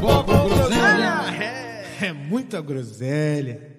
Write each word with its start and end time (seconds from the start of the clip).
Com 0.00 0.22
groselha. 0.22 1.12
É, 2.00 2.06
é 2.06 2.12
muita 2.12 2.60
groselha. 2.62 3.70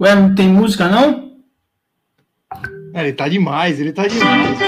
Ué, 0.00 0.14
não 0.14 0.34
tem 0.34 0.48
música 0.48 0.88
não? 0.88 1.36
É, 2.92 3.02
ele 3.02 3.12
tá 3.12 3.28
demais, 3.28 3.78
ele 3.78 3.92
tá 3.92 4.06
demais. 4.08 4.58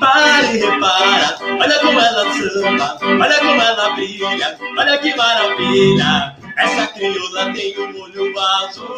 Para 0.00 0.42
e 0.54 0.58
repara, 0.58 1.36
olha 1.60 1.78
como 1.80 2.00
ela 2.00 2.32
samba, 2.32 2.98
olha 3.02 3.38
como 3.38 3.60
ela 3.60 3.90
brilha, 3.90 4.58
olha 4.78 4.98
que 4.98 5.14
maravilha. 5.14 6.34
Essa 6.56 6.86
crioula 6.88 7.52
tem 7.52 7.78
um 7.78 8.00
olho 8.00 8.38
azul, 8.38 8.96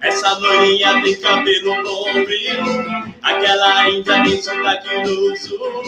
essa 0.00 0.38
loirinha 0.38 1.02
tem 1.02 1.20
cabelo 1.20 1.82
bombril, 1.82 3.12
aquela 3.22 3.90
índia 3.90 4.22
tem 4.24 4.40
sotaque 4.40 5.02
do 5.02 5.36
sul, 5.36 5.82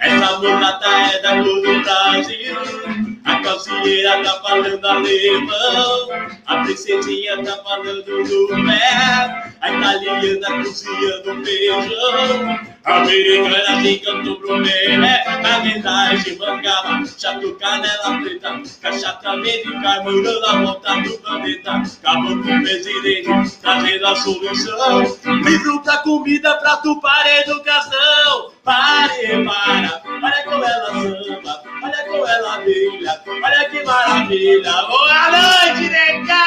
essa 0.00 0.38
mulata 0.38 0.88
é 0.88 1.18
da 1.20 1.42
cor 1.42 1.60
do 1.60 1.82
Brasil, 1.82 3.19
a 3.24 3.40
calcinheira 3.40 4.22
tá 4.22 4.40
falando 4.42 4.84
alemão, 4.84 6.08
a 6.46 6.56
princesinha 6.58 7.42
tá 7.42 7.56
falando 7.62 8.04
do 8.04 8.46
pé, 8.66 9.52
a 9.60 9.70
italiana 9.70 10.64
cozinhando 10.64 11.44
feijão, 11.44 12.60
a 12.84 12.96
americana 12.96 13.98
canto 14.04 14.36
pro 14.36 14.56
melé, 14.58 15.24
na 15.42 15.58
verdade 15.60 16.36
mangaba, 16.36 17.04
chato 17.18 17.54
canela 17.56 18.20
preta, 18.22 18.62
cachaça 18.80 19.28
americana, 19.28 20.02
morando 20.02 20.46
a 20.46 20.56
volta 20.62 21.00
do 21.02 21.18
planeta, 21.18 21.72
acabou 21.72 22.42
com 22.42 22.56
o 22.56 22.62
presidente, 22.62 23.56
trazendo 23.60 24.06
a 24.06 24.16
solução, 24.16 25.02
livro 25.44 25.82
pra 25.82 25.98
comida, 25.98 26.54
prato 26.56 27.00
para 27.00 27.40
educação, 27.40 28.52
pare, 28.70 29.44
para, 29.44 30.02
olha 30.22 30.44
como 30.44 30.64
ela 30.64 30.86
samba, 30.92 31.62
olha 31.82 32.04
como 32.08 32.26
ela 32.26 32.58
brilha, 32.60 33.20
olha 33.26 33.68
que 33.68 33.82
maravilha, 33.84 34.72
boa 34.86 35.30
noite, 35.30 35.88
nega! 35.90 36.44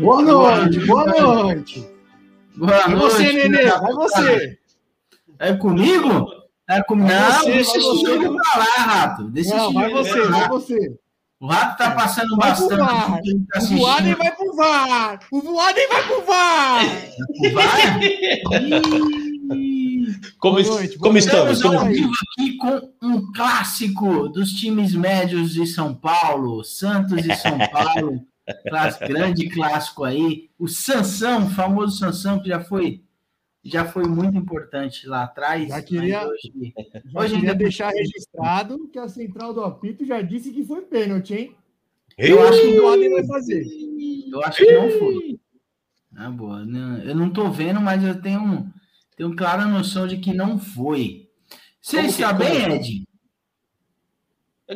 Boa 0.00 0.22
noite, 0.22 0.80
boa 0.86 1.04
noite. 1.04 1.88
Boa 2.56 2.70
Vai 2.72 2.88
noite. 2.88 3.14
você, 3.14 3.32
Nenê, 3.32 3.64
vai 3.70 3.92
você. 3.92 4.58
É 5.38 5.52
comigo? 5.54 6.26
É 6.68 6.82
comigo? 6.82 7.08
Vai 7.08 7.18
Não, 7.20 7.38
você, 7.40 7.52
deixa 7.52 7.72
vai 7.72 7.80
você. 7.80 8.06
jogo 8.06 8.36
pra 8.36 8.58
lá, 8.58 8.82
Rato. 8.84 9.24
Deixa 9.30 9.56
Não, 9.56 9.72
vai 9.72 9.90
você, 9.90 10.22
vai 10.28 10.48
você. 10.48 10.98
O 11.40 11.46
Rato 11.46 11.78
tá 11.78 11.92
passando 11.92 12.36
Vai 12.36 12.52
pro 12.56 12.68
bastante. 12.68 12.80
VAR. 12.80 13.10
tá 13.10 13.58
O 13.60 13.76
Voaden 13.78 14.12
assistindo. 14.12 14.18
vai 14.18 14.32
pro 14.34 14.56
VAR. 14.56 15.18
O 15.30 15.40
Voaden 15.40 15.88
vai 15.88 16.02
pro 16.02 16.22
VAR. 16.24 16.84
Como, 17.38 17.50
Boa 17.54 17.64
es- 20.60 20.68
noite, 20.68 20.98
como 20.98 21.18
estamos? 21.18 21.58
Estamos 21.58 21.76
ao 21.76 21.82
Como- 21.82 21.94
vivo 21.94 22.12
aqui 22.38 22.56
com 22.56 22.92
um 23.02 23.32
clássico 23.32 24.28
dos 24.28 24.52
times 24.52 24.94
médios 24.94 25.52
de 25.52 25.66
São 25.66 25.94
Paulo, 25.94 26.62
Santos 26.64 27.24
e 27.24 27.34
São 27.36 27.58
Paulo, 27.70 28.24
clássico, 28.68 29.06
grande 29.08 29.48
clássico 29.48 30.04
aí. 30.04 30.48
O 30.58 30.66
Sansão, 30.68 31.46
o 31.46 31.50
famoso 31.50 31.98
Sansão, 31.98 32.40
que 32.40 32.48
já 32.48 32.60
foi, 32.60 33.02
já 33.64 33.84
foi 33.84 34.04
muito 34.04 34.36
importante 34.36 35.06
lá 35.06 35.24
atrás. 35.24 35.68
Já 35.68 35.82
queria- 35.82 36.26
hoje- 36.26 36.52
Já 37.04 37.20
Hoje 37.20 37.34
queria 37.34 37.50
ainda- 37.50 37.54
deixar 37.54 37.90
registrado 37.90 38.88
que 38.92 38.98
a 38.98 39.08
central 39.08 39.52
do 39.52 39.62
apito 39.62 40.04
já 40.06 40.22
disse 40.22 40.50
que 40.52 40.64
foi 40.64 40.82
pênalti, 40.82 41.34
hein? 41.34 41.54
Eu 42.16 42.42
acho 42.48 42.60
que 42.60 42.78
O 42.78 42.82
Voaden 42.82 43.10
vai 43.12 43.26
fazer. 43.26 43.64
Eu 44.30 44.42
acho 44.42 44.58
que 44.58 44.72
não 44.72 44.90
foi. 44.90 45.38
Ah, 46.16 46.30
boa. 46.30 46.64
Não, 46.64 46.98
eu 46.98 47.14
não 47.14 47.30
tô 47.30 47.48
vendo, 47.48 47.80
mas 47.80 48.02
eu 48.02 48.20
tenho, 48.20 48.68
tenho 49.18 49.36
clara 49.36 49.66
noção 49.66 50.06
de 50.06 50.16
que 50.16 50.32
não 50.32 50.58
foi. 50.58 51.28
Você 51.82 51.96
Como 51.96 52.08
que- 52.08 52.14
está 52.14 52.34
como- 52.34 52.38
bem, 52.48 52.74
Ed? 52.76 53.02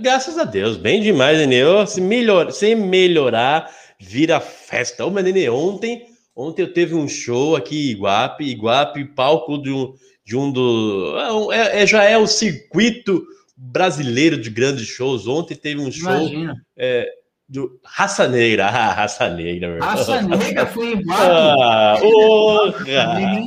Graças 0.01 0.39
a 0.39 0.45
Deus, 0.45 0.77
bem 0.77 1.03
demais, 1.03 1.39
Nenê. 1.39 1.63
Se, 1.87 2.01
melhor, 2.01 2.51
se 2.51 2.75
melhorar, 2.75 3.71
vira 4.01 4.41
festa. 4.41 5.05
Ô, 5.05 5.11
mas 5.11 5.23
Nenê, 5.25 5.49
ontem, 5.51 6.07
ontem 6.35 6.63
eu 6.63 6.73
teve 6.73 6.95
um 6.95 7.07
show 7.07 7.55
aqui 7.57 7.89
em 7.89 7.91
Iguape, 7.93 8.45
Iguape, 8.45 9.05
palco 9.05 9.59
de 9.59 9.71
um, 9.71 9.93
de 10.25 10.37
um 10.37 10.51
do. 10.51 11.19
é 11.53 11.59
É, 11.59 11.83
é- 11.83 11.87
já 11.87 12.05
é 12.05 12.17
o 12.17 12.27
circuito 12.27 13.23
brasileiro 13.57 14.41
de 14.41 14.49
grandes 14.49 14.87
shows. 14.89 15.27
Ontem 15.27 15.55
teve 15.55 15.81
um 15.81 15.93
show 15.93 16.11
Imagina. 16.11 16.55
do 17.47 17.79
Raça 17.85 18.27
Negra. 18.27 18.69
Ah, 18.69 18.93
Raça 18.95 19.29
Negra. 19.29 19.79
Raça 19.79 20.23
Negra 20.23 20.67
foi 20.67 20.93
embora. 20.95 21.13
Ah, 21.63 21.97
porra! 22.01 23.43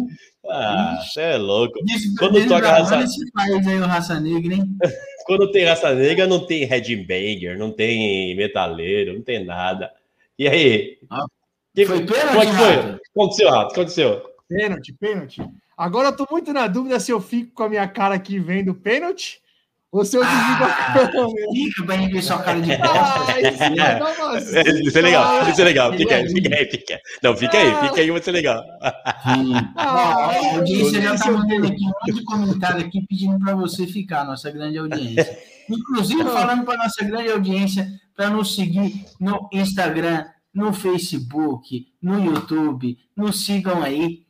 Ah, 0.49 1.01
você 1.03 1.21
é 1.21 1.37
louco. 1.37 1.79
Quando 2.19 2.47
toca 2.47 2.69
raça- 2.69 3.01
Esse 3.01 3.31
país 3.31 3.67
aí, 3.67 3.79
o 3.79 3.85
Raça 3.85 4.19
Negra, 4.19 4.53
hein? 4.53 4.63
Quando 5.25 5.51
tem 5.51 5.65
raça 5.65 5.91
negra, 5.95 6.27
não 6.27 6.45
tem 6.45 6.65
headbanger, 6.65 7.57
não 7.57 7.71
tem 7.71 8.35
metaleiro, 8.35 9.15
não 9.15 9.23
tem 9.23 9.43
nada. 9.43 9.91
E 10.37 10.47
aí? 10.47 10.99
Ah, 11.09 11.25
Que- 11.73 11.85
foi 11.87 12.05
pênalti, 12.05 12.27
Como 12.29 12.41
é 12.41 12.45
que 12.45 12.51
foi? 12.53 12.75
Rato? 12.75 12.93
O 12.95 12.99
que 12.99 13.09
aconteceu, 13.15 13.49
Rato? 13.49 13.71
Aconteceu? 13.71 14.21
Pênalti, 14.47 14.93
pênalti. 14.93 15.41
Agora 15.75 16.09
eu 16.09 16.15
tô 16.15 16.27
muito 16.29 16.53
na 16.53 16.67
dúvida 16.67 16.99
se 16.99 17.11
eu 17.11 17.19
fico 17.19 17.53
com 17.55 17.63
a 17.63 17.69
minha 17.69 17.87
cara 17.87 18.13
aqui 18.13 18.37
vendo 18.37 18.75
pênalti 18.75 19.41
se 20.03 20.17
eu 20.17 20.23
desligo 20.25 20.63
a 20.63 20.67
Ah, 20.67 21.07
câmera. 21.09 21.51
Fica 21.53 21.83
pra 21.85 21.97
gente 21.97 22.11
ver 22.13 22.21
sua 22.23 22.39
cara 22.39 22.59
de 22.61 22.71
Ah, 22.75 22.79
bosta. 22.79 23.39
isso 23.41 24.97
uma 24.97 24.99
é 24.99 25.01
legal, 25.01 25.49
isso 25.49 25.61
é 25.61 25.63
legal. 25.63 25.93
Fica 25.93 26.15
aí, 26.15 26.23
Ah, 26.25 26.27
fica 26.27 26.55
aí, 26.55 26.65
fica 26.71 26.93
aí. 26.95 26.99
Não, 27.23 27.37
fica 27.37 27.57
aí, 27.57 27.87
fica 27.87 28.01
aí, 28.01 28.11
vai 28.11 28.21
ser 28.21 28.31
legal. 28.31 28.61
Sim. 29.23 29.53
Ah, 29.75 29.93
Ó, 29.95 30.49
a 30.53 30.55
audiência 30.57 31.01
já 31.01 31.15
tá 31.17 31.31
mandando 31.31 31.67
aqui 31.67 31.83
um 31.83 31.87
monte 31.87 32.13
de 32.13 32.23
comentário 32.25 32.85
aqui 32.85 33.05
pedindo 33.07 33.39
para 33.39 33.55
você 33.55 33.85
ficar, 33.87 34.25
nossa 34.25 34.49
grande 34.51 34.77
audiência. 34.77 35.37
Inclusive 35.69 36.23
falando 36.25 36.63
para 36.65 36.77
nossa 36.77 37.03
grande 37.05 37.31
audiência 37.31 37.87
para 38.15 38.29
nos 38.29 38.55
seguir 38.55 39.05
no 39.19 39.49
Instagram, 39.53 40.25
no 40.53 40.71
Facebook, 40.73 41.85
no 42.01 42.23
YouTube, 42.23 42.97
nos 43.15 43.45
sigam 43.45 43.81
aí. 43.83 44.23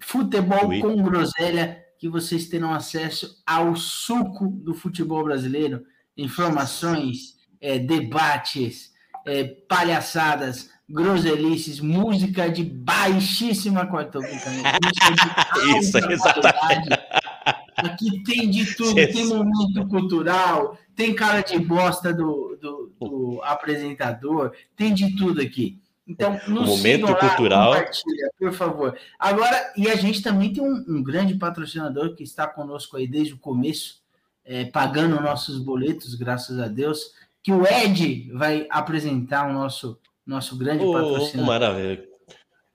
Futebol 0.00 0.58
Twitter. 0.66 0.90
com 0.90 1.02
groselha, 1.02 1.81
que 2.02 2.08
vocês 2.08 2.48
terão 2.48 2.74
acesso 2.74 3.40
ao 3.46 3.76
suco 3.76 4.48
do 4.48 4.74
futebol 4.74 5.22
brasileiro, 5.22 5.86
informações, 6.16 7.36
eh, 7.60 7.78
debates, 7.78 8.90
eh, 9.24 9.44
palhaçadas, 9.68 10.68
groselices, 10.90 11.78
música 11.78 12.50
de 12.50 12.64
baixíssima 12.64 13.86
qualidade. 13.86 14.26
Isso, 15.78 15.96
exatamente. 15.96 16.88
Aqui 17.76 18.20
tem 18.24 18.50
de 18.50 18.74
tudo, 18.74 18.96
tem 18.96 19.24
momento 19.28 19.86
cultural, 19.86 20.76
tem 20.96 21.14
cara 21.14 21.40
de 21.40 21.56
bosta 21.60 22.12
do, 22.12 22.58
do, 22.60 22.92
do 23.00 23.40
apresentador, 23.44 24.50
tem 24.74 24.92
de 24.92 25.14
tudo 25.14 25.40
aqui. 25.40 25.80
Então, 26.12 26.38
nos 26.46 26.68
Momento 26.68 27.06
sigam 27.06 27.10
lá, 27.10 27.18
cultural. 27.18 27.72
compartilha, 27.72 28.30
por 28.38 28.52
favor. 28.52 28.98
Agora, 29.18 29.72
e 29.76 29.88
a 29.88 29.96
gente 29.96 30.22
também 30.22 30.52
tem 30.52 30.62
um, 30.62 30.84
um 30.88 31.02
grande 31.02 31.34
patrocinador 31.34 32.14
que 32.14 32.22
está 32.22 32.46
conosco 32.46 32.96
aí 32.96 33.06
desde 33.06 33.34
o 33.34 33.38
começo, 33.38 34.02
é, 34.44 34.66
pagando 34.66 35.20
nossos 35.20 35.58
boletos, 35.58 36.14
graças 36.14 36.58
a 36.58 36.68
Deus, 36.68 37.12
que 37.42 37.52
o 37.52 37.66
Ed 37.66 38.30
vai 38.32 38.66
apresentar 38.70 39.48
o 39.48 39.52
nosso, 39.52 39.98
nosso 40.26 40.56
grande 40.56 40.84
Ô, 40.84 40.92
patrocinador. 40.92 41.46
maravilha. 41.46 42.04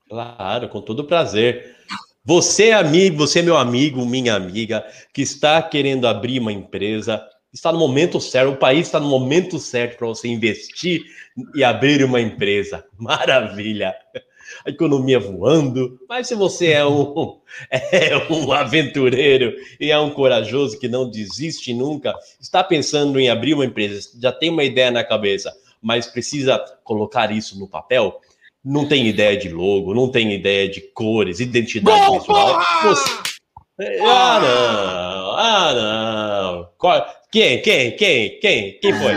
Claro, 0.10 0.70
com 0.70 0.82
todo 0.82 1.04
prazer. 1.04 1.76
Você, 2.24 2.72
amigo, 2.72 3.18
você, 3.18 3.42
meu 3.42 3.56
amigo, 3.56 4.06
minha 4.06 4.36
amiga, 4.36 4.86
que 5.14 5.22
está 5.22 5.62
querendo 5.62 6.08
abrir 6.08 6.40
uma 6.40 6.52
empresa, 6.52 7.26
está 7.54 7.72
no 7.72 7.80
momento 7.80 8.20
certo, 8.20 8.52
o 8.52 8.58
país 8.58 8.88
está 8.88 9.00
no 9.00 9.08
momento 9.10 9.60
certo 9.60 9.98
para 9.98 10.08
você 10.08 10.28
investir 10.28 11.06
e 11.56 11.64
abrir 11.64 12.04
uma 12.04 12.22
empresa. 12.22 12.86
Maravilha! 12.98 13.96
a 14.66 14.70
economia 14.70 15.20
voando. 15.20 16.00
Mas 16.08 16.28
se 16.28 16.36
você 16.36 16.72
é 16.72 16.86
um, 16.86 17.40
é 17.72 18.18
um 18.32 18.52
aventureiro 18.52 19.54
e 19.80 19.92
é 19.92 20.00
um 20.00 20.10
corajoso 20.10 20.80
que 20.80 20.88
não 20.88 21.10
desiste 21.10 21.74
nunca, 21.74 22.14
está 22.40 22.64
pensando 22.64 23.20
em 23.20 23.30
abrir 23.30 23.54
uma 23.54 23.66
empresa, 23.66 24.10
já 24.20 24.32
tem 24.32 24.50
uma 24.50 24.64
ideia 24.64 24.92
na 24.92 25.04
cabeça, 25.04 25.54
mas 25.82 26.08
precisa 26.08 26.58
colocar 26.84 27.32
isso 27.32 27.60
no 27.60 27.68
papel, 27.68 28.20
não 28.64 28.88
tem 28.88 29.08
ideia 29.08 29.38
de 29.38 29.50
logo, 29.50 29.94
não 29.94 30.10
tem 30.10 30.34
ideia 30.34 30.70
de 30.70 30.82
cores, 30.82 31.40
identidade 31.40 32.06
Gol, 32.06 32.20
visual. 32.20 32.62
Você- 32.84 33.12
Ah, 34.02 34.40
não! 34.42 35.32
Ah, 35.38 35.74
não! 35.74 36.70
Quem? 37.32 37.62
Quem? 37.62 37.96
Quem? 37.96 38.40
Quem? 38.40 38.80
Quem 38.80 38.94
foi? 38.94 39.14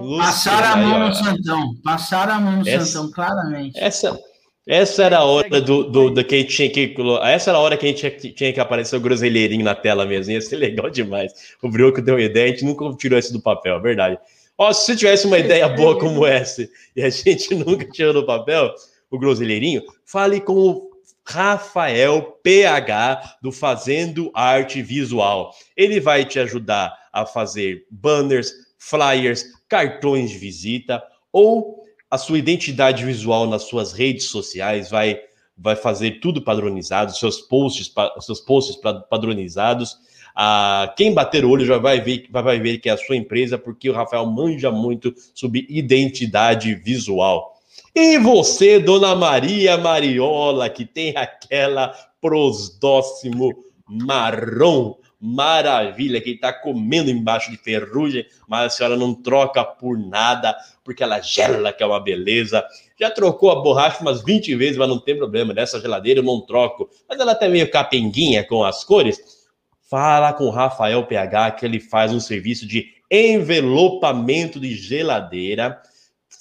Lúcio, 0.00 0.18
Passaram 0.18 0.72
a 0.72 0.76
mão 0.76 1.08
no 1.08 1.14
Santão. 1.14 1.74
Passaram 1.82 2.34
a 2.34 2.40
mão 2.40 2.56
no 2.62 2.68
Essa- 2.68 2.84
Santão, 2.86 3.10
claramente. 3.10 3.78
Essa, 3.78 4.18
essa 4.66 5.02
era 5.04 5.18
a 5.18 5.24
hora 5.24 5.60
do, 5.60 5.84
do, 5.84 6.10
do 6.10 6.24
que 6.24 6.34
a 6.34 6.38
gente 6.38 6.54
tinha 6.54 6.70
que. 6.70 6.94
Essa 7.22 7.50
era 7.50 7.58
a 7.58 7.60
hora 7.60 7.76
que 7.76 7.86
a 7.86 7.88
gente 7.88 8.10
tinha, 8.10 8.32
tinha 8.32 8.52
que 8.52 8.60
aparecer 8.60 8.96
o 8.96 9.00
groselheirinho 9.00 9.64
na 9.64 9.74
tela 9.74 10.04
mesmo. 10.06 10.32
Ia 10.32 10.40
ser 10.40 10.56
legal 10.56 10.90
demais. 10.90 11.32
O 11.62 11.68
Brioco 11.68 12.00
deu 12.02 12.14
uma 12.14 12.22
ideia, 12.22 12.46
a 12.46 12.48
gente 12.50 12.64
nunca 12.64 12.88
tirou 12.96 13.18
isso 13.18 13.32
do 13.32 13.40
papel, 13.40 13.76
é 13.76 13.80
verdade. 13.80 14.18
Ó, 14.56 14.72
se 14.72 14.86
você 14.86 14.96
tivesse 14.96 15.26
uma 15.26 15.38
ideia 15.38 15.68
boa 15.68 15.98
como 15.98 16.24
essa 16.24 16.68
e 16.94 17.02
a 17.02 17.10
gente 17.10 17.52
nunca 17.56 17.84
tirou 17.90 18.12
do 18.12 18.24
papel, 18.24 18.72
o 19.10 19.18
groselheirinho, 19.18 19.82
fale 20.06 20.40
com 20.40 20.52
o 20.54 20.90
Rafael 21.26 22.38
PH 22.42 23.38
do 23.42 23.50
Fazendo 23.50 24.30
Arte 24.34 24.82
Visual. 24.82 25.52
Ele 25.76 26.00
vai 26.00 26.24
te 26.24 26.38
ajudar 26.38 26.94
a 27.12 27.24
fazer 27.24 27.86
banners, 27.90 28.52
flyers, 28.78 29.44
cartões 29.68 30.30
de 30.30 30.38
visita 30.38 31.02
ou 31.32 31.82
a 32.10 32.18
sua 32.18 32.38
identidade 32.38 33.04
visual 33.04 33.46
nas 33.46 33.62
suas 33.62 33.92
redes 33.92 34.26
sociais, 34.26 34.90
vai 34.90 35.20
vai 35.56 35.76
fazer 35.76 36.18
tudo 36.18 36.42
padronizado, 36.42 37.16
seus 37.16 37.40
posts, 37.40 37.92
seus 38.20 38.40
posts 38.40 38.74
pa- 38.74 39.00
padronizados. 39.02 39.96
Ah, 40.34 40.92
quem 40.96 41.14
bater 41.14 41.44
o 41.44 41.50
olho 41.50 41.64
já 41.64 41.78
vai 41.78 42.00
ver, 42.00 42.26
vai 42.28 42.58
ver 42.58 42.78
que 42.78 42.88
é 42.88 42.92
a 42.92 42.96
sua 42.96 43.14
empresa, 43.16 43.56
porque 43.56 43.88
o 43.88 43.92
Rafael 43.92 44.26
manja 44.26 44.72
muito 44.72 45.14
sobre 45.32 45.64
identidade 45.70 46.74
visual. 46.74 47.53
E 47.94 48.18
você, 48.18 48.78
Dona 48.78 49.14
Maria 49.14 49.76
Mariola, 49.76 50.68
que 50.68 50.84
tem 50.84 51.16
aquela 51.16 51.94
prosdóximo 52.20 53.52
marrom, 53.86 54.94
maravilha, 55.20 56.20
que 56.20 56.32
está 56.32 56.52
comendo 56.52 57.10
embaixo 57.10 57.50
de 57.50 57.56
ferrugem, 57.56 58.26
mas 58.46 58.66
a 58.66 58.70
senhora 58.70 58.96
não 58.96 59.14
troca 59.14 59.64
por 59.64 59.96
nada, 59.98 60.54
porque 60.84 61.02
ela 61.02 61.20
gela, 61.20 61.72
que 61.72 61.82
é 61.82 61.86
uma 61.86 62.00
beleza. 62.00 62.62
Já 63.00 63.10
trocou 63.10 63.50
a 63.50 63.62
borracha 63.62 64.02
umas 64.02 64.22
20 64.22 64.54
vezes, 64.54 64.76
mas 64.76 64.88
não 64.88 64.98
tem 64.98 65.16
problema. 65.16 65.54
Nessa 65.54 65.80
geladeira 65.80 66.20
eu 66.20 66.24
não 66.24 66.40
troco. 66.40 66.90
Mas 67.08 67.18
ela 67.18 67.34
tá 67.34 67.48
meio 67.48 67.70
capenguinha 67.70 68.44
com 68.44 68.62
as 68.64 68.84
cores. 68.84 69.18
Fala 69.88 70.32
com 70.32 70.44
o 70.44 70.50
Rafael 70.50 71.06
PH 71.06 71.52
que 71.52 71.64
ele 71.64 71.80
faz 71.80 72.12
um 72.12 72.20
serviço 72.20 72.66
de 72.66 72.86
envelopamento 73.10 74.60
de 74.60 74.74
geladeira. 74.74 75.80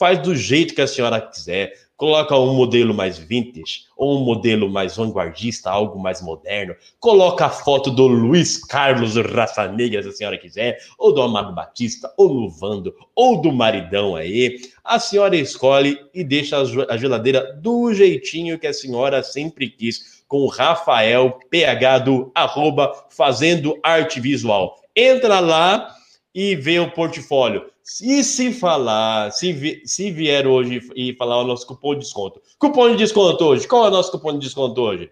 Faz 0.04 0.20
do 0.20 0.36
jeito 0.36 0.76
que 0.76 0.82
a 0.82 0.86
senhora 0.86 1.22
quiser. 1.22 1.72
Coloca 1.96 2.38
um 2.38 2.54
modelo 2.54 2.94
mais 2.94 3.18
vintage 3.18 3.86
ou 3.96 4.20
um 4.20 4.26
modelo 4.26 4.70
mais 4.70 4.98
vanguardista, 4.98 5.70
algo 5.70 5.98
mais 5.98 6.22
moderno. 6.22 6.76
Coloca 7.00 7.46
a 7.46 7.50
foto 7.50 7.90
do 7.90 8.06
Luiz 8.06 8.58
Carlos 8.58 9.16
Raça 9.16 9.66
Negra, 9.70 10.04
se 10.04 10.10
a 10.10 10.12
senhora 10.12 10.38
quiser, 10.38 10.78
ou 11.00 11.14
do 11.14 11.22
Amado 11.22 11.56
Batista, 11.56 12.14
ou 12.18 12.28
do 12.28 12.50
Vando, 12.50 12.94
ou 13.16 13.42
do 13.42 13.54
Maridão 13.54 14.14
aí. 14.14 14.60
A 14.84 15.00
senhora 15.00 15.38
escolhe 15.38 15.98
e 16.14 16.22
deixa 16.22 16.58
a 16.58 16.66
ge- 16.66 16.86
a 16.90 16.98
geladeira 16.98 17.54
do 17.62 17.94
jeitinho 17.94 18.60
que 18.60 18.68
a 18.68 18.74
senhora 18.74 19.24
sempre 19.24 19.70
quis, 19.70 20.22
com 20.28 20.40
o 20.40 20.48
Rafael 20.48 21.40
PH 21.50 22.00
do 22.00 22.30
arroba 22.36 22.92
Fazendo 23.10 23.80
Arte 23.82 24.20
Visual. 24.20 24.76
Entra 24.94 25.40
lá 25.40 25.96
e 26.36 26.58
vê 26.58 26.78
o 26.78 26.92
portfólio. 26.92 27.72
E 28.02 28.24
se 28.24 28.54
falar, 28.54 29.32
se, 29.32 29.52
vi- 29.52 29.82
se 29.86 30.10
vier 30.10 30.48
hoje 30.48 30.82
e 30.96 31.14
falar 31.16 31.42
o 31.42 31.44
nosso 31.48 31.68
cupom 31.68 31.94
de 31.94 32.02
desconto. 32.02 32.42
Cupom 32.58 32.90
de 32.92 32.98
desconto 32.98 33.44
hoje. 33.44 33.68
Qual 33.68 33.86
é 33.86 33.88
o 33.90 33.92
nosso 33.92 34.12
cupom 34.12 34.34
de 34.34 34.40
desconto 34.40 34.80
hoje? 34.82 35.12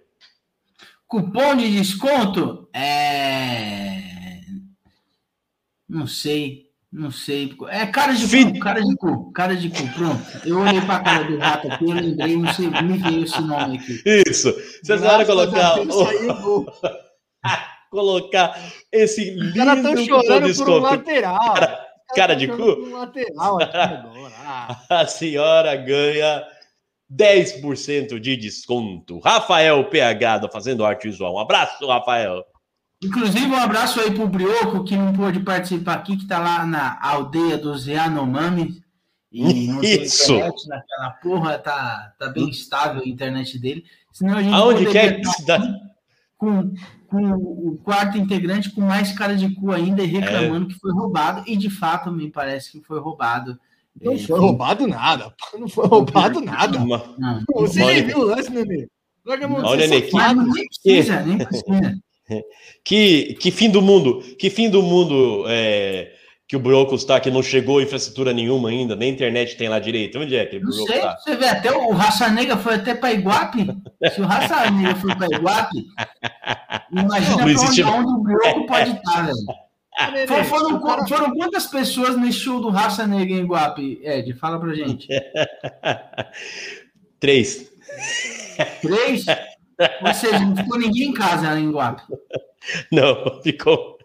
Cupom 1.07 1.55
de 1.57 1.69
desconto? 1.69 2.69
É. 2.73 3.99
Não 5.89 6.07
sei. 6.07 6.69
Não 6.91 7.11
sei. 7.11 7.53
É 7.69 7.85
cara 7.85 8.13
de 8.13 8.25
Fi- 8.27 8.45
cu, 8.53 8.59
cara 8.59 8.81
de 8.81 8.95
cu, 8.97 9.31
cara 9.33 9.55
de 9.55 9.69
cu. 9.69 9.87
Pronto. 9.93 10.21
Eu 10.47 10.59
olhei 10.59 10.81
pra 10.81 10.99
cara 10.99 11.23
do 11.25 11.37
rato 11.37 11.71
aqui, 11.71 11.83
eu 11.85 11.91
lembrei, 11.93 12.35
não 12.37 12.53
sei, 12.53 12.67
me 12.67 12.97
veio 12.97 13.23
esse 13.23 13.41
nome 13.41 13.77
aqui. 13.77 14.01
Isso. 14.27 14.49
A 14.49 14.97
senhora 14.97 15.25
colocar, 15.25 15.79
Isso 15.85 16.05
aí, 16.05 16.27
gol. 16.41 16.65
colocar 17.91 18.57
esse 18.91 19.35
Os 19.37 19.53
caras 19.53 19.77
estão 19.77 19.93
lindo 19.93 20.07
cupom 20.13 20.21
de 20.21 20.27
chorando 20.27 20.39
por 20.39 20.43
um 20.43 20.47
desconto, 20.47 20.79
lateral. 20.81 21.53
Cara- 21.53 21.90
cara 22.15 22.35
de 22.35 22.47
cu? 22.47 22.57
por 22.57 22.91
lateral 22.91 23.61
aqui 23.61 23.77
agora. 23.77 24.33
Ah, 24.45 24.81
a 24.89 25.07
senhora 25.07 25.75
ganha 25.75 26.43
10% 27.11 28.19
de 28.19 28.37
desconto. 28.37 29.19
Rafael 29.19 29.83
PH 29.89 30.37
do 30.39 30.51
Fazendo 30.51 30.85
Arte 30.85 31.09
Visual. 31.09 31.35
Um 31.35 31.39
abraço, 31.39 31.85
Rafael. 31.85 32.43
Inclusive, 33.03 33.47
um 33.47 33.57
abraço 33.57 33.99
aí 33.99 34.11
pro 34.11 34.27
Brioco, 34.27 34.83
que 34.83 34.95
não 34.95 35.11
pôde 35.11 35.39
participar 35.39 35.95
aqui, 35.95 36.17
que 36.17 36.27
tá 36.27 36.37
lá 36.37 36.65
na 36.65 36.99
aldeia 37.01 37.57
dos 37.57 37.87
Yanomami. 37.87 38.81
E 39.31 39.67
não 39.67 39.81
tem 39.81 40.03
Isso. 40.03 40.33
internet 40.33 40.67
naquela 40.67 41.09
porra, 41.21 41.57
tá, 41.57 42.13
tá 42.19 42.29
bem 42.29 42.49
estável 42.49 43.01
a 43.01 43.07
internet 43.07 43.57
dele. 43.59 43.83
Senão 44.13 44.37
a 44.37 44.43
gente 44.43 44.53
Aonde 44.53 44.85
quer 44.91 45.15
que 45.15 45.21
tá 45.23 45.31
cidade? 45.31 45.73
com, 46.37 46.73
com 47.11 47.17
o 47.25 47.77
quarto 47.83 48.17
integrante 48.17 48.71
com 48.71 48.79
mais 48.81 49.11
cara 49.11 49.35
de 49.35 49.53
cu 49.53 49.69
ainda 49.71 50.01
e 50.01 50.05
É. 50.15 50.19
reclamando 50.19 50.67
que 50.69 50.79
foi 50.79 50.93
roubado. 50.93 51.43
E 51.45 51.57
de 51.57 51.69
fato, 51.69 52.09
me 52.11 52.31
parece 52.31 52.71
que 52.71 52.81
foi 52.81 52.99
roubado. 52.99 53.59
Não 54.01 54.13
É, 54.13 54.17
foi 54.17 54.39
roubado 54.39 54.87
nada. 54.87 55.33
Não 55.59 55.67
foi 55.67 55.85
roubado 55.85 56.39
nada. 56.39 56.77
Uma- 56.79 57.03
Não, 57.19 57.43
Você 57.57 57.83
Olha- 57.83 57.93
nem 57.95 58.05
viu 58.05 58.19
o 58.19 58.23
lance, 58.23 58.49
Nenê? 58.49 58.87
Olha, 59.27 59.47
Nenê, 59.87 60.01
que- 60.01 60.11
safado. 60.11 60.41
nem 60.47 60.65
precisa, 60.67 61.21
nem 61.21 61.37
precisa. 61.37 61.99
Que, 62.85 63.33
que 63.41 63.51
fim 63.51 63.69
do 63.69 63.81
mundo, 63.81 64.21
que 64.39 64.49
fim 64.49 64.69
do 64.69 64.81
mundo 64.81 65.43
é, 65.47 66.13
que 66.51 66.57
o 66.57 66.59
Brocos 66.59 67.05
tá, 67.05 67.17
que 67.17 67.31
não 67.31 67.41
chegou 67.41 67.81
infraestrutura 67.81 68.33
nenhuma 68.33 68.67
ainda, 68.67 68.93
nem 68.93 69.09
internet 69.13 69.55
tem 69.55 69.69
lá 69.69 69.79
direito. 69.79 70.19
Onde 70.19 70.35
é 70.35 70.45
que 70.45 70.57
o 70.57 70.71
sei, 70.73 70.99
tá? 70.99 71.15
você 71.17 71.33
vê, 71.37 71.47
até 71.47 71.71
o 71.71 71.91
Raça 71.91 72.27
Negra 72.27 72.57
foi 72.57 72.75
até 72.75 72.93
para 72.93 73.13
Iguape. 73.13 73.67
Se 74.13 74.19
o 74.19 74.25
Raça 74.25 74.69
Negra 74.69 74.93
foi 74.95 75.15
para 75.15 75.27
Iguape, 75.33 75.77
imagina 76.91 77.35
Não 77.37 77.43
onde, 77.43 77.53
existe- 77.53 77.83
onde 77.83 78.11
o 78.11 78.17
Brioco 78.17 78.65
pode 78.67 78.91
estar, 78.91 79.27
velho. 79.27 79.37
Nenê, 80.11 80.27
Foram, 80.27 80.43
foram, 80.43 80.75
o 80.75 80.81
cara- 80.83 81.07
foram 81.07 81.33
quantas 81.33 81.67
pessoas 81.67 82.17
nesse 82.17 82.39
show 82.39 82.59
do 82.59 82.69
Raça 82.69 83.07
Negra 83.07 83.33
em 83.33 83.43
Iguape, 83.43 84.01
Ed? 84.03 84.33
Fala 84.33 84.59
pra 84.59 84.73
gente. 84.73 85.07
Três. 87.21 87.71
Três? 88.81 89.23
Ou 90.05 90.13
seja, 90.13 90.39
não 90.39 90.53
ficou 90.57 90.77
ninguém 90.77 91.11
em 91.11 91.13
casa 91.13 91.47
lá 91.49 91.57
em 91.57 91.69
Iguape. 91.69 92.01
Não, 92.91 93.41
ficou. 93.41 94.00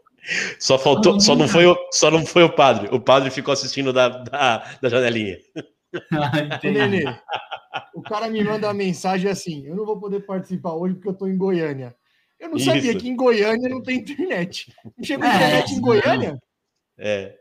Só 0.59 0.79
faltou, 0.79 1.21
só 1.21 1.35
não 1.37 1.47
foi 1.49 1.67
o, 1.67 1.77
só 1.93 2.11
não 2.11 2.25
foi 2.27 2.43
o 2.43 2.53
padre. 2.53 2.89
O 2.95 3.01
padre 3.01 3.31
ficou 3.31 3.53
assistindo 3.53 3.93
da, 3.93 4.09
da, 4.09 4.59
da 4.81 4.89
janelinha. 4.89 5.37
Ah. 6.13 6.33
Nenê, 6.63 7.05
o 7.95 8.03
cara 8.03 8.29
me 8.29 8.43
manda 8.43 8.67
uma 8.67 8.75
mensagem 8.75 9.31
assim: 9.31 9.67
eu 9.67 9.77
não 9.77 9.87
vou 9.87 9.99
poder 9.99 10.21
participar 10.27 10.73
hoje 10.73 10.95
porque 10.95 11.09
eu 11.09 11.15
tô 11.15 11.27
em 11.27 11.37
Goiânia. 11.39 11.95
Eu 12.39 12.51
não 12.51 12.59
sabia 12.59 12.91
Isso. 12.91 12.99
que 12.99 13.09
em 13.09 13.17
Goiânia 13.17 13.69
não 13.69 13.83
tem 13.83 13.99
internet. 13.99 14.73
Não 14.85 15.05
chegou 15.05 15.27
É, 15.27 15.35
internet 15.37 15.73
em. 15.73 15.81
Goiânia? 15.81 16.39
É. 16.99 17.35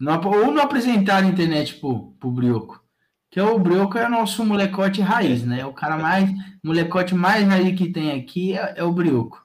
Não 0.00 0.20
ou 0.20 0.52
não 0.52 0.62
apresentaram 0.62 1.26
a 1.26 1.30
internet 1.30 1.74
pro, 1.74 2.12
pro 2.20 2.30
Brioco. 2.30 2.82
Que 3.30 3.40
o 3.40 3.58
Brioco 3.58 3.98
é 3.98 4.06
o 4.06 4.10
nosso 4.10 4.44
molecote 4.44 5.00
raiz, 5.02 5.44
né? 5.44 5.66
O 5.66 5.72
cara 5.72 5.98
mais, 5.98 6.30
molecote 6.64 7.14
mais 7.14 7.46
raiz 7.46 7.76
que 7.76 7.90
tem 7.92 8.12
aqui 8.18 8.56
é, 8.56 8.74
é 8.76 8.84
o 8.84 8.92
Brioco. 8.92 9.44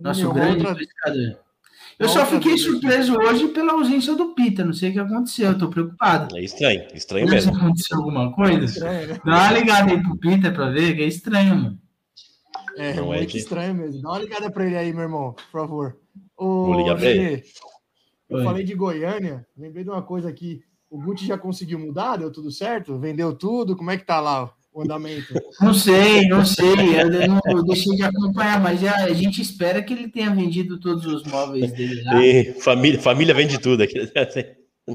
Nosso 0.00 0.26
Uma 0.26 0.34
grande 0.34 0.58
outra- 0.66 0.74
pescador. 0.76 1.45
Eu 1.98 2.08
só 2.10 2.26
fiquei 2.26 2.58
surpreso 2.58 3.16
hoje 3.18 3.48
pela 3.48 3.72
ausência 3.72 4.14
do 4.14 4.34
Pita. 4.34 4.64
Não 4.64 4.72
sei 4.74 4.90
o 4.90 4.92
que 4.92 4.98
aconteceu, 4.98 5.48
eu 5.52 5.58
tô 5.58 5.70
preocupado. 5.70 6.36
É 6.36 6.42
estranho, 6.42 6.86
estranho 6.94 7.26
mesmo. 7.28 7.56
aconteceu 7.56 7.96
alguma 7.98 8.32
coisa? 8.34 8.64
Estranho, 8.64 9.08
né? 9.08 9.20
Dá 9.24 9.32
uma 9.32 9.52
ligada 9.52 9.92
aí 9.92 10.02
pro 10.02 10.16
Pita 10.18 10.50
pra 10.52 10.68
ver, 10.70 10.94
que 10.94 11.02
é 11.02 11.06
estranho, 11.06 11.56
mano. 11.56 11.78
É, 12.76 12.92
Não 12.94 13.14
é 13.14 13.18
muito 13.18 13.30
de- 13.32 13.38
estranho 13.38 13.74
mesmo. 13.74 14.02
Dá 14.02 14.10
uma 14.10 14.18
ligada 14.18 14.50
pra 14.50 14.66
ele 14.66 14.76
aí, 14.76 14.92
meu 14.92 15.02
irmão, 15.04 15.32
por 15.32 15.50
favor. 15.50 15.96
Ô, 16.36 16.66
Vou 16.66 16.74
ligar 16.74 16.96
pra 16.98 17.08
ele. 17.08 17.42
Eu 18.28 18.38
Oi. 18.38 18.44
falei 18.44 18.64
de 18.64 18.74
Goiânia, 18.74 19.46
lembrei 19.56 19.82
de 19.82 19.88
uma 19.88 20.02
coisa 20.02 20.28
aqui. 20.28 20.60
O 20.90 21.00
Gucci 21.00 21.24
já 21.26 21.38
conseguiu 21.38 21.78
mudar? 21.78 22.16
Deu 22.18 22.30
tudo 22.30 22.50
certo? 22.50 22.98
Vendeu 22.98 23.32
tudo? 23.34 23.74
Como 23.76 23.90
é 23.90 23.96
que 23.96 24.04
tá 24.04 24.20
lá 24.20 24.50
o 24.76 24.82
andamento? 24.82 25.34
Não 25.60 25.72
sei, 25.74 26.26
não 26.28 26.44
sei. 26.44 27.00
Eu, 27.00 27.28
não, 27.28 27.40
eu 27.46 27.64
deixei 27.64 27.94
de 27.96 28.02
acompanhar, 28.02 28.60
mas 28.60 28.84
a, 28.84 29.04
a 29.04 29.12
gente 29.12 29.40
espera 29.40 29.82
que 29.82 29.92
ele 29.92 30.08
tenha 30.08 30.34
vendido 30.34 30.78
todos 30.78 31.04
os 31.06 31.22
móveis 31.24 31.72
dele 31.72 32.02
lá. 32.02 32.24
E 32.24 32.52
família, 32.60 33.00
família 33.00 33.34
vende 33.34 33.58
tudo 33.58 33.82
aqui. 33.82 33.98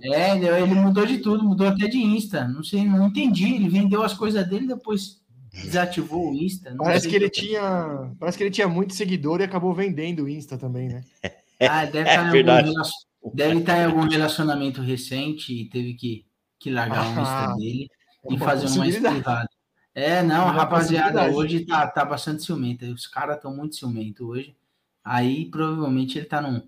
É, 0.03 0.38
ele 0.38 0.73
mudou 0.73 1.05
de 1.05 1.17
tudo, 1.17 1.43
mudou 1.43 1.67
até 1.67 1.88
de 1.88 1.97
Insta. 1.97 2.47
Não 2.47 2.63
sei, 2.63 2.85
não 2.85 3.07
entendi. 3.07 3.55
Ele 3.55 3.67
vendeu 3.69 4.03
as 4.03 4.13
coisas 4.13 4.47
dele 4.47 4.67
depois 4.67 5.19
desativou 5.51 6.31
o 6.31 6.33
Insta. 6.35 6.69
não 6.69 6.85
Parece 6.85 7.09
que 7.09 7.15
ele 7.15 7.29
tinha. 7.29 8.09
Parece 8.19 8.38
que 8.38 8.43
ele 8.43 8.51
tinha 8.51 8.67
muito 8.69 8.93
seguidor 8.93 9.41
e 9.41 9.43
acabou 9.43 9.73
vendendo 9.73 10.23
o 10.23 10.29
Insta 10.29 10.57
também, 10.57 10.88
né? 10.89 11.03
Ah, 11.63 11.85
deve 11.85 12.09
É 12.09 12.13
estar 12.13 12.27
em 12.27 12.31
verdade. 12.31 12.59
algum 12.69 12.71
relacion- 12.71 13.35
deve 13.35 13.59
estar 13.59 13.77
em 13.77 13.83
algum 13.85 14.09
relacionamento 14.09 14.81
recente 14.81 15.53
e 15.53 15.69
teve 15.69 15.93
que, 15.93 16.25
que 16.59 16.71
largar 16.71 17.05
o 17.05 17.09
Insta 17.21 17.21
Ah, 17.21 17.55
dele 17.55 17.88
é 18.27 18.33
e 18.33 18.38
fazer 18.39 18.65
um 18.65 18.77
mais 18.79 18.95
privado. 18.97 19.47
É, 19.93 20.24
não, 20.24 20.48
a 20.48 20.51
rapaziada 20.51 21.29
hoje 21.31 21.65
tá, 21.65 21.86
tá 21.88 22.05
bastante 22.05 22.43
ciumenta. 22.43 22.86
Os 22.88 23.05
caras 23.07 23.36
estão 23.36 23.55
muito 23.55 23.75
ciumentos 23.75 24.21
hoje. 24.25 24.55
Aí 25.03 25.45
provavelmente 25.45 26.17
ele 26.17 26.25
tá 26.27 26.41
num 26.41 26.62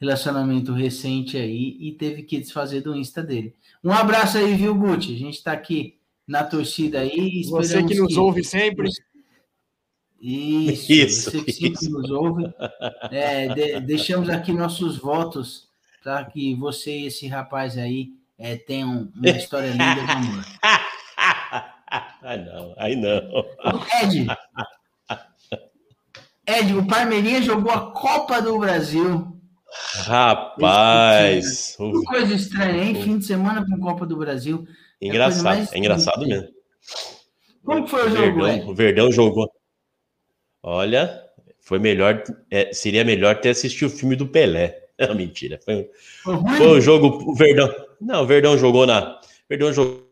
relacionamento 0.00 0.72
recente 0.72 1.36
aí 1.38 1.76
e 1.80 1.92
teve 1.92 2.22
que 2.22 2.38
desfazer 2.38 2.82
do 2.82 2.94
Insta 2.94 3.22
dele. 3.22 3.54
Um 3.82 3.92
abraço 3.92 4.36
aí, 4.36 4.54
viu, 4.54 4.74
Guti? 4.74 5.14
A 5.14 5.18
gente 5.18 5.42
tá 5.42 5.52
aqui 5.52 5.96
na 6.26 6.44
torcida 6.44 7.00
aí. 7.00 7.42
Você 7.48 7.82
que 7.82 7.94
nos 7.94 8.16
ouve 8.16 8.44
sempre. 8.44 8.90
Isso, 10.20 10.92
Isso, 10.92 11.30
você 11.30 11.42
que 11.44 11.52
sempre 11.52 11.72
isso. 11.84 11.90
nos 11.90 12.10
ouve. 12.10 12.44
É, 13.10 13.48
de- 13.54 13.80
deixamos 13.80 14.28
aqui 14.28 14.52
nossos 14.52 14.96
votos 14.98 15.68
para 16.02 16.24
que 16.24 16.54
você 16.54 17.00
e 17.00 17.06
esse 17.06 17.26
rapaz 17.26 17.76
aí 17.78 18.12
é, 18.38 18.56
tenham 18.56 19.10
uma 19.14 19.28
história 19.30 19.70
linda 19.70 19.94
de 19.94 20.10
amor. 20.10 20.44
Ai, 22.28 22.44
não, 22.44 22.74
aí 22.76 22.96
não. 22.96 23.20
Ed, 24.02 24.26
Ed, 26.44 26.74
o 26.74 26.84
Parmeirinha 26.86 27.40
jogou 27.40 27.70
a 27.70 27.92
Copa 27.92 28.42
do 28.42 28.58
Brasil. 28.58 29.32
Rapaz, 29.94 31.76
o- 31.78 31.92
Que 31.92 32.04
coisa 32.06 32.34
estranha, 32.34 32.82
hein? 32.82 32.94
Fim 33.02 33.18
de 33.18 33.26
semana 33.26 33.64
com 33.64 33.78
Copa 33.78 34.04
do 34.04 34.16
Brasil. 34.16 34.66
engraçado, 35.00 35.44
mais 35.44 35.72
é 35.72 35.78
engraçado 35.78 36.26
mesmo. 36.26 36.48
Como 37.64 37.84
que 37.84 37.90
foi 37.90 38.06
o 38.06 38.10
jogo, 38.10 38.20
Verdão, 38.40 38.48
Ed? 38.56 38.70
o 38.70 38.74
Verdão 38.74 39.12
jogou. 39.12 39.48
Olha, 40.64 41.22
foi 41.60 41.78
melhor, 41.78 42.24
é, 42.50 42.72
seria 42.72 43.04
melhor 43.04 43.40
ter 43.40 43.50
assistido 43.50 43.86
o 43.88 43.96
filme 43.96 44.16
do 44.16 44.26
Pelé. 44.26 44.82
Não, 44.98 45.14
mentira. 45.14 45.60
Foi, 45.64 45.90
ruim? 46.24 46.56
foi 46.56 46.66
o 46.78 46.80
jogo, 46.80 47.30
o 47.30 47.34
Verdão. 47.36 47.72
Não, 48.00 48.22
o 48.22 48.26
Verdão 48.26 48.56
jogou 48.58 48.84
na. 48.86 49.20
Verdão 49.48 49.72
jogou 49.72 50.02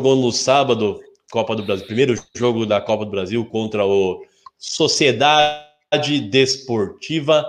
no 0.00 0.32
sábado, 0.32 1.00
Copa 1.30 1.54
do 1.54 1.62
Brasil. 1.62 1.86
Primeiro 1.86 2.14
jogo 2.34 2.66
da 2.66 2.80
Copa 2.80 3.04
do 3.04 3.10
Brasil 3.10 3.44
contra 3.46 3.86
o 3.86 4.24
Sociedade 4.58 6.20
Desportiva. 6.28 7.46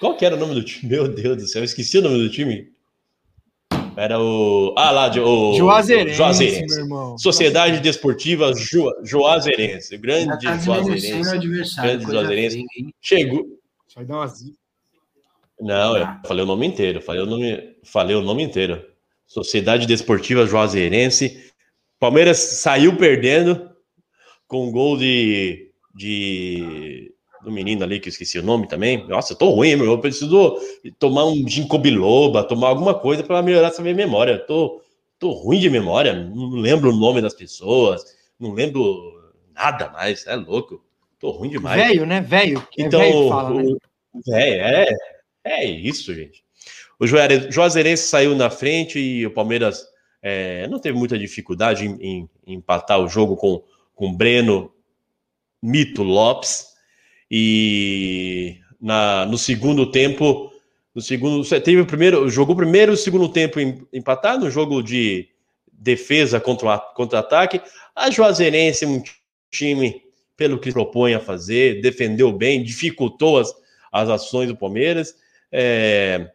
Qual 0.00 0.16
que 0.16 0.24
era 0.24 0.34
o 0.34 0.38
nome 0.38 0.54
do 0.54 0.64
time? 0.64 0.90
Meu 0.92 1.08
Deus 1.08 1.36
do 1.36 1.46
céu, 1.46 1.60
eu 1.60 1.64
esqueci 1.64 1.98
o 1.98 2.02
nome 2.02 2.18
do 2.18 2.30
time. 2.30 2.72
Era 3.96 4.20
o. 4.20 4.74
Ah, 4.76 4.92
lá, 4.92 5.10
o. 5.10 5.56
Juazeirense, 5.56 6.16
Juazeirense. 6.16 6.76
meu 6.76 6.84
irmão. 6.84 7.18
Sociedade 7.18 7.80
Desportiva 7.80 8.54
Ju, 8.54 8.92
Juazeirense. 9.02 9.96
Grande 9.98 10.40
tá 10.40 10.56
Juazeirense. 10.56 11.28
adversário. 11.28 11.90
Grande 11.90 12.12
Juazeirense. 12.12 12.64
Chegou. 13.00 13.58
Vai 13.96 14.04
dar 14.04 14.16
uma 14.18 14.26
zica. 14.28 14.56
Não, 15.60 15.96
eu 15.96 16.06
falei 16.24 16.44
o 16.44 16.46
nome 16.46 16.66
inteiro. 16.66 17.02
Falei 17.02 17.22
o 17.22 17.26
nome, 17.26 17.76
falei 17.82 18.14
o 18.14 18.22
nome 18.22 18.44
inteiro. 18.44 18.84
Sociedade 19.26 19.84
Desportiva 19.84 20.46
Juazeirense. 20.46 21.47
Palmeiras 21.98 22.38
saiu 22.38 22.96
perdendo 22.96 23.70
com 24.46 24.68
um 24.68 24.72
gol 24.72 24.96
de, 24.96 25.70
de 25.94 27.12
do 27.42 27.52
menino 27.52 27.84
ali 27.84 28.00
que 28.00 28.08
eu 28.08 28.10
esqueci 28.10 28.38
o 28.38 28.42
nome 28.42 28.68
também. 28.68 29.06
Nossa, 29.06 29.32
eu 29.32 29.36
tô 29.36 29.50
ruim, 29.50 29.76
meu. 29.76 29.86
Eu 29.86 29.98
preciso 29.98 30.58
tomar 30.98 31.24
um 31.24 31.48
ginkgo 31.48 31.78
biloba, 31.78 32.44
tomar 32.44 32.68
alguma 32.68 32.94
coisa 32.94 33.22
para 33.22 33.42
melhorar 33.42 33.68
essa 33.68 33.82
minha 33.82 33.94
memória. 33.94 34.32
Eu 34.32 34.46
tô, 34.46 34.82
tô 35.18 35.30
ruim 35.32 35.58
de 35.58 35.70
memória, 35.70 36.14
não 36.14 36.50
lembro 36.50 36.90
o 36.90 36.96
nome 36.96 37.20
das 37.20 37.34
pessoas, 37.34 38.02
não 38.38 38.52
lembro 38.52 38.82
nada 39.54 39.90
mais. 39.90 40.26
É 40.26 40.36
louco. 40.36 40.82
Tô 41.18 41.30
ruim 41.30 41.50
demais. 41.50 41.82
Velho, 41.82 42.06
né? 42.06 42.20
Velho. 42.20 42.66
É 42.78 42.82
Então, 42.82 43.00
velho 43.00 43.22
que 43.22 43.28
fala, 43.28 43.62
né? 43.62 43.72
é, 44.30 44.84
é, 44.84 44.96
é 45.44 45.64
isso, 45.64 46.14
gente. 46.14 46.44
O 47.00 47.06
Juazeirense 47.06 48.08
saiu 48.08 48.34
na 48.34 48.50
frente 48.50 48.98
e 48.98 49.26
o 49.26 49.30
Palmeiras 49.30 49.84
é, 50.28 50.68
não 50.68 50.78
teve 50.78 50.96
muita 50.98 51.18
dificuldade 51.18 51.86
em, 51.86 51.92
em- 52.00 52.28
em 52.46 52.54
empatar 52.54 52.98
o 53.00 53.08
jogo 53.08 53.36
com 53.36 53.62
com 53.94 54.14
Breno 54.14 54.72
Mito 55.62 56.02
Lopes. 56.04 56.66
E 57.30 58.58
na, 58.80 59.26
no 59.26 59.36
segundo 59.36 59.90
tempo, 59.90 60.52
no 60.94 61.02
segundo, 61.02 61.44
teve 61.60 61.80
o 61.80 61.86
primeiro, 61.86 62.28
jogou 62.30 62.54
o 62.54 62.56
primeiro 62.58 62.92
e 62.92 62.94
o 62.94 62.96
segundo 62.96 63.28
tempo 63.28 63.58
em- 63.60 63.86
empatado, 63.92 64.44
no 64.44 64.50
jogo 64.50 64.82
de 64.82 65.28
defesa 65.72 66.40
contra 66.40 66.74
o 66.76 66.78
contra-ataque. 66.94 67.60
A 67.94 68.10
Juazeirense, 68.10 68.86
um 68.86 69.02
time 69.50 70.02
pelo 70.36 70.58
que 70.58 70.72
propõe 70.72 71.14
a 71.14 71.20
fazer, 71.20 71.80
defendeu 71.80 72.32
bem, 72.32 72.62
dificultou 72.62 73.38
as, 73.38 73.52
as 73.92 74.08
ações 74.08 74.48
do 74.48 74.56
Palmeiras. 74.56 75.14
é, 75.50 76.30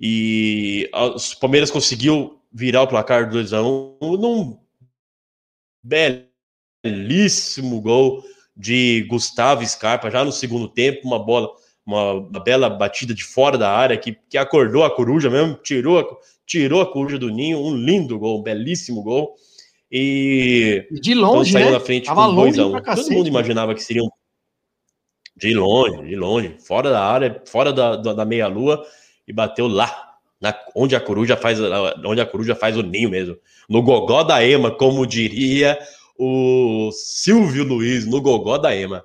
e 0.00 0.88
o 0.92 1.38
Palmeiras 1.40 1.70
conseguiu 1.70 2.38
virar 2.56 2.82
o 2.82 2.88
placar 2.88 3.28
2 3.28 3.52
a 3.52 3.62
1 3.62 3.98
num 4.00 4.58
belíssimo 6.82 7.82
gol 7.82 8.24
de 8.56 9.06
Gustavo 9.10 9.66
Scarpa, 9.66 10.10
já 10.10 10.24
no 10.24 10.32
segundo 10.32 10.66
tempo, 10.66 11.06
uma 11.06 11.18
bola, 11.18 11.50
uma, 11.84 12.22
bela 12.40 12.70
batida 12.70 13.12
de 13.12 13.22
fora 13.22 13.58
da 13.58 13.70
área 13.70 13.98
que, 13.98 14.16
que 14.30 14.38
acordou 14.38 14.84
a 14.84 14.90
coruja 14.90 15.28
mesmo, 15.28 15.56
tirou 15.56 15.98
a, 15.98 16.04
tirou 16.46 16.80
a 16.80 16.90
coruja 16.90 17.18
do 17.18 17.28
ninho, 17.28 17.58
um 17.58 17.76
lindo 17.76 18.18
gol, 18.18 18.40
um 18.40 18.42
belíssimo 18.42 19.02
gol. 19.02 19.34
E 19.92 20.88
De 20.90 21.12
então 21.12 21.34
longe, 21.34 21.52
saiu 21.52 21.66
né? 21.66 21.72
na 21.72 21.80
frente 21.80 22.06
Tava 22.06 22.26
com 22.26 22.36
2 22.36 22.56
longe 22.56 22.60
a 22.60 22.66
1 22.66 22.82
pra 22.82 22.96
Todo 22.96 23.10
mundo 23.10 23.24
né? 23.24 23.28
imaginava 23.28 23.74
que 23.74 23.84
seriam 23.84 24.10
de 25.36 25.52
longe, 25.52 26.08
de 26.08 26.16
longe, 26.16 26.56
fora 26.60 26.88
da 26.88 27.04
área, 27.04 27.42
fora 27.46 27.70
da, 27.70 27.96
da, 27.96 28.14
da 28.14 28.24
meia-lua, 28.24 28.82
e 29.28 29.32
bateu 29.34 29.68
lá, 29.68 30.05
na, 30.40 30.54
onde 30.74 30.94
a 30.94 31.00
coruja 31.00 31.36
faz 31.36 31.58
onde 32.04 32.20
a 32.20 32.26
coruja 32.26 32.54
faz 32.54 32.76
o 32.76 32.82
ninho 32.82 33.10
mesmo. 33.10 33.36
No 33.68 33.82
gogó 33.82 34.22
da 34.22 34.44
Ema, 34.44 34.70
como 34.70 35.06
diria 35.06 35.78
o 36.18 36.90
Silvio 36.92 37.64
Luiz, 37.64 38.06
no 38.06 38.20
gogó 38.20 38.58
da 38.58 38.74
Ema. 38.74 39.04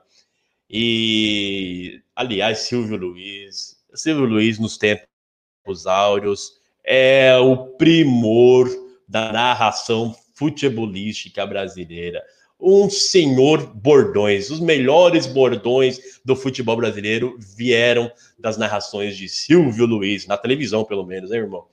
E, 0.69 2.01
aliás, 2.15 2.59
Silvio 2.59 2.97
Luiz, 2.97 3.77
Silvio 3.93 4.25
Luiz 4.25 4.57
nos 4.59 4.77
tempos 4.77 5.85
áureos 5.85 6.53
é 6.83 7.37
o 7.37 7.57
primor 7.75 8.69
da 9.07 9.31
narração 9.31 10.15
futebolística 10.33 11.45
brasileira. 11.45 12.23
Um 12.61 12.89
senhor 12.89 13.65
bordões, 13.73 14.51
os 14.51 14.59
melhores 14.59 15.25
bordões 15.25 15.99
do 16.23 16.35
futebol 16.35 16.75
brasileiro 16.77 17.35
vieram 17.39 18.11
das 18.37 18.55
narrações 18.57 19.17
de 19.17 19.27
Silvio 19.27 19.85
Luiz, 19.87 20.27
na 20.27 20.37
televisão, 20.37 20.83
pelo 20.85 21.03
menos, 21.05 21.31
né, 21.31 21.37
irmão? 21.37 21.65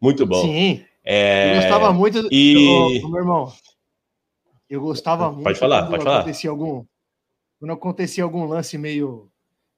Muito 0.00 0.26
bom. 0.26 0.42
Sim. 0.42 0.84
É, 1.04 1.52
Eu 1.52 1.60
gostava 1.60 1.92
muito. 1.92 2.22
do- 2.22 2.28
e- 2.32 3.00
ô, 3.04 3.08
meu 3.08 3.18
irmão. 3.20 3.52
Eu 4.68 4.80
gostava 4.80 5.30
muito. 5.30 5.44
Pode 5.44 5.58
falar, 5.60 5.86
pode 5.88 6.02
falar. 6.02 6.18
Acontecia 6.22 6.50
algum, 6.50 6.84
quando 7.60 7.70
acontecia 7.72 8.24
algum 8.24 8.44
lance 8.46 8.76
meio, 8.76 9.30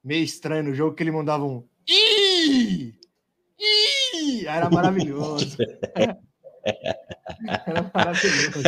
meio 0.03 0.25
estranho 0.25 0.65
no 0.65 0.75
jogo, 0.75 0.95
que 0.97 1.03
ele 1.03 1.11
mandava 1.11 1.45
um. 1.45 1.63
Ih! 1.87 2.95
Ih! 3.61 4.47
Era 4.47 4.71
maravilhoso. 4.71 5.59
Era 7.67 7.91
maravilhoso. 7.95 8.63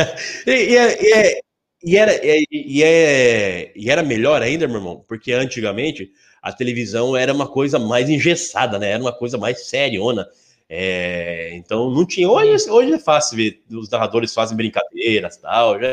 E, 0.45 0.51
e 0.51 0.77
é- 0.77 1.03
e 1.03 1.13
é- 1.13 1.41
e 1.83 1.97
era, 1.97 2.13
e, 2.25 2.45
e 2.51 2.83
é- 2.83 3.71
e 3.75 3.89
era 3.89 4.03
melhor 4.03 4.41
ainda, 4.41 4.67
meu 4.67 4.77
irmão, 4.77 5.03
porque 5.07 5.31
antigamente 5.33 6.11
a 6.41 6.51
televisão 6.53 7.15
era 7.15 7.33
uma 7.33 7.47
coisa 7.47 7.79
mais 7.79 8.09
engessada, 8.09 8.79
né? 8.79 8.91
Era 8.91 9.01
uma 9.03 9.13
coisa 9.13 9.37
mais 9.37 9.67
seriona. 9.67 10.27
É, 10.69 11.51
então 11.55 11.89
não 11.91 12.05
tinha. 12.05 12.29
Hoje, 12.29 12.69
hoje 12.69 12.93
é 12.93 12.99
fácil 12.99 13.37
ver, 13.37 13.63
os 13.71 13.89
narradores 13.89 14.33
fazem 14.33 14.55
brincadeiras 14.57 15.37
tal, 15.37 15.79
já 15.79 15.87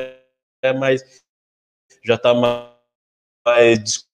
é 0.63 0.73
mais. 0.73 1.03
Já 2.05 2.19
tá 2.19 2.35
mais 2.35 4.07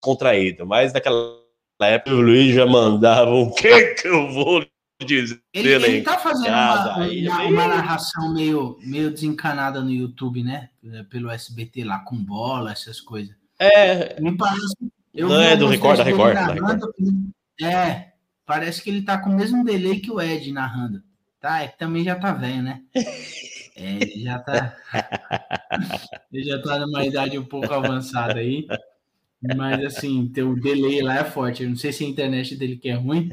descontraído. 0.00 0.66
Mas 0.66 0.92
naquela 0.92 1.40
época 1.82 2.14
o 2.14 2.20
Luiz 2.20 2.54
já 2.54 2.66
mandava 2.66 3.30
o 3.34 3.52
que 3.54 3.94
que 3.94 4.08
eu 4.08 4.30
vou 4.32 4.64
dizer 5.04 5.40
Ele, 5.52 5.68
ele 5.72 6.02
tá 6.02 6.18
fazendo 6.18 6.46
casa? 6.46 6.94
uma, 6.94 7.04
Aí, 7.04 7.26
uma- 7.28 7.42
uma 7.44 7.68
narração 7.68 8.32
meio, 8.32 8.78
meio 8.82 9.10
desencanada 9.10 9.80
no 9.80 9.90
YouTube, 9.90 10.42
né? 10.42 10.68
Pelo 11.08 11.30
SBT 11.30 11.84
lá, 11.84 11.98
com 12.00 12.16
bola, 12.16 12.72
essas 12.72 13.00
coisas. 13.00 13.34
É, 13.58 14.20
Me 14.20 14.36
parece. 14.36 14.74
eu 15.14 15.28
Não 15.28 15.40
é 15.40 15.56
do 15.56 15.66
Record, 15.66 15.98
da 15.98 16.04
dele 16.04 16.16
Record, 16.16 16.34
da 16.34 16.54
narrando, 16.54 16.94
É, 17.62 18.12
parece 18.46 18.82
que 18.82 18.90
ele 18.90 19.02
tá 19.02 19.18
com 19.18 19.30
o 19.30 19.36
mesmo 19.36 19.64
delay 19.64 20.00
que 20.00 20.10
o 20.10 20.20
Ed 20.20 20.50
narrando. 20.52 21.02
Tá, 21.40 21.62
é 21.62 21.68
que 21.68 21.78
também 21.78 22.04
já 22.04 22.16
tá 22.16 22.32
velho, 22.32 22.62
né? 22.62 22.82
É, 22.94 23.94
ele 24.02 24.20
já 24.22 24.38
tá. 24.38 24.76
ele 26.32 26.44
já 26.44 26.60
tá 26.60 26.78
numa 26.78 27.04
idade 27.04 27.38
um 27.38 27.44
pouco 27.44 27.72
avançada 27.72 28.38
aí. 28.40 28.66
Mas 29.56 29.82
assim, 29.84 30.28
ter 30.28 30.42
o 30.42 30.54
delay 30.54 31.00
lá 31.00 31.16
é 31.20 31.24
forte. 31.24 31.62
Eu 31.62 31.70
não 31.70 31.76
sei 31.76 31.92
se 31.92 32.04
a 32.04 32.08
internet 32.08 32.56
dele 32.56 32.76
que 32.76 32.90
é 32.90 32.94
ruim. 32.94 33.30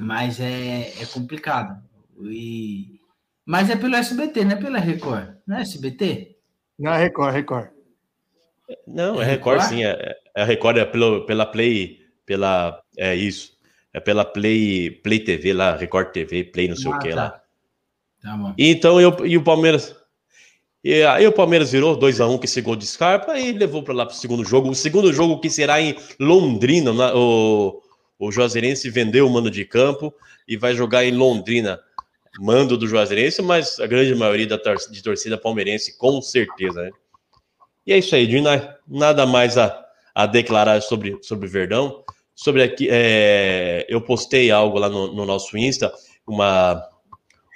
Mas 0.00 0.40
é, 0.40 0.92
é 1.00 1.06
complicado. 1.12 1.82
E... 2.22 3.00
Mas 3.44 3.68
é 3.68 3.76
pelo 3.76 3.94
SBT, 3.96 4.44
não 4.44 4.52
é 4.52 4.56
pela 4.56 4.78
Record. 4.78 5.34
Não 5.46 5.56
é 5.58 5.62
SBT? 5.62 6.36
Não, 6.78 6.92
é 6.92 6.98
Record, 6.98 7.34
Record. 7.34 7.68
Não, 8.86 9.20
é 9.20 9.24
É 9.24 9.28
Record, 9.28 9.60
Record? 9.60 9.68
sim. 9.78 9.84
É, 9.84 10.16
é 10.34 10.42
a 10.42 10.44
Record 10.44 10.78
é 10.78 10.84
pelo, 10.84 11.26
pela 11.26 11.44
Play. 11.46 11.98
Pela. 12.24 12.80
É 12.96 13.14
isso. 13.14 13.52
É 13.92 14.00
pela 14.00 14.24
Play, 14.24 14.90
Play 14.90 15.20
TV 15.20 15.52
lá, 15.52 15.76
Record 15.76 16.10
TV, 16.12 16.44
Play 16.44 16.68
não 16.68 16.76
sei 16.76 16.90
o 16.90 16.94
Ah, 16.94 16.98
que 16.98 17.08
tá. 17.10 17.14
lá. 17.14 17.40
Tá 18.22 18.36
bom. 18.36 18.54
E 18.56 18.70
então 18.70 18.98
eu, 19.00 19.14
e 19.26 19.36
o 19.36 19.44
Palmeiras. 19.44 19.94
E 20.82 21.02
aí 21.02 21.26
o 21.26 21.32
Palmeiras 21.32 21.70
virou 21.72 21.96
2x1 21.98 22.38
com 22.38 22.44
esse 22.44 22.60
gol 22.60 22.74
de 22.76 22.86
Scarpa 22.86 23.38
e 23.38 23.52
levou 23.52 23.82
para 23.82 23.94
lá 23.94 24.06
para 24.06 24.14
o 24.14 24.16
segundo 24.18 24.44
jogo. 24.44 24.70
O 24.70 24.74
segundo 24.74 25.12
jogo 25.12 25.40
que 25.40 25.48
será 25.50 25.80
em 25.80 25.94
Londrina. 26.18 26.92
na- 26.92 27.14
o, 27.14 27.80
o 28.18 28.30
Juazeirense 28.30 28.88
vendeu 28.90 29.26
o 29.26 29.30
mando 29.30 29.50
de 29.50 29.64
campo 29.64 30.14
e 30.46 30.56
vai 30.56 30.74
jogar 30.74 31.04
em 31.04 31.12
Londrina. 31.12 31.80
Mando 32.40 32.76
do 32.76 32.86
Juazeirense, 32.88 33.40
mas 33.42 33.78
a 33.78 33.86
grande 33.86 34.14
maioria 34.14 34.46
da 34.46 34.58
tor 34.58 34.76
de 34.90 35.02
torcida 35.02 35.38
palmeirense, 35.38 35.96
com 35.96 36.20
certeza, 36.20 36.82
né? 36.82 36.90
E 37.86 37.92
é 37.92 37.98
isso 37.98 38.14
aí, 38.14 38.26
Dina. 38.26 38.76
Nada 38.88 39.24
mais 39.26 39.56
a, 39.58 39.84
a 40.14 40.26
declarar 40.26 40.80
sobre, 40.82 41.18
sobre 41.22 41.46
o 41.46 41.50
Verdão. 41.50 42.02
Sobre 42.34 42.62
aqui, 42.62 42.88
é, 42.90 43.86
eu 43.88 44.00
postei 44.00 44.50
algo 44.50 44.78
lá 44.78 44.88
no, 44.88 45.14
no 45.14 45.24
nosso 45.24 45.56
Insta, 45.56 45.92
uma, 46.26 46.82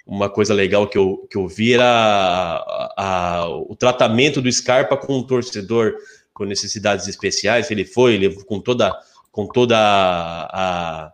uma 0.07 0.29
coisa 0.31 0.55
legal 0.55 0.87
que 0.87 0.97
eu, 0.97 1.27
que 1.29 1.37
eu 1.37 1.49
vi 1.49 1.73
era 1.75 1.85
a- 1.85 2.95
a- 2.97 3.49
o 3.49 3.75
tratamento 3.75 4.41
do 4.41 4.53
Scarpa 4.53 4.97
com 4.97 5.19
um 5.19 5.23
torcedor 5.23 5.95
com 6.33 6.45
necessidades 6.45 7.09
especiais. 7.09 7.69
Ele 7.71 7.85
foi, 7.85 8.15
ele 8.15 8.45
com 8.45 8.61
toda, 8.61 8.97
com 9.31 9.47
toda 9.47 9.77
a, 9.77 11.13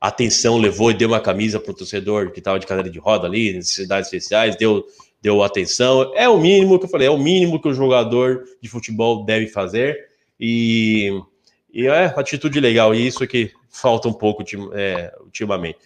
a 0.00 0.08
atenção, 0.08 0.58
levou 0.58 0.90
e 0.90 0.94
deu 0.94 1.08
uma 1.08 1.20
camisa 1.20 1.58
para 1.58 1.72
o 1.72 1.74
torcedor 1.74 2.30
que 2.30 2.38
estava 2.38 2.58
de 2.58 2.66
cadeira 2.66 2.90
de 2.90 2.98
roda 2.98 3.26
ali, 3.26 3.52
necessidades 3.52 4.06
especiais, 4.06 4.56
deu, 4.56 4.84
deu 5.20 5.42
atenção. 5.42 6.12
É 6.14 6.28
o 6.28 6.38
mínimo 6.38 6.78
que 6.78 6.84
eu 6.84 6.90
falei, 6.90 7.08
é 7.08 7.10
o 7.10 7.18
mínimo 7.18 7.60
que 7.60 7.68
o 7.68 7.74
jogador 7.74 8.44
de 8.60 8.68
futebol 8.68 9.24
deve 9.24 9.48
fazer. 9.48 9.96
E, 10.38 11.10
e 11.72 11.86
é 11.86 12.06
atitude 12.06 12.60
legal, 12.60 12.94
e 12.94 13.06
isso 13.06 13.26
que 13.26 13.50
falta 13.68 14.08
um 14.08 14.12
pouco 14.12 14.44
é, 14.72 15.12
ultimamente. 15.20 15.78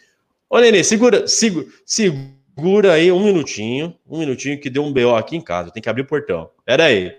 Ô, 0.48 0.58
Nenê, 0.58 0.82
segura, 0.82 1.26
segura, 1.26 1.66
segura 1.84 2.92
aí 2.92 3.12
um 3.12 3.22
minutinho, 3.22 3.96
um 4.08 4.18
minutinho 4.18 4.60
que 4.60 4.68
deu 4.68 4.84
um 4.84 4.92
BO 4.92 5.14
aqui 5.14 5.36
em 5.36 5.40
casa, 5.40 5.70
tem 5.70 5.82
que 5.82 5.88
abrir 5.88 6.02
o 6.02 6.06
portão. 6.06 6.50
Pera 6.64 6.84
aí. 6.84 7.14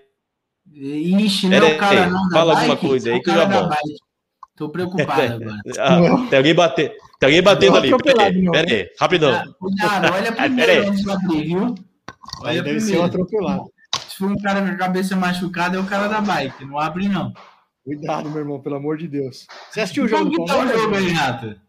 Ixi, 0.73 1.47
não 1.47 1.59
Pera 1.59 1.65
o 1.65 1.77
cara 1.77 2.05
aí, 2.05 2.11
não 2.11 2.29
da 2.29 2.35
fala 2.35 2.53
bike, 2.55 2.69
alguma 2.69 2.89
coisa 2.89 3.11
aí 3.11 3.21
que 3.21 3.29
eu 3.29 3.33
cara 3.33 3.45
já 3.45 3.59
volto. 3.59 3.69
bike. 3.69 4.10
Tô 4.61 4.69
preocupado 4.69 5.21
agora. 5.33 5.57
Ah, 5.79 6.27
tem 6.29 6.37
alguém 6.37 6.53
batendo, 6.53 6.91
tem 7.19 7.27
alguém 7.27 7.41
batendo 7.41 7.77
ali. 7.77 7.97
Pera 7.97 8.23
aí, 8.25 8.51
pera 8.51 8.71
aí, 8.71 8.89
rapidão. 8.99 9.33
Ah, 9.33 9.45
Cuidado, 9.57 10.13
olha 10.13 10.31
primeiro 10.37 10.87
antes 10.87 11.01
de 11.01 11.11
abrir, 11.11 11.43
viu? 11.45 11.65
Aí 12.43 12.59
Olha 12.59 12.61
deve 12.61 12.79
ser 12.79 12.99
um 12.99 13.01
primeiro. 13.01 13.23
atropelado. 13.23 13.71
Se 14.07 14.17
for 14.17 14.29
um 14.29 14.37
cara 14.37 14.61
com 14.61 14.67
a 14.67 14.75
cabeça 14.75 15.15
machucada, 15.15 15.77
é 15.77 15.79
o 15.79 15.85
cara 15.87 16.07
da 16.07 16.21
bike. 16.21 16.63
Não 16.63 16.77
abre, 16.77 17.07
não. 17.07 17.33
Cuidado, 17.83 18.29
meu 18.29 18.37
irmão, 18.37 18.61
pelo 18.61 18.75
amor 18.75 18.97
de 18.99 19.07
Deus. 19.07 19.47
Você 19.71 19.81
assistiu 19.81 20.03
o 20.03 20.07
jogo 20.07 20.25
Como 20.25 20.37
do 20.37 20.45
que 20.45 20.51
tá 20.51 20.59
o 20.63 20.67
jogo 20.67 20.95
aí, 20.95 21.09
Rato? 21.09 21.59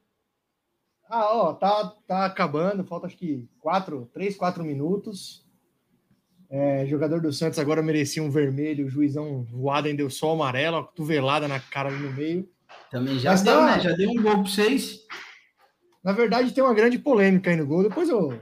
Ah, 1.08 1.34
ó, 1.34 1.54
tá, 1.54 1.94
tá 2.06 2.26
acabando, 2.26 2.84
falta 2.84 3.06
acho 3.06 3.16
que 3.16 3.48
4, 3.60 4.10
3, 4.12 4.36
4 4.36 4.62
minutos. 4.62 5.46
É, 6.50 6.84
jogador 6.84 7.22
do 7.22 7.32
Santos 7.32 7.58
agora 7.58 7.82
merecia 7.82 8.22
um 8.22 8.30
vermelho, 8.30 8.84
o 8.84 8.90
juizão, 8.90 9.46
o 9.50 9.70
Adem 9.70 9.96
deu 9.96 10.10
só 10.10 10.28
o 10.28 10.34
amarelo, 10.34 10.76
uma 10.76 10.84
cotovelada 10.84 11.48
na 11.48 11.58
cara 11.58 11.88
ali 11.88 11.98
no 11.98 12.12
meio. 12.12 12.46
Também 12.92 13.18
já 13.18 13.30
Mas 13.30 13.42
deu, 13.42 13.54
tá- 13.54 13.76
né? 13.76 13.80
Já 13.80 13.92
deu 13.92 14.10
um 14.10 14.22
gol 14.22 14.34
pra 14.34 14.42
vocês. 14.42 14.98
Na 16.04 16.12
verdade, 16.12 16.52
tem 16.52 16.62
uma 16.62 16.74
grande 16.74 16.98
polêmica 16.98 17.50
aí 17.50 17.56
no 17.56 17.66
gol. 17.66 17.82
Depois 17.82 18.06
eu, 18.10 18.38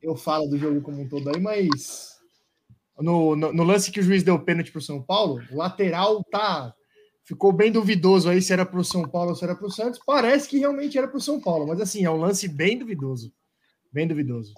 eu 0.00 0.14
falo 0.14 0.46
do 0.46 0.56
jogo 0.56 0.80
como 0.80 1.02
um 1.02 1.08
todo 1.08 1.28
aí, 1.28 1.40
mas 1.40 2.16
no, 2.96 3.34
no, 3.34 3.52
no 3.52 3.64
lance 3.64 3.90
que 3.90 3.98
o 3.98 4.02
juiz 4.02 4.22
deu 4.22 4.38
pênalti 4.38 4.70
pro 4.70 4.80
São 4.80 5.02
Paulo, 5.02 5.42
o 5.50 5.56
lateral 5.56 6.22
tá. 6.22 6.72
Ficou 7.24 7.52
bem 7.52 7.72
duvidoso 7.72 8.28
aí 8.28 8.40
se 8.40 8.52
era 8.52 8.64
pro 8.64 8.84
São 8.84 9.08
Paulo 9.08 9.30
ou 9.30 9.34
se 9.34 9.42
era 9.42 9.56
pro 9.56 9.70
Santos. 9.70 9.98
Parece 10.06 10.48
que 10.48 10.58
realmente 10.58 10.96
era 10.96 11.08
pro 11.08 11.20
São 11.20 11.40
Paulo, 11.40 11.66
mas 11.66 11.80
assim, 11.80 12.04
é 12.04 12.10
um 12.10 12.20
lance 12.20 12.46
bem 12.46 12.78
duvidoso. 12.78 13.32
Bem 13.90 14.06
duvidoso. 14.06 14.52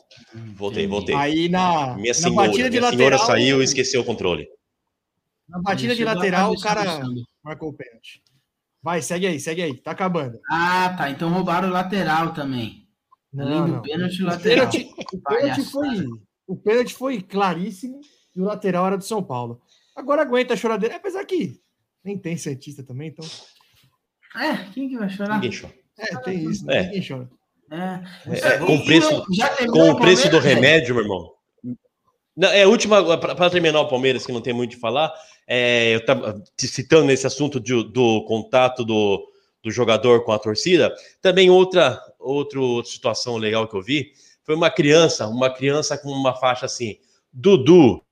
Voltei, 0.55 0.87
voltei. 0.87 1.15
Aí 1.15 1.49
na, 1.49 1.95
Minha 1.95 2.13
na 2.13 2.15
senhora, 2.15 2.49
batida 2.49 2.69
de 2.69 2.79
minha 2.79 2.91
senhora 2.91 3.17
lateral. 3.17 3.27
saiu 3.27 3.63
e 3.63 3.65
esqueceu 3.65 4.01
o 4.03 4.05
controle. 4.05 4.47
Na 5.49 5.63
batida 5.63 5.95
de 5.95 6.05
lateral, 6.05 6.53
o 6.53 6.61
cara 6.61 7.01
marcou 7.43 7.71
o 7.71 7.73
pênalti. 7.73 8.26
Vai, 8.87 9.03
segue 9.03 9.27
aí, 9.27 9.41
segue 9.41 9.63
aí. 9.63 9.77
Tá 9.77 9.91
acabando. 9.91 10.39
Ah, 10.49 10.95
tá. 10.97 11.11
Então 11.11 11.29
roubaram 11.29 11.67
o 11.69 11.73
lateral 11.73 12.33
também. 12.33 12.87
Além 13.37 13.55
Não, 13.59 13.67
do 13.67 13.73
não. 13.73 13.83
pênalti, 13.83 14.23
O 14.23 14.27
lateral. 14.27 14.71
pênalti, 14.71 14.95
o 15.13 15.21
pênalti 15.21 15.65
foi, 15.65 16.07
o 16.47 16.57
pênalti 16.57 16.95
foi 16.95 17.21
claríssimo 17.21 18.01
e 18.37 18.41
o 18.41 18.45
lateral 18.45 18.87
era 18.87 18.97
do 18.97 19.03
São 19.03 19.21
Paulo. 19.21 19.61
Agora 19.97 20.23
aguenta 20.23 20.55
a 20.55 20.57
choradeira, 20.57 20.95
apesar 20.95 21.25
que 21.25 21.61
nem 22.05 22.17
tem 22.17 22.37
Santista 22.37 22.85
também, 22.85 23.09
então. 23.09 23.27
É, 24.37 24.55
quem 24.73 24.89
que 24.89 24.97
vai 24.97 25.11
chorar? 25.11 25.35
Ninguém 25.35 25.61
chora. 25.61 25.75
É, 25.99 26.17
tem 26.19 26.45
isso, 26.49 26.65
né? 26.65 26.77
É. 26.77 26.83
Ninguém 26.85 27.09
chora. 27.09 27.29
É. 27.73 28.49
É, 28.55 28.59
com 28.59 28.77
o 28.77 28.85
preço, 28.85 29.27
com 29.73 29.91
o 29.91 29.97
preço 29.97 30.31
do 30.31 30.39
remédio, 30.39 30.95
meu 30.95 31.03
irmão. 31.03 31.33
Não, 32.37 32.49
é, 32.49 32.63
a 32.65 32.69
última, 32.69 33.17
para 33.19 33.49
terminar 33.51 33.81
o 33.81 33.89
Palmeiras, 33.89 34.27
que 34.27 34.33
não 34.33 34.41
tem 34.43 34.53
muito 34.53 34.73
o 34.73 34.75
que 34.75 34.81
falar, 34.81 35.13
é, 35.47 35.95
eu 35.95 35.99
estava 36.01 36.43
te 36.57 36.69
citando 36.69 37.07
nesse 37.07 37.27
assunto 37.27 37.59
de- 37.59 37.85
do 37.85 38.25
contato 38.27 38.85
do, 38.85 39.27
do 39.63 39.71
jogador 39.71 40.23
com 40.25 40.33
a 40.33 40.39
torcida, 40.39 40.95
também 41.23 41.49
outra, 41.49 41.99
outra 42.19 42.61
situação 42.85 43.37
legal 43.37 43.67
que 43.67 43.77
eu 43.77 43.83
vi 43.83 44.13
foi 44.45 44.55
uma 44.55 44.71
criança, 44.71 45.27
uma 45.27 45.49
criança 45.51 45.97
com 45.97 46.11
uma 46.11 46.35
faixa 46.35 46.67
assim, 46.67 46.97
Dudu, 47.33 48.03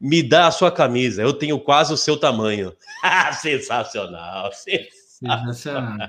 me 0.00 0.22
dá 0.22 0.46
a 0.48 0.50
sua 0.50 0.70
camisa, 0.72 1.22
eu 1.22 1.32
tenho 1.32 1.58
quase 1.60 1.92
o 1.92 1.96
seu 1.96 2.16
tamanho. 2.16 2.72
Sensacional, 3.40 4.50
sensacional. 4.52 6.08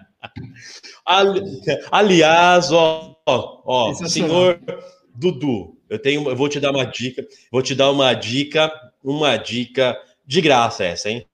Ali- 1.06 1.41
Aliás, 1.91 2.71
ó, 2.71 3.15
ó, 3.26 3.62
ó, 3.65 3.93
senhor 3.93 4.60
Dudu, 5.13 5.78
eu 5.91 5.99
tenho, 5.99 6.30
eu 6.30 6.36
vou 6.38 6.47
te 6.47 6.58
dar 6.58 6.71
uma 6.71 6.86
dica, 6.86 7.27
vou 7.51 7.62
te 7.62 7.75
dar 7.75 7.91
uma 7.91 8.13
dica, 8.13 8.71
uma 9.04 9.36
dica 9.36 9.99
de 10.25 10.39
graça 10.39 10.86
essa, 10.86 11.10
hein? 11.10 11.27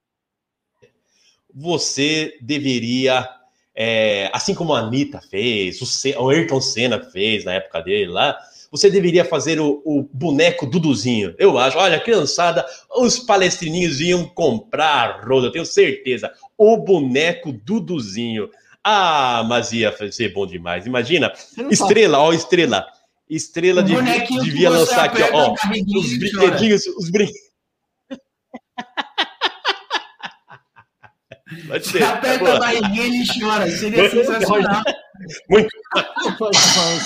Você 1.54 2.36
deveria, 2.40 3.28
é, 3.72 4.28
assim 4.32 4.56
como 4.56 4.74
a 4.74 4.80
Anitta 4.80 5.20
fez, 5.20 5.80
o, 5.80 6.22
o 6.24 6.28
Ayrton 6.28 6.60
Senna 6.60 7.00
fez 7.00 7.44
na 7.44 7.54
época 7.54 7.80
dele 7.82 8.10
lá, 8.10 8.36
você 8.68 8.90
deveria 8.90 9.24
fazer 9.24 9.60
o, 9.60 9.80
o 9.84 10.02
boneco 10.12 10.66
Duduzinho. 10.66 11.36
Eu 11.38 11.56
acho, 11.56 11.78
olha, 11.78 12.00
criançada, 12.00 12.66
os 12.96 13.16
palestrininhos 13.16 14.00
iam 14.00 14.24
comprar 14.24 15.24
roda, 15.24 15.46
eu 15.46 15.52
tenho 15.52 15.64
certeza. 15.64 16.32
O 16.56 16.76
boneco 16.78 17.52
Duduzinho. 17.52 18.50
Ah, 18.82 19.44
mas 19.48 19.72
ia 19.72 19.94
ser 20.10 20.32
bom 20.32 20.46
demais. 20.46 20.84
Imagina, 20.84 21.32
estrela, 21.70 22.18
ó, 22.18 22.32
estrela. 22.32 22.84
Estrela 23.28 23.82
O 23.82 24.42
devia, 24.42 24.70
lançar 24.70 25.04
aqui, 25.04 25.22
ó, 25.32 25.52
os 25.52 26.12
e 26.12 26.18
brinquedinhos, 26.18 26.86
os 26.86 27.10
brinquedos. 27.10 27.48
Vai 31.66 31.80
ser. 31.80 32.02
Aperta 32.02 32.56
a 32.56 32.58
barriguinha 32.58 33.06
e 33.06 33.20
ele 33.20 33.40
chora. 33.40 33.70
Seria 33.70 34.10
sensacional. 34.10 34.82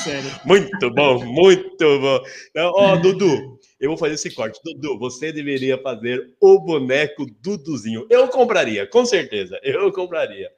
Sério. 0.05 0.31
Muito 0.45 0.91
bom, 0.91 1.25
muito 1.25 2.01
bom. 2.01 2.21
Então, 2.51 2.73
ó, 2.75 2.97
Dudu, 2.97 3.59
eu 3.81 3.91
vou 3.91 3.97
fazer 3.97 4.15
esse 4.15 4.31
corte. 4.31 4.61
Dudu, 4.65 4.99
você 4.99 5.33
deveria 5.33 5.79
fazer 5.79 6.35
o 6.41 6.59
boneco 6.59 7.25
Duduzinho. 7.41 8.07
Eu 8.11 8.29
compraria, 8.29 8.87
com 8.87 9.05
certeza. 9.05 9.59
Eu 9.63 9.93
compraria. 9.93 10.51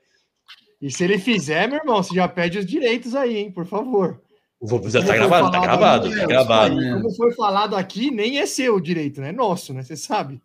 E 0.80 0.90
se 0.90 1.04
ele 1.04 1.18
fizer, 1.18 1.68
meu 1.68 1.78
irmão, 1.78 2.02
você 2.02 2.14
já 2.14 2.26
pede 2.26 2.58
os 2.58 2.66
direitos 2.66 3.14
aí, 3.14 3.36
hein? 3.36 3.52
Por 3.52 3.66
favor. 3.66 4.20
Tá 4.68 5.02
foi 5.02 5.16
gravado, 5.16 5.50
tá 5.50 5.60
falado 5.60 5.62
gravado, 5.62 6.06
aí, 6.06 6.14
tá 6.16 6.22
é, 6.22 6.26
gravado. 6.26 6.74
Como 6.76 7.14
foi 7.14 7.32
falado 7.32 7.76
aqui, 7.76 8.10
nem 8.10 8.38
é 8.38 8.46
seu 8.46 8.80
direito, 8.80 9.20
né? 9.20 9.28
É 9.28 9.32
nosso, 9.32 9.74
né? 9.74 9.82
Você 9.82 9.96
sabe. 9.96 10.40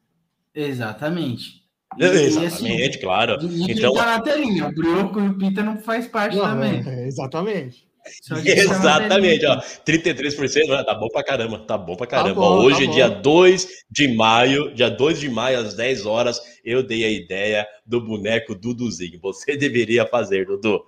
Exatamente. 0.53 1.60
E- 1.97 2.03
e, 2.03 2.05
assim, 2.05 2.43
Exatamente, 2.45 2.99
claro. 2.99 3.38
E 3.41 3.71
Então, 3.71 3.93
tá 3.93 4.05
na 4.05 4.21
telinha. 4.21 4.67
O 4.67 4.71
Brioco 4.73 5.19
e 5.19 5.27
o 5.29 5.38
Pita 5.38 5.63
não 5.63 5.77
faz 5.77 6.08
parte 6.08 6.36
Não, 6.36 6.43
também. 6.45 6.84
é, 6.86 7.08
exatamente. 7.08 7.88
Tá 8.27 8.36
na 8.36 8.41
Exatamente, 8.41 9.39
telinha. 9.41 9.58
ó. 9.58 9.62
33%, 9.86 10.67
né? 10.69 10.84
tá 10.84 10.95
bom 10.95 11.10
pra 11.10 11.23
caramba, 11.23 11.60
tá 11.60 11.77
bom 11.77 11.95
pra 11.95 12.08
caramba. 12.08 12.36
bom, 12.36 12.41
Ó, 12.41 12.62
Hoje, 12.63 12.82
tá 12.82 12.86
bom. 12.88 12.91
dia 12.93 13.10
2 13.10 13.67
de 13.89 14.08
maio, 14.15 14.73
dia 14.73 14.89
2 14.89 15.19
de 15.19 15.29
maio, 15.29 15.60
às 15.60 15.73
10 15.75 16.05
horas, 16.05 16.39
eu 16.63 16.82
dei 16.84 17.03
a 17.05 17.10
ideia 17.12 17.67
do 17.86 18.01
boneco 18.01 18.55
Duduzinho. 18.55 19.19
Você 19.21 19.55
deveria 19.58 20.05
fazer, 20.05 20.45
Dudu. 20.45 20.82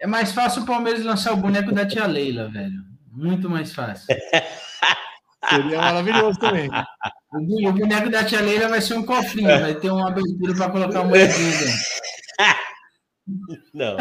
É 0.00 0.06
mais 0.06 0.32
fácil 0.32 0.62
o 0.62 0.66
Palmeiras 0.66 1.04
lançar 1.04 1.32
o 1.32 1.36
boneco 1.36 1.72
da 1.72 1.86
tia 1.86 2.06
Leila, 2.06 2.48
velho. 2.48 2.84
Muito 3.12 3.48
mais 3.48 3.72
fácil. 3.72 4.06
Seria 5.48 5.78
maravilhoso 5.78 6.38
também. 6.38 6.68
O 7.32 7.72
boneco 7.72 8.10
da 8.10 8.24
tia 8.24 8.40
Leila 8.40 8.68
vai 8.68 8.80
ser 8.80 8.94
um 8.94 9.04
cofrinho, 9.04 9.48
vai 9.48 9.74
ter 9.74 9.90
uma 9.90 10.08
abertura 10.08 10.54
para 10.54 10.70
colocar 10.70 11.02
o 11.02 11.08
moedinho 11.08 11.50
dentro. 11.50 11.96
Não. 13.74 13.96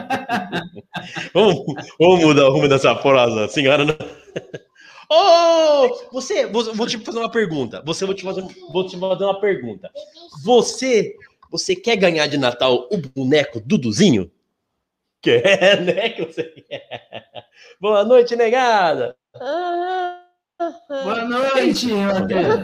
vamos, 1.34 1.64
vamos 2.00 2.20
mudar 2.24 2.48
o 2.48 2.54
rumo 2.54 2.68
dessa 2.68 2.96
prosa, 2.96 3.48
senhora. 3.48 3.86
Não. 3.86 3.96
Oh, 5.08 6.10
você, 6.12 6.48
vou, 6.48 6.74
vou 6.74 6.88
te 6.88 6.98
fazer 6.98 7.20
uma 7.20 7.30
pergunta. 7.30 7.80
Você 7.86 8.06
vou 8.06 8.16
te 8.16 8.24
fazer, 8.24 8.42
vou 8.72 8.88
te 8.88 9.00
fazer 9.00 9.24
uma 9.24 9.40
pergunta. 9.40 9.92
Você, 10.44 11.16
você 11.52 11.76
quer 11.76 11.96
ganhar 11.96 12.26
de 12.26 12.40
Natal 12.40 12.90
o 12.92 12.98
boneco 12.98 13.62
Duduzinho? 13.64 14.32
Quer, 15.26 15.82
né? 15.82 16.10
Que 16.10 16.24
você 16.24 16.44
quer. 16.44 17.10
Boa 17.82 18.06
noite, 18.06 18.36
negada. 18.36 19.18
Boa 20.88 21.26
noite, 21.26 21.92
Matheus. 21.92 22.64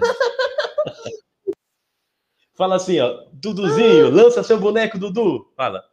Fala 2.54 2.76
assim, 2.76 3.00
ó, 3.00 3.24
Duduzinho, 3.34 4.12
lança 4.12 4.44
seu 4.44 4.60
boneco, 4.60 5.00
Dudu. 5.00 5.52
Fala. 5.58 5.84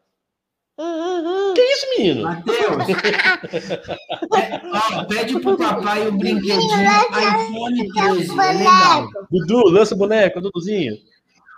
Que 1.54 1.62
isso, 1.62 1.86
menino? 1.96 2.22
Matheus. 2.24 2.58
É, 4.36 5.04
pede 5.04 5.40
pro 5.40 5.56
papai 5.56 6.06
o 6.06 6.12
brinquedinho 6.12 6.60
iPhone 6.60 7.92
13. 7.92 8.40
É 8.40 8.52
legal. 8.52 9.08
Dudu, 9.30 9.68
lança 9.70 9.94
o 9.94 9.98
boneco, 9.98 10.40
Duduzinho. 10.40 10.96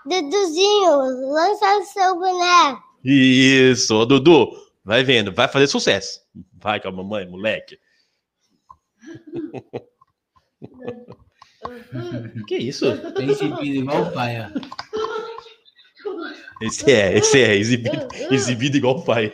Duduzinho, 0.07 0.97
lança 1.33 1.79
o 1.79 1.83
seu 1.85 2.19
boneco. 2.19 2.83
Isso, 3.05 4.07
Dudu, 4.07 4.51
vai 4.85 5.03
vendo, 5.05 5.33
vai 5.33 5.49
fazer 5.49 5.67
sucesso. 5.67 6.21
Vai 6.55 6.81
com 6.81 6.89
a 6.89 6.93
mamãe, 6.93 7.27
moleque. 7.27 7.79
que 12.47 12.57
isso? 12.57 12.87
Tem 13.13 13.31
exibido 13.31 13.79
igual 13.79 14.03
o 14.03 14.13
pai, 14.13 14.37
ó. 14.41 14.51
Esse 16.63 16.93
é, 16.93 17.17
esse 17.17 17.41
é, 17.41 17.57
exibido, 17.57 18.07
exibido 18.31 18.77
igual 18.77 18.99
o 18.99 19.05
pai. 19.05 19.33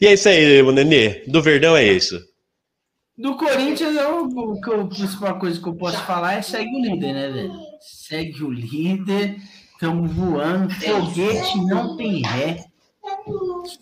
E 0.00 0.06
é 0.06 0.12
isso 0.12 0.28
aí, 0.28 0.62
Nenê. 0.72 1.24
Do 1.26 1.42
Verdão 1.42 1.76
é 1.76 1.84
isso. 1.84 2.20
Do 3.16 3.36
Corinthians, 3.36 3.96
eu, 3.96 4.26
o 4.26 4.60
que 4.60 4.68
eu- 4.68 4.82
a 4.82 4.86
principal 4.86 5.38
coisa 5.38 5.58
que 5.58 5.66
eu 5.66 5.74
posso 5.74 5.98
falar 6.04 6.34
é 6.34 6.42
segue 6.42 6.68
o 6.68 6.82
líder, 6.82 7.14
né, 7.14 7.30
velho? 7.30 7.54
Segue 7.80 8.44
o 8.44 8.50
líder, 8.50 9.38
estamos 9.76 10.10
voando, 10.12 10.74
foguete 10.74 11.58
não 11.66 11.96
tem 11.96 12.22
ré. 12.22 12.64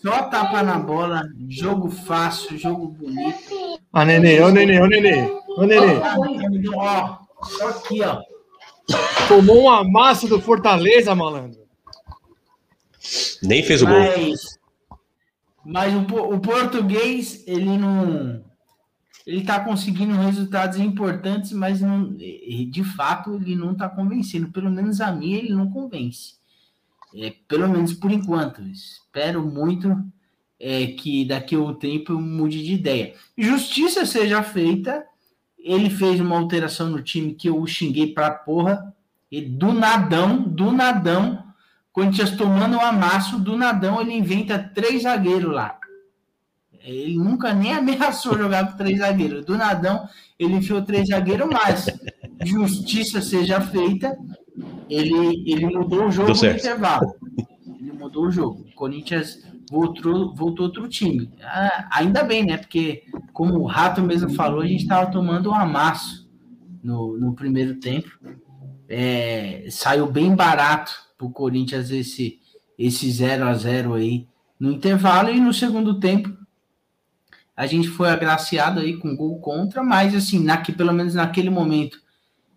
Só 0.01 0.23
tapa 0.23 0.61
na 0.61 0.77
bola, 0.77 1.23
jogo 1.47 1.89
fácil, 1.89 2.57
jogo 2.57 2.87
bonito. 2.87 3.79
Ah, 3.91 4.05
Nenê, 4.05 4.41
ô 4.41 4.49
Nenê, 4.49 4.79
ô 4.79 4.87
Nenê, 4.87 5.31
ô 5.57 5.63
Nenê. 5.63 5.99
Ó, 6.75 7.17
só 7.43 7.69
aqui, 7.69 8.01
ó. 8.03 8.21
Tomou 9.27 9.63
um 9.63 9.69
amasso 9.69 10.27
do 10.27 10.39
Fortaleza, 10.39 11.15
malandro. 11.15 11.65
Nem 13.41 13.63
fez 13.63 13.81
o 13.81 13.87
gol. 13.87 13.95
Mas, 13.95 14.59
mas 15.65 15.93
o, 15.93 15.99
o 15.99 16.39
português, 16.39 17.43
ele 17.47 17.77
não. 17.77 18.43
Ele 19.25 19.43
tá 19.43 19.59
conseguindo 19.59 20.13
resultados 20.13 20.79
importantes, 20.79 21.51
mas 21.51 21.81
não, 21.81 22.13
de 22.13 22.83
fato 22.83 23.35
ele 23.35 23.55
não 23.55 23.73
tá 23.73 23.89
convencendo. 23.89 24.51
Pelo 24.51 24.69
menos 24.69 25.01
a 25.01 25.11
mim 25.11 25.33
ele 25.33 25.53
não 25.53 25.69
convence. 25.71 26.35
É, 27.15 27.33
pelo 27.47 27.67
menos 27.67 27.93
por 27.93 28.11
enquanto. 28.11 28.61
Espero 28.61 29.43
muito 29.43 29.97
é, 30.59 30.87
que 30.87 31.25
daqui 31.25 31.55
a 31.55 31.59
um 31.59 31.73
tempo 31.73 32.11
eu 32.11 32.21
mude 32.21 32.63
de 32.63 32.73
ideia. 32.73 33.15
Justiça 33.35 34.05
seja 34.05 34.43
feita. 34.43 35.03
Ele 35.57 35.89
fez 35.89 36.19
uma 36.19 36.37
alteração 36.37 36.89
no 36.89 37.01
time 37.01 37.33
que 37.33 37.49
eu 37.49 37.59
o 37.59 37.65
xinguei 37.65 38.13
pra 38.13 38.29
porra. 38.29 38.93
E 39.31 39.41
do 39.41 39.73
nadão, 39.73 40.43
do 40.43 40.71
nadão, 40.71 41.43
Corinthians 41.91 42.31
tomando 42.31 42.77
um 42.77 42.81
amasso, 42.81 43.39
do 43.39 43.57
nadão 43.57 43.99
ele 43.99 44.13
inventa 44.13 44.59
três 44.59 45.03
zagueiros 45.03 45.51
lá. 45.51 45.79
Ele 46.85 47.17
nunca 47.17 47.53
nem 47.53 47.73
ameaçou 47.73 48.37
jogar 48.39 48.71
com 48.71 48.77
três 48.77 48.99
zagueiros. 48.99 49.45
Do 49.45 49.57
nadão 49.57 50.07
ele 50.37 50.55
enfiou 50.55 50.81
três 50.81 51.07
zagueiros, 51.07 51.47
mas 51.49 51.87
justiça 52.43 53.21
seja 53.21 53.61
feita, 53.61 54.17
ele, 54.89 55.43
ele 55.49 55.65
mudou 55.65 56.07
o 56.07 56.11
jogo 56.11 56.29
no 56.29 56.51
intervalo. 56.51 57.15
Ele 57.79 57.91
mudou 57.93 58.25
o 58.25 58.31
jogo. 58.31 58.65
O 58.69 58.75
Corinthians 58.75 59.43
voltou, 59.69 60.35
voltou 60.35 60.65
outro 60.67 60.87
time. 60.87 61.31
Ah, 61.41 61.87
ainda 61.91 62.23
bem, 62.23 62.45
né? 62.45 62.57
Porque, 62.57 63.03
como 63.33 63.59
o 63.59 63.65
Rato 63.65 64.01
mesmo 64.01 64.29
falou, 64.31 64.61
a 64.61 64.67
gente 64.67 64.83
estava 64.83 65.09
tomando 65.09 65.49
um 65.49 65.55
amasso 65.55 66.29
no, 66.83 67.17
no 67.17 67.33
primeiro 67.33 67.75
tempo. 67.75 68.09
É, 68.87 69.65
saiu 69.69 70.05
bem 70.05 70.35
barato 70.35 70.93
para 71.17 71.25
o 71.25 71.31
Corinthians 71.31 71.89
esse, 71.89 72.39
esse 72.77 73.09
0 73.09 73.45
a 73.45 73.53
0 73.53 73.93
aí 73.95 74.27
no 74.59 74.71
intervalo 74.71 75.29
e 75.29 75.39
no 75.39 75.53
segundo 75.53 75.99
tempo 75.99 76.44
a 77.55 77.65
gente 77.65 77.87
foi 77.87 78.09
agraciado 78.09 78.79
aí 78.79 78.97
com 78.97 79.15
gol 79.15 79.39
contra, 79.39 79.83
mas 79.83 80.13
assim, 80.13 80.43
naque, 80.43 80.71
pelo 80.71 80.93
menos 80.93 81.15
naquele 81.15 81.49
momento 81.49 81.99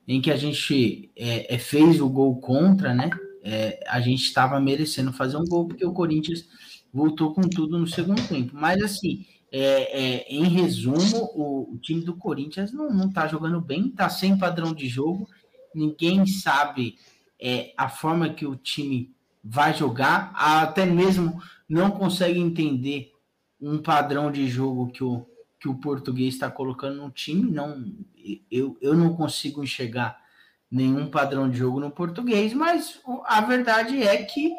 em 0.06 0.20
que 0.20 0.30
a 0.30 0.36
gente 0.36 1.10
é, 1.14 1.54
é, 1.54 1.58
fez 1.58 2.00
o 2.00 2.08
gol 2.08 2.40
contra, 2.40 2.94
né? 2.94 3.10
é, 3.42 3.80
a 3.88 4.00
gente 4.00 4.22
estava 4.22 4.60
merecendo 4.60 5.12
fazer 5.12 5.36
um 5.36 5.44
gol, 5.44 5.66
porque 5.66 5.84
o 5.84 5.92
Corinthians 5.92 6.46
voltou 6.92 7.32
com 7.32 7.42
tudo 7.42 7.78
no 7.78 7.86
segundo 7.86 8.26
tempo. 8.28 8.52
Mas 8.54 8.82
assim, 8.82 9.24
é, 9.50 9.60
é, 9.60 10.26
em 10.28 10.44
resumo, 10.44 11.30
o, 11.34 11.74
o 11.74 11.78
time 11.78 12.02
do 12.02 12.14
Corinthians 12.14 12.72
não, 12.72 12.90
não 12.90 13.10
tá 13.10 13.26
jogando 13.26 13.60
bem, 13.60 13.88
tá 13.88 14.08
sem 14.08 14.36
padrão 14.36 14.74
de 14.74 14.86
jogo, 14.86 15.28
ninguém 15.74 16.26
sabe 16.26 16.96
é, 17.40 17.72
a 17.76 17.88
forma 17.88 18.28
que 18.28 18.46
o 18.46 18.56
time 18.56 19.14
vai 19.42 19.72
jogar, 19.72 20.32
até 20.34 20.84
mesmo 20.84 21.40
não 21.68 21.90
consegue 21.90 22.38
entender 22.38 23.12
um 23.60 23.78
padrão 23.78 24.30
de 24.30 24.46
jogo 24.46 24.90
que 24.90 25.02
o, 25.02 25.26
que 25.58 25.68
o 25.68 25.74
português 25.74 26.34
está 26.34 26.50
colocando 26.50 26.96
no 27.02 27.10
time. 27.10 27.50
Não, 27.50 27.84
eu, 28.50 28.76
eu 28.80 28.94
não 28.94 29.14
consigo 29.14 29.62
enxergar 29.62 30.18
nenhum 30.70 31.10
padrão 31.10 31.48
de 31.48 31.58
jogo 31.58 31.80
no 31.80 31.90
português, 31.90 32.52
mas 32.52 33.00
a 33.24 33.40
verdade 33.40 34.02
é 34.02 34.22
que, 34.22 34.54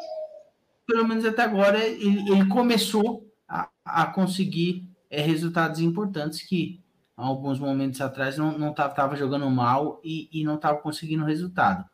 pelo 0.86 1.06
menos 1.06 1.24
até 1.24 1.42
agora, 1.42 1.78
ele, 1.84 2.30
ele 2.30 2.48
começou 2.48 3.26
a, 3.48 3.68
a 3.84 4.06
conseguir 4.06 4.88
é, 5.08 5.20
resultados 5.20 5.80
importantes 5.80 6.42
que 6.42 6.80
há 7.16 7.24
alguns 7.24 7.58
momentos 7.58 8.00
atrás 8.00 8.36
não 8.36 8.70
estava 8.70 9.16
jogando 9.16 9.48
mal 9.50 10.00
e, 10.02 10.28
e 10.32 10.44
não 10.44 10.56
estava 10.56 10.78
conseguindo 10.78 11.24
resultado. 11.24 11.84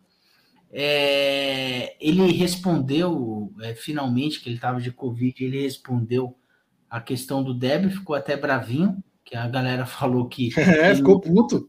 É, 0.71 1.97
ele 2.01 2.31
respondeu 2.33 3.53
é, 3.61 3.75
finalmente 3.75 4.41
que 4.41 4.49
ele 4.49 4.57
estava 4.57 4.81
de 4.81 4.91
Covid, 4.91 5.45
ele 5.45 5.63
respondeu 5.63 6.37
a 6.97 7.01
questão 7.01 7.43
do 7.43 7.53
Deb, 7.55 7.91
ficou 7.91 8.17
até 8.17 8.37
bravinho, 8.37 9.03
que 9.25 9.37
a 9.37 9.47
galera 9.49 9.85
falou 9.87 10.27
que 10.29 10.51
É, 10.59 10.95
ficou 10.95 11.21
puto. 11.21 11.69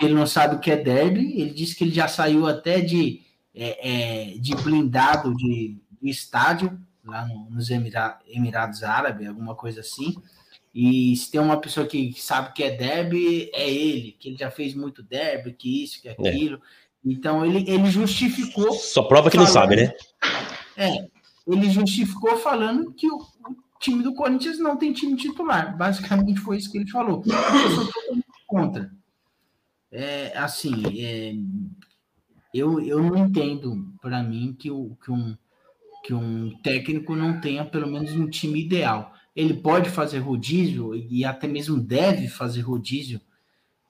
ele 0.00 0.14
não 0.14 0.26
sabe 0.26 0.56
o 0.56 0.60
que 0.60 0.70
é 0.70 0.76
derby. 0.76 1.40
Ele 1.40 1.50
disse 1.50 1.74
que 1.74 1.84
ele 1.84 1.92
já 1.94 2.06
saiu 2.08 2.46
até 2.46 2.80
de, 2.80 3.22
é, 3.54 4.32
é, 4.34 4.38
de 4.38 4.54
blindado 4.56 5.34
de, 5.34 5.76
de 6.00 6.10
estádio 6.10 6.78
lá 7.04 7.26
no, 7.26 7.50
nos 7.50 7.70
Emira- 7.70 8.18
Emirados 8.28 8.82
Árabes, 8.82 9.26
alguma 9.26 9.54
coisa 9.54 9.80
assim. 9.80 10.14
E 10.74 11.16
se 11.16 11.30
tem 11.30 11.40
uma 11.40 11.60
pessoa 11.60 11.86
que 11.86 12.12
sabe 12.16 12.50
o 12.50 12.52
que 12.52 12.62
é 12.62 12.70
derby, 12.76 13.50
é 13.54 13.68
ele, 13.68 14.12
que 14.20 14.28
ele 14.28 14.36
já 14.36 14.50
fez 14.50 14.74
muito 14.74 15.02
derby, 15.02 15.52
que 15.54 15.82
isso, 15.82 16.00
que 16.00 16.08
aquilo. 16.08 16.60
Então 17.04 17.44
ele, 17.44 17.68
ele 17.68 17.90
justificou 17.90 18.72
Só 18.74 19.02
prova 19.02 19.30
que 19.30 19.36
não 19.36 19.46
sabe, 19.46 19.76
né? 19.76 19.92
é, 20.76 21.08
ele 21.46 21.70
justificou 21.70 22.36
falando 22.36 22.92
que 22.92 23.10
o 23.10 23.18
time 23.78 24.02
do 24.02 24.14
Corinthians 24.14 24.58
não 24.58 24.76
tem 24.76 24.92
time 24.92 25.16
titular. 25.16 25.76
Basicamente 25.76 26.40
foi 26.40 26.56
isso 26.56 26.70
que 26.70 26.78
ele 26.78 26.90
falou. 26.90 27.22
Eu 27.26 27.70
sou 27.70 27.86
totalmente 27.86 28.26
contra. 28.46 28.90
É, 29.90 30.36
assim, 30.36 30.82
é, 30.98 31.34
eu, 32.52 32.80
eu 32.80 33.02
não 33.02 33.16
entendo, 33.16 33.94
para 34.00 34.22
mim, 34.22 34.54
que, 34.58 34.70
o, 34.70 34.96
que, 35.02 35.10
um, 35.10 35.36
que 36.04 36.14
um 36.14 36.50
técnico 36.62 37.14
não 37.14 37.40
tenha 37.40 37.64
pelo 37.64 37.86
menos 37.86 38.12
um 38.12 38.28
time 38.28 38.60
ideal. 38.60 39.12
Ele 39.34 39.54
pode 39.54 39.88
fazer 39.90 40.18
rodízio 40.18 40.94
e 40.94 41.24
até 41.24 41.46
mesmo 41.46 41.80
deve 41.80 42.28
fazer 42.28 42.62
rodízio, 42.62 43.20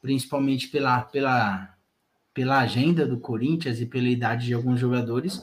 principalmente 0.02 0.68
pela, 0.68 1.00
pela, 1.02 1.74
pela 2.34 2.58
agenda 2.58 3.06
do 3.06 3.18
Corinthians 3.18 3.80
e 3.80 3.86
pela 3.86 4.08
idade 4.08 4.46
de 4.46 4.54
alguns 4.54 4.78
jogadores, 4.78 5.42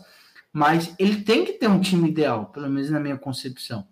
mas 0.54 0.96
ele 0.98 1.22
tem 1.24 1.44
que 1.44 1.54
ter 1.54 1.68
um 1.68 1.82
time 1.82 2.10
ideal, 2.10 2.46
pelo 2.48 2.70
menos 2.70 2.90
na 2.90 3.00
minha 3.00 3.18
concepção. 3.18 3.88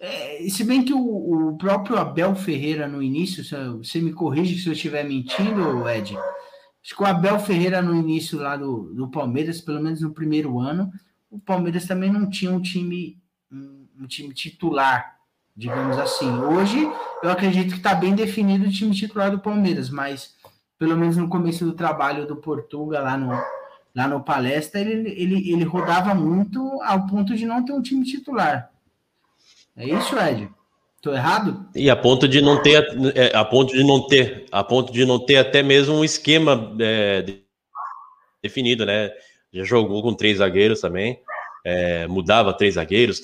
É, 0.00 0.46
se 0.48 0.62
bem 0.62 0.84
que 0.84 0.94
o, 0.94 1.48
o, 1.48 1.58
próprio 1.58 1.98
Abel 1.98 2.34
Ferreira 2.36 2.86
no 2.86 3.02
início, 3.02 3.42
você 3.76 4.00
me 4.00 4.12
corrige 4.12 4.60
se 4.60 4.68
eu 4.68 4.72
estiver 4.72 5.04
mentindo, 5.04 5.88
Ed. 5.88 6.16
Acho 6.16 6.96
que 6.96 7.02
o 7.02 7.06
Abel 7.06 7.38
Ferreira 7.40 7.82
no 7.82 7.94
início 7.94 8.38
lá 8.38 8.56
do, 8.56 8.94
do 8.94 9.10
Palmeiras, 9.10 9.60
pelo 9.60 9.82
menos 9.82 10.00
no 10.00 10.12
primeiro 10.12 10.60
ano, 10.60 10.92
o 11.28 11.38
Palmeiras 11.38 11.84
também 11.84 12.12
não 12.12 12.30
tinha 12.30 12.50
um 12.50 12.62
time, 12.62 13.20
um, 13.50 13.86
um 14.00 14.06
time 14.06 14.32
titular, 14.32 15.16
digamos 15.56 15.98
assim. 15.98 16.30
Hoje 16.30 16.88
eu 17.22 17.30
acredito 17.30 17.72
que 17.72 17.78
está 17.78 17.94
bem 17.94 18.14
definido 18.14 18.66
o 18.66 18.72
time 18.72 18.94
titular 18.94 19.32
do 19.32 19.40
Palmeiras, 19.40 19.90
mas 19.90 20.36
pelo 20.78 20.96
menos 20.96 21.16
no 21.16 21.28
começo 21.28 21.64
do 21.64 21.72
trabalho 21.72 22.24
do 22.24 22.36
Portuga 22.36 23.00
lá 23.00 23.16
no, 23.16 23.32
lá 23.94 24.06
no 24.06 24.22
Palestra, 24.22 24.80
ele, 24.80 25.10
ele, 25.10 25.50
ele 25.50 25.64
rodava 25.64 26.14
muito 26.14 26.80
ao 26.82 27.04
ponto 27.04 27.34
de 27.34 27.44
não 27.44 27.64
ter 27.64 27.72
um 27.72 27.82
time 27.82 28.04
titular. 28.04 28.70
É 29.78 29.86
isso, 29.86 30.18
Ed? 30.18 30.50
Tô 31.00 31.14
errado? 31.14 31.68
E 31.74 31.88
a 31.88 31.94
ponto 31.94 32.26
de 32.26 32.42
não 32.42 32.60
ter, 32.60 32.84
é, 33.14 33.36
a 33.36 33.44
ponto 33.44 33.72
de 33.72 33.84
não 33.84 34.04
ter, 34.08 34.46
a 34.50 34.64
ponto 34.64 34.92
de 34.92 35.04
não 35.04 35.24
ter 35.24 35.36
até 35.36 35.62
mesmo 35.62 35.94
um 35.94 36.04
esquema 36.04 36.74
é, 36.80 37.24
definido, 38.42 38.84
né? 38.84 39.12
Já 39.52 39.62
jogou 39.62 40.02
com 40.02 40.12
três 40.12 40.38
zagueiros 40.38 40.80
também, 40.80 41.20
é, 41.64 42.08
mudava 42.08 42.52
três 42.52 42.74
zagueiros, 42.74 43.22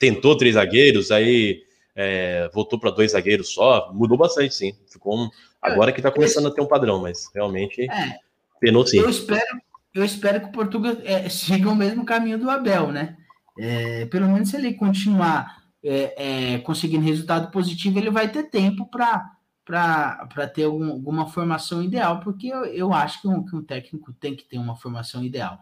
tentou 0.00 0.36
três 0.36 0.56
zagueiros, 0.56 1.12
aí 1.12 1.62
é, 1.94 2.50
voltou 2.52 2.80
para 2.80 2.90
dois 2.90 3.12
zagueiros 3.12 3.54
só, 3.54 3.92
mudou 3.94 4.18
bastante, 4.18 4.54
sim. 4.54 4.72
Ficou 4.90 5.16
um, 5.16 5.30
agora 5.62 5.92
que 5.92 6.00
está 6.00 6.10
começando 6.10 6.48
a 6.48 6.50
ter 6.50 6.60
um 6.60 6.66
padrão, 6.66 7.00
mas 7.00 7.30
realmente 7.32 7.82
é, 7.88 8.16
penou 8.60 8.84
sim. 8.84 8.98
Eu 8.98 9.08
espero, 9.08 9.60
eu 9.94 10.04
espero 10.04 10.40
que 10.40 10.46
o 10.46 10.52
Portugal 10.52 10.96
é, 11.04 11.28
siga 11.30 11.70
o 11.70 11.76
mesmo 11.76 12.04
caminho 12.04 12.38
do 12.38 12.50
Abel, 12.50 12.90
né? 12.90 13.16
É, 13.56 14.06
pelo 14.06 14.28
menos 14.28 14.50
se 14.50 14.56
ele 14.56 14.74
continuar 14.74 15.57
é, 15.82 16.54
é, 16.54 16.58
conseguindo 16.58 17.04
resultado 17.04 17.50
positivo, 17.50 17.98
ele 17.98 18.10
vai 18.10 18.30
ter 18.30 18.44
tempo 18.44 18.86
para 18.86 20.46
ter 20.52 20.64
algum, 20.64 20.90
alguma 20.90 21.26
formação 21.28 21.82
ideal, 21.82 22.20
porque 22.20 22.48
eu, 22.48 22.64
eu 22.64 22.92
acho 22.92 23.22
que 23.22 23.28
um, 23.28 23.44
que 23.44 23.54
um, 23.54 23.62
técnico 23.62 24.12
tem 24.12 24.34
que 24.34 24.44
ter 24.44 24.58
uma 24.58 24.76
formação 24.76 25.24
ideal. 25.24 25.58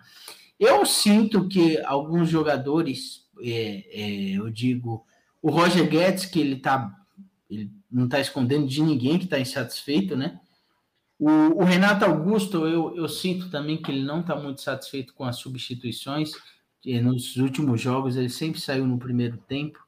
Eu 0.59 0.87
sinto 0.87 1.49
que 1.49 1.79
alguns 1.85 2.29
jogadores, 2.31 3.27
é, 3.43 3.85
é 3.91 4.31
eu 4.39 4.51
digo, 4.51 5.05
o 5.43 5.51
Roger 5.51 5.89
Guedes, 5.89 6.25
que 6.25 6.41
ele 6.41 6.57
tá. 6.57 6.95
Ele 7.49 7.71
não 7.91 8.07
está 8.07 8.19
escondendo 8.19 8.67
de 8.67 8.83
ninguém 8.83 9.19
que 9.19 9.25
está 9.25 9.39
insatisfeito, 9.39 10.17
né? 10.17 10.41
O, 11.19 11.31
o, 11.61 11.65
Renato 11.65 12.05
Augusto, 12.05 12.67
eu, 12.67 12.95
eu 12.97 13.09
sinto 13.09 13.49
também 13.51 13.81
que 13.81 13.91
ele 13.91 14.03
não 14.03 14.21
está 14.21 14.35
muito 14.35 14.61
satisfeito 14.61 15.15
com 15.15 15.25
as 15.25 15.37
substituições. 15.37 16.33
Nos 16.85 17.37
últimos 17.37 17.81
jogos, 17.81 18.17
ele 18.17 18.29
sempre 18.29 18.61
saiu 18.61 18.87
no 18.87 18.99
primeiro 18.99 19.37
tempo 19.37 19.86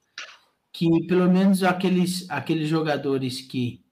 que 0.79 1.09
pelo 1.09 1.29
menos 1.29 1.65
aqueles, 1.65 2.25
aqueles 2.31 2.69
jogadores 2.69 3.41
que 3.41 3.85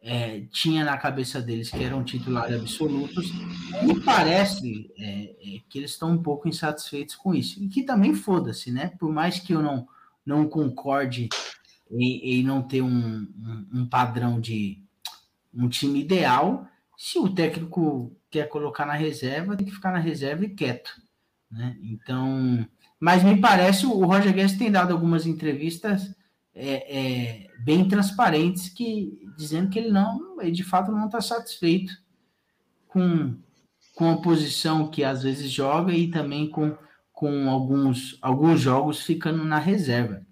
é, 0.00 0.42
tinha 0.52 0.84
na 0.84 0.96
cabeça 0.96 1.42
deles 1.42 1.68
que 1.68 1.82
eram 1.82 2.04
titulares 2.04 2.60
absolutos, 2.60 3.32
me 3.82 3.98
parece 3.98 4.88
é, 4.96 5.56
é, 5.56 5.60
que 5.68 5.78
eles 5.78 5.90
estão 5.90 6.12
um 6.12 6.22
pouco 6.22 6.48
insatisfeitos 6.48 7.16
com 7.16 7.34
isso. 7.34 7.60
E 7.60 7.66
que 7.66 7.82
também 7.82 8.14
foda-se, 8.14 8.70
né? 8.70 8.92
Por 9.00 9.12
mais 9.12 9.40
que 9.40 9.52
eu 9.52 9.60
não, 9.60 9.88
não 10.24 10.48
concorde 10.48 11.28
em, 11.90 12.38
em 12.38 12.44
não 12.44 12.62
ter 12.62 12.82
um, 12.82 12.88
um, 12.88 13.68
um, 13.74 13.86
padrão 13.88 14.40
de 14.40 14.80
um 15.52 15.68
time 15.68 15.98
ideal, 15.98 16.68
se 16.96 17.18
o 17.18 17.28
técnico 17.28 18.16
quer 18.30 18.48
colocar 18.48 18.86
na 18.86 18.94
reserva, 18.94 19.56
tem 19.56 19.66
que 19.66 19.74
ficar 19.74 19.90
na 19.90 19.98
reserva 19.98 20.44
e 20.44 20.54
quieto. 20.54 21.02
Né? 21.50 21.76
Então, 21.82 22.64
mas 23.00 23.24
me 23.24 23.40
parece 23.40 23.86
o 23.86 24.04
Roger 24.04 24.32
Guedes 24.32 24.56
tem 24.56 24.70
dado 24.70 24.92
algumas 24.92 25.26
entrevistas 25.26 26.16
é, 26.60 26.98
é, 26.98 27.46
bem 27.60 27.86
transparentes 27.86 28.68
que 28.68 29.16
dizendo 29.36 29.70
que 29.70 29.78
ele 29.78 29.90
não, 29.90 30.40
ele 30.40 30.50
de 30.50 30.64
fato 30.64 30.90
não 30.90 31.06
está 31.06 31.20
satisfeito 31.20 31.92
com, 32.88 33.38
com 33.94 34.10
a 34.10 34.20
posição 34.20 34.90
que 34.90 35.04
às 35.04 35.22
vezes 35.22 35.52
joga 35.52 35.92
e 35.92 36.10
também 36.10 36.50
com, 36.50 36.76
com 37.12 37.48
alguns, 37.48 38.18
alguns 38.20 38.60
jogos 38.60 39.02
ficando 39.02 39.44
na 39.44 39.58
reserva. 39.58 40.26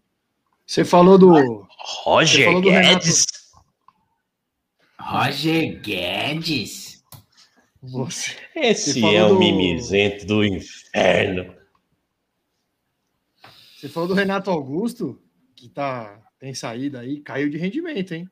Você 0.67 0.85
falou 0.85 1.17
do 1.17 1.65
Roger 2.03 2.47
falou 2.47 2.61
do 2.61 2.71
Guedes. 2.71 3.25
Roger 4.99 5.81
Guedes. 5.81 7.05
Você, 7.81 8.33
Esse 8.53 9.01
Você 9.01 9.15
é 9.15 9.25
um 9.25 9.35
do... 9.35 9.39
mimizento 9.39 10.27
do 10.27 10.45
inferno. 10.45 11.55
Você 13.77 13.89
falou 13.89 14.09
do 14.09 14.15
Renato 14.15 14.51
Augusto? 14.51 15.23
Que 15.57 15.69
tá, 15.69 16.21
tem 16.39 16.55
saída 16.55 17.01
aí, 17.01 17.21
caiu 17.21 17.49
de 17.49 17.57
rendimento, 17.57 18.13
hein? 18.13 18.29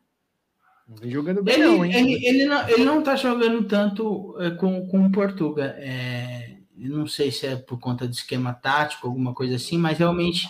Não 0.87 0.97
vem 0.97 1.11
jogando 1.11 1.43
bem, 1.43 1.55
ele, 1.55 1.65
não, 1.65 1.85
hein? 1.85 1.95
Ele, 1.95 2.27
ele, 2.27 2.47
não, 2.47 2.69
ele 2.69 2.85
não 2.85 3.03
tá 3.03 3.17
jogando 3.17 3.65
tanto 3.65 4.37
é, 4.39 4.51
com, 4.51 4.87
com 4.87 5.07
o 5.07 5.11
Portuga. 5.11 5.75
É, 5.79 6.59
não 6.77 7.07
sei 7.07 7.31
se 7.31 7.47
é 7.47 7.57
por 7.57 7.79
conta 7.79 8.07
do 8.07 8.13
esquema 8.13 8.53
tático, 8.53 9.07
alguma 9.07 9.33
coisa 9.33 9.57
assim, 9.57 9.79
mas 9.79 9.99
realmente, 9.99 10.47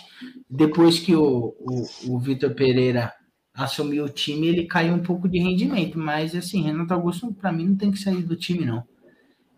depois 0.49 0.99
que 0.99 1.15
o, 1.15 1.55
o, 1.59 1.87
o 2.09 2.19
Vitor 2.19 2.53
Pereira 2.53 3.13
assumiu 3.53 4.03
o 4.03 4.09
time, 4.09 4.47
ele 4.47 4.65
caiu 4.65 4.93
um 4.93 5.01
pouco 5.01 5.29
de 5.29 5.39
rendimento. 5.39 5.97
Mas, 5.97 6.35
assim, 6.35 6.63
Renato 6.63 6.93
Augusto, 6.93 7.33
para 7.33 7.53
mim, 7.53 7.67
não 7.67 7.77
tem 7.77 7.91
que 7.91 7.97
sair 7.97 8.21
do 8.21 8.35
time, 8.35 8.65
não. 8.65 8.83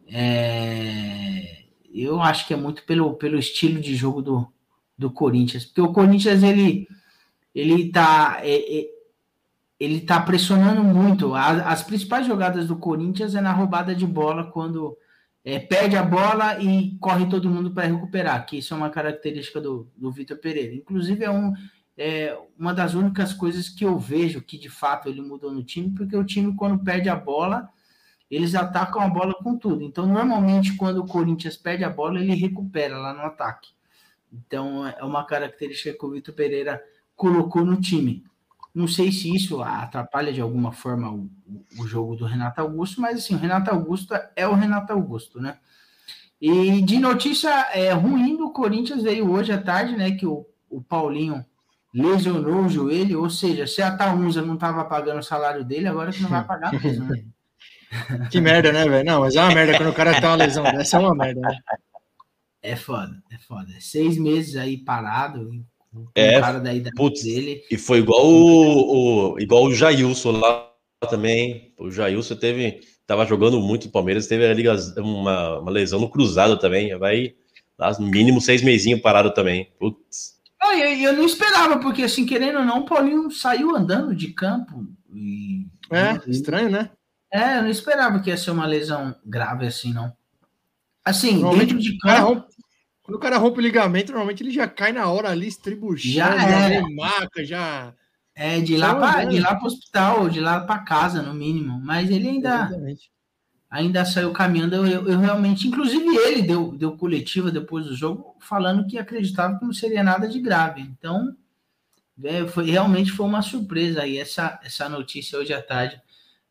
É, 0.08 1.63
eu 1.91 2.21
acho 2.21 2.45
que 2.47 2.53
é 2.53 2.58
muito 2.58 2.84
pelo, 2.84 3.15
pelo 3.15 3.39
estilo 3.39 3.82
de 3.82 3.95
jogo 3.95 4.21
do, 4.21 4.47
do 4.97 5.10
Corinthians, 5.10 5.65
porque 5.65 5.82
o 5.82 5.91
Corinthians, 5.91 6.43
ele 6.43 6.88
ele 7.60 7.89
tá, 7.89 8.38
é, 8.43 8.82
é, 8.82 8.88
ele 9.80 10.02
tá 10.02 10.22
pressionando 10.22 10.84
muito. 10.84 11.34
As, 11.34 11.65
as, 11.65 11.84
principais 11.84 12.28
jogadas 12.28 12.67
do 12.67 12.78
Corinthians 12.78 13.34
é 13.34 13.41
na 13.41 13.52
roubada 13.52 13.96
de 13.96 14.06
bola, 14.06 14.52
quando 14.52 14.96
é, 15.43 15.58
perde 15.58 15.96
a 15.96 16.04
bola 16.04 16.62
e 16.62 16.96
corre 17.00 17.26
todo 17.28 17.50
mundo 17.50 17.72
para 17.72 17.88
recuperar, 17.88 18.46
que 18.46 18.60
isso 18.60 18.76
é 18.76 18.78
uma 18.78 18.91
característica 18.91 19.60
do, 19.60 19.91
do 19.98 20.12
Vitor 20.12 20.38
Pereira. 20.38 20.76
Inclusive, 20.76 21.24
é, 21.24 21.32
um, 21.32 21.52
é 21.98 22.38
uma 22.60 22.76
das 22.76 22.93
únicas 22.93 23.34
coisas 23.34 23.67
que 23.67 23.84
eu 23.84 23.98
vejo 23.98 24.39
que 24.39 24.56
de 24.56 24.70
fato 24.70 25.10
ele 25.10 25.22
mudou 25.22 25.52
no 25.52 25.63
time, 25.63 25.89
porque 25.96 26.15
o 26.15 26.24
time, 26.24 26.56
quando 26.56 26.84
perde 26.84 27.10
a 27.10 27.15
bola, 27.15 27.67
eles 28.30 28.54
atacam 28.54 29.02
a 29.02 29.10
bola 29.10 29.34
com 29.34 29.58
tudo. 29.58 29.84
Então, 29.84 30.06
normalmente, 30.06 30.76
quando 30.76 31.00
o 31.00 31.08
Corinthians 31.08 31.58
perde 31.58 31.84
a 31.84 31.89
bola, 31.89 32.20
ele 32.20 32.36
recupera 32.36 33.00
lá 33.00 33.15
no 33.15 33.22
ataque. 33.22 33.70
Então, 34.32 34.86
é 34.86 35.04
uma 35.04 35.26
característica 35.26 35.98
que 35.98 36.06
o 36.06 36.12
Vitor 36.12 36.36
Pereira 36.36 36.84
colocou 37.17 37.65
no 37.65 37.82
time. 37.82 38.23
Não 38.73 38.88
sei 38.88 39.12
se 39.12 39.36
isso 39.36 39.62
atrapalha 39.62 40.32
de 40.32 40.39
alguma 40.39 40.71
forma 40.71 41.12
o, 41.12 41.27
o 41.80 41.88
jogo 41.88 42.15
do 42.15 42.25
Renato 42.25 42.62
Augusto, 42.62 43.01
mas 43.01 43.17
assim, 43.17 43.34
o 43.34 43.39
Renato 43.39 43.71
Augusto 43.71 44.13
é 44.36 44.47
o 44.47 44.53
Renato 44.53 44.93
Augusto, 44.93 45.41
né? 45.41 45.58
E 46.39 46.82
de 46.84 46.99
notícia 46.99 47.49
é, 47.73 47.91
ruim 47.91 48.38
do 48.38 48.51
Corinthians 48.51 49.01
veio 49.01 49.32
hoje 49.32 49.51
à 49.51 49.60
tarde, 49.60 49.97
né? 49.97 50.12
Que 50.12 50.27
o, 50.27 50.45
o 50.69 50.80
Paulinho 50.80 51.43
lesionou 51.91 52.65
o 52.65 52.69
joelho, 52.69 53.23
ou 53.23 53.30
seja, 53.32 53.65
se 53.65 53.82
a 53.82 53.97
Taunza 53.97 54.43
não 54.43 54.53
estava 54.53 54.86
pagando 54.86 55.19
o 55.19 55.23
salário 55.23 55.65
dele, 55.65 55.88
agora 55.88 56.12
que 56.12 56.21
não 56.21 56.30
vai 56.30 56.43
pagar 56.43 56.71
mesmo, 56.71 57.06
né? 57.06 57.23
Que 58.30 58.41
merda, 58.41 58.73
né, 58.73 58.84
velho? 58.84 59.06
Não, 59.06 59.21
mas 59.21 59.34
é 59.38 59.41
uma 59.41 59.53
merda 59.53 59.77
quando 59.77 59.89
o 59.89 59.93
cara 59.93 60.19
tem 60.19 60.30
uma 60.30 60.36
lesão 60.36 60.65
essa 60.67 60.97
é 60.97 60.99
uma 60.99 61.15
merda, 61.15 61.39
né? 61.39 61.58
É 62.62 62.75
foda, 62.75 63.23
é 63.32 63.38
foda. 63.38 63.71
Seis 63.80 64.17
meses 64.17 64.58
aí 64.58 64.77
parado, 64.77 65.49
é, 66.15 66.39
cara 66.39 66.60
da 66.60 66.73
idade 66.73 66.95
putz, 66.95 67.23
dele. 67.23 67.63
E 67.71 67.78
foi 67.78 68.00
igual 68.00 68.26
o, 68.26 69.34
o, 69.34 69.39
igual 69.39 69.63
o 69.63 69.73
Jailson 69.73 70.32
lá 70.32 70.71
também. 71.10 71.73
O 71.78 71.91
Jailson 71.91 72.36
teve. 72.36 72.82
Tava 73.06 73.26
jogando 73.26 73.60
muito 73.62 73.86
no 73.86 73.91
Palmeiras, 73.91 74.28
teve 74.28 74.45
ali 74.45 74.65
uma, 74.97 75.60
uma 75.60 75.71
lesão 75.71 76.00
no 76.00 76.10
cruzado 76.10 76.58
também. 76.58 76.97
Vai 76.97 77.36
lá, 77.78 77.97
no 78.00 78.08
mínimo 78.08 78.41
seis 78.41 78.62
mesinhos 78.62 79.02
parado 79.02 79.34
também. 79.34 79.71
Putz. 79.80 80.38
Ah, 80.62 80.76
eu, 80.78 81.12
eu, 81.12 81.13
não 81.13 81.26
esperava, 81.26 81.80
porque 81.80 82.04
assim, 82.04 82.26
querendo 82.26 82.60
ou 82.60 82.65
não, 82.65 82.80
o 82.80 82.86
Paulinho 82.86 83.30
saiu 83.32 83.76
andando 83.76 84.15
de 84.15 84.34
campo. 84.34 84.86
E, 85.13 85.67
é, 85.91 86.19
e, 86.28 86.32
estranho, 86.32 86.69
né? 86.69 86.89
É, 87.32 87.58
eu 87.58 87.63
não 87.63 87.69
esperava 87.69 88.19
que 88.19 88.30
ia 88.30 88.38
ser 88.38 88.52
uma 88.52 88.65
lesão 88.65 89.15
grave 89.26 89.67
assim, 89.67 89.93
não. 89.93 90.12
Assim, 91.06 91.41
dentro 91.58 91.78
de 91.78 91.97
campo. 92.00 92.45
Quando 93.08 93.15
o 93.15 93.20
cara 93.20 93.38
rompe 93.38 93.60
o 93.60 93.62
ligamento, 93.62 94.12
normalmente 94.12 94.43
ele 94.43 94.52
já 94.52 94.67
cai 94.67 94.91
na 94.91 95.10
hora 95.10 95.30
ali, 95.30 95.48
estribuchando, 95.48 96.38
já, 96.38 96.70
é. 96.70 96.82
maca, 96.82 97.46
já. 97.46 97.93
É, 98.36 98.60
de 98.60 98.76
lá 98.76 98.93
para 98.96 99.24
de 99.24 99.39
lá 99.39 99.56
para 99.56 99.63
o 99.63 99.67
hospital, 99.67 100.30
de 100.30 100.41
lá 100.41 100.60
para 100.60 100.80
casa, 100.80 101.22
no 101.22 101.34
mínimo. 101.34 101.80
Mas 101.80 102.12
ele 102.12 102.28
ainda 102.28 102.70
ainda 103.70 104.04
saiu 104.04 104.34
caminhando. 104.34 104.76
Eu, 104.76 104.86
eu, 104.86 105.08
eu, 105.08 105.20
realmente, 105.20 105.70
inclusive 105.70 106.06
ele 106.17 106.41
deu, 106.41 106.74
deu 106.74 106.98
coletiva 106.98 107.50
depois 107.50 107.86
do 107.86 107.96
jogo, 107.96 108.36
falando 108.41 108.86
que 108.86 108.98
acreditava 108.98 109.58
que 109.58 109.63
não 109.63 109.72
seria 109.72 110.04
nada 110.04 110.28
de 110.28 110.41
grave. 110.41 110.82
Então, 110.82 111.34
é, 112.22 112.46
foi 112.46 112.70
realmente 112.70 113.13
foi 113.13 113.26
uma 113.26 113.41
surpresa 113.41 114.02
aí 114.02 114.17
essa 114.17 114.60
essa 114.62 114.89
notícia 114.89 115.39
hoje 115.39 115.54
à 115.54 115.62
tarde 115.62 116.02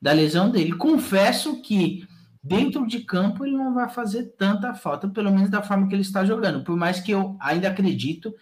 da 0.01 0.13
lesão 0.13 0.51
dele. 0.51 0.73
Confesso 0.73 1.61
que 1.61 2.09
dentro 2.47 2.87
de 2.87 3.01
campo 3.01 3.45
ele 3.45 3.57
não 3.57 3.75
vai 3.75 3.89
fazer 3.89 4.35
tanta 4.39 4.73
falta, 4.73 5.09
pelo 5.09 5.33
menos 5.33 5.51
da 5.51 5.63
forma 5.63 5.89
que 5.89 5.95
ele 5.95 6.03
está 6.03 6.25
jogando. 6.25 6.63
Por 6.63 6.77
mais 6.77 7.01
que 7.01 7.11
eu 7.11 7.37
ainda 7.41 7.69
acredito 7.69 8.35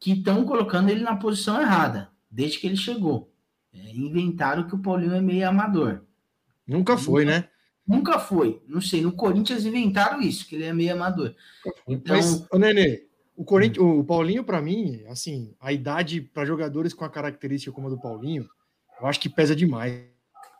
que 0.00 0.12
estão 0.12 0.44
colocando 0.44 0.90
ele 0.90 1.02
na 1.02 1.16
posição 1.16 1.60
errada, 1.60 2.10
desde 2.30 2.58
que 2.58 2.66
ele 2.66 2.76
chegou. 2.76 3.32
É, 3.72 3.90
inventaram 3.92 4.66
que 4.66 4.74
o 4.74 4.78
Paulinho 4.78 5.14
é 5.14 5.20
meio 5.20 5.48
amador. 5.48 6.02
Nunca 6.66 6.98
foi, 6.98 7.24
nunca, 7.24 7.38
né? 7.38 7.48
Nunca 7.86 8.18
foi. 8.18 8.60
Não 8.66 8.80
sei, 8.80 9.00
no 9.00 9.12
Corinthians 9.12 9.64
inventaram 9.64 10.20
isso, 10.20 10.46
que 10.46 10.56
ele 10.56 10.64
é 10.64 10.72
meio 10.72 10.92
amador. 10.92 11.34
Então... 11.86 12.16
Mas, 12.16 12.44
ô 12.50 12.58
Nenê, 12.58 13.06
o, 13.36 13.44
Corinthians, 13.44 13.86
o 13.86 14.02
Paulinho, 14.02 14.42
para 14.42 14.60
mim, 14.60 15.04
assim, 15.08 15.54
a 15.60 15.72
idade 15.72 16.20
para 16.20 16.44
jogadores 16.44 16.92
com 16.92 17.04
a 17.04 17.10
característica 17.10 17.70
como 17.70 17.86
a 17.86 17.90
do 17.90 18.00
Paulinho, 18.00 18.48
eu 19.00 19.06
acho 19.06 19.20
que 19.20 19.28
pesa 19.28 19.54
demais. 19.54 20.04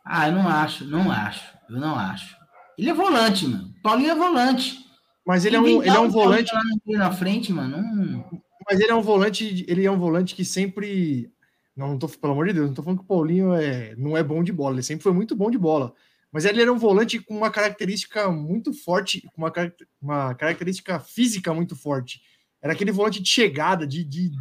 Ah, 0.05 0.29
eu 0.29 0.35
não 0.35 0.47
acho, 0.49 0.85
não 0.85 1.11
acho, 1.11 1.53
eu 1.69 1.81
não 1.81 1.97
acho. 1.99 2.46
Ele 2.79 2.91
é 2.91 2.95
volante, 2.95 3.47
mano. 3.47 3.75
Paulinho 3.83 4.11
é 4.11 4.15
volante. 4.15 4.85
Mas 5.27 5.45
ele 5.45 5.57
é 5.57 5.61
um, 5.61 5.67
ele 5.67 5.89
é 5.89 6.01
um 6.01 6.09
volante, 6.09 6.53
na 6.87 7.11
frente, 7.11 7.53
mano. 7.53 7.79
Hum. 7.79 8.41
mas 8.69 8.79
ele 8.79 8.93
é 8.93 8.95
um 8.95 9.03
volante, 9.03 9.65
ele 9.67 9.85
é 9.85 9.91
um 9.91 9.99
volante 9.99 10.37
que 10.37 10.45
sempre 10.45 11.33
não, 11.77 11.89
não 11.89 11.99
tô, 11.99 12.09
pelo 12.09 12.33
amor 12.33 12.47
de 12.47 12.55
Deus, 12.55 12.69
não 12.69 12.75
tô 12.75 12.83
falando 12.83 13.01
que 13.01 13.05
o 13.05 13.09
Paulinho 13.09 13.53
é, 13.53 13.95
não 13.97 14.17
é 14.17 14.23
bom 14.23 14.43
de 14.43 14.53
bola, 14.53 14.77
ele 14.77 14.83
sempre 14.83 15.03
foi 15.03 15.13
muito 15.13 15.37
bom 15.37 15.51
de 15.51 15.59
bola. 15.59 15.93
Mas 16.33 16.45
ele 16.45 16.63
era 16.63 16.73
um 16.73 16.79
volante 16.79 17.19
com 17.19 17.37
uma 17.37 17.51
característica 17.51 18.31
muito 18.31 18.73
forte, 18.73 19.23
com 19.35 19.43
uma, 19.43 19.53
uma 20.01 20.35
característica 20.35 20.99
física 20.99 21.53
muito 21.53 21.77
forte. 21.77 22.21
Era 22.63 22.73
aquele 22.73 22.93
volante 22.93 23.23
de 23.23 23.29
chegada, 23.29 23.87
de, 23.87 24.03
de, 24.03 24.31
de 24.31 24.37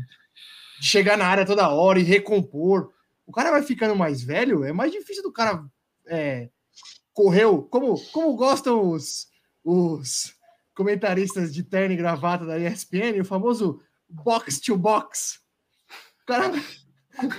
chegar 0.82 1.18
na 1.18 1.28
área 1.28 1.46
toda 1.46 1.70
hora 1.70 2.00
e 2.00 2.04
recompor. 2.04 2.92
O 3.26 3.32
cara 3.32 3.52
vai 3.52 3.62
ficando 3.64 3.96
mais 3.96 4.24
velho, 4.24 4.64
é 4.64 4.72
mais 4.72 4.92
difícil 4.92 5.24
do 5.24 5.32
cara 5.32 5.64
é, 6.08 6.50
correu. 7.16 7.64
Como, 7.64 8.00
como 8.12 8.36
gostam 8.36 8.92
os, 8.92 9.28
os 9.64 10.36
comentaristas 10.76 11.52
de 11.52 11.64
terno 11.64 11.94
e 11.94 11.98
gravata 11.98 12.46
da 12.46 12.60
ESPN, 12.60 13.22
o 13.22 13.26
famoso 13.26 13.80
box 14.08 14.60
to 14.60 14.78
box. 14.78 15.40
O 16.22 16.26
cara, 16.28 16.52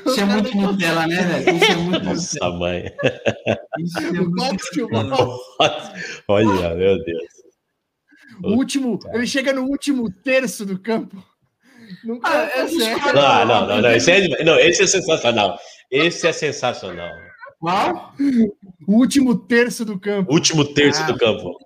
Isso 0.07 0.21
é 0.21 0.25
muito 0.25 0.57
Nutella, 0.57 1.07
né, 1.07 1.23
velho? 1.23 1.57
Isso 1.57 1.71
é 1.73 1.77
muito. 1.77 2.05
Nossa, 2.05 2.51
mãe. 2.51 2.91
Isso 3.79 3.99
é 3.99 4.11
muito 4.11 4.31
box 4.31 4.71
to 4.71 4.89
box. 4.89 6.23
Olha, 6.27 6.75
meu 6.75 7.05
Deus. 7.05 7.37
O 8.43 8.53
último, 8.55 8.99
ele 9.13 9.27
chega 9.27 9.53
no 9.53 9.63
último 9.65 10.11
terço 10.11 10.67
do 10.67 10.79
campo. 10.79 11.23
Nunca 12.05 12.29
Ah, 12.29 12.47
tá 12.49 12.59
é 12.59 12.69
certo. 12.69 13.15
Não, 13.15 13.45
não, 13.47 13.67
não, 13.67 13.83
não. 13.83 13.91
Esse 13.93 14.11
é, 14.11 14.45
não, 14.45 14.59
esse 14.59 14.83
é 14.83 14.87
sensacional. 14.87 15.59
Esse 15.91 16.27
é 16.27 16.33
sensacional. 16.33 17.11
Qual? 17.59 18.13
O 18.87 18.95
último 18.97 19.35
terço 19.37 19.85
do 19.85 19.99
campo. 19.99 20.33
Último 20.33 20.65
terço 20.75 21.03
Ah. 21.03 21.07
do 21.07 21.19
campo. 21.19 21.57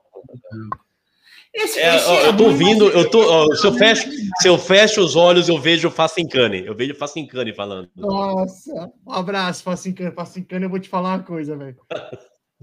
Esse, 1.53 1.81
É, 1.81 1.96
esse 1.96 2.07
ó, 2.09 2.14
é 2.20 2.29
eu 2.29 2.37
tô 2.37 2.44
ouvindo, 2.44 2.88
eu 2.90 3.11
tô, 3.11 3.20
ó, 3.29 3.55
se, 3.57 3.66
eu 3.66 3.72
fecho, 3.74 4.09
se 4.40 4.46
eu 4.48 4.57
fecho 4.57 5.00
os 5.00 5.16
olhos, 5.16 5.48
eu 5.48 5.59
vejo 5.61 5.88
o 5.88 5.90
Facincane. 5.90 6.64
Eu 6.64 6.76
vejo 6.76 6.92
o 6.92 6.96
Facincane 6.96 7.53
falando. 7.53 7.88
Nossa, 7.96 8.90
um 9.05 9.12
abraço, 9.12 9.64
Facincano. 9.64 10.12
Facincano, 10.12 10.64
eu 10.66 10.70
vou 10.70 10.79
te 10.79 10.88
falar 10.88 11.14
uma 11.16 11.22
coisa, 11.24 11.57
velho. 11.57 11.76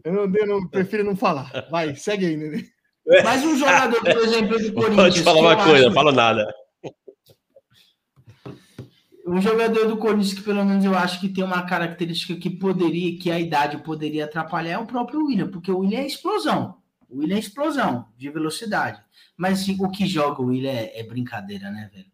Eu 0.05 0.13
não, 0.13 0.35
eu 0.35 0.47
não 0.47 0.67
prefiro 0.69 1.03
não 1.03 1.15
falar. 1.17 1.67
Vai, 1.69 1.95
segue 1.95 2.27
aí, 2.27 2.37
Nenê. 2.37 2.63
Mas 3.25 3.43
um 3.43 3.57
jogador, 3.57 3.99
por 3.99 4.17
exemplo, 4.17 4.57
do 4.59 4.73
Corinthians. 4.73 4.95
Vou 4.95 5.09
te 5.11 5.21
falar 5.21 5.39
uma 5.41 5.51
eu 5.53 5.57
coisa, 5.57 5.79
não 5.81 5.85
acho- 5.87 5.93
falo 5.95 6.11
nada. 6.13 6.53
Um 9.27 9.41
jogador 9.41 9.87
do 9.87 9.97
Corinthians 9.97 10.33
que 10.33 10.41
pelo 10.41 10.63
menos 10.63 10.85
eu 10.85 10.97
acho 10.97 11.19
que 11.19 11.27
tem 11.27 11.43
uma 11.43 11.63
característica 11.63 12.35
que 12.35 12.49
poderia, 12.49 13.17
que 13.19 13.29
a 13.29 13.39
idade 13.39 13.77
poderia 13.79 14.23
atrapalhar 14.25 14.71
é 14.71 14.77
o 14.77 14.85
próprio 14.85 15.25
William, 15.25 15.49
porque 15.49 15.71
o 15.71 15.79
William 15.79 15.99
é 15.99 16.07
explosão. 16.07 16.77
O 17.09 17.19
William 17.19 17.35
é 17.35 17.39
explosão 17.39 18.05
de 18.17 18.29
velocidade. 18.29 19.01
Mas 19.35 19.61
assim, 19.61 19.75
o 19.79 19.89
que 19.89 20.05
joga 20.07 20.41
o 20.41 20.45
William 20.45 20.71
é, 20.71 20.99
é 20.99 21.03
brincadeira, 21.03 21.69
né, 21.69 21.89
velho? 21.93 22.05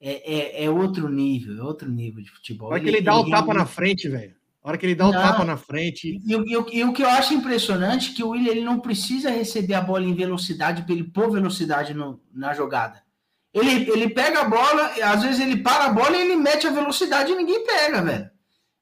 É, 0.00 0.62
é, 0.62 0.64
é 0.64 0.70
outro 0.70 1.08
nível, 1.08 1.58
é 1.58 1.62
outro 1.62 1.90
nível 1.90 2.22
de 2.22 2.30
futebol. 2.30 2.68
A 2.68 2.74
hora 2.74 2.80
que 2.80 2.88
ele 2.88 3.00
dá 3.02 3.16
o 3.18 3.28
tapa 3.28 3.52
na 3.52 3.66
frente, 3.66 4.08
velho. 4.08 4.34
A 4.62 4.68
hora 4.68 4.78
que 4.78 4.86
ele 4.86 4.94
dá 4.94 5.08
o 5.08 5.12
Não. 5.12 5.20
tapa 5.20 5.44
na 5.44 5.56
frente. 5.56 6.20
E, 6.24 6.36
o- 6.36 6.44
e 6.46 6.78
e 6.78 6.84
o 6.84 6.92
que 6.92 7.02
eu 7.02 7.08
acho 7.08 7.34
impressionante 7.34 8.10
é 8.12 8.14
que 8.14 8.22
o 8.22 8.28
William 8.30 8.50
ele 8.52 8.60
não 8.64 8.78
precisa 8.78 9.30
receber 9.30 9.74
a 9.74 9.80
bola 9.80 10.04
em 10.04 10.14
velocidade 10.14 10.82
para 10.82 10.92
ele 10.92 11.04
pôr 11.04 11.30
velocidade 11.30 11.92
no- 11.94 12.20
na 12.32 12.54
jogada. 12.54 13.02
Ele, 13.52 13.90
ele 13.90 14.08
pega 14.10 14.42
a 14.42 14.48
bola, 14.48 14.92
às 15.04 15.22
vezes 15.22 15.40
ele 15.40 15.56
para 15.62 15.86
a 15.86 15.92
bola 15.92 16.16
e 16.16 16.20
ele 16.20 16.36
mete 16.36 16.66
a 16.66 16.70
velocidade 16.70 17.32
e 17.32 17.36
ninguém 17.36 17.64
pega, 17.66 18.00
velho. 18.02 18.30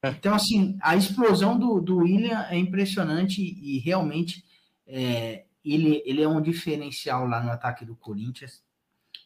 Então, 0.03 0.33
assim, 0.33 0.77
a 0.81 0.95
explosão 0.95 1.57
do, 1.57 1.81
do 1.81 1.97
William 1.97 2.45
é 2.49 2.57
impressionante 2.57 3.41
e, 3.41 3.77
e 3.77 3.79
realmente 3.79 4.45
é, 4.87 5.45
ele, 5.65 6.01
ele 6.05 6.21
é 6.21 6.27
um 6.27 6.41
diferencial 6.41 7.27
lá 7.27 7.43
no 7.43 7.51
ataque 7.51 7.83
do 7.83 7.95
Corinthians. 7.95 8.63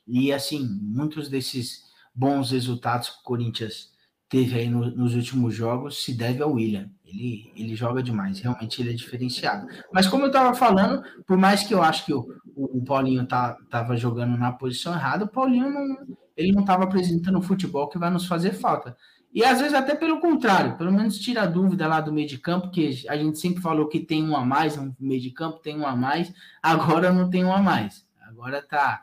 E, 0.07 0.31
assim, 0.33 0.65
muitos 0.81 1.29
desses 1.29 1.83
bons 2.15 2.51
resultados 2.51 3.09
que 3.09 3.19
o 3.19 3.23
Corinthians 3.23 3.91
teve 4.29 4.57
aí 4.57 4.69
no- 4.69 4.89
nos 4.91 5.13
últimos 5.13 5.53
jogos 5.53 6.03
se 6.03 6.13
deve 6.13 6.41
ao 6.41 6.53
William. 6.53 6.89
Ele, 7.13 7.51
ele 7.55 7.75
joga 7.75 8.01
demais, 8.01 8.39
realmente 8.39 8.81
ele 8.81 8.89
é 8.89 8.93
diferenciado. 8.93 9.67
Mas 9.93 10.07
como 10.07 10.23
eu 10.23 10.27
estava 10.27 10.53
falando, 10.55 11.03
por 11.27 11.37
mais 11.37 11.63
que 11.63 11.73
eu 11.73 11.83
acho 11.83 12.05
que 12.05 12.13
o, 12.13 12.25
o, 12.55 12.79
o 12.79 12.83
Paulinho 12.83 13.25
tá, 13.27 13.55
tava 13.69 13.95
jogando 13.95 14.35
na 14.35 14.51
posição 14.51 14.93
errada, 14.93 15.25
o 15.25 15.27
Paulinho 15.27 15.69
não, 15.69 16.15
ele 16.35 16.51
não 16.51 16.61
estava 16.61 16.83
apresentando 16.83 17.37
o 17.37 17.41
futebol 17.41 17.87
que 17.87 17.99
vai 17.99 18.09
nos 18.09 18.25
fazer 18.25 18.53
falta. 18.53 18.97
E 19.33 19.43
às 19.43 19.59
vezes 19.59 19.73
até 19.73 19.95
pelo 19.95 20.19
contrário, 20.19 20.77
pelo 20.77 20.91
menos 20.91 21.17
tira 21.17 21.41
a 21.41 21.47
dúvida 21.47 21.87
lá 21.87 21.99
do 21.99 22.13
meio 22.13 22.27
de 22.27 22.37
campo, 22.37 22.69
que 22.69 23.03
a 23.09 23.17
gente 23.17 23.39
sempre 23.39 23.61
falou 23.61 23.87
que 23.87 23.99
tem 23.99 24.23
um 24.23 24.35
a 24.35 24.45
mais, 24.45 24.77
no 24.77 24.95
meio 24.99 25.19
de 25.19 25.31
campo 25.31 25.57
tem 25.59 25.75
um 25.77 25.87
a 25.87 25.95
mais, 25.95 26.31
agora 26.61 27.11
não 27.11 27.29
tem 27.29 27.43
um 27.43 27.51
a 27.51 27.61
mais. 27.61 28.05
Agora 28.21 28.61
tá. 28.61 29.01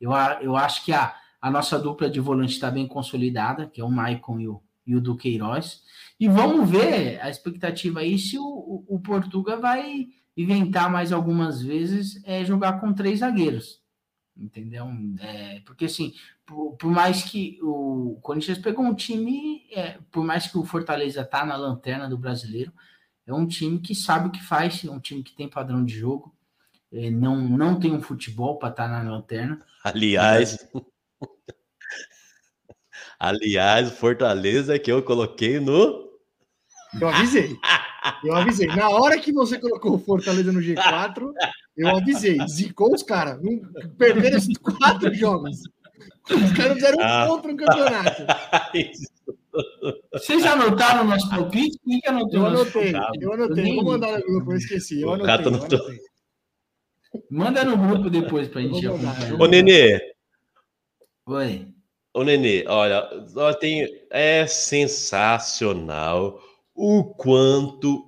Eu, 0.00 0.10
eu 0.40 0.56
acho 0.56 0.84
que 0.84 0.92
a, 0.92 1.14
a 1.40 1.50
nossa 1.50 1.78
dupla 1.78 2.08
de 2.08 2.20
volante 2.20 2.52
está 2.52 2.70
bem 2.70 2.86
consolidada, 2.86 3.66
que 3.66 3.80
é 3.80 3.84
o 3.84 3.90
Maicon 3.90 4.38
e 4.38 4.48
o, 4.48 4.62
e 4.86 4.94
o 4.94 5.00
Duqueiroz. 5.00 5.82
E 6.22 6.28
vamos 6.28 6.70
ver 6.70 7.20
a 7.20 7.28
expectativa 7.28 7.98
aí 7.98 8.16
se 8.16 8.38
o, 8.38 8.84
o, 8.86 9.00
Portuga 9.00 9.56
vai 9.56 10.06
inventar 10.36 10.88
mais 10.88 11.10
algumas 11.10 11.60
vezes 11.60 12.22
é, 12.24 12.44
jogar 12.44 12.80
com 12.80 12.94
três 12.94 13.18
zagueiros. 13.18 13.82
Entendeu? 14.36 14.86
É, 15.18 15.58
porque 15.66 15.86
assim, 15.86 16.14
por, 16.46 16.76
por 16.76 16.92
mais 16.92 17.24
que 17.24 17.58
o 17.60 18.20
Corinthians 18.22 18.58
pegou 18.58 18.84
um 18.84 18.94
time, 18.94 19.66
é, 19.72 19.98
por 20.12 20.22
mais 20.22 20.46
que 20.46 20.56
o 20.56 20.64
Fortaleza 20.64 21.24
tá 21.24 21.44
na 21.44 21.56
lanterna 21.56 22.08
do 22.08 22.16
brasileiro, 22.16 22.72
é 23.26 23.34
um 23.34 23.44
time 23.44 23.80
que 23.80 23.92
sabe 23.92 24.28
o 24.28 24.30
que 24.30 24.44
faz, 24.44 24.84
é 24.84 24.90
um 24.92 25.00
time 25.00 25.24
que 25.24 25.34
tem 25.34 25.48
padrão 25.48 25.84
de 25.84 25.92
jogo, 25.92 26.32
é, 26.92 27.10
não, 27.10 27.36
não 27.36 27.80
tem 27.80 27.90
um 27.90 28.00
futebol 28.00 28.60
para 28.60 28.68
estar 28.68 28.86
na 28.86 29.10
lanterna. 29.10 29.58
Aliás. 29.82 30.56
Aliás, 33.18 33.90
Fortaleza 33.98 34.78
que 34.78 34.92
eu 34.92 35.02
coloquei 35.02 35.58
no. 35.58 36.11
Eu 37.00 37.08
avisei. 37.08 37.56
Eu 38.24 38.34
avisei. 38.34 38.66
Na 38.68 38.90
hora 38.90 39.18
que 39.18 39.32
você 39.32 39.58
colocou 39.58 39.94
o 39.94 39.98
Fortaleza 39.98 40.52
no 40.52 40.60
G4, 40.60 41.32
eu 41.76 41.88
avisei. 41.88 42.38
Zicou 42.48 42.92
os 42.94 43.02
caras. 43.02 43.40
Perderam 43.96 44.38
os 44.38 44.46
quatro 44.58 45.12
jogos. 45.14 45.58
Os 46.30 46.52
caras 46.52 46.74
fizeram 46.74 46.98
um 46.98 47.02
Ah. 47.02 47.26
ponto 47.26 47.48
no 47.48 47.56
campeonato. 47.56 48.22
Vocês 50.12 50.44
anotaram 50.44 51.02
o 51.02 51.08
nosso 51.08 51.28
palpite? 51.28 51.78
Quem 51.84 52.00
que 52.00 52.08
anotou 52.08 52.40
Eu 52.40 52.46
anotei. 52.46 52.92
Eu 53.20 53.32
anotei. 53.32 53.74
Vou 53.74 53.84
mandar 53.84 54.18
no 54.18 54.24
grupo, 54.24 54.52
eu 54.52 54.56
esqueci. 54.56 55.00
Eu 55.02 55.12
anotei. 55.14 55.34
Eu 55.46 55.48
anotei. 55.54 55.78
Manda 57.30 57.64
no 57.64 57.76
grupo 57.76 58.08
depois 58.08 58.48
pra 58.48 58.62
gente 58.62 58.86
acompanhar. 58.86 59.40
Ô, 59.40 59.46
Nenê, 59.46 60.00
Oi. 61.26 61.66
ô, 62.14 62.24
Nenê, 62.24 62.64
olha, 62.66 63.06
tem, 63.60 63.86
é 64.10 64.46
sensacional 64.46 66.40
o 66.74 67.04
quanto 67.04 68.06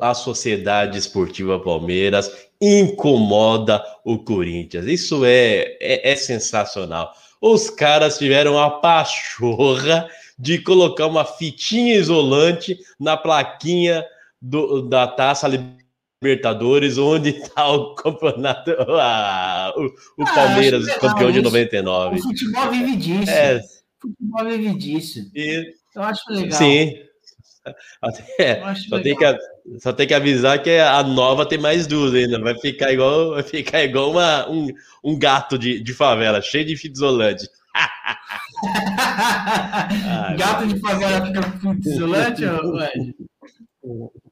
a 0.00 0.14
Sociedade 0.14 0.98
Esportiva 0.98 1.58
Palmeiras 1.58 2.30
incomoda 2.60 3.84
o 4.04 4.18
Corinthians. 4.18 4.86
Isso 4.86 5.24
é, 5.24 5.76
é, 5.80 6.12
é 6.12 6.16
sensacional. 6.16 7.12
Os 7.40 7.68
caras 7.70 8.16
tiveram 8.18 8.58
a 8.58 8.70
pachorra 8.70 10.08
de 10.38 10.58
colocar 10.60 11.06
uma 11.06 11.24
fitinha 11.24 11.94
isolante 11.96 12.78
na 12.98 13.16
plaquinha 13.16 14.04
do- 14.40 14.82
da 14.82 15.06
Taça 15.06 15.48
Libertadores, 16.22 16.96
onde 16.98 17.30
está 17.30 17.68
o 17.70 17.94
campeonato, 17.94 18.70
ah, 19.00 19.72
o, 19.76 19.86
o 20.22 20.26
Ah, 20.26 20.34
Palmeiras, 20.34 20.84
legal 20.86 21.00
campeão 21.00 21.30
de 21.30 21.38
isso. 21.40 21.44
99. 21.44 22.16
O 22.18 22.22
futebol 22.22 22.70
vive 22.70 22.96
disso. 22.96 23.30
É, 23.30 23.56
O 23.58 24.08
futebol 24.08 24.44
vive 24.44 24.74
disso. 24.78 25.30
e- 25.34 25.74
Eu 25.94 26.02
acho 26.02 26.22
legal. 26.30 26.58
sim. 26.58 26.94
Até- 28.02 28.74
só, 28.88 29.00
tem 29.00 29.16
que, 29.16 29.38
só 29.80 29.92
tem 29.92 30.06
que 30.06 30.14
avisar 30.14 30.62
que 30.62 30.70
a 30.78 31.02
nova 31.02 31.46
tem 31.46 31.58
mais 31.58 31.86
duas 31.86 32.12
ainda. 32.14 32.38
Vai 32.40 32.58
ficar 32.58 32.92
igual, 32.92 33.30
vai 33.30 33.42
ficar 33.42 33.82
igual 33.82 34.10
uma, 34.10 34.48
um, 34.50 34.68
um 35.02 35.18
gato 35.18 35.58
de, 35.58 35.82
de 35.82 35.94
favela, 35.94 36.40
cheio 36.42 36.64
de 36.64 36.76
fita 36.76 36.94
isolante. 36.94 37.48
Ai, 40.06 40.36
Gato 40.36 40.66
de 40.66 40.78
favela 40.80 41.26
fica 41.26 41.42
fita 41.42 41.88
isolante? 41.88 42.42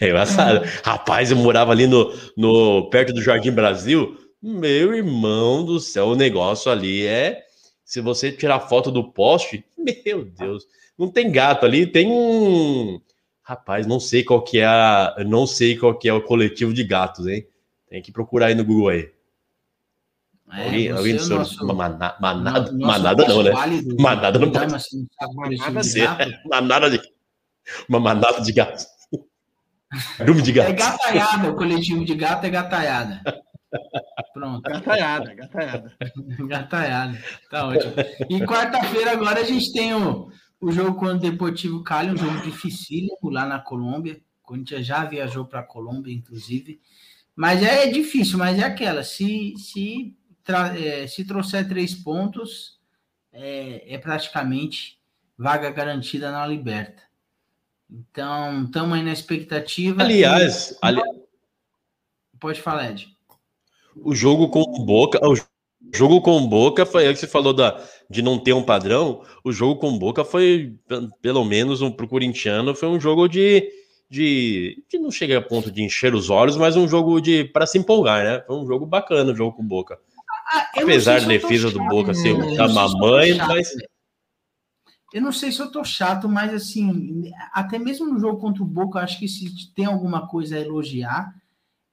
É 0.00 0.08
engraçado. 0.08 0.64
Rapaz, 0.84 1.30
eu 1.30 1.36
morava 1.36 1.72
ali 1.72 1.86
no, 1.86 2.12
no 2.36 2.88
perto 2.90 3.12
do 3.12 3.22
Jardim 3.22 3.50
Brasil. 3.50 4.16
Meu 4.40 4.94
irmão 4.94 5.64
do 5.64 5.78
céu, 5.80 6.08
o 6.08 6.14
negócio 6.16 6.70
ali 6.70 7.06
é. 7.06 7.42
Se 7.84 8.00
você 8.00 8.32
tirar 8.32 8.60
foto 8.60 8.90
do 8.90 9.12
poste, 9.12 9.64
meu 10.06 10.24
Deus, 10.24 10.64
não 10.98 11.08
tem 11.10 11.30
gato 11.30 11.64
ali, 11.66 11.86
tem 11.86 12.08
um. 12.10 13.00
Rapaz, 13.42 13.86
não 13.86 13.98
sei 13.98 14.22
qual 14.22 14.42
que 14.42 14.58
é 14.60 14.64
a, 14.66 15.16
não 15.26 15.46
sei 15.46 15.76
qual 15.76 15.98
que 15.98 16.08
é 16.08 16.12
o 16.12 16.22
coletivo 16.22 16.72
de 16.72 16.84
gatos, 16.84 17.26
hein? 17.26 17.46
Tem 17.88 18.00
que 18.00 18.12
procurar 18.12 18.46
aí 18.46 18.54
no 18.54 18.64
Google 18.64 18.88
aí. 18.88 19.10
É, 20.54 20.64
alguém, 20.66 20.88
você 20.88 20.98
alguém 20.98 21.14
é 21.14 21.18
do 21.18 21.28
nosso- 21.30 21.66
mana- 21.66 22.16
manada, 22.20 22.72
manada 22.72 23.26
não, 23.26 23.42
né? 23.42 23.50
Manada 23.98 24.38
não 24.38 24.50
cuidar, 24.50 24.68
pode 24.68 24.76
Manada 25.22 25.34
coletivo 25.34 25.80
de 25.80 26.00
gato. 26.00 26.32
Manada 26.48 26.90
de, 26.90 27.00
uma 27.88 28.00
manada 28.00 28.40
de 28.42 28.52
gatos. 28.52 28.86
Cardume 30.16 30.42
de 30.42 30.50
É 30.58 30.72
gato. 30.72 30.76
gataiada, 30.76 31.50
o 31.50 31.56
coletivo 31.56 32.04
de 32.04 32.14
gato 32.14 32.44
é 32.44 32.50
gataiada. 32.50 33.20
Pronto, 34.32 34.62
Gataiada, 34.62 35.34
gataiada. 35.34 35.96
gataiada. 36.48 37.24
Tá 37.50 37.66
ótimo. 37.68 37.92
E 38.30 38.40
quarta-feira 38.46 39.12
agora 39.12 39.40
a 39.40 39.44
gente 39.44 39.72
tem 39.72 39.94
o, 39.94 40.30
o 40.60 40.72
jogo 40.72 40.98
contra 40.98 41.16
o 41.16 41.30
Deportivo 41.30 41.82
Cali, 41.82 42.10
um 42.10 42.16
jogo 42.16 42.40
dificílimo 42.42 43.18
lá 43.30 43.44
na 43.46 43.58
Colômbia. 43.60 44.20
O 44.42 44.46
Corinthians 44.46 44.86
já 44.86 45.04
viajou 45.04 45.44
para 45.44 45.60
a 45.60 45.64
Colômbia, 45.64 46.12
inclusive. 46.14 46.80
Mas 47.36 47.62
é, 47.62 47.86
difícil, 47.86 48.38
mas 48.38 48.58
é 48.58 48.64
aquela. 48.64 49.02
Se, 49.04 49.54
se, 49.56 50.16
tra- 50.44 50.78
é, 50.78 51.06
se 51.06 51.24
trouxer 51.24 51.68
três 51.68 51.94
pontos, 51.94 52.78
é, 53.32 53.94
é 53.94 53.98
praticamente 53.98 54.98
vaga 55.38 55.70
garantida 55.70 56.30
na 56.30 56.46
Liberta. 56.46 57.02
Então, 57.90 58.64
estamos 58.64 58.96
aí 58.96 59.02
na 59.02 59.12
expectativa. 59.12 60.02
Aliás, 60.02 60.76
ali- 60.80 61.00
Pode 62.40 62.60
falar, 62.60 62.90
Ed. 62.90 63.08
O 63.96 64.14
jogo 64.14 64.48
com 64.48 64.60
o 64.62 64.84
Boca, 64.84 65.20
o 65.26 65.34
jogo 65.92 66.20
com 66.20 66.38
o 66.38 66.46
Boca 66.48 66.86
foi, 66.86 67.06
é 67.06 67.12
que 67.12 67.18
você 67.18 67.26
falou 67.26 67.52
da, 67.52 67.80
de 68.08 68.22
não 68.22 68.38
ter 68.38 68.52
um 68.52 68.62
padrão, 68.62 69.22
o 69.44 69.52
jogo 69.52 69.80
com 69.80 69.88
o 69.90 69.98
Boca 69.98 70.24
foi, 70.24 70.74
pe- 70.88 71.08
pelo 71.20 71.44
menos 71.44 71.82
um, 71.82 71.90
pro 71.90 72.08
corintiano, 72.08 72.74
foi 72.74 72.88
um 72.88 73.00
jogo 73.00 73.28
de, 73.28 73.68
de, 74.10 74.82
de 74.90 74.98
não 74.98 75.10
chegar 75.10 75.38
a 75.38 75.42
ponto 75.42 75.70
de 75.70 75.82
encher 75.82 76.14
os 76.14 76.30
olhos, 76.30 76.56
mas 76.56 76.76
um 76.76 76.88
jogo 76.88 77.20
de 77.20 77.44
para 77.44 77.66
se 77.66 77.78
empolgar, 77.78 78.24
né? 78.24 78.40
Foi 78.46 78.56
um 78.56 78.66
jogo 78.66 78.86
bacana 78.86 79.32
o 79.32 79.36
jogo 79.36 79.56
com 79.56 79.62
o 79.62 79.66
Boca. 79.66 79.98
Ah, 80.54 80.70
não 80.76 80.82
Apesar 80.82 81.20
da 81.20 81.26
defesa 81.26 81.70
do 81.70 81.78
chato, 81.78 81.88
Boca 81.88 82.14
ser 82.14 82.36
né? 82.36 82.44
se 82.46 82.58
eu 82.58 82.66
tô 82.66 82.72
mamãe, 82.72 83.34
chato, 83.34 83.48
mas. 83.48 83.68
Eu 85.12 85.20
não 85.20 85.32
sei 85.32 85.52
se 85.52 85.60
eu 85.60 85.70
tô 85.70 85.84
chato, 85.84 86.28
mas 86.28 86.54
assim, 86.54 87.30
até 87.52 87.78
mesmo 87.78 88.06
no 88.06 88.18
jogo 88.18 88.40
contra 88.40 88.62
o 88.62 88.66
Boca, 88.66 88.98
eu 88.98 89.02
acho 89.02 89.18
que 89.18 89.28
se 89.28 89.72
tem 89.74 89.84
alguma 89.84 90.26
coisa 90.26 90.56
a 90.56 90.60
elogiar, 90.60 91.34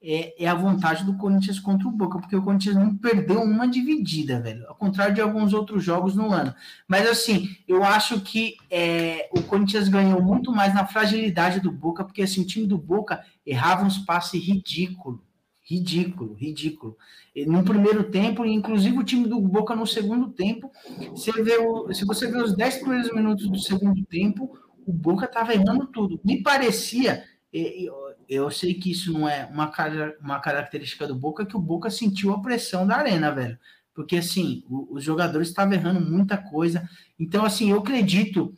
é, 0.01 0.43
é 0.43 0.47
a 0.47 0.53
vontade 0.55 1.03
do 1.03 1.17
Corinthians 1.17 1.59
contra 1.59 1.87
o 1.87 1.91
Boca, 1.91 2.19
porque 2.19 2.35
o 2.35 2.41
Corinthians 2.41 2.75
não 2.75 2.95
perdeu 2.95 3.41
uma 3.41 3.67
dividida, 3.67 4.39
velho. 4.41 4.65
Ao 4.67 4.75
contrário 4.75 5.13
de 5.13 5.21
alguns 5.21 5.53
outros 5.53 5.83
jogos 5.83 6.15
no 6.15 6.31
ano. 6.31 6.53
Mas 6.87 7.07
assim, 7.09 7.49
eu 7.67 7.83
acho 7.83 8.21
que 8.21 8.55
é, 8.71 9.29
o 9.33 9.41
Corinthians 9.43 9.89
ganhou 9.89 10.21
muito 10.21 10.51
mais 10.51 10.73
na 10.73 10.87
fragilidade 10.87 11.59
do 11.59 11.71
Boca, 11.71 12.03
porque 12.05 12.21
assim, 12.21 12.41
o 12.41 12.47
time 12.47 12.65
do 12.65 12.77
Boca 12.77 13.23
errava 13.45 13.85
uns 13.85 13.97
passes 13.97 14.41
ridículos. 14.43 15.19
Ridículo, 15.63 16.33
ridículo. 16.33 16.97
No 17.45 17.63
primeiro 17.63 18.09
tempo, 18.09 18.43
inclusive 18.43 18.97
o 18.97 19.03
time 19.03 19.27
do 19.27 19.39
Boca 19.39 19.75
no 19.75 19.85
segundo 19.85 20.31
tempo, 20.31 20.71
você 21.11 21.31
o- 21.59 21.93
se 21.93 22.05
você 22.05 22.25
vê 22.25 22.37
os 22.41 22.55
10 22.55 22.77
primeiros 22.77 23.13
minutos 23.13 23.47
do 23.47 23.59
segundo 23.59 24.03
tempo, 24.05 24.57
o 24.85 24.91
Boca 24.91 25.25
estava 25.25 25.53
errando 25.53 25.85
tudo. 25.87 26.19
Me 26.23 26.41
parecia, 26.41 27.23
eu, 27.53 27.93
eu 28.29 28.49
sei 28.51 28.75
que 28.75 28.91
isso 28.91 29.11
não 29.11 29.27
é 29.27 29.45
uma, 29.51 29.67
cara- 29.69 30.15
uma 30.21 30.39
característica 30.39 31.07
do 31.07 31.15
Boca, 31.15 31.45
que 31.45 31.57
o 31.57 31.59
Boca 31.59 31.89
sentiu 31.89 32.31
a 32.31 32.41
pressão 32.41 32.85
da 32.87 32.95
arena, 32.95 33.31
velho. 33.31 33.57
Porque 33.93 34.17
assim, 34.17 34.63
o- 34.69 34.93
os 34.95 35.03
jogadores 35.03 35.47
estavam 35.49 35.73
errando 35.73 35.99
muita 35.99 36.37
coisa. 36.37 36.87
Então, 37.19 37.43
assim, 37.43 37.71
eu 37.71 37.79
acredito 37.79 38.53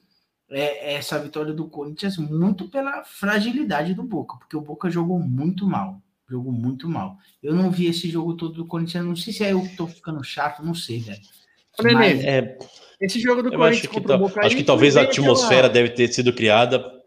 é, 0.54 0.96
essa 0.96 1.18
vitória 1.18 1.54
do 1.54 1.70
Corinthians 1.70 2.18
muito 2.18 2.68
pela 2.68 3.06
fragilidade 3.06 3.94
do 3.94 4.04
Boca, 4.04 4.36
porque 4.38 4.58
o 4.58 4.60
Boca 4.62 4.90
jogou 4.90 5.18
muito 5.18 5.66
mal. 5.66 6.02
Jogou 6.30 6.52
muito 6.52 6.90
mal. 6.90 7.18
Eu 7.42 7.56
não 7.56 7.72
vi 7.72 7.86
esse 7.88 8.10
jogo 8.10 8.34
todo 8.36 8.56
do 8.56 8.66
Corinthians, 8.66 9.06
não 9.06 9.16
sei 9.16 9.32
se 9.32 9.46
é 9.46 9.54
eu 9.54 9.62
que 9.62 9.78
tô 9.78 9.88
ficando 9.88 10.22
chato, 10.22 10.62
não 10.62 10.74
sei, 10.74 11.00
velho. 11.00 11.22
Mas- 11.82 12.22
é, 12.26 12.58
Esse 13.00 13.18
jogo 13.20 13.42
do 13.42 13.50
Corinthians 13.50 13.80
acho 13.80 13.82
que, 13.88 13.88
contra 13.88 14.16
o 14.16 14.20
ta- 14.20 14.28
Boca 14.28 14.46
acho 14.46 14.56
que 14.58 14.64
talvez 14.66 14.98
a 14.98 15.04
atmosfera 15.04 15.68
aquela- 15.68 15.74
deve 15.74 15.90
ter 15.92 16.08
sido 16.10 16.34
criada 16.34 17.01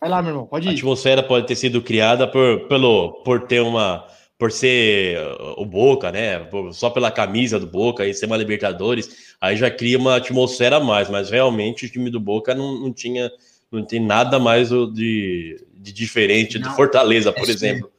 Vai 0.00 0.08
lá, 0.08 0.22
meu 0.22 0.30
irmão, 0.30 0.46
pode 0.46 0.66
A 0.68 0.72
ir. 0.72 0.76
atmosfera 0.76 1.22
pode 1.22 1.46
ter 1.46 1.56
sido 1.56 1.82
criada 1.82 2.26
por, 2.26 2.66
pelo, 2.68 3.22
por 3.22 3.46
ter 3.46 3.60
uma. 3.60 4.06
Por 4.38 4.50
ser 4.50 5.18
uh, 5.18 5.60
o 5.60 5.66
Boca, 5.66 6.10
né? 6.10 6.38
Por- 6.38 6.72
só 6.72 6.88
pela 6.88 7.10
camisa 7.10 7.60
do 7.60 7.66
Boca 7.66 8.06
e 8.06 8.14
ser 8.14 8.24
uma 8.24 8.38
Libertadores, 8.38 9.34
aí 9.38 9.54
já 9.54 9.70
cria 9.70 9.98
uma 9.98 10.16
atmosfera 10.16 10.76
a 10.78 10.80
mais, 10.80 11.10
mas 11.10 11.28
realmente 11.28 11.84
o 11.84 11.90
time 11.90 12.08
do 12.08 12.18
Boca 12.18 12.54
não, 12.54 12.80
não 12.80 12.92
tinha. 12.92 13.30
Não 13.70 13.84
tem 13.84 14.00
nada 14.00 14.38
mais 14.40 14.70
de, 14.70 15.64
de 15.74 15.92
diferente 15.92 16.58
do 16.58 16.68
Não. 16.68 16.74
Fortaleza, 16.74 17.30
por 17.32 17.46
É, 17.48 17.52
exemplo. 17.52 17.92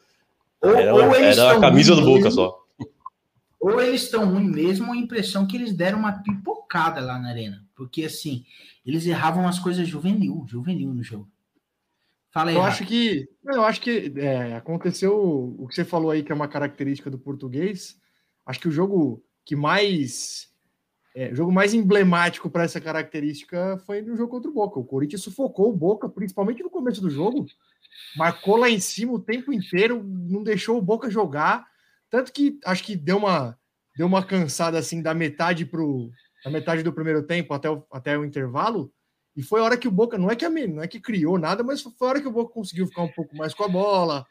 Ou, 0.62 0.76
Era, 0.76 0.94
ou 0.94 1.16
era 1.16 1.52
a 1.54 1.60
camisa 1.62 1.96
do 1.96 2.02
Boca 2.02 2.24
mesmo, 2.26 2.32
só. 2.32 2.58
Ou 3.60 3.80
eles 3.80 4.02
estão 4.04 4.26
ruins 4.30 4.52
mesmo, 4.52 4.88
ou 4.88 4.94
a 4.94 4.98
impressão 4.98 5.46
que 5.48 5.56
eles 5.56 5.72
deram 5.72 6.00
uma 6.00 6.12
pipocada 6.12 7.00
lá 7.00 7.18
na 7.20 7.30
arena. 7.30 7.64
Porque 7.76 8.04
assim, 8.04 8.44
eles 8.86 9.06
erravam 9.06 9.48
as 9.48 9.60
coisas 9.60 9.88
juvenil, 9.88 10.44
juvenil 10.48 10.94
no 10.94 11.04
jogo. 11.04 11.30
Fala 12.34 12.52
aí, 12.52 12.56
Eu 12.56 12.62
Rafa. 12.62 12.74
acho 12.84 12.86
que, 12.86 13.30
eu 13.46 13.64
acho 13.66 13.82
que 13.82 14.14
é, 14.18 14.56
aconteceu 14.56 15.14
o 15.60 15.68
que 15.68 15.76
você 15.76 15.84
falou 15.84 16.12
aí, 16.12 16.24
que 16.24 16.32
é 16.32 16.36
uma 16.36 16.48
característica 16.48 17.10
do 17.10 17.20
português. 17.20 18.00
Acho 18.46 18.60
que 18.60 18.68
o 18.70 18.72
jogo 18.72 19.24
que 19.46 19.56
mais. 19.56 20.50
é, 21.14 21.32
o 21.32 21.36
jogo 21.36 21.52
mais 21.52 21.74
emblemático 21.74 22.50
para 22.50 22.64
essa 22.64 22.80
característica 22.80 23.78
foi 23.86 24.02
no 24.02 24.16
jogo 24.16 24.30
contra 24.32 24.50
o 24.50 24.54
Boca. 24.54 24.80
O 24.80 24.86
Corinthians 24.86 25.22
sufocou 25.24 25.70
o 25.70 25.76
Boca, 25.76 26.08
principalmente 26.08 26.64
no 26.64 26.70
começo 26.70 27.02
do 27.02 27.10
jogo, 27.10 27.46
marcou 28.16 28.56
lá 28.56 28.70
em 28.70 28.80
cima 28.80 29.12
o 29.14 29.20
tempo 29.20 29.52
inteiro, 29.52 30.02
não 30.04 30.42
deixou 30.42 30.78
o 30.78 30.82
Boca 30.82 31.10
jogar. 31.10 31.66
Tanto 32.10 32.32
que 32.32 32.58
acho 32.66 32.84
que 32.84 32.96
deu 32.96 33.18
uma, 33.18 33.58
deu 33.98 34.08
uma 34.08 34.24
cansada 34.24 34.78
assim 34.78 35.02
da 35.02 35.14
metade 35.14 35.66
pro, 35.66 36.10
da 36.46 36.50
metade 36.50 36.82
do 36.82 36.94
primeiro 36.94 37.24
tempo 37.24 37.54
até 37.54 37.70
o, 37.70 37.86
até 37.92 38.18
o 38.18 38.24
intervalo. 38.24 38.90
E 39.36 39.42
foi 39.42 39.62
a 39.62 39.64
hora 39.64 39.78
que 39.78 39.88
o 39.88 39.92
Boca, 39.92 40.18
não 40.18 40.30
é 40.30 40.36
que, 40.36 40.44
a- 40.46 40.50
não 40.50 40.82
é 40.84 40.88
que 40.88 41.00
criou 41.00 41.38
nada, 41.38 41.64
mas 41.64 41.82
foi 41.82 42.08
a 42.08 42.12
hora 42.12 42.22
que 42.22 42.28
o 42.28 42.32
Boca 42.32 42.54
conseguiu 42.54 42.86
ficar 42.88 43.04
um 43.04 43.12
pouco 43.12 43.36
mais 43.36 43.54
com 43.54 43.64
a 43.64 43.68
bola, 43.70 44.26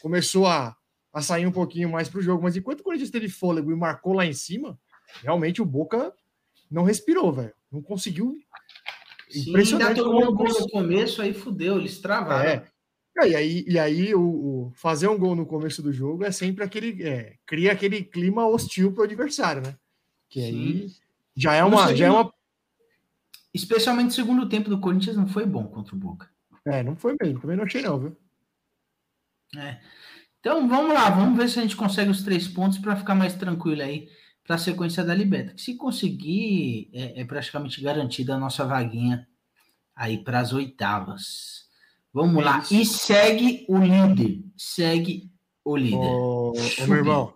começou 0.00 0.46
a, 0.46 0.74
a 1.12 1.20
sair 1.22 1.46
um 1.46 1.52
pouquinho 1.52 1.90
mais 1.90 2.08
para 2.08 2.20
o 2.20 2.22
jogo. 2.22 2.42
Mas 2.42 2.56
enquanto 2.56 2.80
o 2.80 2.82
Corinthians 2.82 3.10
teve 3.10 3.28
fôlego 3.28 3.70
e 3.70 3.76
marcou 3.76 4.12
lá 4.14 4.24
em 4.24 4.32
cima, 4.32 4.78
realmente 5.22 5.60
o 5.60 5.66
Boca 5.66 6.12
não 6.70 6.84
respirou, 6.84 7.32
velho. 7.32 7.52
Não 7.70 7.82
conseguiu. 7.82 8.36
Sim, 9.28 9.38
ainda 9.40 9.50
Impressionante 9.50 10.00
tomou 10.00 10.22
um 10.30 10.34
gol 10.34 10.48
no 10.48 10.68
começo, 10.70 11.20
aí 11.20 11.34
fudeu, 11.34 11.78
eles 11.78 11.98
travaram. 12.00 12.48
É. 12.48 12.64
E 13.24 13.34
aí, 13.34 13.64
e 13.66 13.78
aí 13.78 14.14
o, 14.14 14.20
o 14.20 14.72
fazer 14.74 15.08
um 15.08 15.18
gol 15.18 15.34
no 15.34 15.46
começo 15.46 15.82
do 15.82 15.90
jogo 15.92 16.22
é 16.24 16.30
sempre 16.30 16.62
aquele. 16.62 17.02
é, 17.02 17.34
cria 17.46 17.72
aquele 17.72 18.02
clima 18.04 18.46
hostil 18.46 18.92
para 18.92 19.00
o 19.00 19.04
adversário, 19.04 19.62
né? 19.62 19.74
Que 20.28 20.40
aí 20.40 20.86
já 21.34 21.54
é 21.54 21.64
uma. 21.64 21.94
Já 21.94 22.06
é 22.06 22.10
uma 22.10 22.30
Especialmente 23.56 24.10
o 24.10 24.14
segundo 24.14 24.48
tempo 24.48 24.68
do 24.70 24.78
Corinthians 24.80 25.16
não 25.16 25.26
foi 25.26 25.46
bom 25.46 25.64
contra 25.66 25.94
o 25.94 25.98
Boca. 25.98 26.30
é, 26.66 26.82
não 26.82 26.94
foi 26.96 27.16
mesmo, 27.20 27.40
também 27.40 27.56
não 27.56 27.64
achei, 27.64 27.82
não, 27.82 27.98
viu? 27.98 28.16
Então 30.40 30.68
vamos 30.68 30.92
lá, 30.94 31.10
vamos 31.10 31.36
ver 31.36 31.48
se 31.48 31.58
a 31.58 31.62
gente 31.62 31.76
consegue 31.76 32.10
os 32.10 32.22
três 32.22 32.46
pontos 32.46 32.78
para 32.78 32.96
ficar 32.96 33.14
mais 33.14 33.34
tranquilo 33.34 33.82
aí 33.82 34.08
para 34.44 34.56
a 34.56 34.58
sequência 34.58 35.02
da 35.04 35.14
Liberta. 35.14 35.54
Que 35.54 35.60
se 35.62 35.74
conseguir, 35.76 36.90
é, 36.92 37.20
é 37.20 37.24
praticamente 37.24 37.80
garantida 37.80 38.34
a 38.34 38.38
nossa 38.38 38.64
vaguinha 38.64 39.26
aí 39.94 40.22
para 40.22 40.40
as 40.40 40.52
oitavas. 40.52 41.66
Vamos 42.12 42.40
É 42.42 42.44
lá. 42.44 42.58
isso. 42.60 42.74
E 42.74 42.84
segue 42.86 43.66
o 43.68 43.78
líder. 43.78 44.44
Segue 44.56 45.30
o 45.64 45.76
líder. 45.76 45.96
Ô, 45.96 46.50
ô, 46.52 46.86
meu 46.86 46.96
irmão, 46.96 47.34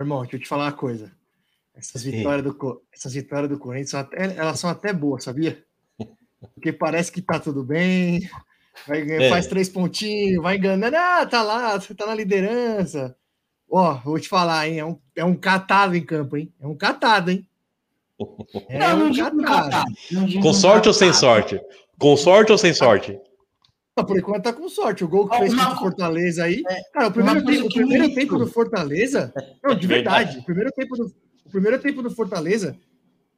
irmão, 0.00 0.20
deixa 0.22 0.36
eu 0.36 0.40
te 0.40 0.48
falar 0.48 0.66
uma 0.66 0.72
coisa. 0.72 1.12
Essas 1.76 2.02
Sim. 2.02 2.10
vitórias 2.12 2.44
do, 2.44 2.82
essas 2.92 3.14
vitórias 3.14 3.50
do 3.50 3.58
Corinthians, 3.58 3.90
são 3.90 4.00
até- 4.00 4.36
elas 4.36 4.60
são 4.60 4.70
até 4.70 4.92
boas, 4.92 5.24
sabia? 5.24 5.62
Porque 6.54 6.72
parece 6.72 7.10
que 7.10 7.20
tá 7.20 7.38
tudo 7.40 7.64
bem, 7.64 8.28
vai, 8.86 9.02
ganhar- 9.02 9.22
É. 9.24 9.30
faz 9.30 9.46
três 9.46 9.68
pontinhos, 9.68 10.42
vai 10.42 10.56
enganando, 10.56 10.96
ah, 10.96 11.26
tá 11.26 11.42
lá, 11.42 11.78
você 11.78 11.94
tá 11.94 12.06
na 12.06 12.14
liderança. 12.14 13.16
Ó, 13.68 13.94
vou 14.04 14.20
te 14.20 14.28
falar, 14.28 14.68
hein, 14.68 14.78
é 14.78 14.84
um, 14.84 14.98
é 15.16 15.24
um 15.24 15.34
catado 15.34 15.96
em 15.96 16.04
campo, 16.04 16.36
hein? 16.36 16.52
É 16.60 16.66
um 16.66 16.76
catado, 16.76 17.30
hein? 17.30 17.46
É 18.68 18.78
não, 18.78 19.08
um 19.08 19.14
catado. 19.14 19.42
catado, 19.42 19.92
Com 20.40 20.52
sorte 20.52 20.86
ou 20.88 20.94
sem 20.94 21.08
catado. 21.08 21.20
sorte? 21.20 21.60
Com 21.98 22.16
sorte 22.16 22.52
ou 22.52 22.58
sem 22.58 22.72
sorte? 22.72 23.18
Não, 23.96 24.04
Por 24.04 24.16
enquanto 24.18 24.44
tá 24.44 24.52
com 24.52 24.68
sorte. 24.68 25.04
O 25.04 25.08
gol 25.08 25.28
que 25.28 25.36
fez 25.38 25.54
contra 25.54 25.72
o 25.72 25.78
Fortaleza 25.78 26.44
aí. 26.44 26.62
É, 26.68 26.80
Cara, 26.92 27.08
o 27.08 27.12
primeiro, 27.12 27.44
tempo, 27.44 27.66
o 27.66 27.72
primeiro 27.72 28.14
tempo 28.14 28.38
do 28.38 28.46
Fortaleza. 28.48 29.32
Não, 29.62 29.74
de 29.74 29.86
Verdade. 29.86 30.24
verdade. 30.24 30.38
O 30.40 30.44
primeiro 30.44 30.70
tempo 30.72 30.96
do, 30.96 31.14
primeiro 31.54 31.80
tempo 31.80 32.02
do 32.02 32.10
Fortaleza. 32.10 32.76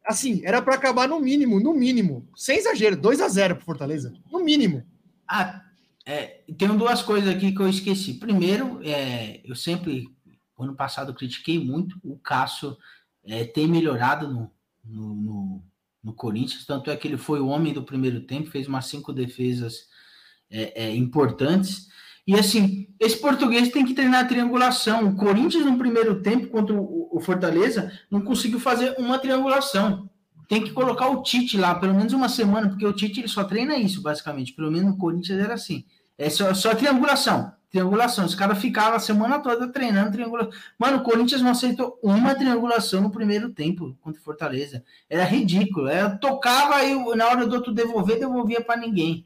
Assim, 0.05 0.41
era 0.45 0.63
para 0.63 0.75
acabar 0.75 1.09
no 1.09 1.21
mínimo, 1.21 1.61
no 1.61 1.75
mínimo. 1.75 2.29
Sem 2.35 2.59
exagero, 2.59 2.97
2 2.97 3.21
a 3.21 3.29
0 3.29 3.57
pro 3.57 3.65
Fortaleza. 3.65 4.15
No 4.33 4.43
mínimo. 4.43 4.85
Ah, 5.29 5.63
é, 6.07 6.41
duas 6.49 7.03
coisas 7.03 7.29
aqui 7.29 7.53
que 7.53 7.61
eu 7.61 7.69
esqueci. 7.69 8.15
Primeiro, 8.15 8.81
é, 8.83 9.41
eu 9.45 9.55
sempre, 9.55 10.09
ano 10.59 10.75
passado, 10.75 11.13
critiquei 11.13 11.59
muito 11.59 11.99
o 12.03 12.17
Cássio 12.17 12.77
é, 13.25 13.45
ter 13.45 13.67
melhorado 13.67 14.29
no, 14.29 14.51
no, 14.85 15.15
no, 15.15 15.65
no 16.03 16.13
Corinthians, 16.15 16.65
tanto 16.65 16.91
é 16.91 16.97
que 16.97 17.09
ele 17.09 17.17
foi 17.17 17.41
o 17.41 17.49
homem 17.49 17.73
do 17.73 17.83
primeiro 17.83 18.21
tempo, 18.21 18.51
fez 18.51 18.69
umas 18.69 18.87
cinco 18.87 19.13
defesas 19.13 19.89
é, 20.49 20.85
é, 20.85 20.95
importantes. 20.95 21.89
E 22.27 22.35
assim, 22.35 22.89
esse 22.99 23.19
português 23.19 23.71
tem 23.71 23.85
que 23.85 23.95
treinar 23.95 24.25
a 24.25 24.29
triangulação. 24.29 25.09
O 25.09 25.17
Corinthians, 25.17 25.65
no 25.65 25.79
primeiro 25.79 26.23
tempo, 26.23 26.49
contra 26.49 26.75
o, 26.75 26.96
o 27.17 27.21
Fortaleza, 27.21 27.91
não 28.11 28.21
conseguiu 28.21 28.61
fazer 28.61 28.95
uma 28.99 29.19
triangulação. 29.19 30.09
tem 30.49 30.63
que 30.63 30.71
colocar 30.71 31.09
o 31.09 31.23
Tite 31.23 31.57
lá, 31.57 31.75
pelo 31.75 31.95
menos 31.95 32.13
uma 32.13 32.29
semana, 32.29 32.69
porque 32.69 32.87
o 32.87 32.93
Tite 32.93 33.21
ele 33.21 33.29
só 33.29 33.43
treina 33.43 33.77
isso, 33.77 34.03
basicamente. 34.03 34.53
Pelo 34.53 34.71
menos 34.71 34.91
no 34.91 34.99
Corinthians 34.99 35.41
era 35.41 35.55
assim. 35.55 35.85
É 36.19 36.31
só, 36.31 36.53
só 36.55 36.75
triangulação. 36.75 37.53
Triangulação. 37.71 38.27
Os 38.27 38.35
caras 38.35 38.59
ficavam 38.59 38.95
a 38.95 39.01
semana 39.01 39.39
toda 39.39 39.67
treinando 39.67 40.13
triangulação. 40.13 40.53
Mano, 40.79 40.99
o 40.99 41.03
Corinthians 41.03 41.43
não 41.43 41.51
aceitou 41.51 41.99
uma 42.03 42.35
triangulação 42.35 43.01
no 43.01 43.11
primeiro 43.11 43.51
tempo 43.51 43.97
contra 44.01 44.21
o 44.21 44.25
Fortaleza. 44.25 44.85
Era 45.11 45.25
ridículo. 45.25 45.89
Era, 45.89 46.11
tocava 46.11 46.85
e 46.85 47.17
na 47.17 47.27
hora 47.29 47.47
do 47.47 47.57
outro 47.57 47.73
devolver, 47.73 48.21
devolvia 48.21 48.61
para 48.61 48.77
ninguém. 48.77 49.26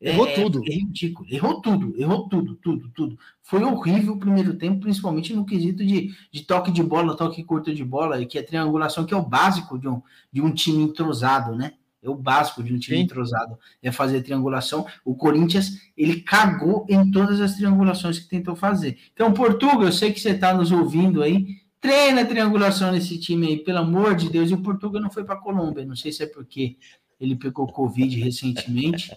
Errou 0.00 0.28
é, 0.28 0.34
tudo. 0.34 0.62
É 0.64 0.74
ridículo. 0.74 1.28
Errou 1.28 1.60
tudo, 1.60 1.94
errou 2.00 2.28
tudo, 2.28 2.54
tudo, 2.56 2.88
tudo. 2.90 3.18
Foi 3.42 3.62
horrível 3.64 4.14
o 4.14 4.18
primeiro 4.18 4.54
tempo, 4.54 4.80
principalmente 4.80 5.34
no 5.34 5.44
quesito 5.44 5.84
de, 5.84 6.14
de 6.30 6.42
toque 6.44 6.70
de 6.70 6.82
bola, 6.82 7.16
toque 7.16 7.42
curto 7.42 7.74
de 7.74 7.84
bola, 7.84 8.24
que 8.24 8.38
é 8.38 8.42
triangulação, 8.42 9.04
que 9.04 9.12
é 9.12 9.16
o 9.16 9.26
básico 9.26 9.78
de 9.78 9.88
um, 9.88 10.00
de 10.32 10.40
um 10.40 10.52
time 10.52 10.84
entrosado, 10.84 11.56
né? 11.56 11.72
É 12.00 12.08
o 12.08 12.14
básico 12.14 12.62
de 12.62 12.72
um 12.72 12.78
time 12.78 12.98
Sim. 12.98 13.02
entrosado, 13.02 13.58
é 13.82 13.90
fazer 13.90 14.22
triangulação. 14.22 14.86
O 15.04 15.16
Corinthians, 15.16 15.72
ele 15.96 16.20
cagou 16.20 16.86
em 16.88 17.10
todas 17.10 17.40
as 17.40 17.56
triangulações 17.56 18.20
que 18.20 18.28
tentou 18.28 18.54
fazer. 18.54 18.98
Então, 19.12 19.32
Portugal, 19.32 19.82
eu 19.82 19.92
sei 19.92 20.12
que 20.12 20.20
você 20.20 20.30
está 20.30 20.54
nos 20.54 20.70
ouvindo 20.70 21.22
aí, 21.22 21.56
treina 21.80 22.24
triangulação 22.24 22.92
nesse 22.92 23.18
time 23.18 23.48
aí, 23.48 23.56
pelo 23.56 23.78
amor 23.78 24.14
de 24.14 24.30
Deus. 24.30 24.48
E 24.48 24.54
o 24.54 24.62
Portugal 24.62 25.02
não 25.02 25.10
foi 25.10 25.24
para 25.24 25.34
a 25.34 25.40
Colômbia, 25.40 25.84
não 25.84 25.96
sei 25.96 26.12
se 26.12 26.22
é 26.22 26.26
porque 26.26 26.76
ele 27.20 27.34
pegou 27.34 27.66
Covid 27.66 28.16
recentemente, 28.20 29.10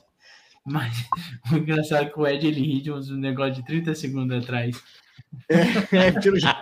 mas 0.66 1.06
o 1.52 1.58
engraçado 1.58 2.04
é 2.04 2.10
que 2.10 2.20
o 2.20 2.28
Ed 2.28 2.46
ele 2.48 2.62
ri 2.62 2.82
de 2.82 2.92
uns 2.92 3.10
negócio 3.10 3.56
de 3.56 3.66
30 3.66 3.96
segundos 3.96 4.38
atrás. 4.44 4.82
É, 5.50 6.12
pelo 6.12 6.38
jeito. 6.38 6.56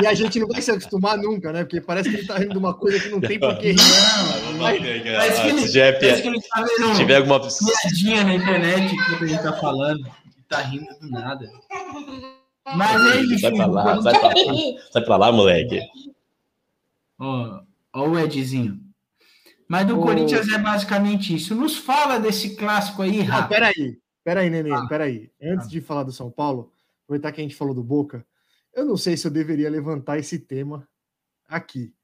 E 0.00 0.06
a 0.06 0.14
gente 0.14 0.40
não 0.40 0.48
vai 0.48 0.60
se 0.60 0.70
acostumar 0.70 1.16
nunca, 1.18 1.52
né? 1.52 1.62
Porque 1.62 1.80
parece 1.80 2.10
que 2.10 2.16
ele 2.16 2.26
tá 2.26 2.38
rindo 2.38 2.52
de 2.52 2.58
uma 2.58 2.74
coisa 2.74 2.98
que 2.98 3.08
não 3.08 3.20
tem 3.20 3.38
por 3.38 3.56
que 3.58 3.72
rir. 3.72 3.76
Não, 3.76 4.58
Parece 4.58 5.00
parece 5.04 5.42
que 5.42 5.48
ele, 5.48 5.60
Se 5.60 5.66
tiver, 5.68 6.00
parece 6.00 6.22
que 6.22 6.28
ele 6.28 6.40
tá 6.40 6.66
se 6.66 6.80
vendo 6.82 6.96
tiver 6.96 7.16
alguma. 7.16 7.40
piadinha 7.40 8.24
na 8.24 8.34
internet 8.34 8.96
que 8.96 9.24
a 9.24 9.26
gente 9.26 9.42
tá 9.42 9.52
falando, 9.54 10.00
e 10.36 10.42
tá 10.48 10.58
rindo 10.60 10.86
do 11.00 11.10
nada. 11.10 11.50
Mas 12.76 13.14
é 13.16 13.20
isso. 13.20 13.38
Sai 13.38 13.52
pra 13.52 13.66
lá, 13.66 14.02
sai 14.02 14.18
pra 14.18 14.28
lá, 14.28 14.54
sai 14.92 15.04
pra 15.04 15.16
lá, 15.16 15.32
moleque. 15.32 15.80
Ó, 17.18 17.60
ó 17.92 18.08
o 18.08 18.18
Edzinho. 18.18 18.80
Mas 19.70 19.86
do 19.86 20.00
Ô. 20.00 20.02
Corinthians 20.02 20.48
é 20.48 20.58
basicamente 20.58 21.32
isso. 21.32 21.54
Nos 21.54 21.76
fala 21.78 22.18
desse 22.18 22.56
clássico 22.56 23.02
aí, 23.02 23.20
Rafa. 23.20 23.46
peraí, 23.46 23.98
peraí, 24.24 24.50
Nenê, 24.50 24.72
Ah. 24.72 24.84
peraí. 24.88 25.30
Antes 25.40 25.68
de 25.68 25.80
falar 25.80 26.02
do 26.02 26.10
São 26.10 26.28
Paulo, 26.28 26.72
aproveitar 27.04 27.30
que 27.30 27.40
a 27.40 27.44
gente 27.44 27.54
falou 27.54 27.72
do 27.72 27.80
Boca, 27.80 28.26
eu 28.74 28.84
não 28.84 28.96
sei 28.96 29.16
se 29.16 29.24
eu 29.28 29.30
deveria 29.30 29.70
levantar 29.70 30.18
esse 30.18 30.40
tema 30.40 30.88
aqui, 31.48 31.94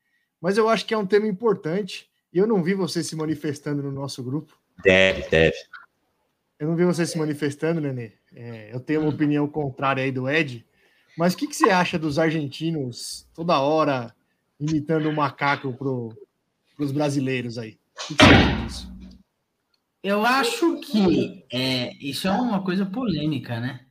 mas 0.40 0.56
eu 0.56 0.68
acho 0.68 0.86
que 0.86 0.94
é 0.94 0.98
um 0.98 1.04
tema 1.04 1.26
importante 1.26 2.08
e 2.32 2.38
eu 2.38 2.46
não 2.46 2.62
vi 2.62 2.72
você 2.72 3.02
se 3.02 3.16
manifestando 3.16 3.82
no 3.82 3.90
nosso 3.90 4.22
grupo. 4.22 4.56
Deve, 4.84 5.28
deve. 5.28 5.56
Eu 6.60 6.68
não 6.68 6.76
vi 6.76 6.84
você 6.84 7.04
se 7.04 7.18
manifestando, 7.18 7.80
Nenê. 7.80 8.12
É, 8.32 8.72
eu 8.72 8.78
tenho 8.78 9.00
uma 9.00 9.10
opinião 9.10 9.48
contrária 9.48 10.04
aí 10.04 10.12
do 10.12 10.28
Ed, 10.30 10.64
mas 11.18 11.34
o 11.34 11.36
que, 11.36 11.48
que 11.48 11.56
você 11.56 11.68
acha 11.70 11.98
dos 11.98 12.16
argentinos 12.16 13.26
toda 13.34 13.58
hora 13.58 14.14
imitando 14.60 15.08
o 15.08 15.12
macaco 15.12 15.72
pro, 15.72 16.14
pros 16.76 16.92
brasileiros 16.92 17.58
aí? 17.58 17.78
O 18.10 18.14
que, 18.14 18.14
você 18.14 18.24
acha 18.24 18.64
disso? 18.64 18.96
Eu 20.02 20.24
acho 20.24 20.80
que 20.80 21.44
é, 21.52 21.92
isso 21.96 22.28
é 22.28 22.30
uma 22.30 22.62
coisa 22.62 22.86
polêmica, 22.86 23.58
né? 23.58 23.86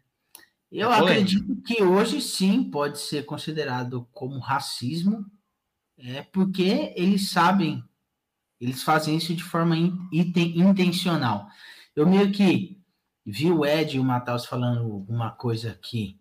Eu 0.71 0.91
É 0.91 0.99
acredito 0.99 1.61
que 1.63 1.83
hoje 1.83 2.21
sim 2.21 2.63
pode 2.69 2.99
ser 2.99 3.25
considerado 3.25 4.07
como 4.11 4.39
racismo, 4.39 5.25
é 5.97 6.21
porque 6.21 6.93
eles 6.95 7.29
sabem, 7.31 7.83
eles 8.59 8.83
fazem 8.83 9.17
isso 9.17 9.33
de 9.33 9.43
forma 9.43 9.75
in- 9.75 9.97
inten- 10.13 10.57
intencional. 10.57 11.47
Eu 11.95 12.07
meio 12.07 12.31
que 12.31 12.79
vi 13.25 13.51
o 13.51 13.65
Ed 13.65 13.95
e 13.95 13.99
o 13.99 14.03
Matheus 14.03 14.45
falando 14.45 15.05
uma 15.09 15.31
coisa 15.31 15.77
que 15.81 16.19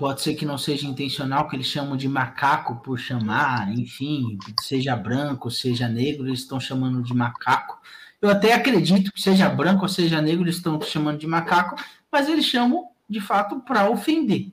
pode 0.00 0.22
ser 0.22 0.34
que 0.34 0.46
não 0.46 0.56
seja 0.56 0.86
intencional, 0.86 1.46
que 1.46 1.54
eles 1.54 1.66
chamam 1.66 1.94
de 1.94 2.08
macaco 2.08 2.76
por 2.76 2.98
chamar, 2.98 3.70
enfim, 3.70 4.38
seja 4.62 4.96
branco, 4.96 5.50
seja 5.50 5.86
negro, 5.86 6.26
eles 6.26 6.40
estão 6.40 6.58
chamando 6.58 7.02
de 7.02 7.12
macaco. 7.12 7.78
Eu 8.18 8.30
até 8.30 8.54
acredito 8.54 9.12
que 9.12 9.20
seja 9.20 9.46
branco 9.50 9.82
ou 9.82 9.88
seja 9.90 10.22
negro, 10.22 10.44
eles 10.44 10.56
estão 10.56 10.80
chamando 10.80 11.18
de 11.18 11.26
macaco, 11.26 11.76
mas 12.10 12.30
eles 12.30 12.46
chamam 12.46 12.88
de 13.06 13.20
fato 13.20 13.60
para 13.60 13.90
ofender, 13.90 14.50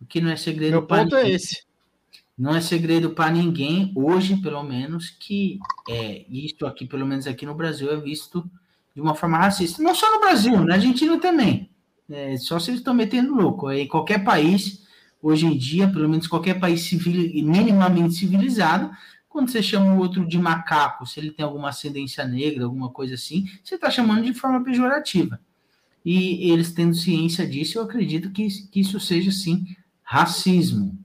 porque 0.00 0.20
não 0.20 0.32
é 0.32 0.36
segredo 0.36 0.72
Meu 0.72 0.82
ponto 0.82 1.14
é 1.14 1.30
esse. 1.30 1.62
Não 2.36 2.56
é 2.56 2.60
segredo 2.60 3.10
para 3.10 3.30
ninguém, 3.30 3.92
hoje, 3.94 4.36
pelo 4.38 4.64
menos, 4.64 5.10
que 5.10 5.60
é, 5.88 6.26
isso 6.28 6.66
aqui, 6.66 6.84
pelo 6.84 7.06
menos 7.06 7.28
aqui 7.28 7.46
no 7.46 7.54
Brasil, 7.54 7.88
é 7.92 7.96
visto 7.96 8.50
de 8.96 9.00
uma 9.00 9.14
forma 9.14 9.38
racista. 9.38 9.80
Não 9.80 9.94
só 9.94 10.12
no 10.12 10.20
Brasil, 10.20 10.58
na 10.64 10.74
Argentina 10.74 11.20
também. 11.20 11.70
É, 12.10 12.36
só 12.36 12.58
se 12.58 12.70
eles 12.70 12.80
estão 12.80 12.94
metendo 12.94 13.32
louco. 13.32 13.70
Em 13.70 13.86
qualquer 13.86 14.24
país, 14.24 14.87
hoje 15.22 15.46
em 15.46 15.56
dia, 15.56 15.88
pelo 15.88 16.08
menos 16.08 16.26
qualquer 16.26 16.58
país 16.58 16.82
civil, 16.82 17.12
minimamente 17.44 18.14
civilizado, 18.14 18.90
quando 19.28 19.50
você 19.50 19.62
chama 19.62 19.94
o 19.94 19.98
outro 19.98 20.26
de 20.26 20.38
macaco, 20.38 21.06
se 21.06 21.20
ele 21.20 21.30
tem 21.30 21.44
alguma 21.44 21.68
ascendência 21.68 22.24
negra, 22.24 22.64
alguma 22.64 22.90
coisa 22.90 23.14
assim, 23.14 23.46
você 23.62 23.74
está 23.74 23.90
chamando 23.90 24.24
de 24.24 24.34
forma 24.34 24.64
pejorativa. 24.64 25.38
E 26.04 26.50
eles 26.50 26.72
tendo 26.72 26.94
ciência 26.94 27.46
disso, 27.46 27.78
eu 27.78 27.82
acredito 27.82 28.30
que, 28.30 28.48
que 28.68 28.80
isso 28.80 28.98
seja, 28.98 29.30
sim, 29.30 29.76
racismo. 30.02 30.98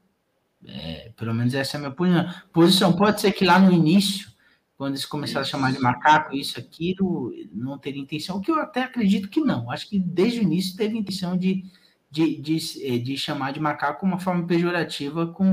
É, 0.66 1.12
pelo 1.18 1.34
menos 1.34 1.54
essa 1.54 1.76
é 1.76 1.78
a 1.78 1.82
minha 1.82 1.92
opinião. 1.92 2.34
posição. 2.54 2.94
Pode 2.94 3.20
ser 3.20 3.34
que 3.34 3.44
lá 3.44 3.60
no 3.60 3.72
início, 3.72 4.32
quando 4.78 4.94
eles 4.94 5.06
começaram 5.06 5.42
a 5.42 5.50
chamar 5.50 5.74
de 5.74 5.80
macaco, 5.80 6.36
isso, 6.36 6.58
aquilo, 6.58 7.34
não 7.52 7.78
teria 7.78 8.02
intenção, 8.02 8.38
o 8.38 8.42
que 8.42 8.50
eu 8.50 8.56
até 8.56 8.84
acredito 8.84 9.30
que 9.30 9.42
não. 9.42 9.70
Acho 9.70 9.90
que 9.90 10.00
desde 10.00 10.40
o 10.40 10.44
início 10.44 10.78
teve 10.78 10.98
intenção 10.98 11.38
de, 11.38 11.66
de, 12.14 12.40
de, 12.40 12.58
eh, 12.84 13.00
de 13.00 13.18
chamar 13.18 13.52
de 13.52 13.60
macaco 13.60 14.06
uma 14.06 14.20
forma 14.20 14.46
pejorativa 14.46 15.26
com, 15.26 15.52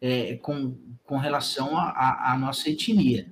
é, 0.00 0.36
com, 0.36 0.74
com 1.04 1.18
relação 1.18 1.76
à 1.76 2.34
nossa 2.40 2.70
etnia. 2.70 3.30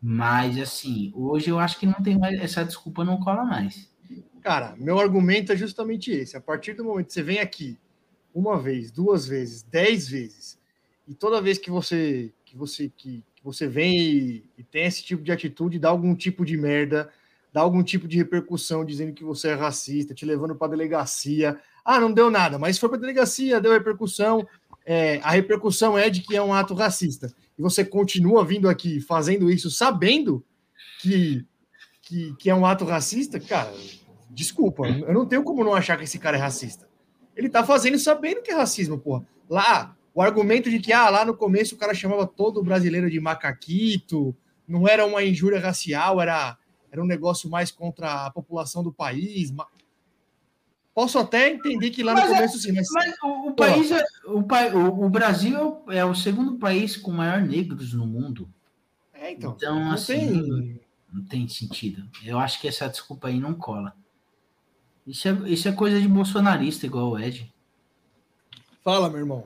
Mas, 0.00 0.58
assim, 0.58 1.10
hoje 1.14 1.48
eu 1.48 1.58
acho 1.58 1.78
que 1.78 1.86
não 1.86 1.94
tem 1.94 2.18
mais, 2.18 2.38
essa 2.38 2.64
desculpa 2.64 3.02
não 3.02 3.18
cola 3.18 3.44
mais. 3.44 3.90
Cara, 4.42 4.76
meu 4.76 4.98
argumento 5.00 5.52
é 5.52 5.56
justamente 5.56 6.10
esse. 6.10 6.36
A 6.36 6.40
partir 6.40 6.74
do 6.74 6.84
momento 6.84 7.06
que 7.06 7.14
você 7.14 7.22
vem 7.22 7.38
aqui 7.38 7.78
uma 8.34 8.60
vez, 8.60 8.90
duas 8.90 9.26
vezes, 9.26 9.62
dez 9.62 10.06
vezes, 10.06 10.58
e 11.08 11.14
toda 11.14 11.40
vez 11.40 11.56
que 11.56 11.70
você 11.70 12.30
que 12.44 12.56
você 12.56 12.92
que, 12.94 13.24
que 13.34 13.42
você 13.42 13.66
vem 13.66 13.98
e, 13.98 14.44
e 14.58 14.62
tem 14.62 14.84
esse 14.84 15.02
tipo 15.02 15.22
de 15.22 15.32
atitude, 15.32 15.78
dá 15.78 15.88
algum 15.88 16.14
tipo 16.14 16.44
de 16.44 16.56
merda, 16.58 17.10
dá 17.52 17.62
algum 17.62 17.82
tipo 17.82 18.06
de 18.06 18.18
repercussão 18.18 18.84
dizendo 18.84 19.14
que 19.14 19.24
você 19.24 19.48
é 19.48 19.54
racista, 19.54 20.14
te 20.14 20.26
levando 20.26 20.54
para 20.54 20.68
delegacia. 20.68 21.58
Ah, 21.90 21.98
não 21.98 22.12
deu 22.12 22.30
nada, 22.30 22.58
mas 22.58 22.76
foi 22.76 22.86
para 22.90 22.98
delegacia, 22.98 23.62
deu 23.62 23.72
repercussão. 23.72 24.46
É, 24.84 25.20
a 25.22 25.30
repercussão 25.30 25.96
é 25.96 26.10
de 26.10 26.20
que 26.20 26.36
é 26.36 26.42
um 26.42 26.52
ato 26.52 26.74
racista. 26.74 27.32
E 27.58 27.62
você 27.62 27.82
continua 27.82 28.44
vindo 28.44 28.68
aqui 28.68 29.00
fazendo 29.00 29.50
isso 29.50 29.70
sabendo 29.70 30.44
que, 31.00 31.46
que, 32.02 32.36
que 32.36 32.50
é 32.50 32.54
um 32.54 32.66
ato 32.66 32.84
racista, 32.84 33.40
cara, 33.40 33.72
desculpa, 34.28 34.86
eu 34.86 35.14
não 35.14 35.24
tenho 35.24 35.42
como 35.42 35.64
não 35.64 35.72
achar 35.72 35.96
que 35.96 36.04
esse 36.04 36.18
cara 36.18 36.36
é 36.36 36.40
racista. 36.40 36.86
Ele 37.34 37.48
tá 37.48 37.64
fazendo 37.64 37.98
sabendo 37.98 38.42
que 38.42 38.50
é 38.50 38.54
racismo, 38.54 38.98
porra. 38.98 39.26
Lá, 39.48 39.96
o 40.14 40.20
argumento 40.20 40.68
de 40.68 40.80
que 40.80 40.92
ah, 40.92 41.08
lá 41.08 41.24
no 41.24 41.34
começo 41.34 41.74
o 41.74 41.78
cara 41.78 41.94
chamava 41.94 42.26
todo 42.26 42.62
brasileiro 42.62 43.10
de 43.10 43.18
macaquito, 43.18 44.36
não 44.68 44.86
era 44.86 45.06
uma 45.06 45.24
injúria 45.24 45.58
racial, 45.58 46.20
era, 46.20 46.58
era 46.92 47.02
um 47.02 47.06
negócio 47.06 47.48
mais 47.48 47.70
contra 47.70 48.26
a 48.26 48.30
população 48.30 48.82
do 48.82 48.92
país. 48.92 49.50
Posso 50.98 51.16
até 51.16 51.50
entender 51.50 51.90
que 51.90 52.02
lá 52.02 52.12
no 52.12 52.18
Mas 52.18 52.32
é- 52.32 52.34
começo 52.34 52.58
sim, 52.58 52.72
mas 52.72 52.88
Mas 52.90 53.14
o, 53.22 53.50
o 53.50 53.52
país, 53.54 53.92
é, 53.92 54.04
o, 54.26 54.40
o, 54.40 55.04
o 55.06 55.08
Brasil 55.08 55.80
é 55.90 56.04
o 56.04 56.12
segundo 56.12 56.58
país 56.58 56.96
com 56.96 57.12
maior 57.12 57.40
negros 57.40 57.92
no 57.92 58.04
mundo. 58.04 58.48
é, 59.14 59.30
então, 59.30 59.54
Então, 59.56 59.78
não 59.78 59.92
assim, 59.92 60.26
tem 60.42 60.80
não 61.12 61.24
tem 61.24 61.46
sentido. 61.46 62.02
Eu 62.24 62.36
acho 62.40 62.60
que 62.60 62.66
essa 62.66 62.88
desculpa 62.88 63.28
aí 63.28 63.38
não 63.38 63.54
cola. 63.54 63.94
Isso 65.06 65.28
é, 65.28 65.38
isso 65.46 65.68
é 65.68 65.72
coisa 65.72 66.00
de 66.00 66.08
bolsonarista, 66.08 66.84
igual 66.84 67.10
o 67.10 67.18
Ed. 67.20 67.48
Fala, 68.82 69.08
meu 69.08 69.20
irmão. 69.20 69.44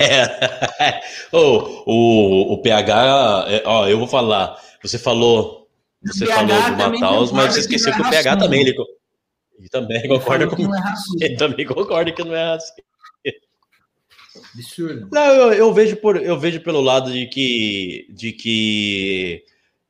É. 0.00 1.02
Ô, 1.36 1.82
o, 1.84 2.52
o 2.54 2.62
PH, 2.62 3.44
é, 3.48 3.62
ó, 3.66 3.86
eu 3.86 3.98
vou 3.98 4.08
falar. 4.08 4.58
Você 4.82 4.98
falou, 4.98 5.68
você 6.02 6.24
falou 6.24 6.46
do 6.46 6.76
Mataus, 6.78 7.30
mas 7.30 7.52
você 7.52 7.68
que 7.68 7.74
esqueceu 7.74 7.92
que 7.92 8.00
é 8.00 8.06
o 8.06 8.10
PH 8.10 8.36
também, 8.38 8.62
ele, 8.62 8.74
ele 9.58 9.68
também 9.68 10.06
concorda 10.08 10.46
com 10.46 10.62
não 10.62 10.74
é 10.76 10.80
racismo. 10.80 11.18
ele 11.20 11.36
também 11.36 11.66
concorda 11.66 12.12
que 12.12 12.24
não 12.24 12.34
é 12.34 12.54
assim. 12.54 12.82
Absurdo. 14.54 15.08
Não, 15.10 15.24
eu, 15.32 15.52
eu 15.54 15.72
vejo 15.72 15.96
por, 15.96 16.16
eu 16.22 16.38
vejo 16.38 16.60
pelo 16.60 16.80
lado 16.80 17.10
de 17.10 17.26
que, 17.26 18.06
de 18.10 18.32
que 18.32 19.42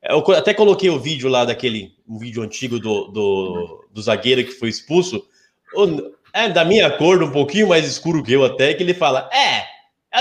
eu 0.03 0.21
co- 0.21 0.31
até 0.33 0.53
coloquei 0.53 0.89
o 0.89 0.99
vídeo 0.99 1.29
lá 1.29 1.43
daquele, 1.43 1.93
um 2.07 2.17
vídeo 2.17 2.41
antigo 2.41 2.79
do, 2.79 3.07
do, 3.07 3.85
do 3.91 4.01
zagueiro 4.01 4.43
que 4.45 4.51
foi 4.51 4.69
expulso. 4.69 5.25
O- 5.75 6.15
é 6.33 6.47
da 6.49 6.63
minha 6.63 6.89
cor, 6.91 7.21
um 7.23 7.31
pouquinho 7.31 7.67
mais 7.67 7.85
escuro 7.85 8.23
que 8.23 8.31
eu 8.31 8.45
até, 8.45 8.73
que 8.73 8.83
ele 8.83 8.93
fala, 8.93 9.29
é, 9.33 9.65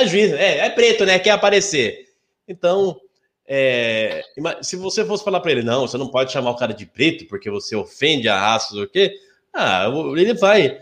é 0.00 0.06
juiz, 0.06 0.32
é, 0.32 0.58
é 0.66 0.70
preto, 0.70 1.04
né? 1.04 1.18
Quer 1.18 1.30
aparecer. 1.30 2.06
Então, 2.48 2.98
é, 3.46 4.22
se 4.62 4.74
você 4.76 5.04
fosse 5.04 5.22
falar 5.24 5.40
para 5.40 5.52
ele, 5.52 5.62
não, 5.62 5.86
você 5.86 5.96
não 5.98 6.08
pode 6.08 6.32
chamar 6.32 6.50
o 6.50 6.56
cara 6.56 6.72
de 6.74 6.86
preto 6.86 7.26
porque 7.26 7.48
você 7.50 7.76
ofende 7.76 8.28
a 8.28 8.38
raça, 8.38 8.74
o 8.76 8.88
quê? 8.88 9.14
Ah, 9.56 9.86
ele 10.16 10.34
vai. 10.34 10.78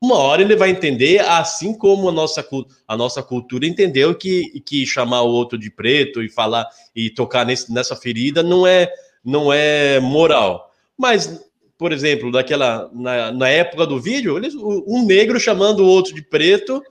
Uma 0.00 0.16
hora 0.16 0.40
ele 0.40 0.56
vai 0.56 0.70
entender, 0.70 1.20
assim 1.20 1.74
como 1.74 2.08
a 2.08 2.12
nossa, 2.12 2.46
a 2.86 2.96
nossa 2.96 3.22
cultura 3.22 3.66
entendeu 3.66 4.14
que, 4.14 4.60
que 4.60 4.86
chamar 4.86 5.22
o 5.22 5.30
outro 5.30 5.58
de 5.58 5.70
preto 5.70 6.22
e 6.22 6.30
falar 6.30 6.66
e 6.96 7.10
tocar 7.10 7.44
nesse, 7.44 7.70
nessa 7.70 7.94
ferida 7.94 8.42
não 8.42 8.66
é, 8.66 8.90
não 9.22 9.52
é 9.52 10.00
moral. 10.00 10.72
Mas, 10.96 11.44
por 11.76 11.92
exemplo, 11.92 12.32
daquela 12.32 12.88
na, 12.94 13.30
na 13.30 13.48
época 13.48 13.86
do 13.86 14.00
vídeo, 14.00 14.38
eles, 14.38 14.54
um 14.54 15.04
negro 15.04 15.38
chamando 15.38 15.80
o 15.80 15.88
outro 15.88 16.14
de 16.14 16.22
preto, 16.22 16.82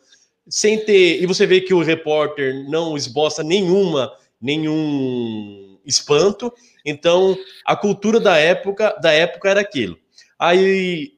sem 0.48 0.78
ter. 0.86 1.20
E 1.20 1.26
você 1.26 1.48
vê 1.48 1.62
que 1.62 1.74
o 1.74 1.82
repórter 1.82 2.70
não 2.70 2.96
esboça 2.96 3.42
nenhuma, 3.42 4.12
nenhum 4.40 5.80
espanto. 5.84 6.54
Então, 6.86 7.36
a 7.66 7.76
cultura 7.76 8.20
da 8.20 8.38
época, 8.38 8.96
da 9.02 9.12
época 9.12 9.50
era 9.50 9.62
aquilo. 9.62 9.98
Aí 10.40 11.12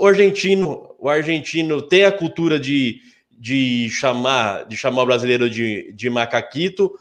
o 0.00 0.06
argentino, 0.06 0.94
o 0.98 1.08
argentino 1.08 1.82
tem 1.82 2.04
a 2.04 2.12
cultura 2.12 2.58
de, 2.58 2.98
de 3.30 3.88
chamar, 3.90 4.64
de 4.66 4.76
chamar 4.76 5.02
o 5.02 5.06
brasileiro 5.06 5.48
de, 5.50 5.92
de 5.92 6.08
macaquito. 6.10 6.92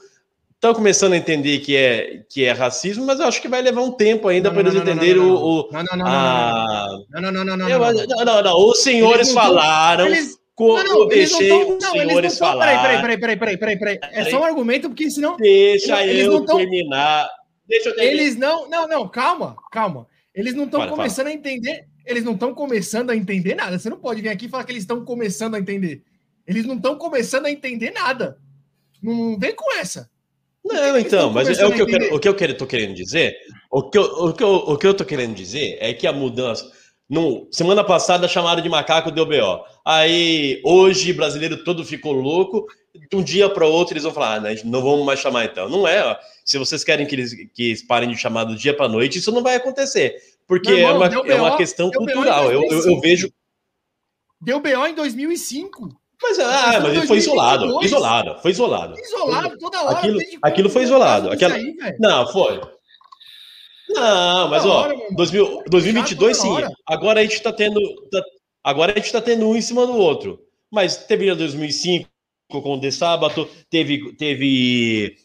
Estão 0.53 0.73
começando 0.73 1.13
a 1.13 1.17
entender 1.17 1.59
que 1.59 1.75
é, 1.75 2.23
que 2.29 2.43
é 2.43 2.51
racismo, 2.51 3.05
mas 3.05 3.19
eu 3.19 3.27
acho 3.27 3.41
que 3.41 3.47
vai 3.47 3.61
levar 3.61 3.81
um 3.81 3.91
tempo 3.91 4.27
ainda 4.27 4.49
para 4.49 4.61
eles 4.61 4.75
entenderem 4.75 5.21
o, 5.21 5.69
Não, 5.71 5.83
não, 5.83 5.97
não, 5.97 6.05
a. 6.07 6.87
não, 7.11 7.21
não, 7.21 7.31
não, 7.31 7.45
não, 7.45 7.57
não, 7.57 7.57
não, 7.57 7.79
não. 7.79 8.05
não, 8.07 8.25
não, 8.25 8.43
não. 8.43 8.69
Os 8.69 8.79
senhores 8.81 9.31
falaram. 9.31 10.07
eles- 10.07 10.37
co- 10.55 10.81
Não, 10.83 11.07
deixei 11.07 11.49
tão- 11.49 11.59
os 11.61 11.67
não, 11.67 11.77
não 11.77 11.91
senhores 12.07 12.37
tão- 12.37 12.47
falar. 12.47 12.65
Peraí, 12.81 13.01
peraí, 13.01 13.17
peraí, 13.19 13.37
peraí, 13.37 13.57
peraí, 13.57 13.77
peraí. 13.77 13.99
É 14.13 14.25
só 14.29 14.39
um 14.39 14.43
argumento, 14.43 14.89
porque 14.89 15.09
senão 15.11 15.35
Deixa 15.37 16.03
Eles 16.05 16.25
eu 16.25 16.43
tão- 16.45 16.57
terminar. 16.57 17.29
Deixa 17.67 17.89
eu 17.89 17.95
terminar. 17.95 18.13
eles 18.21 18.35
não. 18.37 18.67
Não, 18.69 18.87
não, 18.87 19.07
calma, 19.07 19.55
calma. 19.71 20.07
Eles 20.35 20.53
não 20.53 20.65
estão 20.65 20.81
Fala, 20.81 20.91
fala. 20.91 21.03
começando 21.03 21.27
a 21.27 21.31
entender. 21.31 21.87
Eles 22.05 22.23
não 22.23 22.33
estão 22.33 22.53
começando 22.53 23.09
a 23.09 23.15
entender 23.15 23.55
nada. 23.55 23.79
Você 23.79 23.89
não 23.89 23.97
pode 23.97 24.21
vir 24.21 24.29
aqui 24.29 24.45
e 24.45 24.49
falar 24.49 24.65
que 24.65 24.71
eles 24.71 24.83
estão 24.83 25.03
começando 25.05 25.55
a 25.55 25.59
entender. 25.59 26.03
Eles 26.45 26.65
não 26.65 26.75
estão 26.75 26.97
começando 26.97 27.45
a 27.45 27.51
entender 27.51 27.91
nada. 27.91 28.37
Não 29.01 29.39
vem 29.39 29.55
com 29.55 29.73
essa. 29.77 30.09
Não, 30.63 30.97
então, 30.97 31.21
tão 31.21 31.31
mas 31.31 31.47
é 31.47 31.53
começando 31.53 31.71
o 31.71 31.75
que 31.75 31.81
eu 31.81 31.85
quero, 31.87 32.15
o 32.15 32.19
que 32.19 32.27
eu 32.27 32.35
quero, 32.35 32.57
tô 32.57 32.65
querendo 32.67 32.95
dizer, 32.95 33.35
o 33.71 33.89
que 33.89 33.97
eu, 33.97 34.03
o 34.03 34.33
que 34.33 34.43
eu, 34.43 34.49
o 34.49 34.77
que 34.77 34.87
eu 34.87 34.93
tô 34.95 35.05
querendo 35.05 35.35
dizer 35.35 35.77
é 35.79 35.93
que 35.93 36.07
a 36.07 36.13
mudança, 36.13 36.69
no, 37.09 37.47
semana 37.51 37.83
passada 37.83 38.27
chamaram 38.27 38.61
de 38.61 38.69
macaco 38.69 39.11
deu 39.11 39.25
BO. 39.25 39.63
Aí 39.85 40.61
hoje 40.63 41.13
brasileiro 41.13 41.63
todo 41.63 41.85
ficou 41.85 42.13
louco, 42.13 42.65
de 43.09 43.15
um 43.15 43.21
dia 43.23 43.47
para 43.49 43.65
outro 43.67 43.93
eles 43.93 44.03
vão 44.03 44.11
falar, 44.13 44.35
ah, 44.35 44.39
né, 44.39 44.55
não 44.63 44.81
vamos 44.81 45.05
mais 45.05 45.19
chamar 45.19 45.45
então. 45.45 45.69
Não 45.69 45.87
é, 45.87 46.03
ó. 46.03 46.15
Se 46.43 46.57
vocês 46.57 46.83
querem 46.83 47.05
que 47.05 47.15
eles, 47.15 47.33
que 47.53 47.63
eles 47.69 47.83
parem 47.83 48.09
de 48.09 48.17
chamar 48.17 48.43
do 48.45 48.55
dia 48.55 48.75
para 48.75 48.87
noite, 48.87 49.19
isso 49.19 49.31
não 49.31 49.43
vai 49.43 49.55
acontecer, 49.55 50.15
porque 50.47 50.69
Meu 50.69 50.79
irmão, 50.79 51.03
é, 51.03 51.09
uma, 51.17 51.27
é 51.33 51.35
uma 51.35 51.57
questão 51.57 51.91
cultural. 51.91 52.45
Eu, 52.45 52.61
eu, 52.63 52.63
eu 52.63 52.69
2005. 52.69 53.01
vejo 53.01 53.29
Deu 54.41 54.59
BO 54.59 54.87
em 54.87 54.93
2005. 54.93 55.89
Mas, 56.21 56.39
ah, 56.39 56.79
Mas 56.81 56.93
ele 56.97 57.07
foi 57.07 57.17
isolado, 57.17 57.67
2022. 57.67 57.85
isolado, 57.91 58.41
foi 58.41 58.51
isolado. 58.51 58.99
Isolado 58.99 59.57
toda 59.57 59.83
hora. 59.83 59.97
Aquilo- 59.97 60.19
aquilo 60.41 60.69
foi 60.69 60.83
isolado, 60.83 61.29
aquela- 61.29 61.55
aí? 61.55 61.75
Não, 61.99 62.25
foi. 62.31 62.61
Não, 63.95 64.49
mas 64.49 64.65
ó, 64.65 64.81
hora, 64.81 64.89
meu 64.89 64.97
irmão. 64.97 65.15
2000 65.15 65.63
2022 65.69 66.37
toda 66.37 66.67
sim. 66.67 66.73
Agora 66.85 67.19
a 67.21 67.23
gente 67.23 67.41
tá 67.41 67.51
tendo 67.51 67.79
tá- 68.11 68.23
agora 68.63 68.93
a 68.93 68.95
gente 68.99 69.11
tá 69.11 69.21
tendo 69.21 69.47
um 69.47 69.55
em 69.55 69.61
cima 69.61 69.87
do 69.87 69.93
outro. 69.97 70.39
Mas 70.71 70.97
teve 70.97 71.29
em 71.29 71.35
2005 71.35 72.07
com 72.49 72.75
o 72.75 72.79
De 72.79 72.91
Sábato, 72.91 73.47
teve 73.69 74.13
teve 74.15 75.15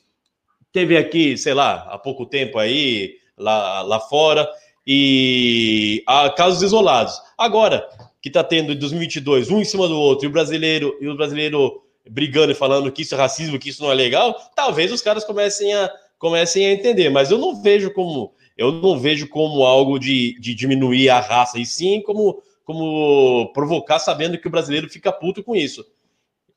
teve 0.73 0.97
aqui, 0.97 1.37
sei 1.37 1.55
lá, 1.55 1.89
há 1.91 1.99
pouco 1.99 2.25
tempo 2.25 2.59
aí 2.59 3.17
lá, 3.37 3.83
lá 3.83 4.01
fora 4.01 4.49
e 4.87 6.03
há 6.07 6.31
casos 6.31 6.63
isolados. 6.63 7.21
Agora 7.37 7.87
que 8.23 8.31
tá 8.31 8.45
tendo 8.45 8.73
em 8.73 8.77
2022 8.77 9.51
um 9.51 9.61
em 9.61 9.65
cima 9.65 9.89
do 9.89 9.99
outro 9.99 10.27
e 10.27 10.29
o 10.29 10.33
brasileiro 10.33 10.97
e 11.01 11.09
o 11.09 11.17
brasileiro 11.17 11.83
brigando 12.09 12.53
e 12.53 12.55
falando 12.55 12.91
que 12.93 13.03
isso 13.03 13.15
é 13.15 13.19
racismo, 13.19 13.59
que 13.59 13.69
isso 13.71 13.83
não 13.83 13.91
é 13.91 13.95
legal, 13.95 14.35
talvez 14.55 14.93
os 14.93 15.03
caras 15.03 15.25
comecem 15.25 15.75
a 15.75 15.91
comecem 16.19 16.67
a 16.67 16.73
entender, 16.73 17.09
mas 17.09 17.31
eu 17.31 17.39
não 17.39 17.63
vejo 17.63 17.91
como 17.93 18.35
eu 18.61 18.71
não 18.71 18.99
vejo 18.99 19.27
como 19.27 19.65
algo 19.65 19.99
de, 19.99 20.39
de 20.39 20.55
diminuir 20.55 21.09
a 21.09 21.19
raça, 21.19 21.59
e 21.59 21.65
sim 21.65 22.03
como, 22.03 22.43
como 22.63 23.51
provocar, 23.55 23.99
sabendo 23.99 24.37
que 24.37 24.47
o 24.47 24.51
brasileiro 24.51 24.87
fica 24.87 25.11
puto 25.11 25.43
com 25.43 25.57
isso. 25.57 25.83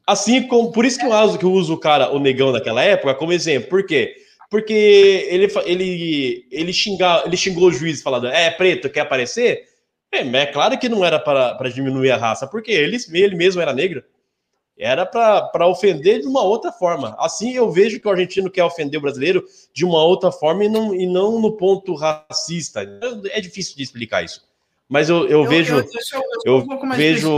Assim 0.05 0.45
como, 0.45 0.69
por 0.69 0.83
isso 0.83 0.99
que 0.99 1.05
eu 1.05 1.13
uso, 1.13 1.39
que 1.39 1.45
eu 1.45 1.51
uso 1.53 1.73
o 1.73 1.79
cara, 1.79 2.11
o 2.11 2.19
negão 2.19 2.51
daquela 2.51 2.83
época, 2.83 3.15
como 3.15 3.31
exemplo. 3.31 3.69
Por 3.69 3.85
quê? 3.85 4.17
Porque 4.49 4.73
ele, 5.29 5.47
ele, 5.65 6.47
ele, 6.51 6.73
xinga, 6.73 7.23
ele 7.25 7.37
xingou 7.37 7.69
o 7.69 7.71
juiz 7.71 8.01
falando, 8.01 8.27
é 8.27 8.51
preto, 8.51 8.89
quer 8.89 8.99
aparecer? 8.99 9.63
É, 10.11 10.19
é 10.19 10.45
claro 10.45 10.77
que 10.77 10.89
não 10.89 11.05
era 11.05 11.17
para 11.17 11.55
para 11.55 11.69
diminuir 11.69 12.11
a 12.11 12.17
raça, 12.17 12.45
porque 12.45 12.71
ele, 12.71 12.97
ele 13.13 13.35
mesmo 13.37 13.61
era 13.61 13.71
negro. 13.71 14.03
Era 14.77 15.05
para 15.05 15.67
ofender 15.67 16.21
de 16.21 16.27
uma 16.27 16.41
outra 16.41 16.71
forma. 16.71 17.15
Assim 17.19 17.53
eu 17.53 17.71
vejo 17.71 17.99
que 17.99 18.07
o 18.07 18.11
argentino 18.11 18.49
quer 18.49 18.63
ofender 18.63 18.97
o 18.99 19.03
brasileiro 19.03 19.45
de 19.73 19.85
uma 19.85 20.03
outra 20.03 20.31
forma 20.31 20.65
e 20.65 20.69
não, 20.69 20.95
e 20.95 21.05
não 21.05 21.39
no 21.39 21.55
ponto 21.55 21.93
racista. 21.93 22.81
É 23.31 23.39
difícil 23.39 23.75
de 23.75 23.83
explicar 23.83 24.23
isso. 24.23 24.41
Mas 24.89 25.09
eu, 25.09 25.27
eu, 25.27 25.45
vejo. 25.45 25.75
eu, 25.75 25.87
sou- 26.01 26.23
eu 26.45 26.59
Eu 26.59 26.59
um 26.59 26.85
mais 26.85 26.99
vejo. 26.99 27.29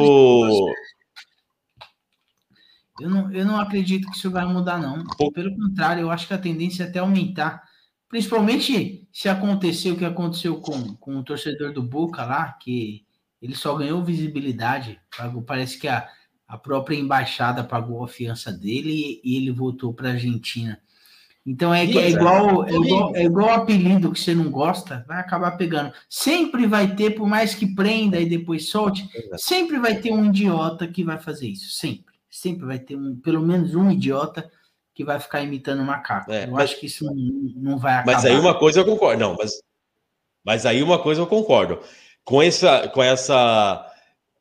Eu 2.99 3.09
não, 3.09 3.33
eu 3.33 3.45
não 3.45 3.59
acredito 3.59 4.09
que 4.09 4.15
isso 4.15 4.31
vai 4.31 4.45
mudar, 4.45 4.77
não. 4.77 5.03
Pelo 5.33 5.53
contrário, 5.55 6.01
eu 6.01 6.11
acho 6.11 6.27
que 6.27 6.33
a 6.33 6.37
tendência 6.37 6.83
é 6.83 6.87
até 6.87 6.99
aumentar. 6.99 7.63
Principalmente 8.07 9.07
se 9.11 9.27
acontecer 9.27 9.91
o 9.91 9.97
que 9.97 10.05
aconteceu 10.05 10.61
com, 10.61 10.95
com 10.95 11.17
o 11.17 11.23
torcedor 11.23 11.73
do 11.73 11.83
Boca 11.83 12.23
lá, 12.23 12.53
que 12.53 13.05
ele 13.41 13.55
só 13.55 13.75
ganhou 13.75 14.03
visibilidade. 14.03 14.99
Parece 15.45 15.77
que 15.77 15.87
a, 15.87 16.07
a 16.47 16.57
própria 16.57 16.95
embaixada 16.95 17.63
pagou 17.63 18.03
a 18.03 18.07
fiança 18.07 18.51
dele 18.51 19.19
e, 19.23 19.37
ele 19.37 19.51
voltou 19.51 19.93
para 19.93 20.09
a 20.09 20.11
Argentina. 20.13 20.79
Então 21.45 21.73
é, 21.73 21.85
é, 21.85 21.97
é. 21.97 22.09
igual, 22.09 22.65
é, 22.65 22.71
igual, 22.71 23.15
é 23.15 23.23
igual 23.23 23.49
apelido 23.51 24.11
que 24.11 24.19
você 24.19 24.33
não 24.33 24.49
gosta, 24.49 25.05
vai 25.07 25.19
acabar 25.19 25.51
pegando. 25.51 25.93
Sempre 26.09 26.65
vai 26.65 26.95
ter, 26.95 27.11
por 27.11 27.27
mais 27.27 27.53
que 27.53 27.67
prenda 27.67 28.19
e 28.19 28.27
depois 28.27 28.69
solte, 28.69 29.07
sempre 29.37 29.77
vai 29.77 29.95
ter 29.95 30.11
um 30.11 30.25
idiota 30.25 30.87
que 30.87 31.03
vai 31.03 31.19
fazer 31.19 31.47
isso. 31.47 31.69
Sempre. 31.69 32.15
Sempre 32.29 32.65
vai 32.65 32.79
ter 32.79 32.95
um, 32.95 33.15
pelo 33.15 33.41
menos 33.41 33.75
um 33.75 33.89
idiota 33.91 34.49
que 34.93 35.03
vai 35.03 35.19
ficar 35.19 35.41
imitando 35.41 35.83
macaco. 35.83 36.31
É, 36.31 36.45
eu 36.45 36.51
mas- 36.51 36.71
acho 36.71 36.79
que 36.79 36.87
isso 36.87 37.05
não, 37.05 37.13
não 37.15 37.77
vai 37.77 37.93
acabar. 37.93 38.13
Mas 38.13 38.25
aí 38.25 38.35
uma 38.35 38.57
coisa 38.57 38.79
eu 38.79 38.85
concordo. 38.85 39.19
Não, 39.19 39.35
mas, 39.35 39.61
mas 40.43 40.65
aí 40.65 40.81
uma 40.81 40.97
coisa 40.97 41.21
eu 41.21 41.27
concordo. 41.27 41.79
Com 42.23 42.41
essa, 42.41 42.87
com 42.87 43.03
essa, 43.03 43.85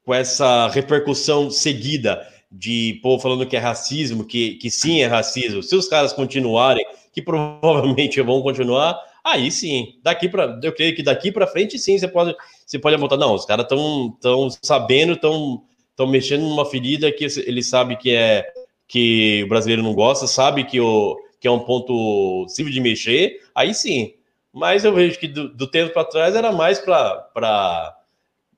com 0.04 0.12
essa 0.12 0.68
repercussão 0.68 1.50
seguida 1.50 2.26
de 2.50 3.00
povo 3.02 3.20
falando 3.20 3.46
que 3.46 3.56
é 3.56 3.58
racismo, 3.58 4.24
que, 4.24 4.54
que 4.54 4.70
sim 4.70 5.00
é 5.00 5.06
racismo, 5.06 5.62
se 5.62 5.74
os 5.74 5.88
caras 5.88 6.12
continuarem, 6.12 6.84
que 7.12 7.20
provavelmente 7.20 8.20
vão 8.20 8.42
continuar, 8.42 9.00
aí 9.24 9.50
sim, 9.50 9.98
daqui 10.02 10.28
para, 10.28 10.58
eu 10.62 10.72
creio 10.72 10.94
que 10.94 11.02
daqui 11.02 11.32
para 11.32 11.46
frente 11.46 11.78
sim, 11.78 11.98
você 11.98 12.06
pode, 12.06 12.36
você 12.64 12.78
pode 12.78 12.94
apontar, 12.94 13.18
não, 13.18 13.34
os 13.34 13.44
caras 13.44 13.64
estão 13.64 14.16
tão 14.20 14.48
sabendo, 14.62 15.14
estão 15.14 15.62
estão 15.94 16.06
mexendo 16.08 16.42
numa 16.42 16.66
ferida 16.66 17.10
que 17.10 17.24
ele 17.46 17.62
sabe 17.62 17.96
que 17.96 18.10
é 18.10 18.44
que 18.86 19.42
o 19.44 19.48
brasileiro 19.48 19.82
não 19.82 19.94
gosta, 19.94 20.26
sabe 20.26 20.64
que, 20.64 20.80
o, 20.80 21.16
que 21.40 21.48
é 21.48 21.50
um 21.50 21.60
ponto 21.60 22.46
civil 22.48 22.72
de 22.72 22.80
mexer, 22.80 23.40
aí 23.54 23.72
sim. 23.72 24.14
Mas 24.52 24.84
eu 24.84 24.92
vejo 24.92 25.18
que 25.18 25.26
do, 25.26 25.48
do 25.48 25.66
tempo 25.66 25.92
para 25.92 26.04
trás 26.04 26.34
era 26.34 26.52
mais 26.52 26.78
para 26.78 27.96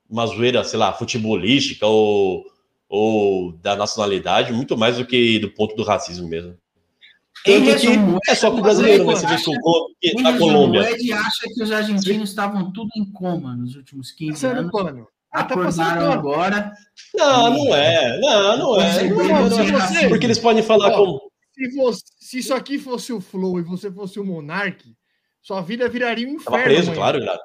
uma 0.08 0.26
zoeira, 0.26 0.62
sei 0.64 0.78
lá, 0.78 0.92
futebolística 0.92 1.86
ou, 1.86 2.44
ou 2.88 3.52
da 3.52 3.74
nacionalidade, 3.76 4.52
muito 4.52 4.76
mais 4.76 4.96
do 4.98 5.06
que 5.06 5.38
do 5.38 5.50
ponto 5.50 5.74
do 5.76 5.82
racismo 5.82 6.28
mesmo. 6.28 6.56
Tanto 7.44 7.76
que 8.24 8.30
é 8.30 8.34
só 8.34 8.50
com 8.50 8.58
o 8.58 8.62
brasileiro, 8.62 9.04
né? 9.04 9.12
Ed 9.12 9.20
Você 9.20 9.26
vê 9.26 9.36
que 9.36 9.48
o 9.48 9.52
acha- 9.52 9.60
Col- 9.62 9.88
que 10.00 10.08
em 10.08 10.26
a 10.26 10.30
resumo, 10.32 10.52
Colômbia. 10.52 10.80
O 10.80 10.84
Ed 10.84 11.12
acha 11.12 11.46
que 11.54 11.62
os 11.62 11.70
argentinos 11.72 12.28
estavam 12.30 12.72
tudo 12.72 12.88
em 12.96 13.04
coma 13.12 13.54
nos 13.54 13.76
últimos 13.76 14.10
15 14.10 14.32
Passando 14.32 14.58
anos. 14.58 14.72
pano. 14.72 15.08
Ah, 15.32 15.44
tá 15.44 15.54
passando 15.54 15.86
Acordaram 15.90 16.12
agora. 16.12 16.72
Não, 17.14 17.50
não 17.50 17.74
é. 17.76 18.18
Não, 18.20 18.58
não 18.58 18.80
é. 18.80 19.08
Não, 19.08 20.08
Porque 20.08 20.26
eles 20.26 20.38
podem 20.38 20.62
falar 20.62 20.92
como. 20.92 21.20
Se, 21.52 22.02
se 22.18 22.38
isso 22.38 22.54
aqui 22.54 22.78
fosse 22.78 23.12
o 23.12 23.20
Flow 23.20 23.58
e 23.58 23.62
você 23.62 23.90
fosse 23.92 24.18
o 24.18 24.24
Monark, 24.24 24.82
sua 25.42 25.60
vida 25.60 25.88
viraria 25.88 26.26
um 26.26 26.32
inferno. 26.32 26.44
Tava 26.52 26.62
preso, 26.64 26.82
amanhã. 26.90 26.96
claro, 26.96 27.22
claro. 27.22 27.40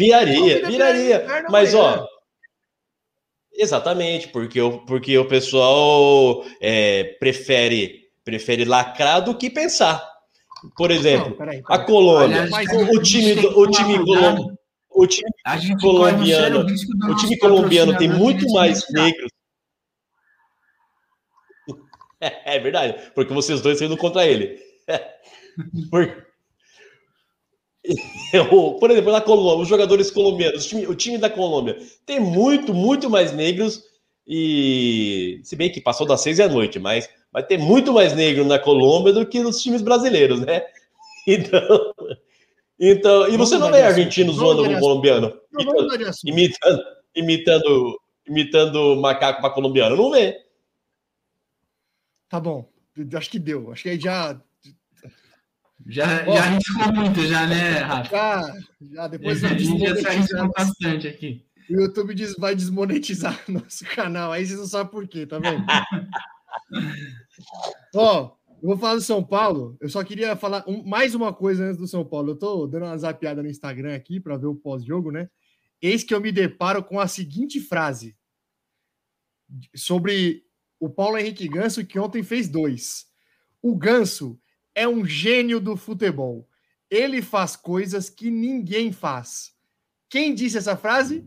Viraria, 0.00 0.66
viraria. 0.66 1.26
Mas, 1.50 1.74
ó. 1.74 2.06
Exatamente, 3.52 4.28
porque, 4.28 4.60
o- 4.60 4.78
porque 4.86 5.18
o 5.18 5.26
pessoal 5.28 6.44
é, 6.60 7.16
prefere, 7.20 8.04
prefere 8.24 8.64
lacrar 8.64 9.20
do 9.22 9.36
que 9.36 9.50
pensar. 9.50 10.08
Por 10.76 10.90
exemplo, 10.90 11.30
Não, 11.30 11.36
peraí, 11.36 11.58
a 11.58 11.62
peraí. 11.72 11.86
Colômbia, 11.86 12.42
Aliás, 12.42 12.72
o, 12.72 12.96
o 12.96 13.02
time, 13.02 13.34
do- 13.34 13.58
o 13.58 13.70
time 13.70 13.98
colombiano, 13.98 14.58
o 14.90 15.06
time 15.06 15.30
A 15.44 15.58
colombiano, 15.80 16.60
o 17.10 17.16
time 17.16 17.38
colombiano 17.38 17.96
tem 17.98 18.08
muito 18.08 18.50
mais 18.52 18.82
negros. 18.90 19.30
É, 22.20 22.56
é 22.56 22.58
verdade, 22.58 23.10
porque 23.14 23.32
vocês 23.34 23.60
dois 23.60 23.78
sendo 23.78 23.96
contra 23.96 24.26
ele. 24.26 24.58
Por... 25.90 26.29
Por 28.78 28.90
exemplo, 28.90 29.12
na 29.12 29.20
Colômbia, 29.20 29.62
os 29.62 29.68
jogadores 29.68 30.10
colombianos, 30.10 30.64
o 30.64 30.68
time, 30.68 30.86
o 30.86 30.94
time 30.94 31.18
da 31.18 31.30
Colômbia 31.30 31.76
tem 32.06 32.20
muito, 32.20 32.72
muito 32.72 33.10
mais 33.10 33.32
negros 33.32 33.82
e 34.26 35.40
se 35.42 35.56
bem 35.56 35.70
que 35.70 35.80
passou 35.80 36.06
das 36.06 36.20
seis 36.20 36.38
à 36.38 36.48
noite, 36.48 36.78
mas 36.78 37.08
vai 37.32 37.42
ter 37.42 37.58
muito 37.58 37.92
mais 37.92 38.14
negro 38.14 38.44
na 38.44 38.58
Colômbia 38.58 39.12
do 39.12 39.26
que 39.26 39.40
nos 39.40 39.60
times 39.62 39.82
brasileiros, 39.82 40.40
né? 40.40 40.62
Então, 41.26 41.94
então 42.80 43.28
e 43.28 43.36
você 43.36 43.58
não 43.58 43.70
vê 43.70 43.82
argentino 43.82 44.32
zoando 44.32 44.66
de 44.66 44.80
colombiano, 44.80 45.38
imitando, 46.24 46.82
imitando, 47.14 48.00
imitando 48.26 48.96
macaco 48.96 49.42
para 49.42 49.50
colombiano, 49.50 49.96
não 49.96 50.10
vê? 50.10 50.34
Tá 52.26 52.40
bom. 52.40 52.66
Acho 53.14 53.30
que 53.30 53.38
deu. 53.38 53.70
Acho 53.70 53.82
que 53.82 53.90
aí 53.90 54.00
já. 54.00 54.40
Já, 55.86 56.24
já 56.24 56.44
arriscou 56.44 56.92
muito, 56.94 57.20
já, 57.26 57.46
né, 57.46 57.78
Rafa? 57.78 58.10
Já, 58.10 58.54
já 58.92 59.08
depois 59.08 59.42
A 59.44 59.48
gente 59.48 59.78
já 59.78 59.96
se 59.96 60.06
arriscou 60.06 60.52
bastante 60.52 61.08
aqui. 61.08 61.44
O 61.68 61.72
YouTube 61.80 62.14
diz- 62.14 62.36
vai 62.36 62.54
desmonetizar 62.54 63.40
nosso 63.48 63.84
canal. 63.86 64.32
Aí 64.32 64.44
vocês 64.46 64.58
não 64.58 64.66
sabem 64.66 64.90
por 64.90 65.06
quê, 65.08 65.26
tá 65.26 65.38
vendo? 65.38 65.64
Ó, 67.94 68.36
eu 68.62 68.68
vou 68.68 68.76
falar 68.76 68.96
do 68.96 69.00
São 69.00 69.24
Paulo. 69.24 69.76
Eu 69.80 69.88
só 69.88 70.04
queria 70.04 70.36
falar 70.36 70.64
um- 70.68 70.84
mais 70.84 71.14
uma 71.14 71.32
coisa 71.32 71.64
antes 71.64 71.78
do 71.78 71.88
São 71.88 72.04
Paulo. 72.04 72.30
Eu 72.32 72.36
tô 72.38 72.66
dando 72.66 72.84
uma 72.86 72.98
zapiada 72.98 73.42
no 73.42 73.48
Instagram 73.48 73.94
aqui 73.94 74.20
para 74.20 74.36
ver 74.36 74.46
o 74.46 74.54
pós-jogo, 74.54 75.10
né? 75.10 75.28
Eis 75.80 76.04
que 76.04 76.14
eu 76.14 76.20
me 76.20 76.30
deparo 76.30 76.84
com 76.84 77.00
a 77.00 77.08
seguinte 77.08 77.58
frase 77.60 78.14
sobre 79.74 80.44
o 80.78 80.88
Paulo 80.88 81.18
Henrique 81.18 81.48
Ganso, 81.48 81.84
que 81.84 81.98
ontem 81.98 82.22
fez 82.22 82.48
dois. 82.48 83.06
O 83.62 83.76
Ganso 83.76 84.39
é 84.74 84.86
um 84.88 85.04
gênio 85.04 85.60
do 85.60 85.76
futebol. 85.76 86.48
Ele 86.90 87.22
faz 87.22 87.54
coisas 87.56 88.10
que 88.10 88.30
ninguém 88.30 88.92
faz. 88.92 89.52
Quem 90.08 90.34
disse 90.34 90.58
essa 90.58 90.76
frase? 90.76 91.24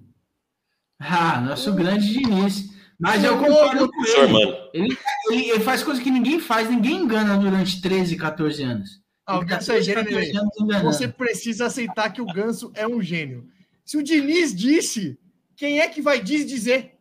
Ah, 1.00 1.40
nosso 1.42 1.74
grande 1.74 2.12
Diniz. 2.14 2.72
Mas 3.00 3.24
eu 3.24 3.38
concordo 3.38 3.90
com 3.90 4.06
ele. 4.06 4.32
mano. 4.34 4.56
Ele, 4.74 4.98
ele- 5.32 5.50
ele 5.52 5.60
faz 5.64 5.84
coisas 5.84 6.02
que 6.04 6.12
ninguém 6.12 6.40
faz, 6.40 6.70
ninguém 6.70 7.02
engana 7.04 7.38
durante 7.38 7.82
13, 7.82 8.16
14 8.18 8.64
anos. 8.64 9.02
Ah, 9.26 9.38
o 9.38 9.40
tá 9.40 9.56
Ganso 9.58 9.72
é 9.72 9.76
13, 9.76 9.86
gênio, 9.86 10.04
14 10.04 10.28
Nenê. 10.28 10.40
anos 10.40 10.52
enganando. 10.60 10.92
Você 10.94 11.08
precisa 11.08 11.66
aceitar 11.66 12.12
que 12.12 12.22
o 12.22 12.26
Ganso 12.26 12.72
é 12.76 12.88
um 12.88 13.02
gênio. 13.02 13.48
Se 13.86 13.98
o 13.98 14.04
Diniz 14.04 14.54
disse, 14.56 15.18
quem 15.56 15.80
é 15.80 15.88
que 15.90 16.02
vai 16.02 16.22
desdizer? 16.22 16.96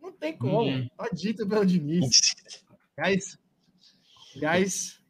Não 0.00 0.12
tem 0.12 0.36
como. 0.36 0.64
Ninguém. 0.64 0.90
Tá 0.96 1.08
dito 1.12 1.46
pelo 1.46 1.64
Diniz. 1.64 2.34
Aliás, 2.96 3.38
aliás, 4.36 5.00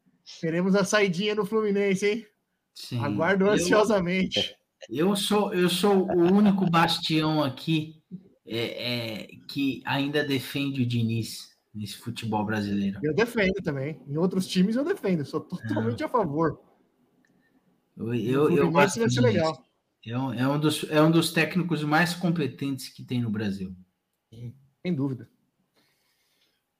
teremos 0.40 0.74
a 0.74 0.84
saidinha 0.84 1.34
no 1.34 1.46
Fluminense, 1.46 2.06
hein? 2.06 2.26
Sim. 2.74 2.98
Aguardo 2.98 3.46
Eu- 3.46 3.52
ansiosamente. 3.52 4.56
Eu 4.88 5.14
sou, 5.14 5.54
eu 5.54 5.68
sou 5.68 6.08
o 6.10 6.32
único 6.32 6.68
bastião 6.68 7.42
aqui 7.42 8.02
é, 8.44 9.22
é, 9.22 9.26
que 9.48 9.80
ainda 9.84 10.24
defende 10.24 10.82
o 10.82 10.86
Diniz 10.86 11.52
nesse 11.72 11.96
futebol 11.96 12.44
brasileiro. 12.44 12.98
Eu 13.02 13.14
defendo 13.14 13.54
também. 13.62 14.00
Em 14.08 14.16
outros 14.16 14.46
times 14.46 14.76
eu 14.76 14.84
defendo. 14.84 15.24
Sou 15.24 15.40
totalmente 15.40 16.02
a 16.02 16.08
favor. 16.08 16.60
Eu, 17.96 18.14
eu, 18.14 18.56
eu 18.56 18.70
gosto 18.70 18.98
vai 18.98 19.10
ser 19.10 19.20
legal. 19.20 19.64
É 20.04 20.18
um, 20.18 20.34
é, 20.34 20.48
um 20.48 20.58
dos, 20.58 20.84
é 20.90 21.00
um 21.00 21.10
dos 21.10 21.32
técnicos 21.32 21.84
mais 21.84 22.12
competentes 22.12 22.88
que 22.88 23.04
tem 23.04 23.22
no 23.22 23.30
Brasil. 23.30 23.74
Sem 24.84 24.94
dúvida. 24.94 25.30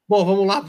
Bom, 0.08 0.24
vamos 0.24 0.46
lá 0.46 0.60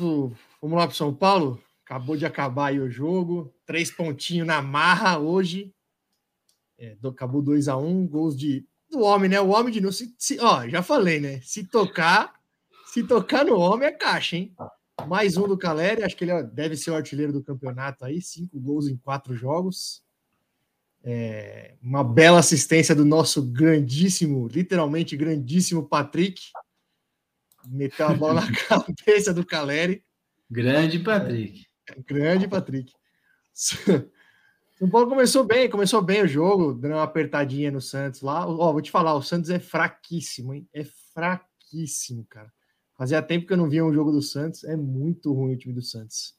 lá 0.77 0.88
pro 0.88 0.95
São 0.95 1.13
Paulo. 1.13 1.61
Acabou 1.93 2.17
de 2.17 2.25
acabar 2.25 2.69
aí 2.69 2.79
o 2.79 2.89
jogo. 2.89 3.53
Três 3.67 3.91
pontinhos 3.91 4.47
na 4.47 4.63
marra 4.63 5.19
hoje. 5.19 5.71
É, 6.75 6.97
acabou 7.03 7.39
2 7.39 7.67
a 7.67 7.77
1 7.77 7.85
um, 7.87 8.07
gols 8.07 8.35
de 8.35 8.65
do 8.89 9.01
homem, 9.01 9.29
né? 9.29 9.39
O 9.39 9.49
homem 9.49 9.71
de 9.71 9.79
novo. 9.79 9.93
Se, 9.93 10.11
se- 10.17 10.39
ó, 10.39 10.67
já 10.67 10.81
falei, 10.81 11.19
né? 11.19 11.39
Se 11.41 11.63
tocar, 11.63 12.33
se 12.87 13.03
tocar 13.03 13.45
no 13.45 13.59
homem 13.59 13.87
é 13.87 13.91
caixa, 13.91 14.35
hein? 14.37 14.55
Mais 15.05 15.37
um 15.37 15.47
do 15.47 15.55
Caleri, 15.55 16.01
acho 16.01 16.17
que 16.17 16.23
ele 16.23 16.41
deve 16.45 16.75
ser 16.75 16.89
o 16.89 16.95
artilheiro 16.95 17.31
do 17.31 17.43
campeonato 17.43 18.03
aí, 18.03 18.19
cinco 18.23 18.59
gols 18.59 18.87
em 18.87 18.97
quatro 18.97 19.35
jogos. 19.35 20.03
É, 21.03 21.75
uma 21.79 22.03
bela 22.03 22.39
assistência 22.39 22.95
do 22.95 23.05
nosso 23.05 23.39
grandíssimo, 23.43 24.47
literalmente 24.47 25.15
grandíssimo 25.15 25.87
Patrick. 25.87 26.41
Meteu 27.67 28.07
a 28.07 28.15
bola 28.15 28.41
na 28.41 28.47
cabeça 28.67 29.31
do 29.31 29.45
Caleri. 29.45 30.03
Grande 30.49 30.97
Patrick. 30.97 31.71
Grande 32.05 32.47
Patrick. 32.47 32.93
São 33.53 34.89
Paulo 34.89 35.07
começou 35.07 35.43
bem, 35.43 35.69
começou 35.69 36.01
bem 36.01 36.23
o 36.23 36.27
jogo, 36.27 36.73
dando 36.73 36.95
uma 36.95 37.03
apertadinha 37.03 37.71
no 37.71 37.79
Santos 37.79 38.21
lá. 38.21 38.47
Ó, 38.47 38.71
vou 38.71 38.81
te 38.81 38.91
falar, 38.91 39.13
o 39.15 39.21
Santos 39.21 39.49
é 39.49 39.59
fraquíssimo, 39.59 40.53
hein? 40.53 40.67
É 40.73 40.84
fraquíssimo, 41.13 42.25
cara. 42.25 42.51
Fazia 42.97 43.21
tempo 43.21 43.47
que 43.47 43.53
eu 43.53 43.57
não 43.57 43.69
via 43.69 43.86
um 43.86 43.93
jogo 43.93 44.11
do 44.11 44.21
Santos, 44.21 44.63
é 44.63 44.75
muito 44.75 45.34
ruim 45.34 45.53
o 45.53 45.57
time 45.57 45.73
do 45.73 45.81
Santos. 45.81 46.36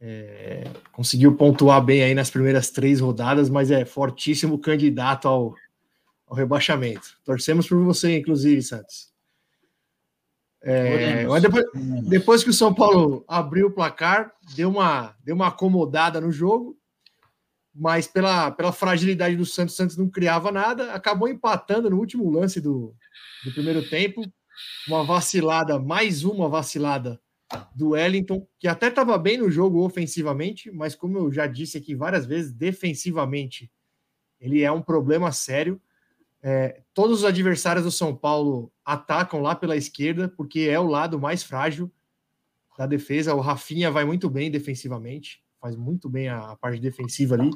É, 0.00 0.64
conseguiu 0.92 1.36
pontuar 1.36 1.84
bem 1.84 2.02
aí 2.02 2.14
nas 2.14 2.30
primeiras 2.30 2.70
três 2.70 3.00
rodadas, 3.00 3.50
mas 3.50 3.70
é 3.70 3.84
fortíssimo 3.84 4.58
candidato 4.58 5.26
ao, 5.26 5.54
ao 6.26 6.36
rebaixamento. 6.36 7.18
Torcemos 7.24 7.68
por 7.68 7.82
você, 7.82 8.18
inclusive, 8.18 8.62
Santos. 8.62 9.12
É, 10.60 11.24
mas 11.26 11.42
depois, 11.42 11.64
depois 12.08 12.44
que 12.44 12.50
o 12.50 12.54
São 12.54 12.74
Paulo 12.74 13.24
abriu 13.28 13.68
o 13.68 13.70
placar, 13.70 14.32
deu 14.56 14.68
uma, 14.68 15.14
deu 15.24 15.34
uma 15.34 15.48
acomodada 15.48 16.20
no 16.20 16.32
jogo, 16.32 16.76
mas 17.74 18.08
pela, 18.08 18.50
pela 18.50 18.72
fragilidade 18.72 19.36
do 19.36 19.46
Santos, 19.46 19.74
o 19.74 19.76
Santos 19.76 19.96
não 19.96 20.10
criava 20.10 20.50
nada, 20.50 20.92
acabou 20.92 21.28
empatando 21.28 21.88
no 21.88 21.98
último 21.98 22.28
lance 22.28 22.60
do, 22.60 22.94
do 23.44 23.52
primeiro 23.52 23.88
tempo. 23.88 24.22
Uma 24.88 25.04
vacilada, 25.04 25.78
mais 25.78 26.24
uma 26.24 26.48
vacilada 26.48 27.20
do 27.74 27.90
Wellington, 27.90 28.46
que 28.58 28.66
até 28.66 28.88
estava 28.88 29.16
bem 29.16 29.38
no 29.38 29.50
jogo 29.50 29.84
ofensivamente, 29.84 30.70
mas 30.70 30.94
como 30.94 31.18
eu 31.18 31.32
já 31.32 31.46
disse 31.46 31.78
aqui 31.78 31.94
várias 31.94 32.26
vezes, 32.26 32.52
defensivamente 32.52 33.70
ele 34.40 34.62
é 34.62 34.70
um 34.70 34.82
problema 34.82 35.32
sério. 35.32 35.80
É, 36.42 36.82
todos 36.94 37.18
os 37.20 37.24
adversários 37.24 37.84
do 37.84 37.90
São 37.90 38.14
Paulo 38.14 38.72
atacam 38.84 39.40
lá 39.40 39.54
pela 39.54 39.76
esquerda, 39.76 40.28
porque 40.28 40.60
é 40.60 40.78
o 40.78 40.86
lado 40.86 41.18
mais 41.18 41.42
frágil 41.42 41.90
da 42.76 42.86
defesa. 42.86 43.34
O 43.34 43.40
Rafinha 43.40 43.90
vai 43.90 44.04
muito 44.04 44.30
bem 44.30 44.50
defensivamente, 44.50 45.42
faz 45.60 45.74
muito 45.76 46.08
bem 46.08 46.28
a, 46.28 46.52
a 46.52 46.56
parte 46.56 46.80
defensiva 46.80 47.34
ali. 47.34 47.50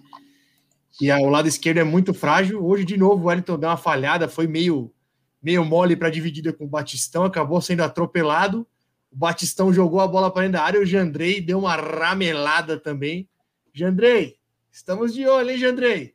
E 1.01 1.11
a- 1.11 1.19
o 1.19 1.29
lado 1.29 1.47
esquerdo 1.49 1.79
é 1.79 1.85
muito 1.85 2.13
frágil. 2.13 2.65
Hoje, 2.65 2.85
de 2.85 2.97
novo, 2.97 3.25
o 3.25 3.27
Wellington 3.29 3.59
deu 3.59 3.69
uma 3.69 3.77
falhada, 3.77 4.29
foi 4.29 4.47
meio, 4.47 4.93
meio 5.41 5.65
mole 5.65 5.95
para 5.97 6.11
dividida 6.11 6.53
com 6.53 6.65
o 6.65 6.69
Batistão, 6.69 7.25
acabou 7.25 7.61
sendo 7.61 7.83
atropelado. 7.83 8.67
O 9.11 9.17
Batistão 9.17 9.73
jogou 9.73 10.01
a 10.01 10.09
bola 10.09 10.31
para 10.31 10.43
dentro 10.43 10.55
da 10.59 10.65
área, 10.65 10.81
o 10.81 10.87
Jandrei 10.87 11.41
deu 11.41 11.61
uma 11.61 11.77
ramelada 11.77 12.79
também. 12.79 13.29
Jandrei, 13.73 14.37
estamos 14.71 15.15
de 15.15 15.27
olho, 15.27 15.51
hein, 15.51 15.59
Jandrei? 15.59 16.15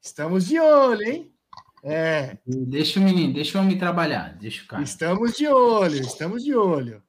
Estamos 0.00 0.46
de 0.46 0.58
olho, 0.58 1.02
hein? 1.02 1.29
É, 1.82 2.36
Deixa 2.46 3.00
o 3.00 3.02
menino, 3.02 3.32
deixa 3.32 3.58
o 3.58 3.62
homem 3.62 3.78
trabalhar, 3.78 4.36
deixa 4.38 4.62
o 4.64 4.66
cara. 4.66 4.82
Estamos 4.82 5.36
de 5.36 5.48
olho, 5.48 6.00
estamos 6.00 6.44
de 6.44 6.54
olho. 6.54 7.02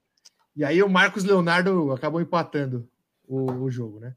E 0.56 0.64
aí 0.64 0.82
o 0.82 0.90
Marcos 0.90 1.24
Leonardo 1.24 1.92
acabou 1.92 2.22
empatando 2.22 2.90
o, 3.28 3.52
o 3.52 3.72
jogo, 3.72 4.00
né? 4.00 4.16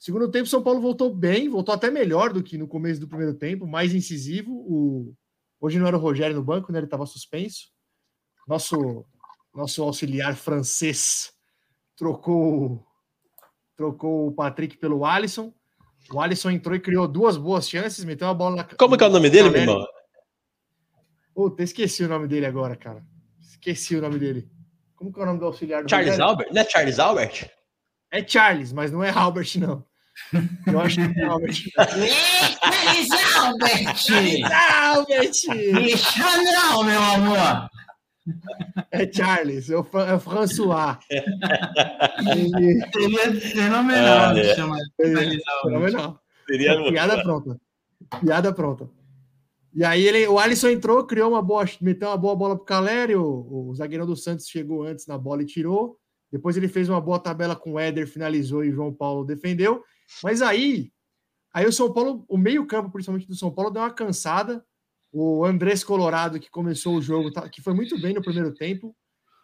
Segundo 0.00 0.30
tempo, 0.30 0.48
São 0.48 0.62
Paulo 0.62 0.80
voltou 0.80 1.12
bem, 1.12 1.48
voltou 1.48 1.74
até 1.74 1.90
melhor 1.90 2.32
do 2.32 2.42
que 2.42 2.56
no 2.56 2.68
começo 2.68 3.00
do 3.00 3.08
primeiro 3.08 3.34
tempo, 3.34 3.66
mais 3.66 3.92
incisivo. 3.92 4.52
O... 4.52 5.14
Hoje 5.60 5.78
não 5.78 5.86
era 5.86 5.96
o 5.96 6.00
Rogério 6.00 6.36
no 6.36 6.42
banco, 6.42 6.70
né? 6.70 6.78
Ele 6.78 6.86
estava 6.86 7.04
suspenso. 7.04 7.68
Nosso, 8.46 9.04
nosso 9.52 9.82
auxiliar 9.82 10.36
francês 10.36 11.32
trocou, 11.96 12.86
trocou 13.76 14.28
o 14.28 14.32
Patrick 14.32 14.76
pelo 14.76 15.04
Alisson. 15.04 15.52
O 16.12 16.20
Alisson 16.20 16.50
entrou 16.50 16.74
e 16.74 16.80
criou 16.80 17.06
duas 17.06 17.36
boas 17.36 17.68
chances, 17.68 18.04
meteu 18.04 18.28
a 18.28 18.34
bola 18.34 18.56
na 18.56 18.64
Como 18.64 18.96
que 18.96 19.04
é 19.04 19.06
o 19.06 19.10
nome 19.10 19.28
dele, 19.28 19.50
meu 19.50 19.60
irmão? 19.60 19.86
Puta, 21.34 21.62
esqueci 21.62 22.04
o 22.04 22.08
nome 22.08 22.26
dele 22.26 22.46
agora, 22.46 22.76
cara. 22.76 23.02
Esqueci 23.40 23.96
o 23.96 24.00
nome 24.00 24.18
dele. 24.18 24.50
Como 24.96 25.12
que 25.12 25.20
é 25.20 25.22
o 25.22 25.26
nome 25.26 25.38
do 25.38 25.44
auxiliar 25.46 25.84
do 25.84 25.90
Charles 25.90 26.10
Rogério? 26.10 26.30
Albert? 26.30 26.48
Não 26.52 26.60
é 26.60 26.64
Charles 26.64 26.98
Albert? 26.98 27.50
É 28.10 28.26
Charles, 28.26 28.72
mas 28.72 28.90
não 28.90 29.04
é 29.04 29.10
Albert, 29.10 29.58
não. 29.58 29.84
Eu 30.66 30.80
acho 30.80 30.96
que 30.96 31.20
é 31.20 31.24
Albert. 31.24 31.54
Feliz 32.72 33.36
Albert! 33.36 34.52
Albert! 34.82 35.32
Deixa 35.74 36.42
não, 36.42 36.82
meu 36.82 37.00
amor! 37.00 37.70
É 38.90 39.10
Charles, 39.12 39.70
é 39.70 39.76
o, 39.76 39.84
Fra- 39.84 40.06
é 40.08 40.14
o 40.14 40.20
François. 40.20 40.98
Ele- 41.10 42.80
Seria 42.92 43.40
fenomenal 43.40 44.30
Ah, 44.30 44.38
é. 44.38 44.54
chamar 44.54 44.78
Albert. 45.00 45.40
Fenomenal. 45.62 46.20
Seria 46.48 46.82
Piada 46.90 47.22
pronta. 47.22 47.60
Piada 48.20 48.52
pronta. 48.52 48.90
E 49.74 49.84
aí 49.84 50.06
ele, 50.06 50.26
o 50.26 50.38
Alisson 50.38 50.70
entrou, 50.70 51.04
criou 51.06 51.30
uma 51.30 51.42
boa, 51.42 51.64
meteu 51.80 52.08
uma 52.08 52.16
boa 52.16 52.34
bola 52.34 52.56
pro 52.56 52.64
Caleri, 52.64 53.14
o, 53.14 53.68
o 53.68 53.74
zagueirão 53.74 54.06
do 54.06 54.16
Santos 54.16 54.48
chegou 54.48 54.82
antes 54.84 55.06
na 55.06 55.18
bola 55.18 55.42
e 55.42 55.46
tirou. 55.46 55.98
Depois 56.32 56.56
ele 56.56 56.68
fez 56.68 56.88
uma 56.88 57.00
boa 57.00 57.18
tabela 57.18 57.54
com 57.54 57.72
o 57.72 57.78
Éder, 57.78 58.06
finalizou 58.06 58.64
e 58.64 58.70
o 58.70 58.74
João 58.74 58.92
Paulo 58.92 59.24
defendeu. 59.24 59.82
Mas 60.22 60.40
aí, 60.42 60.90
aí 61.52 61.66
o 61.66 61.72
São 61.72 61.92
Paulo, 61.92 62.24
o 62.28 62.36
meio-campo, 62.38 62.90
principalmente 62.90 63.28
do 63.28 63.34
São 63.36 63.50
Paulo, 63.50 63.70
deu 63.70 63.82
uma 63.82 63.90
cansada. 63.90 64.64
O 65.12 65.44
Andrés 65.44 65.82
Colorado, 65.82 66.38
que 66.38 66.50
começou 66.50 66.96
o 66.96 67.02
jogo, 67.02 67.32
tá- 67.32 67.48
que 67.48 67.62
foi 67.62 67.72
muito 67.74 67.98
bem 68.00 68.12
no 68.14 68.22
primeiro 68.22 68.52
tempo, 68.52 68.94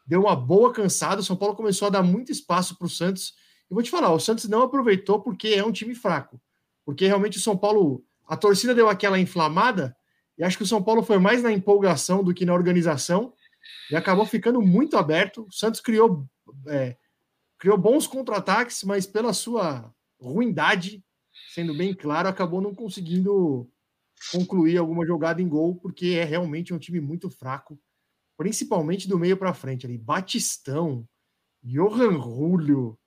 deu 0.06 0.22
uma 0.22 0.36
boa 0.36 0.72
cansada. 0.72 1.20
O 1.20 1.24
São 1.24 1.36
Paulo 1.36 1.56
começou 1.56 1.86
a 1.86 1.90
dar 1.90 2.02
muito 2.02 2.30
espaço 2.30 2.76
para 2.76 2.86
o 2.86 2.90
Santos. 2.90 3.34
Eu 3.70 3.74
vou 3.74 3.82
te 3.82 3.90
falar, 3.90 4.12
o 4.12 4.20
Santos 4.20 4.48
não 4.48 4.62
aproveitou 4.62 5.20
porque 5.20 5.48
é 5.48 5.64
um 5.64 5.72
time 5.72 5.94
fraco. 5.94 6.40
Porque 6.84 7.06
realmente 7.06 7.38
o 7.38 7.40
São 7.40 7.56
Paulo, 7.56 8.04
a 8.26 8.36
torcida 8.36 8.74
deu 8.74 8.88
aquela 8.88 9.18
inflamada, 9.18 9.96
e 10.36 10.44
acho 10.44 10.56
que 10.56 10.64
o 10.64 10.66
São 10.66 10.82
Paulo 10.82 11.02
foi 11.02 11.18
mais 11.18 11.42
na 11.42 11.50
empolgação 11.52 12.22
do 12.22 12.34
que 12.34 12.44
na 12.44 12.52
organização, 12.52 13.32
e 13.90 13.96
acabou 13.96 14.26
ficando 14.26 14.60
muito 14.60 14.98
aberto. 14.98 15.46
O 15.48 15.52
Santos 15.52 15.80
criou, 15.80 16.26
é, 16.66 16.96
criou 17.58 17.78
bons 17.78 18.06
contra-ataques, 18.06 18.84
mas 18.84 19.06
pela 19.06 19.32
sua 19.32 19.90
ruindade, 20.20 21.02
sendo 21.54 21.74
bem 21.74 21.94
claro, 21.94 22.28
acabou 22.28 22.60
não 22.60 22.74
conseguindo 22.74 23.70
concluir 24.32 24.78
alguma 24.78 25.06
jogada 25.06 25.40
em 25.40 25.48
gol, 25.48 25.76
porque 25.76 26.16
é 26.20 26.24
realmente 26.24 26.72
um 26.72 26.78
time 26.78 27.00
muito 27.00 27.30
fraco, 27.30 27.78
principalmente 28.36 29.08
do 29.08 29.18
meio 29.18 29.36
para 29.36 29.54
frente 29.54 29.86
ali. 29.86 29.96
Batistão, 29.98 31.06
Johan 31.62 32.20
Julio. 32.20 32.98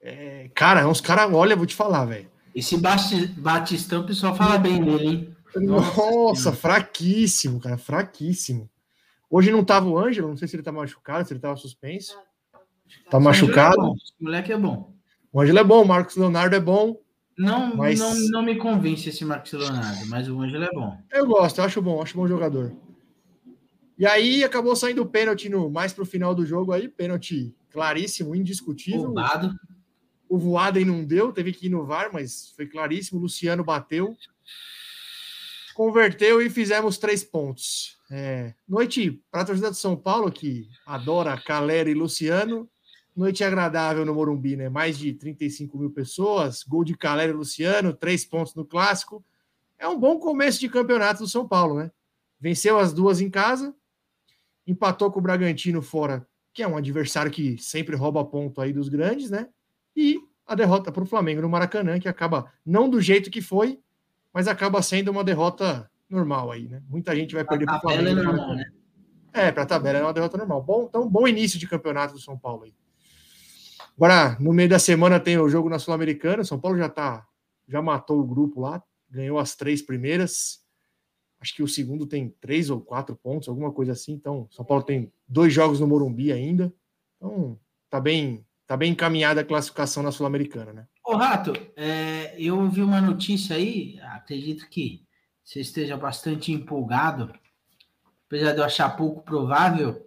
É, 0.00 0.50
cara, 0.54 0.88
uns 0.88 1.00
caras, 1.00 1.32
olha, 1.32 1.56
vou 1.56 1.66
te 1.66 1.74
falar, 1.74 2.04
velho. 2.04 2.30
Esse 2.54 2.76
Basti- 2.76 3.26
Batistão, 3.28 4.02
o 4.02 4.06
pessoal 4.06 4.34
fala 4.34 4.58
bem 4.58 4.82
dele, 4.82 5.06
hein? 5.06 5.36
Nossa, 5.56 6.52
fraquíssimo, 6.52 7.60
cara, 7.60 7.78
fraquíssimo. 7.78 8.70
Hoje 9.30 9.50
não 9.50 9.64
tava 9.64 9.88
o 9.88 9.98
Ângelo, 9.98 10.28
não 10.28 10.36
sei 10.36 10.48
se 10.48 10.56
ele 10.56 10.62
tá 10.62 10.72
machucado, 10.72 11.26
se 11.26 11.32
ele 11.32 11.40
tava 11.40 11.56
suspenso. 11.56 12.18
Tá 13.10 13.18
machucado. 13.18 13.80
O 13.80 13.96
moleque 14.20 14.52
é 14.52 14.58
bom. 14.58 14.94
O 15.32 15.40
Ângelo 15.40 15.58
é 15.58 15.64
bom, 15.64 15.82
o 15.82 15.88
Marcos 15.88 16.16
Leonardo 16.16 16.54
é 16.54 16.60
bom. 16.60 17.00
Não, 17.36 17.76
Mas- 17.76 17.98
não, 17.98 18.14
não 18.28 18.42
me 18.42 18.56
convence 18.56 19.08
esse 19.08 19.24
Marcos 19.24 19.52
Leonardo, 19.52 20.06
mas 20.06 20.28
o 20.28 20.40
Ângelo 20.40 20.64
é 20.64 20.70
bom. 20.70 20.98
Eu 21.10 21.26
gosto, 21.26 21.58
eu 21.58 21.64
acho 21.64 21.80
bom, 21.80 22.02
acho 22.02 22.16
bom 22.16 22.28
jogador. 22.28 22.72
E 23.98 24.06
aí 24.06 24.42
acabou 24.44 24.74
saindo 24.76 25.02
o 25.02 25.06
pênalti 25.06 25.48
no, 25.48 25.70
mais 25.70 25.92
pro 25.92 26.04
final 26.04 26.34
do 26.34 26.44
jogo 26.44 26.72
aí, 26.72 26.88
pênalti 26.88 27.54
claríssimo, 27.70 28.34
indiscutível. 28.34 29.02
Roubado. 29.04 29.54
O 30.28 30.38
Voaden 30.38 30.84
não 30.84 31.04
deu, 31.04 31.32
teve 31.32 31.52
que 31.52 31.66
ir 31.66 31.70
no 31.70 31.84
VAR, 31.84 32.10
mas 32.12 32.52
foi 32.56 32.66
claríssimo. 32.66 33.18
O 33.18 33.22
Luciano 33.22 33.62
bateu, 33.62 34.16
converteu 35.74 36.40
e 36.40 36.48
fizemos 36.50 36.98
três 36.98 37.22
pontos. 37.22 37.98
É, 38.10 38.54
noite 38.68 39.22
para 39.30 39.42
a 39.42 39.44
torcida 39.44 39.70
de 39.70 39.76
São 39.76 39.96
Paulo, 39.96 40.30
que 40.30 40.68
adora 40.86 41.40
Calera 41.40 41.90
e 41.90 41.94
Luciano. 41.94 42.68
Noite 43.14 43.44
agradável 43.44 44.06
no 44.06 44.14
Morumbi, 44.14 44.56
né? 44.56 44.68
Mais 44.70 44.98
de 44.98 45.12
35 45.12 45.76
mil 45.76 45.90
pessoas, 45.90 46.62
gol 46.62 46.82
de 46.82 46.96
Calera 46.96 47.30
e 47.30 47.34
Luciano, 47.34 47.92
três 47.92 48.24
pontos 48.24 48.54
no 48.54 48.64
clássico. 48.64 49.22
É 49.78 49.86
um 49.86 49.98
bom 49.98 50.18
começo 50.18 50.58
de 50.58 50.68
campeonato 50.68 51.22
do 51.22 51.28
São 51.28 51.46
Paulo, 51.46 51.76
né? 51.76 51.90
Venceu 52.40 52.78
as 52.78 52.92
duas 52.92 53.20
em 53.20 53.28
casa, 53.28 53.74
empatou 54.66 55.10
com 55.10 55.18
o 55.18 55.22
Bragantino 55.22 55.82
fora, 55.82 56.26
que 56.54 56.62
é 56.62 56.68
um 56.68 56.76
adversário 56.76 57.30
que 57.30 57.58
sempre 57.58 57.96
rouba 57.96 58.24
ponto 58.24 58.60
aí 58.60 58.72
dos 58.72 58.88
grandes, 58.88 59.30
né? 59.30 59.48
E 59.94 60.18
a 60.46 60.54
derrota 60.54 60.90
para 60.90 61.02
o 61.02 61.06
Flamengo 61.06 61.42
no 61.42 61.48
Maracanã, 61.50 62.00
que 62.00 62.08
acaba 62.08 62.50
não 62.64 62.88
do 62.88 63.00
jeito 63.00 63.30
que 63.30 63.42
foi, 63.42 63.78
mas 64.32 64.48
acaba 64.48 64.80
sendo 64.80 65.10
uma 65.10 65.22
derrota 65.22 65.90
normal 66.08 66.50
aí, 66.50 66.66
né? 66.66 66.82
Muita 66.88 67.14
gente 67.14 67.34
vai 67.34 67.44
perder 67.44 67.66
para 67.66 67.76
o 67.76 67.80
tabela 67.80 68.02
Flamengo. 68.02 68.20
é 68.20 68.22
no 68.22 68.32
normal, 68.32 68.56
né? 68.56 68.64
É, 69.34 69.52
para 69.52 69.62
a 69.62 69.66
tabela 69.66 69.98
é 69.98 70.02
uma 70.02 70.12
derrota 70.12 70.38
normal. 70.38 70.62
Bom, 70.62 70.86
então, 70.88 71.08
bom 71.08 71.28
início 71.28 71.58
de 71.58 71.68
campeonato 71.68 72.14
do 72.14 72.20
São 72.20 72.38
Paulo 72.38 72.64
aí. 72.64 72.74
Agora, 73.96 74.36
no 74.40 74.52
meio 74.52 74.68
da 74.68 74.78
semana 74.78 75.20
tem 75.20 75.38
o 75.38 75.48
jogo 75.48 75.68
na 75.68 75.78
Sul-Americana. 75.78 76.44
São 76.44 76.58
Paulo 76.58 76.78
já 76.78 76.88
tá, 76.88 77.26
já 77.68 77.80
matou 77.82 78.20
o 78.20 78.26
grupo 78.26 78.60
lá, 78.60 78.82
ganhou 79.10 79.38
as 79.38 79.54
três 79.54 79.82
primeiras. 79.82 80.60
Acho 81.40 81.54
que 81.54 81.62
o 81.62 81.68
segundo 81.68 82.06
tem 82.06 82.30
três 82.40 82.70
ou 82.70 82.80
quatro 82.80 83.16
pontos, 83.16 83.48
alguma 83.48 83.72
coisa 83.72 83.92
assim. 83.92 84.12
Então, 84.12 84.48
São 84.50 84.64
Paulo 84.64 84.82
tem 84.82 85.12
dois 85.26 85.52
jogos 85.52 85.80
no 85.80 85.86
Morumbi 85.86 86.32
ainda. 86.32 86.72
Então, 87.16 87.58
tá 87.90 88.00
bem, 88.00 88.46
tá 88.66 88.76
bem 88.76 88.92
encaminhada 88.92 89.40
a 89.40 89.44
classificação 89.44 90.02
na 90.02 90.12
Sul-Americana, 90.12 90.72
né? 90.72 90.86
Ô, 91.04 91.16
Rato, 91.16 91.52
é, 91.76 92.34
eu 92.40 92.68
vi 92.70 92.82
uma 92.82 93.00
notícia 93.00 93.56
aí, 93.56 93.98
acredito 94.02 94.68
que 94.68 95.04
você 95.44 95.60
esteja 95.60 95.96
bastante 95.96 96.52
empolgado, 96.52 97.32
apesar 98.26 98.52
de 98.52 98.58
eu 98.58 98.64
achar 98.64 98.96
pouco 98.96 99.22
provável, 99.22 100.06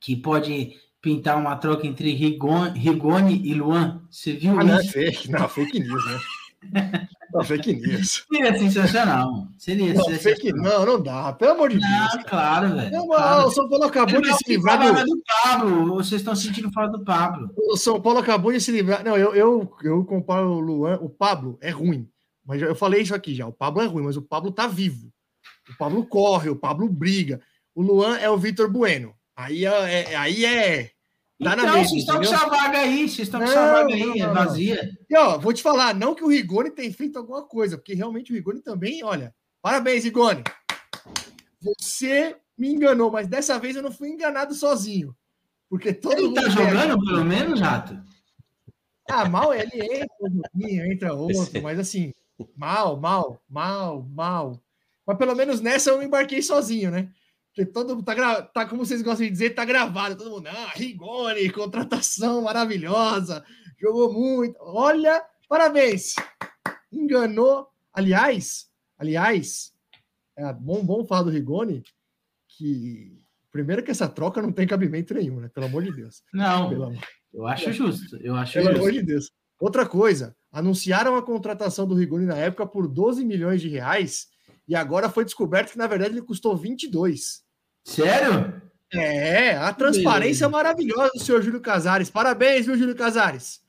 que 0.00 0.16
pode 0.16 0.76
pintar 1.06 1.38
uma 1.38 1.54
troca 1.54 1.86
entre 1.86 2.12
Rigoni, 2.12 2.76
Rigoni 2.76 3.40
e 3.46 3.54
Luan. 3.54 4.02
Você 4.10 4.32
viu 4.32 4.58
Ah, 4.58 4.64
não, 4.64 4.76
é 4.76 4.80
isso? 4.82 4.90
fake, 4.92 5.30
não, 5.30 5.48
fake 5.48 5.78
news, 5.78 6.04
né? 6.04 7.08
Não, 7.32 7.44
fake 7.44 7.74
news. 7.76 8.26
Seria 8.28 8.58
sensacional. 8.58 9.46
Seria 9.56 9.94
Não, 9.94 10.02
sensacional. 10.02 10.20
fake, 10.36 10.52
não, 10.52 10.84
não 10.86 11.00
dá, 11.00 11.32
pelo 11.32 11.52
amor 11.52 11.68
de 11.68 11.76
Deus. 11.78 11.92
Ah, 11.92 12.24
claro, 12.26 12.74
velho. 12.74 12.90
Não, 12.90 13.06
claro. 13.06 13.46
o 13.46 13.50
São 13.52 13.68
Paulo 13.68 13.84
acabou 13.84 14.20
de 14.20 14.32
se 14.36 14.42
livrar 14.48 14.78
do, 14.80 15.04
do 15.04 15.22
Pablo. 15.44 15.94
Vocês 15.94 16.20
estão 16.22 16.34
sentindo 16.34 16.72
falta 16.72 16.98
do 16.98 17.04
Pablo. 17.04 17.54
O 17.56 17.76
São 17.76 18.00
Paulo 18.00 18.18
acabou 18.18 18.52
de 18.52 18.60
se 18.60 18.72
livrar. 18.72 19.04
Não, 19.04 19.16
eu, 19.16 19.32
eu, 19.32 19.72
eu 19.84 20.04
comparo 20.04 20.48
o 20.54 20.58
Luan. 20.60 20.98
O 21.00 21.08
Pablo 21.08 21.56
é 21.60 21.70
ruim. 21.70 22.08
Mas 22.44 22.60
eu 22.60 22.74
falei 22.74 23.02
isso 23.02 23.14
aqui 23.14 23.32
já. 23.32 23.46
O 23.46 23.52
Pablo 23.52 23.80
é 23.80 23.86
ruim, 23.86 24.02
mas 24.02 24.16
o 24.16 24.22
Pablo 24.22 24.50
tá 24.50 24.66
vivo. 24.66 25.12
O 25.70 25.76
Pablo 25.78 26.04
corre, 26.04 26.50
o 26.50 26.56
Pablo 26.56 26.88
briga. 26.88 27.40
O 27.76 27.82
Luan 27.82 28.16
é 28.16 28.28
o 28.28 28.36
Vitor 28.38 28.68
Bueno. 28.68 29.14
Aí 29.36 29.64
é. 29.66 30.12
é- 30.12 30.16
aí 30.16 30.44
é 30.44 30.90
tá 31.44 31.56
na 31.56 31.62
então, 31.62 31.84
vocês 31.84 31.92
estão 32.00 32.16
com 32.16 32.22
essa 32.22 32.46
vaga 32.48 32.78
aí. 32.78 33.08
Vocês 33.08 33.28
estão 33.28 33.40
com 33.40 33.46
essa 33.46 33.72
vaga 33.72 33.94
aí, 33.94 34.04
não, 34.06 34.14
é 34.14 34.32
vazia. 34.32 34.90
E 35.08 35.16
ó, 35.16 35.38
vou 35.38 35.52
te 35.52 35.62
falar, 35.62 35.94
não 35.94 36.14
que 36.14 36.24
o 36.24 36.28
Rigoni 36.28 36.70
tenha 36.70 36.92
feito 36.92 37.18
alguma 37.18 37.42
coisa, 37.46 37.76
porque 37.76 37.94
realmente 37.94 38.32
o 38.32 38.34
Rigoni 38.34 38.60
também, 38.62 39.02
olha. 39.04 39.34
Parabéns, 39.62 40.04
Rigoni. 40.04 40.42
Você 41.60 42.36
me 42.56 42.68
enganou, 42.72 43.10
mas 43.10 43.26
dessa 43.26 43.58
vez 43.58 43.76
eu 43.76 43.82
não 43.82 43.90
fui 43.92 44.08
enganado 44.10 44.54
sozinho. 44.54 45.14
Porque 45.68 45.92
todo 45.92 46.12
Ele 46.14 46.28
mundo. 46.28 46.34
tá 46.34 46.42
vê 46.42 46.50
jogando, 46.50 46.92
aqui- 46.94 47.06
pelo 47.06 47.24
menos, 47.24 47.60
Rato? 47.60 47.98
Ah, 49.08 49.28
mal 49.28 49.52
ele 49.54 49.70
entra 49.82 50.06
um 50.22 50.40
pouquinho, 50.40 50.92
entra 50.92 51.14
outro, 51.14 51.62
mas 51.62 51.78
assim, 51.78 52.12
mal, 52.56 52.96
mal, 52.98 53.40
mal, 53.48 54.02
mal. 54.02 54.60
Mas 55.06 55.16
pelo 55.16 55.34
menos 55.34 55.60
nessa 55.60 55.90
eu 55.90 55.96
não 55.96 56.02
embarquei 56.04 56.42
sozinho, 56.42 56.90
né? 56.90 57.08
Todo 57.64 57.96
mundo 57.96 58.04
tá, 58.04 58.14
gra... 58.14 58.42
tá 58.42 58.66
como 58.66 58.84
vocês 58.84 59.00
gostam 59.00 59.24
de 59.26 59.32
dizer, 59.32 59.50
tá 59.50 59.64
gravado. 59.64 60.16
Todo 60.16 60.30
mundo, 60.30 60.48
ah, 60.48 60.72
Rigoni, 60.74 61.50
contratação 61.50 62.42
maravilhosa, 62.42 63.44
jogou 63.80 64.12
muito. 64.12 64.56
Olha, 64.60 65.24
parabéns. 65.48 66.14
Enganou. 66.92 67.68
Aliás, 67.92 68.68
aliás, 68.98 69.72
é 70.36 70.52
bom, 70.52 70.84
bom 70.84 71.06
falar 71.06 71.22
do 71.22 71.30
Rigoni, 71.30 71.82
que 72.46 73.18
primeiro 73.50 73.82
que 73.82 73.90
essa 73.90 74.06
troca 74.06 74.42
não 74.42 74.52
tem 74.52 74.66
cabimento 74.66 75.14
nenhum, 75.14 75.40
né? 75.40 75.48
Pelo 75.48 75.64
amor 75.64 75.82
de 75.82 75.92
Deus. 75.92 76.22
Não, 76.32 76.68
Pelo 76.68 76.84
amor 76.84 76.98
eu 77.36 77.46
acho 77.46 77.70
justo. 77.70 78.16
Eu 78.22 78.34
acho 78.34 78.54
pelo 78.54 78.70
amor 78.70 78.90
justo. 78.90 78.92
de 78.92 79.02
Deus. 79.02 79.30
Outra 79.60 79.86
coisa, 79.86 80.34
anunciaram 80.50 81.16
a 81.16 81.22
contratação 81.22 81.86
do 81.86 81.94
Rigoni 81.94 82.24
na 82.24 82.36
época 82.36 82.66
por 82.66 82.88
12 82.88 83.24
milhões 83.24 83.60
de 83.60 83.68
reais 83.68 84.28
e 84.66 84.74
agora 84.74 85.10
foi 85.10 85.24
descoberto 85.24 85.72
que, 85.72 85.78
na 85.78 85.86
verdade, 85.86 86.14
ele 86.14 86.22
custou 86.22 86.56
22. 86.56 87.42
Sério? 87.86 88.60
É, 88.92 89.56
a 89.56 89.72
transparência 89.72 90.48
maravilhosa 90.48 91.10
do 91.14 91.20
senhor 91.22 91.40
Júlio 91.40 91.60
Casares. 91.60 92.10
Parabéns, 92.10 92.66
viu, 92.66 92.76
Júlio 92.76 92.96
Casares? 92.96 93.60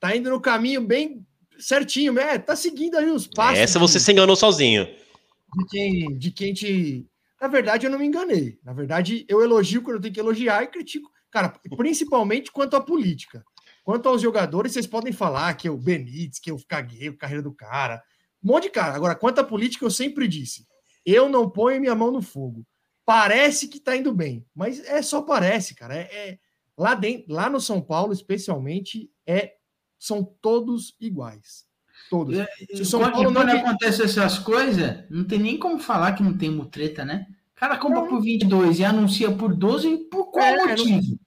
Tá 0.00 0.14
indo 0.14 0.28
no 0.28 0.40
caminho 0.40 0.80
bem 0.80 1.24
certinho, 1.58 2.12
né? 2.12 2.36
Tá 2.38 2.56
seguindo 2.56 2.96
aí 2.96 3.08
os 3.10 3.26
passos. 3.28 3.58
Essa 3.58 3.78
de- 3.78 3.84
você 3.86 4.00
se 4.00 4.10
enganou 4.10 4.34
sozinho. 4.34 4.84
de 4.86 5.66
quem, 5.68 6.18
de 6.18 6.30
quem 6.30 6.52
te. 6.52 7.06
Na 7.40 7.46
verdade, 7.48 7.86
eu 7.86 7.90
não 7.90 7.98
me 7.98 8.06
enganei. 8.06 8.58
Na 8.64 8.72
verdade, 8.72 9.24
eu 9.28 9.40
elogio 9.42 9.82
quando 9.82 9.96
eu 9.96 10.02
tenho 10.02 10.14
que 10.14 10.20
elogiar 10.20 10.62
e 10.62 10.66
critico. 10.68 11.10
Cara, 11.30 11.48
principalmente 11.76 12.50
quanto 12.50 12.74
à 12.76 12.80
política. 12.80 13.44
Quanto 13.84 14.08
aos 14.08 14.20
jogadores, 14.20 14.72
vocês 14.72 14.86
podem 14.86 15.12
falar 15.12 15.54
que 15.54 15.68
é 15.68 15.70
o 15.70 15.76
Benítez, 15.76 16.38
que 16.40 16.50
eu 16.50 16.58
caguei 16.68 17.08
a 17.08 17.16
carreira 17.16 17.42
do 17.42 17.52
cara. 17.52 18.02
Um 18.42 18.48
monte 18.48 18.64
de 18.64 18.70
cara. 18.70 18.94
Agora, 18.94 19.14
quanto 19.14 19.38
à 19.40 19.44
política, 19.44 19.84
eu 19.84 19.90
sempre 19.90 20.26
disse: 20.28 20.66
eu 21.06 21.28
não 21.28 21.48
ponho 21.48 21.80
minha 21.80 21.94
mão 21.94 22.10
no 22.10 22.20
fogo. 22.22 22.64
Parece 23.10 23.66
que 23.66 23.80
tá 23.80 23.96
indo 23.96 24.14
bem, 24.14 24.46
mas 24.54 24.78
é 24.86 25.02
só 25.02 25.20
parece, 25.20 25.74
cara. 25.74 25.96
É, 25.96 26.02
é- 26.02 26.38
lá, 26.78 26.94
dentro, 26.94 27.34
lá 27.34 27.50
no 27.50 27.60
São 27.60 27.80
Paulo, 27.80 28.12
especialmente, 28.12 29.10
é 29.26 29.54
são 29.98 30.22
todos 30.40 30.94
iguais. 31.00 31.66
Todos. 32.08 32.36
Se 32.72 32.82
o 32.82 32.84
São 32.84 33.00
quando, 33.00 33.12
Paulo 33.12 33.30
não 33.32 33.40
quando 33.42 33.50
acontece 33.50 34.00
essas 34.04 34.38
coisas, 34.38 35.04
não 35.10 35.24
tem 35.24 35.40
nem 35.40 35.58
como 35.58 35.80
falar 35.80 36.12
que 36.12 36.22
não 36.22 36.38
tem 36.38 36.50
mutreta, 36.52 37.04
né? 37.04 37.26
O 37.56 37.58
cara 37.58 37.76
compra 37.78 38.02
Não. 38.02 38.08
por 38.08 38.22
22 38.22 38.78
e 38.78 38.84
anuncia 38.84 39.32
por 39.32 39.56
12, 39.56 40.08
por 40.08 40.30
qual 40.30 40.44
É, 40.44 40.56
não- 40.56 40.68
motivo? 40.68 41.18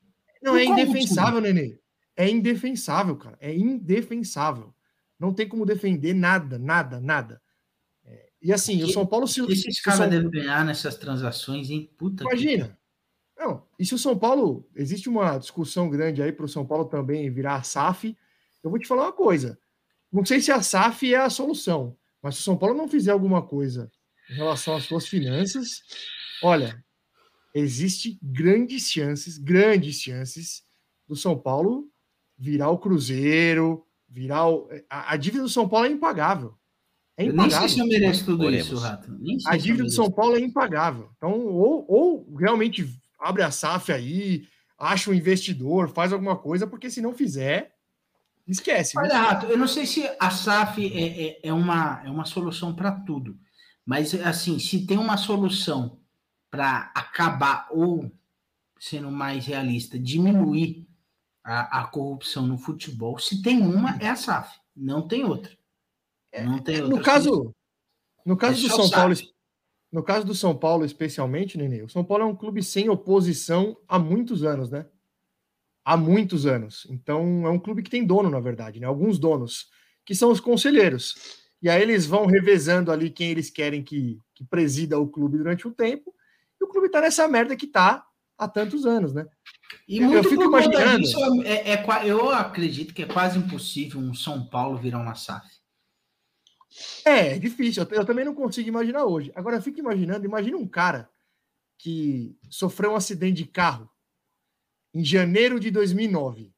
Não, 0.42 0.56
é 0.56 0.60
Por 0.64 0.68
qual 0.76 0.80
indefensável, 0.80 1.42
Nenê. 1.42 1.78
É 2.16 2.30
indefensável, 2.30 3.18
cara. 3.18 3.38
É 3.42 3.54
indefensável. 3.54 4.74
Não 5.20 5.34
tem 5.34 5.50
como 5.50 5.66
defender 5.66 6.14
nada, 6.14 6.58
nada, 6.58 7.02
nada. 7.02 7.42
E 8.44 8.52
assim, 8.52 8.84
o 8.84 8.90
São 8.90 9.06
Paulo 9.06 9.26
se. 9.28 9.42
Esses 9.52 9.76
se 9.76 9.82
o 9.82 9.84
caras 9.84 10.00
São- 10.02 10.10
devem 10.10 10.30
ganhar 10.30 10.66
nessas 10.66 10.96
transações, 10.98 11.70
hein? 11.70 11.90
Puta 11.98 12.24
que- 12.26 12.30
Imagina. 12.30 12.78
Não, 13.38 13.66
e 13.80 13.86
se 13.86 13.96
o 13.96 13.98
São 13.98 14.18
Paulo. 14.18 14.70
Existe 14.76 15.08
uma 15.10 15.38
discussão 15.38 15.90
grande 15.90 16.22
aí 16.22 16.32
para 16.32 16.46
o 16.46 16.50
São 16.50 16.66
Paulo 16.66 16.86
também 16.86 17.32
virar 17.32 17.56
a 17.56 17.64
SAF. 17.64 18.16
Eu 18.64 18.70
vou 18.70 18.78
te 18.80 18.88
falar 18.88 19.04
uma 19.06 19.14
coisa. 19.14 19.58
não 20.12 20.24
sei 20.26 20.40
se 20.42 20.52
a 20.52 20.62
SAF 20.62 21.12
é 21.14 21.18
a 21.18 21.30
solução, 21.30 21.98
mas 22.22 22.36
se 22.36 22.42
o 22.42 22.44
São 22.44 22.56
Paulo 22.58 22.76
não 22.78 22.88
fizer 22.88 23.12
alguma 23.12 23.42
coisa 23.42 23.90
em 24.30 24.36
relação 24.36 24.76
às 24.76 24.84
suas 24.84 25.08
finanças, 25.08 25.82
olha, 26.44 26.84
existe 27.54 28.20
grandes 28.22 28.90
chances, 28.92 29.38
grandes 29.38 29.96
chances 30.00 30.64
do 31.08 31.16
São 31.16 31.38
Paulo 31.38 31.90
virar 32.38 32.70
o 32.70 32.78
Cruzeiro, 32.78 33.86
virar 34.08 34.48
o... 34.50 34.70
a, 34.90 35.14
a 35.14 35.18
dívida 35.18 35.44
do 35.44 35.50
São 35.50 35.68
Paulo 35.68 35.88
é 35.88 35.90
impagável. 35.90 36.56
É 37.16 37.28
Eu 37.28 37.34
nem 37.34 37.50
sei 37.50 37.70
se 37.70 37.80
eu 37.80 37.86
mereço 37.86 38.26
tudo 38.26 38.46
Oremos. 38.46 38.68
isso, 38.68 38.78
Rato. 38.78 39.16
A 39.48 39.58
dívida 39.58 39.84
do. 39.84 39.92
São 39.92 40.10
Paulo 40.10 40.36
é 40.36 40.40
impagável. 40.40 41.10
Então, 41.16 41.32
ou, 41.32 41.86
ou 41.88 42.36
realmente 42.36 42.90
abre 43.20 43.44
a 43.44 43.52
SAF 43.52 43.92
aí, 43.92 44.48
acha 44.78 45.10
um 45.10 45.14
investidor, 45.14 45.90
faz 45.90 46.12
alguma 46.12 46.36
coisa, 46.36 46.66
porque 46.68 46.90
se 46.90 47.02
não 47.02 47.14
fizer, 47.14 47.74
esquece. 48.48 48.98
Olha, 48.98 49.18
Rato, 49.18 49.46
eu 49.46 49.58
não 49.58 49.68
sei 49.68 49.86
se 49.86 50.04
a 50.20 50.30
SAF 50.30 50.86
é, 50.86 51.28
é, 51.28 51.40
é 51.44 51.54
uma, 51.54 52.02
é 52.04 52.10
uma 52.10 52.26
solução 52.26 52.76
para 52.76 52.92
tudo, 52.92 53.38
mas 53.86 54.14
assim, 54.16 54.60
se 54.60 54.86
tem 54.86 54.98
uma 54.98 55.18
solução 55.18 56.00
para 56.50 56.92
acabar 56.96 57.68
ou, 57.72 58.12
sendo 58.80 59.12
mais 59.12 59.46
realista, 59.46 59.98
diminuir 59.98 60.88
a, 61.44 61.82
a 61.82 61.88
corrupção 61.88 62.46
no 62.46 62.58
futebol, 62.58 63.18
se 63.20 63.42
tem 63.42 63.62
uma, 63.62 63.98
é 64.00 64.10
a 64.10 64.16
SAF, 64.16 64.60
não 64.76 65.08
tem 65.08 65.24
outra. 65.24 65.52
Não 66.42 66.60
tem. 66.60 66.78
É, 66.78 66.82
No 66.82 67.02
caso, 67.02 67.54
no 68.26 68.36
caso 68.36 68.60
É 68.60 68.62
do 68.62 68.70
só 68.70 68.84
São 68.84 68.90
Paulo, 68.90 69.16
no 69.92 70.04
caso 70.04 70.26
do 70.26 70.34
São 70.34 70.56
Paulo 70.56 70.86
especialmente, 70.86 71.58
Nenê, 71.58 71.84
o 71.84 71.90
São 71.90 72.04
Paulo 72.04 72.24
é 72.24 72.28
um 72.28 72.36
clube 72.36 72.64
sem 72.64 72.90
oposição 72.90 73.78
há 73.88 74.00
muitos 74.00 74.44
anos, 74.44 74.70
né? 74.72 74.88
Há 75.86 75.96
muitos 75.96 76.46
anos. 76.46 76.88
Então, 76.90 77.46
é 77.46 77.50
um 77.50 77.60
clube 77.60 77.84
que 77.84 77.90
tem 77.90 78.06
dono, 78.06 78.30
na 78.30 78.40
verdade, 78.40 78.80
né? 78.80 78.88
Alguns 78.88 79.20
donos, 79.20 79.70
que 80.06 80.16
são 80.16 80.32
os 80.32 80.40
conselheiros. 80.40 81.44
E 81.62 81.70
aí 81.70 81.82
eles 81.82 82.06
vão 82.06 82.26
revezando 82.26 82.92
ali 82.92 83.10
quem 83.10 83.30
eles 83.30 83.50
querem 83.50 83.84
que, 83.84 84.18
que 84.34 84.44
presida 84.44 85.00
o 85.00 85.08
clube 85.08 85.38
durante 85.38 85.68
o 85.68 85.72
tempo. 85.72 86.14
E 86.60 86.64
o 86.64 86.68
clube 86.68 86.90
tá 86.90 87.02
nessa 87.02 87.28
merda 87.28 87.56
que 87.56 87.68
tá 87.68 88.06
há 88.38 88.48
tantos 88.48 88.86
anos, 88.86 89.14
né? 89.14 89.28
E 89.88 90.00
Eu 90.00 90.10
muito 90.10 90.30
fico 90.30 90.44
por 90.44 90.52
conta 90.52 90.66
imaginando. 90.66 91.04
disso, 91.04 91.44
é, 91.44 91.74
é 91.74 91.86
eu 92.06 92.30
acredito 92.32 92.94
que 92.94 93.04
é 93.04 93.06
quase 93.06 93.38
impossível 93.38 94.00
um 94.00 94.14
São 94.14 94.46
Paulo 94.46 94.78
virar 94.78 95.00
uma 95.00 95.16
SAF. 95.16 95.63
É, 97.06 97.38
difícil. 97.38 97.84
Eu, 97.84 97.98
eu 97.98 98.06
também 98.06 98.26
não 98.26 98.34
consigo 98.34 98.68
imaginar 98.68 99.06
hoje. 99.06 99.32
Agora, 99.36 99.58
eu 99.58 99.62
fico 99.62 99.80
imaginando, 99.80 100.26
imagina 100.26 100.58
um 100.58 100.68
cara 100.68 101.10
que 101.78 102.38
sofreu 102.50 102.92
um 102.92 102.96
acidente 102.96 103.44
de 103.44 103.46
carro 103.46 103.90
em 104.94 105.04
janeiro 105.04 105.60
de 105.60 105.72
2009. 105.72 106.54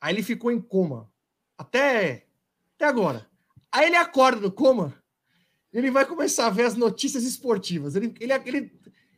Aí 0.00 0.14
ele 0.14 0.22
ficou 0.22 0.50
em 0.50 0.60
coma 0.60 1.10
até, 1.56 2.26
até 2.76 2.84
agora. 2.84 3.28
Aí 3.70 3.86
ele 3.86 3.96
acorda 3.96 4.40
do 4.40 4.52
coma, 4.52 4.94
ele 5.72 5.90
vai 5.90 6.06
começar 6.06 6.46
a 6.46 6.50
ver 6.50 6.64
as 6.64 6.74
notícias 6.74 7.24
esportivas. 7.24 7.96
Ele, 7.96 8.14
ele, 8.20 8.32
ele, 8.32 8.72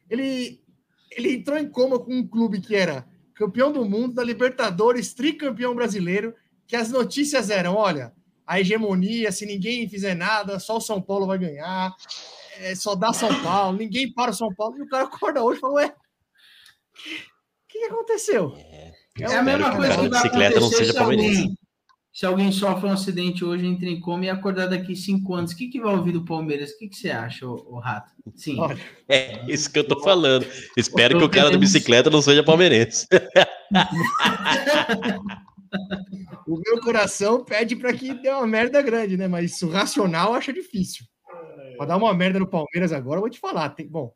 ele, 0.08 0.64
ele 1.10 1.34
entrou 1.34 1.58
em 1.58 1.68
coma 1.68 1.98
com 1.98 2.14
um 2.14 2.26
clube 2.26 2.60
que 2.60 2.74
era 2.74 3.08
campeão 3.34 3.72
do 3.72 3.84
mundo, 3.84 4.14
da 4.14 4.24
Libertadores, 4.24 5.14
tricampeão 5.14 5.74
brasileiro, 5.74 6.34
que 6.66 6.76
as 6.76 6.90
notícias 6.90 7.50
eram, 7.50 7.74
olha, 7.74 8.14
a 8.50 8.58
hegemonia, 8.58 9.30
se 9.30 9.46
ninguém 9.46 9.88
fizer 9.88 10.16
nada, 10.16 10.58
só 10.58 10.78
o 10.78 10.80
São 10.80 11.00
Paulo 11.00 11.24
vai 11.24 11.38
ganhar, 11.38 11.94
é, 12.58 12.74
só 12.74 12.96
dá 12.96 13.12
São 13.12 13.32
Paulo, 13.44 13.78
ninguém 13.78 14.12
para 14.12 14.32
o 14.32 14.34
São 14.34 14.52
Paulo. 14.52 14.76
E 14.76 14.82
o 14.82 14.88
cara 14.88 15.04
acorda 15.04 15.40
hoje 15.40 15.58
e 15.58 15.60
fala, 15.60 15.74
ué, 15.74 15.86
o 15.86 15.92
que, 17.68 17.78
que 17.78 17.84
aconteceu? 17.84 18.52
É 19.20 19.36
a 19.36 19.42
mesma 19.44 19.70
que 19.70 19.76
o 19.76 19.78
coisa 19.78 19.92
que 19.92 20.08
vai 20.08 20.08
bicicleta 20.08 20.58
não 20.58 20.66
acontecer 20.66 20.84
seja 20.86 20.92
se 20.92 20.98
alguém, 20.98 21.54
se 22.12 22.26
alguém 22.26 22.50
sofre 22.50 22.88
um 22.88 22.92
acidente 22.92 23.44
hoje, 23.44 23.64
entra 23.64 23.88
em 23.88 24.00
coma 24.00 24.24
e 24.24 24.30
acordar 24.30 24.66
daqui 24.66 24.96
cinco 24.96 25.32
anos. 25.32 25.52
O 25.52 25.56
que, 25.56 25.68
que 25.68 25.80
vai 25.80 25.94
ouvir 25.94 26.10
do 26.10 26.24
Palmeiras? 26.24 26.72
O 26.72 26.78
que, 26.78 26.88
que 26.88 26.96
você 26.96 27.10
acha, 27.10 27.46
ô 27.46 27.78
Rato? 27.78 28.10
Sim. 28.34 28.56
É 29.08 29.44
isso 29.48 29.70
que 29.70 29.78
eu 29.78 29.86
tô 29.86 30.02
falando. 30.02 30.44
Espero 30.76 31.20
que 31.20 31.24
o 31.24 31.30
cara 31.30 31.52
da 31.52 31.56
bicicleta 31.56 32.10
não 32.10 32.20
seja 32.20 32.42
palmeirense. 32.42 33.06
o 36.46 36.58
meu 36.58 36.80
coração 36.80 37.44
pede 37.44 37.76
para 37.76 37.92
que 37.92 38.14
dê 38.14 38.28
uma 38.30 38.46
merda 38.46 38.82
grande, 38.82 39.16
né? 39.16 39.28
Mas 39.28 39.60
o 39.62 39.68
racional 39.70 40.34
acha 40.34 40.52
difícil. 40.52 41.04
Para 41.76 41.86
dar 41.86 41.96
uma 41.96 42.12
merda 42.14 42.38
no 42.38 42.46
Palmeiras 42.48 42.92
agora, 42.92 43.18
eu 43.18 43.22
vou 43.22 43.30
te 43.30 43.38
falar. 43.38 43.70
Tem, 43.70 43.88
bom, 43.88 44.12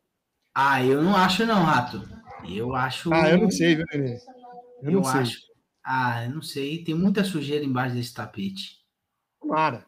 Ah, 0.53 0.83
eu 0.83 1.01
não 1.01 1.15
acho, 1.15 1.45
não, 1.45 1.63
Rato. 1.63 2.01
Eu 2.47 2.75
acho. 2.75 3.11
ah, 3.13 3.29
eu 3.29 3.39
não 3.39 3.49
sei, 3.49 3.75
viu, 3.75 3.85
Nenê? 3.91 4.17
Eu 4.83 4.91
não 4.91 4.99
Eu 4.99 5.03
sei. 5.03 5.21
acho. 5.21 5.37
Ah, 5.83 6.25
eu 6.25 6.31
não 6.31 6.41
sei. 6.41 6.83
Tem 6.83 6.93
muita 6.95 7.23
sujeira 7.23 7.63
embaixo 7.65 7.95
desse 7.95 8.13
tapete. 8.13 8.77
Tomara. 9.41 9.85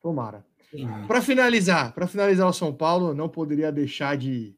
Tomara. 0.00 0.46
Para 1.06 1.20
finalizar, 1.20 1.92
para 1.92 2.06
finalizar 2.06 2.48
o 2.48 2.52
São 2.52 2.72
Paulo, 2.72 3.12
não 3.12 3.28
poderia 3.28 3.72
deixar 3.72 4.16
de, 4.16 4.56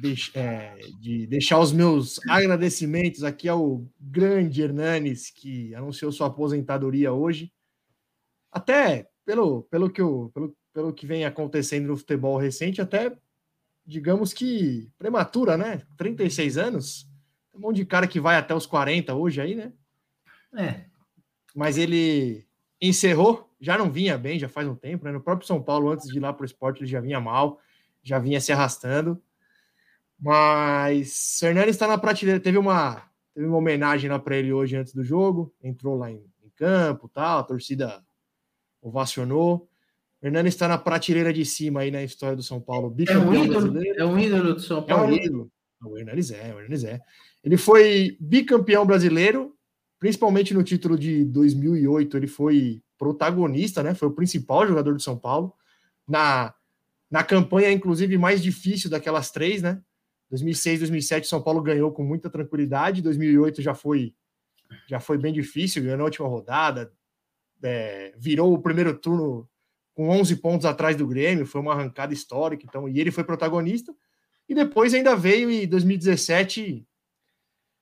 deix- 0.00 0.30
é, 0.34 0.76
de 1.00 1.26
deixar 1.26 1.58
os 1.58 1.72
meus 1.72 2.20
agradecimentos 2.28 3.24
aqui 3.24 3.48
ao 3.48 3.84
grande 4.00 4.62
Hernanes, 4.62 5.30
que 5.30 5.74
anunciou 5.74 6.12
sua 6.12 6.26
aposentadoria 6.28 7.12
hoje. 7.12 7.52
Até 8.50 9.08
pelo, 9.24 9.62
pelo, 9.64 9.90
que, 9.90 10.00
eu, 10.00 10.30
pelo, 10.32 10.56
pelo 10.72 10.92
que 10.92 11.06
vem 11.06 11.24
acontecendo 11.24 11.88
no 11.88 11.96
futebol 11.96 12.38
recente, 12.38 12.80
até 12.80 13.16
digamos 13.84 14.32
que 14.32 14.90
prematura, 14.98 15.56
né? 15.56 15.82
36 15.96 16.56
anos. 16.58 17.08
Tem 17.52 17.58
um 17.60 17.62
monte 17.62 17.76
de 17.76 17.86
cara 17.86 18.06
que 18.06 18.20
vai 18.20 18.36
até 18.36 18.54
os 18.54 18.66
40 18.66 19.14
hoje 19.14 19.40
aí, 19.40 19.54
né? 19.54 19.72
É. 20.56 20.84
mas 21.54 21.76
ele 21.76 22.46
encerrou, 22.80 23.50
já 23.60 23.76
não 23.76 23.90
vinha 23.90 24.16
bem, 24.16 24.38
já 24.38 24.48
faz 24.48 24.66
um 24.66 24.74
tempo, 24.74 25.04
né? 25.04 25.12
No 25.12 25.20
próprio 25.20 25.46
São 25.46 25.62
Paulo, 25.62 25.90
antes 25.90 26.08
de 26.08 26.16
ir 26.16 26.20
lá 26.20 26.32
para 26.32 26.42
o 26.42 26.46
esporte, 26.46 26.80
ele 26.82 26.90
já 26.90 27.00
vinha 27.00 27.20
mal, 27.20 27.60
já 28.02 28.18
vinha 28.18 28.40
se 28.40 28.52
arrastando. 28.52 29.20
Mas 30.18 31.38
o 31.42 31.46
Hernani 31.46 31.70
está 31.70 31.86
na 31.86 31.98
prateleira, 31.98 32.40
teve 32.40 32.58
uma, 32.58 33.02
teve 33.34 33.46
uma 33.46 33.58
homenagem 33.58 34.10
lá 34.10 34.18
para 34.18 34.36
ele 34.36 34.52
hoje 34.52 34.76
antes 34.76 34.94
do 34.94 35.04
jogo, 35.04 35.54
entrou 35.62 35.96
lá 35.96 36.10
em, 36.10 36.24
em 36.42 36.50
campo, 36.56 37.08
tal, 37.08 37.40
a 37.40 37.44
torcida 37.44 38.02
ovacionou. 38.80 39.68
Hernani 40.22 40.48
está 40.48 40.66
na 40.66 40.78
prateleira 40.78 41.32
de 41.32 41.44
cima 41.44 41.80
aí 41.80 41.90
na 41.90 42.02
história 42.02 42.34
do 42.34 42.42
São 42.42 42.60
Paulo, 42.60 42.94
É 43.08 43.18
um 43.18 43.34
ídolo, 43.34 43.78
é 43.96 44.04
um 44.04 44.18
ídolo 44.18 44.54
do 44.54 44.60
São 44.60 44.78
É 44.78 44.80
um 44.80 44.86
Paulo. 44.86 45.14
ídolo. 45.14 45.50
O 45.84 45.98
Hernanes 45.98 46.30
é, 46.30 46.54
o 46.54 46.58
Hernanes 46.58 46.84
é. 46.84 47.00
Ele 47.44 47.56
foi 47.56 48.16
bicampeão 48.18 48.84
brasileiro, 48.86 49.54
principalmente 49.98 50.54
no 50.54 50.64
título 50.64 50.98
de 50.98 51.24
2008. 51.26 52.16
Ele 52.16 52.26
foi 52.26 52.82
protagonista, 52.98 53.82
né? 53.82 53.94
Foi 53.94 54.08
o 54.08 54.12
principal 54.12 54.66
jogador 54.66 54.94
do 54.94 55.02
São 55.02 55.16
Paulo. 55.16 55.54
Na, 56.08 56.54
na 57.10 57.22
campanha, 57.22 57.70
inclusive, 57.70 58.16
mais 58.18 58.42
difícil 58.42 58.90
daquelas 58.90 59.30
três, 59.30 59.62
né? 59.62 59.80
2006, 60.30 60.80
2007, 60.80 61.26
São 61.26 61.42
Paulo 61.42 61.62
ganhou 61.62 61.92
com 61.92 62.02
muita 62.02 62.28
tranquilidade. 62.28 63.02
2008 63.02 63.62
já 63.62 63.74
foi, 63.74 64.14
já 64.86 65.00
foi 65.00 65.18
bem 65.18 65.32
difícil, 65.32 65.82
ganhou 65.82 65.98
na 65.98 66.04
última 66.04 66.28
rodada. 66.28 66.92
é, 67.62 68.12
virou 68.16 68.52
o 68.52 68.60
primeiro 68.60 68.96
turno 68.96 69.48
com 69.94 70.08
11 70.10 70.36
pontos 70.36 70.66
atrás 70.66 70.96
do 70.96 71.06
Grêmio. 71.06 71.46
Foi 71.46 71.60
uma 71.60 71.72
arrancada 71.72 72.12
histórica. 72.12 72.64
Então, 72.66 72.88
e 72.88 73.00
ele 73.00 73.10
foi 73.10 73.24
protagonista. 73.24 73.94
E 74.48 74.54
depois 74.54 74.94
ainda 74.94 75.16
veio 75.16 75.50
em 75.50 75.66
2017 75.66 76.86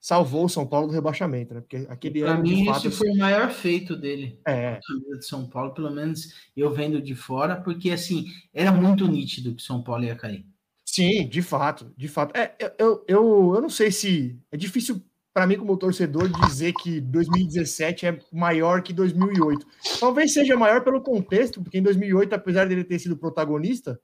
salvou 0.05 0.45
o 0.45 0.49
São 0.51 0.67
Paulo 0.67 0.89
do 0.89 0.93
rebaixamento, 0.93 1.55
né? 1.55 1.63
Porque 1.63 1.87
aquele 1.89 2.21
Para 2.21 2.33
ano 2.33 2.43
mim, 2.43 2.67
fato 2.67 2.89
esse 2.89 2.95
foi 2.95 3.09
o 3.09 3.17
maior 3.17 3.51
feito 3.51 3.97
dele. 3.97 4.39
é, 4.47 4.75
a 4.75 4.81
camisa 4.87 5.19
de 5.19 5.25
São 5.25 5.49
Paulo, 5.49 5.73
pelo 5.73 5.91
menos 5.91 6.35
eu 6.55 6.71
vendo 6.71 7.01
de 7.01 7.15
fora, 7.15 7.57
porque 7.57 7.91
assim, 7.91 8.27
era 8.53 8.71
muito 8.71 9.09
nítido 9.09 9.55
que 9.55 9.63
São 9.63 9.83
Paulo 9.83 10.05
ia 10.05 10.15
cair. 10.15 10.47
Sim, 10.95 11.29
de 11.29 11.43
fato, 11.43 11.93
de 11.97 12.09
fato. 12.09 12.37
É, 12.37 12.55
eu, 12.79 13.05
eu, 13.09 13.53
eu, 13.57 13.61
não 13.61 13.69
sei 13.71 13.91
se 13.91 14.39
é 14.53 14.57
difícil 14.57 15.03
para 15.33 15.47
mim 15.47 15.57
como 15.59 15.77
torcedor 15.77 16.29
dizer 16.29 16.73
que 16.75 17.01
2017 17.01 18.07
é 18.07 18.19
maior 18.33 18.83
que 18.83 18.93
2008. 18.93 19.67
Talvez 19.99 20.33
seja 20.33 20.57
maior 20.57 20.85
pelo 20.85 21.01
contexto, 21.01 21.61
porque 21.61 21.79
em 21.79 21.83
2008, 21.83 22.35
apesar 22.35 22.67
dele 22.69 22.85
ter 22.85 22.99
sido 23.01 23.17
protagonista, 23.17 24.01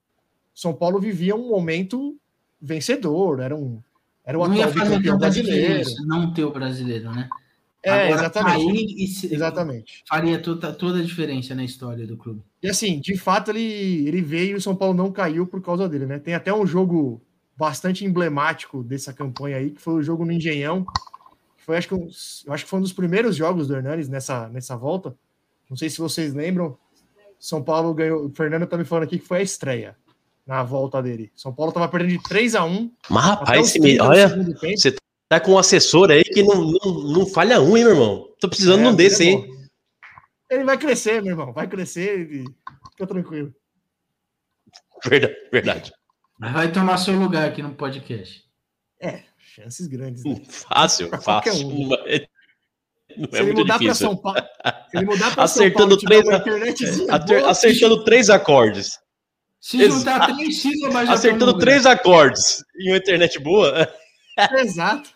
São 0.53 0.75
Paulo 0.75 0.99
vivia 1.01 1.37
um 1.37 1.49
momento 1.49 2.17
vencedor, 2.61 3.41
era 3.41 3.55
um 3.55 3.81
era 4.25 4.39
o 4.39 4.47
não 4.47 4.55
ia 4.55 4.67
atual 4.67 4.79
fazer 4.79 4.99
bicampeão 4.99 5.19
brasileiro. 5.19 5.91
não 6.07 6.33
ter 6.33 6.45
o 6.45 6.51
brasileiro, 6.51 7.11
né? 7.13 7.29
É, 7.83 7.91
Agora, 7.91 8.21
exatamente. 8.21 9.07
se- 9.09 9.35
Exatamente. 9.35 10.05
faria 10.07 10.39
toda, 10.41 10.73
toda 10.73 10.99
a 10.99 11.03
diferença 11.03 11.55
na 11.55 11.65
história 11.65 12.07
do 12.07 12.17
clube. 12.17 12.43
E 12.63 12.69
assim, 12.69 13.01
de 13.01 13.17
fato, 13.17 13.51
ele, 13.51 14.07
ele 14.07 14.21
veio 14.21 14.51
e 14.53 14.55
o 14.55 14.61
São 14.61 14.77
Paulo 14.77 14.95
não 14.95 15.11
caiu 15.11 15.47
por 15.47 15.63
causa 15.63 15.89
dele, 15.89 16.07
né? 16.07 16.19
Tem 16.19 16.35
até 16.35 16.53
um 16.53 16.67
jogo 16.67 17.21
bastante 17.57 18.05
emblemático 18.05 18.83
dessa 18.83 19.13
campanha 19.13 19.57
aí, 19.57 19.71
que 19.71 19.81
foi 19.81 19.95
o 19.95 20.03
jogo 20.03 20.25
no 20.25 20.33
Engenhão. 20.33 20.85
Que 21.57 21.65
foi, 21.65 21.77
acho 21.79 21.89
que, 21.89 21.95
um, 21.95 22.09
eu 22.47 22.53
acho 22.53 22.65
que 22.65 22.71
foi 22.71 22.79
um 22.79 22.83
dos 22.83 22.93
primeiros 22.93 23.37
jogos 23.37 23.67
do 23.69 23.75
Hernanes 23.75 24.09
nessa, 24.09 24.49
nessa 24.49 24.77
volta. 24.77 25.15
Não 25.69 25.77
sei 25.77 25.89
se 25.89 25.99
vocês 25.99 26.35
lembram. 26.35 26.77
São 27.39 27.63
Paulo 27.63 27.95
ganhou. 27.95 28.27
O 28.27 28.31
Fernando 28.31 28.67
tá 28.67 28.77
me 28.77 28.85
falando 28.85 29.05
aqui 29.05 29.19
que 29.19 29.27
foi 29.27 29.39
a 29.39 29.43
estreia 29.43 29.97
na 30.47 30.63
volta 30.63 31.03
dele. 31.03 31.31
São 31.35 31.53
Paulo 31.53 31.73
tava 31.73 31.89
perdendo 31.89 32.11
de 32.19 32.23
3 32.25 32.55
a 32.55 32.65
1 32.65 32.91
Mas, 33.09 33.25
rapaz, 33.25 33.61
os 33.63 33.69
esse 33.71 33.81
30 33.81 34.03
me- 34.03 34.09
olha, 34.09 34.29
você 34.77 34.95
tá 35.29 35.41
com 35.41 35.53
um 35.53 35.59
assessor 35.59 36.11
aí 36.11 36.25
que 36.25 36.43
não, 36.43 36.65
não, 36.73 36.93
não 37.09 37.27
falha 37.27 37.61
um, 37.61 37.77
hein, 37.77 37.85
meu 37.85 37.93
irmão? 37.95 38.29
Tô 38.41 38.49
precisando 38.49 38.81
É, 38.81 38.83
de 38.83 38.89
um 38.89 38.95
desse, 38.95 39.23
é 39.23 39.27
hein? 39.31 39.60
Ele 40.51 40.65
vai 40.65 40.77
crescer, 40.77 41.23
meu 41.23 41.33
irmão. 41.33 41.53
Vai 41.53 41.69
crescer 41.69 42.29
e 42.31 42.45
fica 42.91 43.07
tranquilo. 43.07 43.55
Verdade, 45.05 45.37
verdade. 45.53 45.93
Mas 46.39 46.53
vai 46.53 46.73
tomar 46.73 46.99
seu 46.99 47.15
lugar 47.15 47.49
aqui 47.49 47.63
no 47.63 47.75
podcast. 47.75 48.45
É, 49.01 49.23
chances 49.39 49.87
grandes. 49.87 50.25
Né? 50.25 50.43
Fácil, 50.49 51.09
Pra 51.09 51.21
fácil. 51.21 51.69
um. 51.69 51.89
Não 51.89 51.97
é, 52.07 52.27
não 53.17 53.29
Se 53.31 53.37
é 53.37 53.39
ele 53.41 53.45
muito 53.53 53.59
mudar 53.59 53.75
para 53.79 53.79
difícil. 53.79 54.07
São 54.09 54.17
Paulo, 54.17 54.39
se 54.91 54.97
ele 54.97 55.07
mudar 55.07 55.35
para 55.35 55.45
Acertando 55.45 56.01
São 56.01 56.09
Paulo, 56.09 56.43
três- 56.45 57.09
Acer- 57.09 57.41
boa, 57.41 57.51
Acertando 57.51 58.05
três 58.05 58.31
acordes. 58.31 58.99
Se 59.61 59.91
juntar 59.91 60.35
três 60.35 60.61
sílabas, 60.63 61.09
Acertando 61.11 61.59
três 61.59 61.87
acordes 61.87 62.65
em 62.79 62.91
uma 62.91 62.97
internet 62.99 63.39
boa. 63.39 63.93
Exato. 64.59 65.11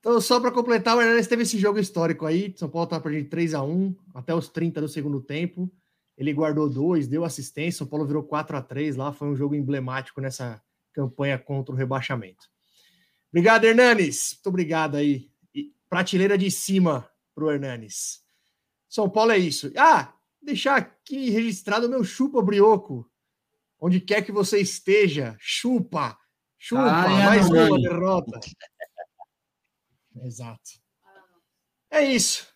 Então, 0.00 0.18
só 0.18 0.40
para 0.40 0.50
completar, 0.50 0.96
o 0.96 1.00
Hernandes 1.00 1.26
teve 1.26 1.42
esse 1.42 1.58
jogo 1.58 1.78
histórico 1.78 2.24
aí. 2.24 2.54
São 2.56 2.68
Paulo 2.68 2.86
tá 2.86 2.98
perdendo 2.98 3.28
3 3.28 3.52
a 3.54 3.62
1 3.62 3.94
até 4.14 4.34
os 4.34 4.48
30 4.48 4.80
do 4.80 4.88
segundo 4.88 5.20
tempo. 5.20 5.70
Ele 6.16 6.32
guardou 6.32 6.68
dois, 6.68 7.06
deu 7.06 7.24
assistência. 7.24 7.78
São 7.78 7.86
Paulo 7.86 8.06
virou 8.06 8.22
4 8.22 8.56
a 8.56 8.62
3 8.62 8.96
lá. 8.96 9.12
Foi 9.12 9.28
um 9.28 9.36
jogo 9.36 9.54
emblemático 9.54 10.20
nessa 10.20 10.60
campanha 10.92 11.38
contra 11.38 11.74
o 11.74 11.76
rebaixamento. 11.76 12.48
Obrigado, 13.30 13.64
Hernanes. 13.64 14.32
Muito 14.34 14.48
obrigado 14.48 14.96
aí. 14.96 15.30
E 15.54 15.72
prateleira 15.88 16.36
de 16.36 16.50
cima 16.50 17.08
pro 17.34 17.50
Hernanes. 17.50 18.20
São 18.88 19.08
Paulo 19.08 19.32
é 19.32 19.38
isso. 19.38 19.70
Ah, 19.76 20.14
deixar 20.42 20.76
aqui 20.76 21.28
registrado 21.30 21.86
o 21.86 21.90
meu 21.90 22.02
chupa 22.02 22.42
brioco. 22.42 23.08
Onde 23.78 24.00
quer 24.00 24.22
que 24.22 24.32
você 24.32 24.58
esteja, 24.60 25.36
chupa. 25.38 26.18
Chupa, 26.58 26.82
Ai, 26.82 27.24
mais 27.24 27.48
uma 27.48 27.80
derrota. 27.80 28.40
Exato. 30.22 30.70
É 31.90 32.02
isso. 32.02 32.46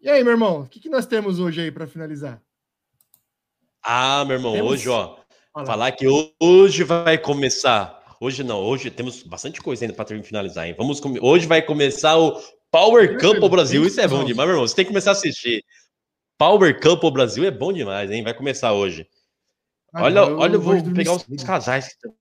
E 0.00 0.08
aí, 0.08 0.22
meu 0.24 0.32
irmão, 0.32 0.62
o 0.62 0.66
que, 0.68 0.80
que 0.80 0.88
nós 0.88 1.06
temos 1.06 1.38
hoje 1.38 1.60
aí 1.60 1.70
para 1.70 1.86
finalizar? 1.86 2.40
Ah, 3.82 4.24
meu 4.24 4.36
irmão, 4.36 4.52
Temos- 4.52 4.72
hoje, 4.72 4.88
ó. 4.88 5.18
Fala. 5.52 5.66
Falar 5.66 5.92
que 5.92 6.06
hoje 6.40 6.84
vai 6.84 7.18
começar. 7.18 7.98
Hoje 8.20 8.44
não, 8.44 8.60
hoje 8.60 8.90
temos 8.90 9.22
bastante 9.22 9.60
coisa 9.60 9.84
ainda 9.84 9.94
para 9.94 10.22
finalizar, 10.22 10.66
hein? 10.68 10.74
Vamos 10.76 11.00
come- 11.00 11.18
Hoje 11.20 11.46
vai 11.46 11.60
começar 11.62 12.16
o 12.18 12.40
Power 12.70 13.18
Campo 13.18 13.48
Brasil. 13.48 13.84
Isso 13.84 14.00
é 14.00 14.06
bom 14.06 14.24
demais, 14.24 14.46
meu 14.46 14.54
irmão. 14.56 14.68
Você 14.68 14.76
tem 14.76 14.84
que 14.84 14.90
começar 14.90 15.10
a 15.10 15.12
assistir. 15.12 15.64
Power 16.38 16.78
Campo 16.80 17.10
Brasil 17.10 17.44
é 17.44 17.50
bom 17.50 17.72
demais, 17.72 18.10
hein? 18.10 18.22
Vai 18.22 18.32
começar 18.34 18.72
hoje. 18.72 19.08
Ah, 19.92 20.04
olha, 20.04 20.14
não, 20.26 20.38
olha, 20.38 20.54
eu 20.54 20.60
vou 20.60 20.74
pegar 20.94 21.14
os 21.14 21.24
casais. 21.44 21.88
que 21.88 21.94
estão- 21.94 22.14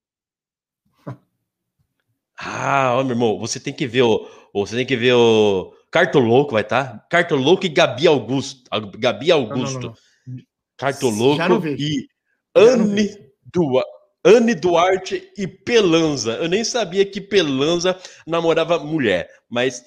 Ah, 2.42 2.94
ó, 2.96 3.04
meu 3.04 3.12
irmão, 3.12 3.38
você 3.38 3.60
tem 3.60 3.74
que 3.74 3.86
ver 3.86 4.04
o, 4.04 4.26
você 4.54 4.76
tem 4.78 4.86
que 4.86 4.96
ver 4.96 5.14
o 5.14 5.74
Cartoloco 5.92 6.54
vai 6.54 6.62
estar. 6.62 7.06
Cartoloco 7.10 7.66
e 7.66 7.70
Gabi 7.70 8.08
Augusto, 8.08 8.64
Gabi 8.98 9.28
não, 9.30 9.36
Augusto. 9.38 9.80
não, 9.80 9.90
não. 10.28 10.44
Cartoloco 10.78 11.68
e 11.68 12.08
Anne. 12.56 13.10
Dua- 13.52 13.84
Anne 14.24 14.54
Duarte 14.54 15.30
e 15.38 15.48
Pelanza. 15.48 16.34
Eu 16.34 16.48
nem 16.48 16.64
sabia 16.64 17.06
que 17.06 17.20
Pelanza 17.20 18.00
namorava 18.28 18.78
mulher, 18.80 19.30
mas 19.50 19.84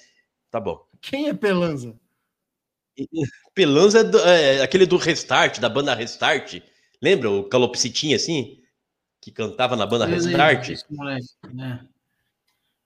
tá 0.50 0.58
bom. 0.60 0.84
Quem 1.00 1.28
é 1.28 1.34
Pelanza? 1.34 1.94
Pelanza 3.54 4.00
é, 4.00 4.04
do- 4.04 4.18
é 4.20 4.62
aquele 4.62 4.84
do 4.86 4.96
Restart, 4.96 5.58
da 5.60 5.68
banda 5.68 5.94
Restart. 5.94 6.60
Lembra 7.00 7.30
o 7.30 7.44
calopsitinho 7.44 8.16
assim? 8.16 8.58
Que 9.20 9.30
cantava 9.30 9.76
na 9.76 9.86
banda 9.86 10.04
Eu 10.04 10.10
lembro 10.10 10.26
Restart? 10.28 10.68
desse 10.68 10.84
moleque, 10.90 11.26
né? 11.54 11.86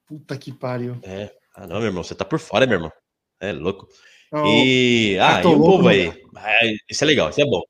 Puta 0.07 0.37
que 0.39 0.53
pariu. 0.53 0.99
É. 1.03 1.31
Ah, 1.55 1.67
não, 1.67 1.79
meu 1.79 1.87
irmão, 1.87 2.05
você 2.05 2.15
tá 2.15 2.25
por 2.25 2.39
fora, 2.39 2.67
meu 2.67 2.77
irmão. 2.77 2.93
É 3.41 3.53
louco. 3.53 3.89
Não, 4.33 4.47
E, 4.47 5.19
ah, 5.21 5.43
e 5.43 5.47
o 5.47 5.59
povo 5.59 5.89
aí? 5.89 6.13
Ah, 6.37 6.53
isso 6.89 7.03
é 7.05 7.07
legal, 7.07 7.31
isso 7.31 7.41
é 7.41 7.45
bom. 7.45 7.63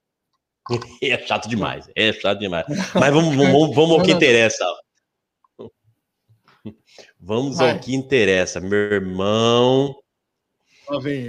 É 1.02 1.18
chato 1.24 1.48
demais, 1.48 1.88
é 1.94 2.12
chato 2.12 2.40
demais. 2.40 2.66
Mas 2.94 3.14
vamos, 3.14 3.36
vamos, 3.36 3.74
vamos 3.74 3.98
ao 3.98 4.02
que 4.02 4.12
interessa. 4.12 4.64
Vamos 7.20 7.58
Vai. 7.58 7.72
ao 7.72 7.78
que 7.78 7.94
interessa, 7.94 8.60
meu 8.60 8.78
irmão. 8.78 9.94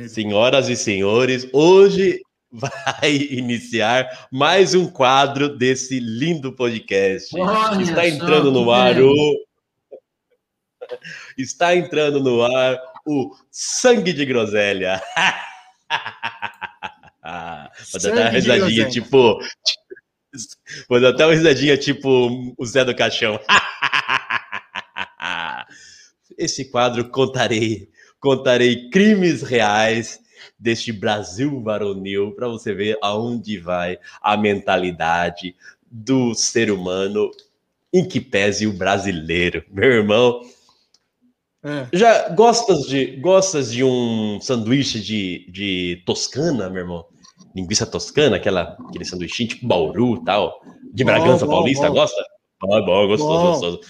Senhoras 0.09 0.69
e 0.69 0.75
senhores, 0.75 1.47
hoje 1.53 2.19
vai 2.51 3.11
iniciar 3.31 4.27
mais 4.31 4.73
um 4.73 4.87
quadro 4.87 5.55
desse 5.55 5.99
lindo 5.99 6.53
podcast. 6.53 7.35
Olha 7.39 7.81
Está 7.81 8.07
entrando 8.07 8.51
no 8.51 8.71
ar 8.71 8.99
o. 9.01 9.46
Está 11.37 11.75
entrando 11.75 12.19
no 12.19 12.43
ar 12.43 12.77
o 13.05 13.35
Sangue 13.51 14.13
de 14.13 14.25
Groselha. 14.25 15.01
Vou 17.91 18.01
dar 18.01 18.09
até 18.09 18.21
uma 18.21 18.29
risadinha, 18.29 18.89
tipo. 18.89 19.39
Vou 20.89 21.01
dar 21.01 21.09
até 21.09 21.25
uma 21.25 21.33
risadinha, 21.33 21.77
tipo 21.77 22.53
o 22.57 22.65
Zé 22.65 22.85
do 22.85 22.95
Caixão. 22.95 23.39
Esse 26.37 26.65
quadro 26.65 27.09
contarei, 27.09 27.89
contarei 28.19 28.89
crimes 28.89 29.41
reais 29.41 30.19
deste 30.57 30.91
Brasil 30.91 31.61
varonil 31.61 32.33
para 32.33 32.47
você 32.47 32.73
ver 32.73 32.97
aonde 33.01 33.57
vai 33.57 33.97
a 34.21 34.37
mentalidade 34.37 35.55
do 35.89 36.35
ser 36.35 36.71
humano 36.71 37.31
em 37.91 38.07
que 38.07 38.21
pese 38.21 38.67
o 38.67 38.73
brasileiro. 38.73 39.63
Meu 39.69 39.91
irmão, 39.91 40.41
É. 41.63 41.87
já 41.91 42.29
gostas 42.29 42.85
de 42.85 43.15
gostas 43.17 43.71
de 43.71 43.83
um 43.83 44.39
sanduíche 44.39 45.01
de, 45.01 45.49
de 45.51 46.03
toscana, 46.05 46.69
meu 46.69 46.83
irmão? 46.83 47.03
Linguiça 47.55 47.83
toscana, 47.85 48.37
aquela, 48.37 48.77
aquele 48.87 49.05
sanduíche 49.05 49.47
tipo 49.47 49.67
Bauru 49.67 50.17
e 50.17 50.23
tal, 50.23 50.61
de 50.93 51.03
Bom, 51.03 51.11
Bragança 51.11 51.45
bom, 51.45 51.51
Paulista, 51.51 51.87
bom. 51.87 51.93
gosta? 51.93 52.23
Bom, 52.61 52.85
bom, 52.85 53.07
gostoso, 53.07 53.51
gostoso. 53.51 53.81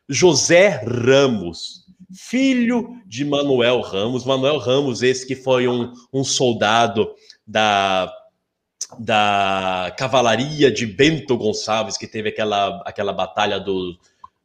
José 0.09 0.83
Ramos, 0.85 1.84
filho 2.15 3.01
de 3.05 3.25
Manuel 3.25 3.81
Ramos. 3.81 4.25
Manuel 4.25 4.57
Ramos, 4.57 5.03
esse 5.03 5.25
que 5.25 5.35
foi 5.35 5.67
um, 5.67 5.91
um 6.13 6.23
soldado 6.23 7.13
da, 7.45 8.11
da 8.99 9.93
cavalaria 9.97 10.71
de 10.71 10.85
Bento 10.85 11.37
Gonçalves, 11.37 11.97
que 11.97 12.07
teve 12.07 12.29
aquela, 12.29 12.81
aquela 12.85 13.13
batalha 13.13 13.59
do, 13.59 13.97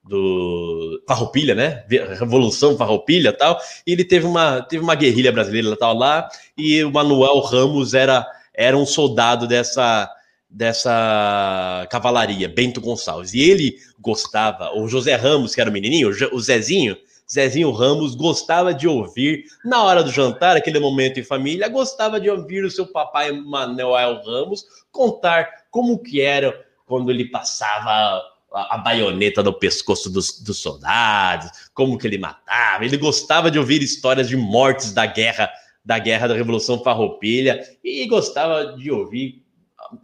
do 0.04 1.02
Farroupilha, 1.06 1.54
né? 1.54 1.84
Revolução 2.18 2.76
Farroupilha 2.76 3.32
tal. 3.32 3.58
E 3.86 3.92
ele 3.92 4.04
teve 4.04 4.26
uma, 4.26 4.62
teve 4.62 4.82
uma 4.82 4.94
guerrilha 4.94 5.32
brasileira 5.32 5.76
tal 5.76 5.94
lá, 5.94 6.28
e 6.56 6.82
o 6.82 6.90
Manuel 6.90 7.38
Ramos 7.40 7.94
era, 7.94 8.26
era 8.52 8.76
um 8.76 8.86
soldado 8.86 9.46
dessa 9.46 10.10
dessa 10.52 11.86
cavalaria, 11.90 12.48
Bento 12.48 12.80
Gonçalves. 12.80 13.32
E 13.34 13.40
ele 13.40 13.76
gostava, 14.00 14.76
o 14.76 14.88
José 14.88 15.14
Ramos, 15.14 15.54
que 15.54 15.60
era 15.60 15.70
o 15.70 15.72
menininho, 15.72 16.10
o 16.32 16.40
Zezinho, 16.40 16.96
Zezinho 17.32 17.70
Ramos 17.70 18.14
gostava 18.16 18.74
de 18.74 18.88
ouvir, 18.88 19.44
na 19.64 19.84
hora 19.84 20.02
do 20.02 20.10
jantar, 20.10 20.56
aquele 20.56 20.80
momento 20.80 21.20
em 21.20 21.22
família, 21.22 21.68
gostava 21.68 22.20
de 22.20 22.28
ouvir 22.28 22.64
o 22.64 22.70
seu 22.70 22.86
papai 22.86 23.30
Manuel 23.30 24.20
Ramos 24.24 24.64
contar 24.90 25.48
como 25.70 26.02
que 26.02 26.20
era 26.20 26.66
quando 26.86 27.10
ele 27.10 27.26
passava 27.26 28.20
a, 28.52 28.78
baioneta 28.78 29.44
no 29.44 29.52
pescoço 29.52 30.10
dos, 30.10 30.40
dos 30.40 30.58
soldados, 30.58 31.50
como 31.72 31.96
que 31.96 32.06
ele 32.06 32.18
matava. 32.18 32.84
Ele 32.84 32.96
gostava 32.96 33.48
de 33.48 33.58
ouvir 33.58 33.80
histórias 33.80 34.28
de 34.28 34.36
mortes 34.36 34.92
da 34.92 35.06
guerra, 35.06 35.48
da 35.84 36.00
guerra 36.00 36.26
da 36.26 36.34
Revolução 36.34 36.82
Farroupilha, 36.82 37.64
e 37.84 38.06
gostava 38.06 38.76
de 38.76 38.90
ouvir 38.90 39.44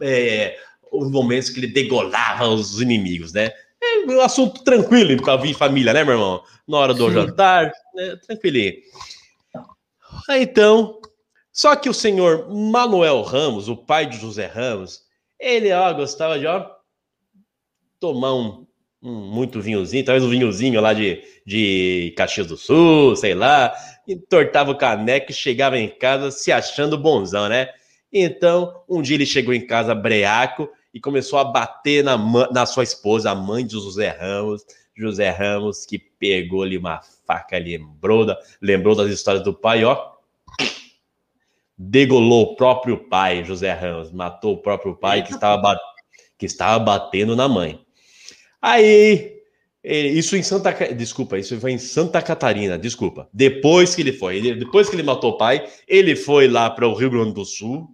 é, 0.01 0.57
os 0.91 1.11
momentos 1.11 1.49
que 1.49 1.59
ele 1.59 1.67
degolava 1.67 2.47
os 2.47 2.79
inimigos, 2.81 3.33
né? 3.33 3.51
É 3.81 4.05
um 4.07 4.21
assunto 4.21 4.63
tranquilo 4.63 5.21
para 5.21 5.37
vir 5.37 5.53
família, 5.53 5.93
né, 5.93 6.03
meu 6.03 6.13
irmão? 6.13 6.43
Na 6.67 6.77
hora 6.77 6.93
do 6.93 7.07
Sim. 7.07 7.13
jantar, 7.13 7.71
né? 7.93 8.15
tranquilinho. 8.25 8.73
Aí, 10.27 10.43
Então, 10.43 10.99
só 11.51 11.75
que 11.75 11.89
o 11.89 11.93
senhor 11.93 12.49
Manuel 12.49 13.21
Ramos, 13.21 13.69
o 13.69 13.75
pai 13.75 14.05
de 14.05 14.17
José 14.17 14.45
Ramos, 14.45 15.01
ele 15.39 15.71
ó, 15.71 15.93
gostava 15.93 16.39
de 16.39 16.47
ó, 16.47 16.65
tomar 17.99 18.33
um, 18.33 18.65
um 19.01 19.11
muito 19.11 19.61
vinhozinho, 19.61 20.05
talvez 20.05 20.23
um 20.23 20.29
vinhozinho 20.29 20.81
lá 20.81 20.93
de, 20.93 21.23
de 21.45 22.13
Caxias 22.17 22.47
do 22.47 22.57
Sul, 22.57 23.15
sei 23.15 23.33
lá, 23.33 23.73
entortava 24.07 24.71
o 24.71 24.77
caneco 24.77 25.31
e 25.31 25.35
chegava 25.35 25.77
em 25.77 25.89
casa 25.89 26.31
se 26.31 26.51
achando 26.51 26.97
bonzão, 26.97 27.47
né? 27.47 27.69
Então, 28.11 28.83
um 28.87 29.01
dia 29.01 29.15
ele 29.15 29.25
chegou 29.25 29.53
em 29.53 29.65
casa 29.65 29.93
breaco 29.93 30.69
e 30.93 30.99
começou 30.99 31.37
a 31.39 31.43
bater 31.43 32.03
na, 32.03 32.17
na 32.51 32.65
sua 32.65 32.83
esposa, 32.83 33.31
a 33.31 33.35
mãe 33.35 33.65
de 33.65 33.73
José 33.73 34.09
Ramos. 34.09 34.63
José 34.95 35.29
Ramos, 35.29 35.85
que 35.85 35.99
pegou-lhe 35.99 36.77
uma 36.77 37.01
faca, 37.25 37.57
lembrou, 37.59 38.25
da, 38.25 38.37
lembrou 38.59 38.95
das 38.95 39.09
histórias 39.11 39.43
do 39.43 39.53
pai, 39.53 39.83
ó. 39.83 40.13
degolou 41.77 42.43
o 42.43 42.55
próprio 42.55 42.97
pai, 43.07 43.43
José 43.43 43.71
Ramos, 43.71 44.11
matou 44.11 44.55
o 44.55 44.61
próprio 44.61 44.95
pai 44.95 45.23
que 45.23 45.33
estava, 45.33 45.79
que 46.37 46.47
estava 46.47 46.83
batendo 46.83 47.35
na 47.35 47.47
mãe. 47.47 47.79
Aí, 48.59 49.37
isso 49.83 50.35
em 50.35 50.41
Santa, 50.41 50.71
desculpa, 50.95 51.37
isso 51.37 51.59
foi 51.59 51.71
em 51.73 51.77
Santa 51.77 52.21
Catarina, 52.21 52.77
desculpa. 52.77 53.29
Depois 53.31 53.93
que 53.93 54.01
ele 54.01 54.13
foi, 54.13 54.37
ele- 54.37 54.55
depois 54.55 54.89
que 54.89 54.95
ele 54.95 55.03
matou 55.03 55.33
o 55.33 55.37
pai, 55.37 55.67
ele 55.87 56.15
foi 56.15 56.47
lá 56.47 56.69
para 56.69 56.87
o 56.87 56.95
Rio 56.95 57.11
Grande 57.11 57.33
do 57.33 57.45
Sul 57.45 57.87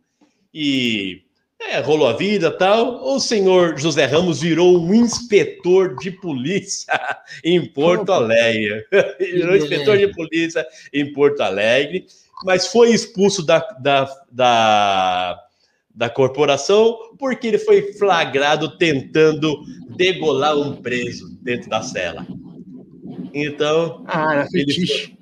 e 0.53 1.23
é, 1.69 1.79
rolou 1.79 2.07
a 2.07 2.13
vida 2.13 2.51
tal. 2.51 3.03
O 3.03 3.19
senhor 3.19 3.77
José 3.77 4.05
Ramos 4.05 4.41
virou 4.41 4.79
um 4.79 4.93
inspetor 4.93 5.95
de 5.97 6.11
polícia 6.11 6.93
em 7.43 7.65
Porto. 7.65 8.11
Alegre. 8.11 8.85
virou 9.19 9.55
inspetor 9.55 9.97
de 9.97 10.07
polícia 10.09 10.65
em 10.93 11.11
Porto 11.13 11.41
Alegre, 11.41 12.05
mas 12.43 12.67
foi 12.67 12.91
expulso 12.91 13.45
da, 13.45 13.59
da, 13.79 14.09
da, 14.31 15.39
da 15.93 16.09
corporação 16.09 16.97
porque 17.17 17.47
ele 17.47 17.57
foi 17.57 17.93
flagrado 17.93 18.77
tentando 18.77 19.63
degolar 19.95 20.57
um 20.57 20.75
preso 20.75 21.37
dentro 21.41 21.69
da 21.69 21.81
cela. 21.81 22.25
Então, 23.33 24.03
Ah, 24.07 24.33
era 24.33 24.47
Ele. 24.53 25.13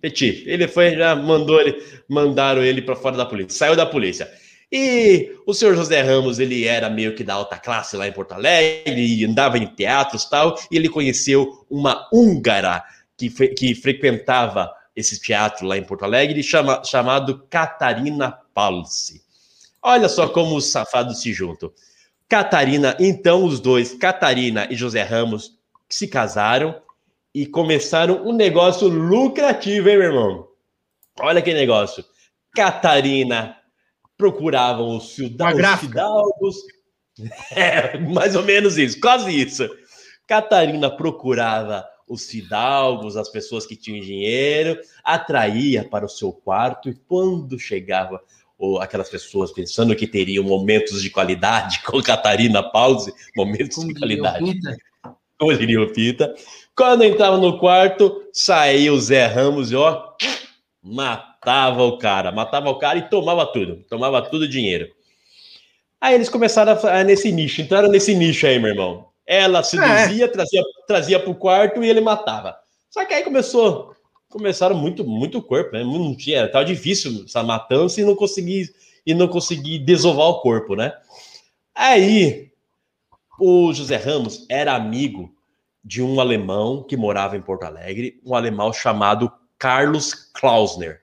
Petit, 0.00 0.44
ele 0.46 0.66
foi, 0.66 0.96
já 0.96 1.14
mandou 1.14 1.60
ele, 1.60 1.76
mandaram 2.08 2.62
ele 2.62 2.80
para 2.80 2.96
fora 2.96 3.18
da 3.18 3.26
polícia, 3.26 3.50
saiu 3.50 3.76
da 3.76 3.84
polícia. 3.84 4.30
E 4.72 5.36
o 5.46 5.52
senhor 5.52 5.74
José 5.74 6.00
Ramos, 6.00 6.38
ele 6.38 6.64
era 6.64 6.88
meio 6.88 7.14
que 7.14 7.24
da 7.24 7.34
alta 7.34 7.58
classe 7.58 7.96
lá 7.96 8.06
em 8.06 8.12
Porto 8.12 8.32
Alegre, 8.32 9.24
andava 9.24 9.58
em 9.58 9.66
teatros 9.66 10.22
e 10.22 10.30
tal, 10.30 10.56
e 10.70 10.76
ele 10.76 10.88
conheceu 10.88 11.66
uma 11.68 12.08
húngara 12.12 12.84
que, 13.16 13.28
fre- 13.28 13.48
que 13.48 13.74
frequentava 13.74 14.72
esse 14.94 15.20
teatro 15.20 15.66
lá 15.66 15.76
em 15.76 15.82
Porto 15.82 16.04
Alegre, 16.04 16.42
chama, 16.42 16.82
chamado 16.84 17.44
Catarina 17.50 18.38
Palsi. 18.54 19.22
Olha 19.82 20.08
só 20.08 20.28
como 20.28 20.54
os 20.56 20.66
safados 20.66 21.20
se 21.20 21.32
juntam. 21.32 21.72
Catarina, 22.28 22.96
então 23.00 23.44
os 23.44 23.58
dois, 23.58 23.94
Catarina 23.94 24.68
e 24.70 24.76
José 24.76 25.02
Ramos, 25.02 25.58
se 25.88 26.06
casaram 26.06 26.80
e 27.34 27.44
começaram 27.44 28.24
um 28.24 28.32
negócio 28.32 28.86
lucrativo, 28.86 29.88
hein, 29.88 29.98
meu 29.98 30.06
irmão? 30.08 30.48
Olha 31.18 31.42
que 31.42 31.52
negócio. 31.52 32.04
Catarina 32.54 33.56
procurava 34.20 34.82
os, 34.82 35.14
fida- 35.14 35.76
fidalgos. 35.78 36.56
É, 37.50 37.98
mais 37.98 38.34
ou 38.34 38.42
menos 38.42 38.78
isso, 38.78 38.98
quase 38.98 39.30
isso. 39.30 39.68
Catarina 40.26 40.88
procurava 40.88 41.84
os 42.08 42.30
fidalgos, 42.30 43.14
as 43.14 43.28
pessoas 43.28 43.66
que 43.66 43.76
tinham 43.76 44.00
dinheiro, 44.00 44.78
atraía 45.04 45.84
para 45.84 46.06
o 46.06 46.08
seu 46.08 46.32
quarto 46.32 46.88
e 46.88 46.94
quando 46.94 47.58
chegava 47.58 48.22
ou 48.58 48.80
aquelas 48.80 49.10
pessoas 49.10 49.52
pensando 49.52 49.94
que 49.94 50.06
teriam 50.06 50.42
momentos 50.44 51.02
de 51.02 51.10
qualidade 51.10 51.82
com 51.84 52.00
Catarina 52.02 52.62
Pause, 52.62 53.12
momentos 53.36 53.84
de 53.84 53.92
qualidade 53.92 54.54
Pita, 54.54 54.76
como 55.38 55.58
diria 55.58 55.82
o 55.82 55.92
Pita. 55.92 56.34
Quando 56.74 57.04
entrava 57.04 57.36
no 57.36 57.58
quarto, 57.58 58.22
saía 58.32 58.94
o 58.94 59.00
Zé 59.00 59.26
Ramos 59.26 59.70
e 59.70 59.76
ó, 59.76 60.14
matava 61.44 61.82
o 61.84 61.98
cara, 61.98 62.30
matava 62.32 62.70
o 62.70 62.78
cara 62.78 62.98
e 62.98 63.08
tomava 63.08 63.46
tudo, 63.46 63.84
tomava 63.88 64.20
tudo 64.22 64.46
dinheiro. 64.48 64.88
Aí 66.00 66.14
eles 66.14 66.28
começaram 66.28 66.72
a, 66.72 67.00
a- 67.00 67.04
nesse 67.04 67.32
nicho, 67.32 67.60
entraram 67.62 67.88
nesse 67.88 68.14
nicho 68.14 68.46
aí, 68.46 68.58
meu 68.58 68.70
irmão. 68.70 69.08
Ela 69.26 69.62
seduzia, 69.62 70.28
trazia, 70.28 70.62
trazia 70.86 71.20
pro 71.20 71.34
quarto 71.34 71.82
e 71.82 71.88
ele 71.88 72.00
matava. 72.00 72.56
Só 72.90 73.04
que 73.04 73.14
aí 73.14 73.22
começou, 73.22 73.94
começaram 74.28 74.76
muito, 74.76 75.04
muito 75.04 75.40
corpo, 75.40 75.72
né? 75.72 75.84
Não 75.84 76.14
tinha, 76.16 76.48
tava 76.50 76.64
difícil 76.64 77.24
essa 77.24 77.42
matança 77.42 78.00
e 78.00 78.04
não 78.04 78.16
consegui 78.16 78.68
e 79.06 79.14
não 79.14 79.28
consegui 79.28 79.78
desovar 79.78 80.26
o 80.26 80.40
corpo, 80.40 80.74
né? 80.74 80.92
Aí 81.74 82.50
o 83.38 83.72
José 83.72 83.96
Ramos 83.96 84.44
era 84.50 84.74
amigo 84.74 85.32
de 85.82 86.02
um 86.02 86.20
alemão 86.20 86.82
que 86.82 86.96
morava 86.96 87.36
em 87.36 87.40
Porto 87.40 87.62
Alegre, 87.64 88.20
um 88.26 88.34
alemão 88.34 88.72
chamado 88.72 89.32
Carlos 89.58 90.12
Klausner. 90.12 90.99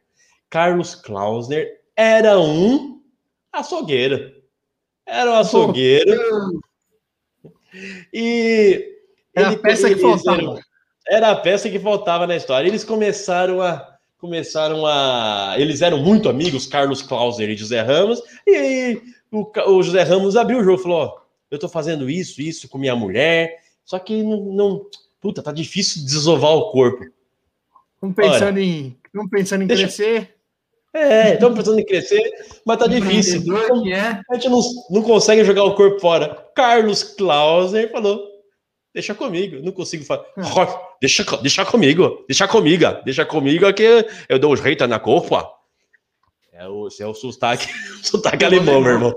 Carlos 0.49 0.95
Klausner 0.95 1.82
era 1.95 2.40
um 2.40 3.02
açougueiro. 3.52 4.32
Era 5.06 5.32
um 5.32 5.36
açougueiro. 5.36 6.11
E 8.14 8.95
Era 9.36 9.49
a 9.49 9.57
peça 9.57 9.90
que 9.90 9.98
faltava. 9.98 10.60
era 11.07 11.32
a 11.32 11.36
peça 11.36 11.69
que 11.69 11.80
faltava 11.80 12.26
na 12.28 12.36
história. 12.36 12.68
Eles 12.68 12.84
começaram 12.84 13.61
a 13.61 13.95
começaram 14.18 14.84
a 14.86 15.53
eles 15.60 15.82
eram 15.84 15.99
muito 16.02 16.28
amigos, 16.28 16.65
Carlos 16.65 17.03
Klausner 17.03 17.49
e 17.52 17.56
José 17.56 17.82
Ramos, 17.82 18.19
e 18.48 18.56
aí 18.56 19.02
o, 19.32 19.48
o 19.69 19.84
José 19.84 20.02
Ramos 20.02 20.36
abriu 20.36 20.57
o 20.60 20.64
jogo 20.64 20.80
e 20.80 20.84
falou: 20.84 20.98
ó, 21.02 21.19
eu 21.52 21.60
tô 21.60 21.69
fazendo 21.69 22.10
isso, 22.10 22.41
isso 22.41 22.68
com 22.68 22.80
minha 22.80 22.95
mulher, 22.95 23.61
só 23.86 23.99
que 23.99 24.24
não, 24.24 24.38
não 24.45 24.86
puta, 25.22 25.44
tá 25.44 25.52
difícil 25.52 26.03
desovar 26.03 26.52
o 26.52 26.72
corpo. 26.72 27.06
Estamos 27.94 28.15
pensando 28.15 28.57
em, 28.57 28.98
estamos 29.06 29.30
pensando 29.30 29.64
em 29.64 29.68
Deixa- 29.68 29.84
crescer. 29.84 30.36
É, 30.98 31.34
estamos 31.34 31.57
pensando 31.57 31.80
em 31.80 31.86
crescer, 31.86 32.22
mas 32.65 32.78
tá 32.78 32.88
difícil. 32.88 33.44
é. 33.91 34.19
A 34.30 34.34
gente 34.36 34.49
não, 34.49 34.61
não 34.90 35.02
consegue 35.02 35.44
jogar 35.44 35.64
o 35.64 35.76
corpo 35.76 35.99
fora. 35.99 36.36
Carlos 36.56 37.03
Klauser 37.03 37.91
falou: 37.91 38.26
deixa 38.94 39.14
comigo, 39.14 39.60
não 39.64 39.72
consigo 39.72 40.03
falar. 40.03 40.26
Deixa, 40.99 41.24
co- 41.24 41.38
deixa 41.38 41.64
comigo, 41.64 42.26
deixa 42.28 42.48
comigo, 42.48 42.86
deixa 43.06 43.26
comigo 43.26 43.72
que 43.74 44.06
eu 44.28 44.40
dou 44.40 44.53
um 44.53 44.57
jeito 44.57 44.86
na 44.88 44.99
corpo. 44.99 45.56
É 46.52 46.68
o, 46.68 46.88
é 46.99 47.06
o 47.06 47.14
sotaque, 47.14 47.68
sotaque 48.02 48.44
alemão, 48.44 48.82
meu 48.82 48.94
irmão. 48.94 49.14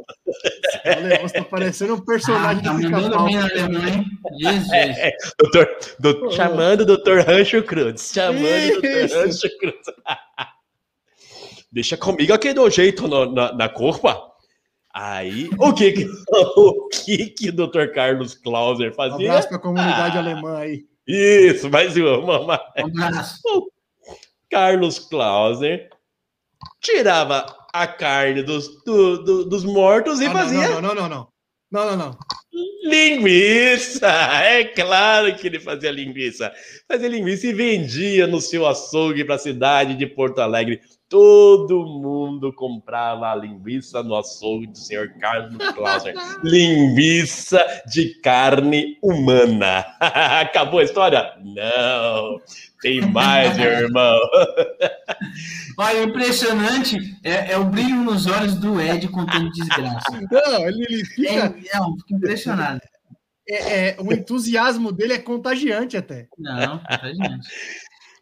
Olha, 0.84 1.22
você 1.22 1.34
tá 1.38 1.44
parecendo 1.44 1.94
um 1.94 1.96
Ah, 1.96 2.04
personagem 2.04 2.62
tá 2.62 2.72
do 2.74 2.80
pica-pau. 2.82 3.28
Jesus. 4.38 4.70
É, 4.72 5.10
doutor, 5.38 5.76
doutor- 5.98 6.32
chamando 6.32 6.80
o 6.82 6.84
doutor 6.84 7.20
Rancho 7.22 7.62
Cruz, 7.62 8.10
chamando 8.12 8.76
o 8.76 8.82
doutor. 8.82 9.24
Rancho 9.24 9.58
Cruz. 9.58 9.76
Deixa 11.72 11.96
comigo 11.96 12.36
que 12.38 12.48
eu 12.48 12.54
dou 12.54 12.70
jeito 12.70 13.06
no- 13.06 13.32
na, 13.32 13.52
na 13.52 13.68
corpo. 13.68 14.08
Aí, 14.92 15.48
o 15.58 15.72
que 15.72 15.92
que 15.92 16.04
o, 16.56 16.88
que 16.88 17.26
que 17.26 17.48
o 17.50 17.52
doutor 17.52 17.92
Carlos 17.92 18.34
Klauser 18.34 18.90
Um 18.90 18.94
fazia? 18.94 19.30
abraço 19.30 19.48
pra 19.48 19.58
comunidade 19.58 20.16
Ah. 20.16 20.20
alemã 20.20 20.58
aí. 20.58 20.84
Isso, 21.06 21.70
mais 21.70 21.96
uma. 21.96 22.42
mais- 22.44 22.60
Um 22.78 23.02
abraço. 23.02 23.70
Carlos 24.50 24.98
Klauser 24.98 25.88
tirava 26.80 27.46
a 27.72 27.86
carne 27.86 28.42
dos, 28.42 28.82
do- 28.84 29.22
do- 29.22 29.44
dos 29.48 29.64
mortos 29.64 30.20
e 30.20 30.26
Ah, 30.26 30.32
fazia 30.32 30.68
Não, 30.68 30.82
não, 30.82 30.94
não, 30.94 30.94
não, 30.94 31.08
não. 31.08 31.28
Não, 31.70 31.86
não, 31.86 31.96
não. 31.96 32.18
linguiça. 32.82 34.08
É 34.42 34.64
claro 34.64 35.34
que 35.36 35.46
ele 35.46 35.60
fazia 35.60 35.92
linguiça. 35.92 36.52
Fazia 36.88 37.08
linguiça 37.08 37.46
e 37.46 37.52
vendia 37.52 38.26
no 38.26 38.40
seu 38.40 38.66
açougue 38.66 39.24
para 39.24 39.36
a 39.36 39.38
cidade 39.38 39.94
de 39.94 40.06
Porto 40.06 40.40
Alegre. 40.40 40.80
Todo 41.10 41.84
mundo 41.86 42.52
comprava 42.52 43.32
a 43.32 43.34
linguiça 43.34 44.00
no 44.00 44.14
açougue 44.14 44.68
do 44.68 44.78
senhor 44.78 45.12
Carlos 45.18 45.58
Klauser. 45.72 46.14
linguiça 46.44 47.58
de 47.88 48.14
carne 48.20 48.96
humana. 49.02 49.84
Acabou 49.98 50.78
a 50.78 50.84
história? 50.84 51.34
Não. 51.42 52.40
Tem 52.80 53.00
mais, 53.00 53.58
meu 53.58 53.70
irmão. 53.72 54.16
Olha, 55.76 56.00
o 56.06 56.08
impressionante 56.10 56.96
é, 57.24 57.54
é 57.54 57.58
o 57.58 57.64
brilho 57.64 58.04
nos 58.04 58.28
olhos 58.28 58.54
do 58.54 58.80
Ed 58.80 59.08
contando 59.08 59.50
desgraça. 59.50 60.12
Não, 60.30 60.68
ele, 60.68 60.84
ele 60.84 61.02
É, 61.26 61.50
fica. 61.50 61.78
não, 61.80 61.96
fico 61.96 62.14
impressionado. 62.14 62.80
É, 63.48 63.88
é, 63.88 63.96
o 63.98 64.12
entusiasmo 64.12 64.92
dele 64.92 65.14
é 65.14 65.18
contagiante 65.18 65.96
até. 65.96 66.28
Não, 66.38 66.80
gente. 67.02 67.48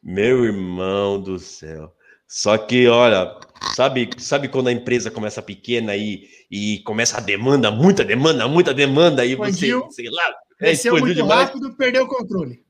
Meu 0.02 0.42
irmão 0.46 1.20
do 1.20 1.38
céu. 1.38 1.92
Só 2.28 2.58
que, 2.58 2.86
olha, 2.86 3.34
sabe, 3.74 4.10
sabe 4.18 4.48
quando 4.48 4.68
a 4.68 4.72
empresa 4.72 5.10
começa 5.10 5.40
pequena 5.40 5.96
e, 5.96 6.28
e 6.50 6.80
começa 6.80 7.16
a 7.16 7.20
demanda, 7.20 7.70
muita 7.70 8.04
demanda, 8.04 8.46
muita 8.46 8.74
demanda, 8.74 9.24
e 9.24 9.34
você, 9.34 9.66
sei 9.90 10.10
lá, 10.10 10.34
é, 10.60 10.74
muito 10.90 11.14
demais, 11.14 11.48
rápido, 11.48 11.74
perdeu 11.74 12.04
o 12.04 12.06
controle. 12.08 12.62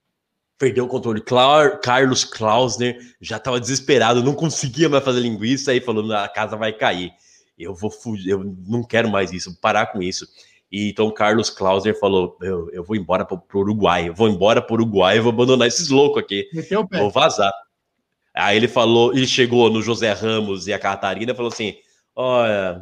perdeu 0.57 0.85
o 0.85 0.89
controle. 0.89 1.21
Clar- 1.21 1.81
Carlos 1.81 2.25
Klausner 2.25 2.99
já 3.21 3.37
estava 3.37 3.59
desesperado, 3.59 4.23
não 4.23 4.35
conseguia 4.35 4.89
mais 4.89 5.05
fazer 5.05 5.21
linguiça 5.21 5.75
e 5.75 5.81
falou: 5.81 6.13
a 6.13 6.29
casa 6.29 6.57
vai 6.57 6.73
cair. 6.73 7.11
Eu 7.59 7.75
vou 7.75 7.91
fugir, 7.91 8.31
eu 8.31 8.45
não 8.69 8.85
quero 8.85 9.09
mais 9.11 9.33
isso, 9.33 9.51
vou 9.51 9.59
parar 9.61 9.87
com 9.87 10.01
isso. 10.01 10.25
E 10.71 10.91
então 10.91 11.11
Carlos 11.11 11.51
Klausner 11.51 11.99
falou: 11.99 12.37
eu, 12.43 12.71
eu 12.73 12.85
vou 12.85 12.95
embora 12.95 13.25
para 13.25 13.37
o 13.37 13.59
Uruguai, 13.59 14.09
eu 14.09 14.15
vou 14.15 14.29
embora 14.29 14.63
para 14.63 14.73
o 14.73 14.77
Uruguai, 14.77 15.19
eu 15.19 15.23
vou 15.25 15.33
abandonar 15.33 15.67
esses 15.67 15.89
loucos 15.89 16.23
aqui. 16.23 16.49
Vou 17.01 17.11
vazar. 17.11 17.53
Aí 18.39 18.57
ele 18.57 18.69
falou, 18.69 19.13
ele 19.13 19.27
chegou 19.27 19.69
no 19.69 19.83
José 19.83 20.13
Ramos 20.13 20.69
e 20.69 20.73
a 20.73 20.79
Catarina 20.79 21.33
e 21.33 21.35
falou 21.35 21.51
assim: 21.51 21.75
Olha, 22.15 22.81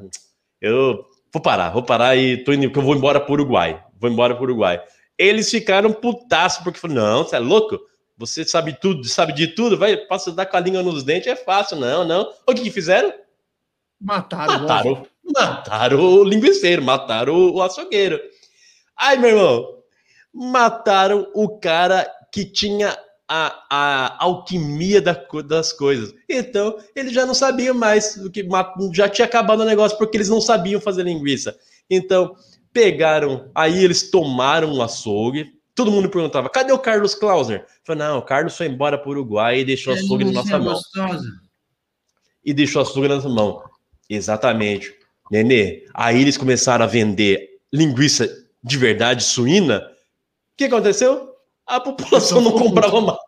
eu 0.60 1.02
vou 1.32 1.42
parar, 1.42 1.70
vou 1.70 1.82
parar 1.82 2.14
e 2.14 2.44
tô 2.44 2.52
indo, 2.52 2.64
porque 2.64 2.78
eu 2.78 2.82
vou 2.82 2.94
embora 2.94 3.18
pro 3.18 3.32
Uruguai. 3.32 3.82
Vou 3.98 4.10
embora 4.10 4.34
pro 4.34 4.44
Uruguai. 4.44 4.82
Eles 5.16 5.50
ficaram 5.50 5.92
putaço, 5.94 6.62
porque 6.62 6.78
falaram: 6.78 7.00
Não, 7.00 7.24
você 7.24 7.36
é 7.36 7.38
louco? 7.38 7.80
Você 8.18 8.44
sabe 8.44 8.78
tudo, 8.78 9.04
sabe 9.08 9.32
de 9.32 9.48
tudo, 9.48 9.78
vai, 9.78 9.96
passa 9.96 10.30
dar 10.30 10.44
com 10.44 10.58
a 10.58 10.60
língua 10.60 10.82
nos 10.82 11.02
dentes, 11.02 11.26
é 11.26 11.36
fácil. 11.36 11.78
Não, 11.78 12.04
não. 12.04 12.30
O 12.46 12.54
que, 12.54 12.62
que 12.62 12.70
fizeram? 12.70 13.12
Mataram, 13.98 14.62
lógico. 14.62 15.08
Mataram, 15.24 15.56
mataram 15.56 16.00
o 16.00 16.24
linguiceiro, 16.24 16.82
mataram 16.82 17.34
o, 17.34 17.54
o 17.54 17.62
açougueiro. 17.62 18.20
Aí, 18.94 19.18
meu 19.18 19.30
irmão, 19.30 19.78
mataram 20.34 21.30
o 21.34 21.58
cara 21.58 22.06
que 22.30 22.44
tinha 22.44 22.96
a, 23.28 23.66
a 23.70 24.24
alquimia 24.24 25.00
da 25.00 25.12
das 25.44 25.72
coisas. 25.72 26.14
Então, 26.28 26.78
eles 26.94 27.12
já 27.12 27.26
não 27.26 27.34
sabiam 27.34 27.74
mais 27.74 28.16
o 28.16 28.30
que 28.30 28.46
já 28.92 29.08
tinha 29.08 29.26
acabado 29.26 29.60
o 29.60 29.64
negócio 29.64 29.98
porque 29.98 30.16
eles 30.16 30.28
não 30.28 30.40
sabiam 30.40 30.80
fazer 30.80 31.02
linguiça. 31.02 31.56
Então, 31.90 32.36
pegaram, 32.72 33.50
aí 33.54 33.82
eles 33.82 34.10
tomaram 34.10 34.72
um 34.72 34.82
açougue. 34.82 35.54
Todo 35.74 35.90
mundo 35.90 36.08
perguntava: 36.08 36.48
"Cadê 36.48 36.72
o 36.72 36.78
Carlos 36.78 37.14
Klausner?" 37.14 37.66
Falei: 37.84 38.06
"Não, 38.06 38.18
o 38.18 38.22
Carlos 38.22 38.56
foi 38.56 38.66
embora 38.66 38.96
para 38.96 39.08
o 39.08 39.12
Uruguai 39.12 39.60
e 39.60 39.64
deixou 39.64 39.92
o 39.92 39.96
açougue 39.96 40.24
na 40.24 40.32
nossa 40.32 40.58
mão." 40.58 40.74
gostosa. 40.74 41.46
e 42.44 42.54
deixou 42.54 42.80
a 42.80 42.82
açúcar 42.84 43.08
na 43.08 43.28
mão. 43.28 43.62
Exatamente. 44.08 44.94
Nenê, 45.30 45.84
aí 45.92 46.20
eles 46.22 46.36
começaram 46.36 46.84
a 46.84 46.88
vender 46.88 47.58
linguiça 47.72 48.28
de 48.62 48.78
verdade 48.78 49.24
suína. 49.24 49.78
O 49.78 50.56
que 50.56 50.64
aconteceu? 50.64 51.35
A 51.66 51.80
população 51.80 52.40
não 52.40 52.52
comprava 52.52 53.00
mais. 53.00 53.18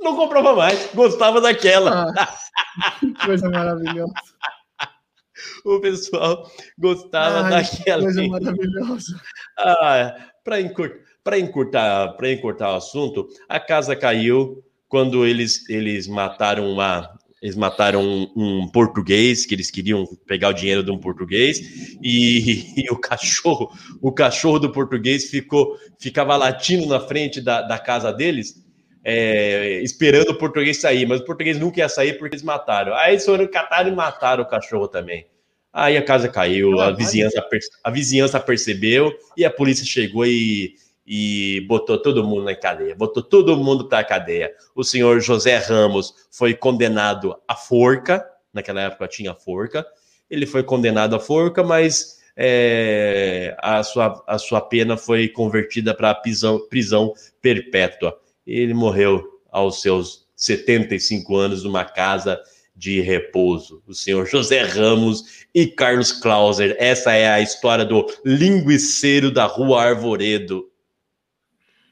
Não 0.00 0.16
comprava 0.16 0.54
mais, 0.54 0.90
gostava 0.94 1.40
daquela. 1.40 2.12
Que 3.00 3.26
coisa 3.26 3.48
maravilhosa. 3.50 4.12
O 5.64 5.80
pessoal 5.80 6.48
gostava 6.78 7.42
Ai, 7.42 7.50
daquela. 7.50 8.02
Coisa 8.02 8.26
maravilhosa. 8.28 9.20
Ah, 9.58 10.16
para 10.44 10.60
encurtar, 10.60 11.38
encurtar, 11.38 12.16
encurtar 12.24 12.72
o 12.72 12.76
assunto, 12.76 13.28
a 13.48 13.58
casa 13.58 13.96
caiu 13.96 14.62
quando 14.88 15.26
eles, 15.26 15.68
eles 15.68 16.06
mataram 16.06 16.70
uma, 16.70 17.18
eles 17.44 17.56
mataram 17.56 18.02
um, 18.02 18.32
um 18.34 18.68
português 18.68 19.44
que 19.44 19.54
eles 19.54 19.70
queriam 19.70 20.06
pegar 20.26 20.48
o 20.48 20.52
dinheiro 20.54 20.82
de 20.82 20.90
um 20.90 20.96
português 20.96 21.60
e, 22.02 22.72
e 22.82 22.90
o 22.90 22.96
cachorro, 22.96 23.70
o 24.00 24.10
cachorro 24.10 24.58
do 24.58 24.72
português 24.72 25.28
ficou, 25.28 25.76
ficava 26.00 26.38
latindo 26.38 26.86
na 26.86 26.98
frente 26.98 27.42
da, 27.42 27.60
da 27.60 27.78
casa 27.78 28.10
deles. 28.10 28.64
é, 29.04 29.82
esperando 29.82 30.30
o 30.30 30.38
português 30.38 30.80
sair, 30.80 31.06
mas 31.06 31.20
o 31.20 31.24
português 31.26 31.60
nunca 31.60 31.80
ia 31.80 31.88
sair 31.90 32.14
porque 32.14 32.34
eles 32.34 32.42
mataram. 32.42 32.94
Aí 32.94 33.12
eles 33.12 33.26
foram 33.26 33.46
catar 33.46 33.86
e 33.86 33.90
mataram 33.90 34.42
o 34.42 34.48
cachorro 34.48 34.88
também. 34.88 35.26
Aí 35.70 35.98
a 35.98 36.02
casa 36.02 36.30
caiu, 36.30 36.80
a 36.80 36.92
vizinhança, 36.92 37.46
a 37.82 37.90
vizinhança 37.90 38.40
percebeu 38.40 39.12
e 39.36 39.44
a 39.44 39.50
polícia 39.50 39.84
chegou 39.84 40.24
e, 40.24 40.76
e 41.06 41.64
botou 41.68 41.98
todo 41.98 42.24
mundo 42.24 42.44
na 42.44 42.54
cadeia, 42.54 42.94
botou 42.94 43.22
todo 43.22 43.56
mundo 43.56 43.88
para 43.88 43.98
a 43.98 44.04
cadeia. 44.04 44.52
O 44.74 44.82
senhor 44.82 45.20
José 45.20 45.58
Ramos 45.58 46.14
foi 46.30 46.54
condenado 46.54 47.36
à 47.46 47.54
forca, 47.54 48.24
naquela 48.52 48.82
época 48.82 49.08
tinha 49.08 49.34
forca, 49.34 49.86
ele 50.30 50.46
foi 50.46 50.62
condenado 50.62 51.14
à 51.14 51.20
forca, 51.20 51.62
mas 51.62 52.18
é, 52.36 53.54
a, 53.60 53.82
sua, 53.82 54.24
a 54.26 54.38
sua 54.38 54.60
pena 54.60 54.96
foi 54.96 55.28
convertida 55.28 55.94
para 55.94 56.14
prisão, 56.14 56.66
prisão 56.68 57.12
perpétua. 57.40 58.18
Ele 58.46 58.74
morreu 58.74 59.24
aos 59.50 59.80
seus 59.80 60.26
75 60.34 61.36
anos 61.36 61.64
numa 61.64 61.84
casa 61.84 62.40
de 62.74 63.00
repouso. 63.00 63.82
O 63.86 63.94
senhor 63.94 64.26
José 64.26 64.62
Ramos 64.62 65.46
e 65.54 65.66
Carlos 65.66 66.10
Clauser. 66.10 66.76
Essa 66.78 67.12
é 67.12 67.28
a 67.28 67.40
história 67.40 67.84
do 67.84 68.06
linguiceiro 68.24 69.30
da 69.30 69.44
Rua 69.44 69.82
Arvoredo, 69.82 70.64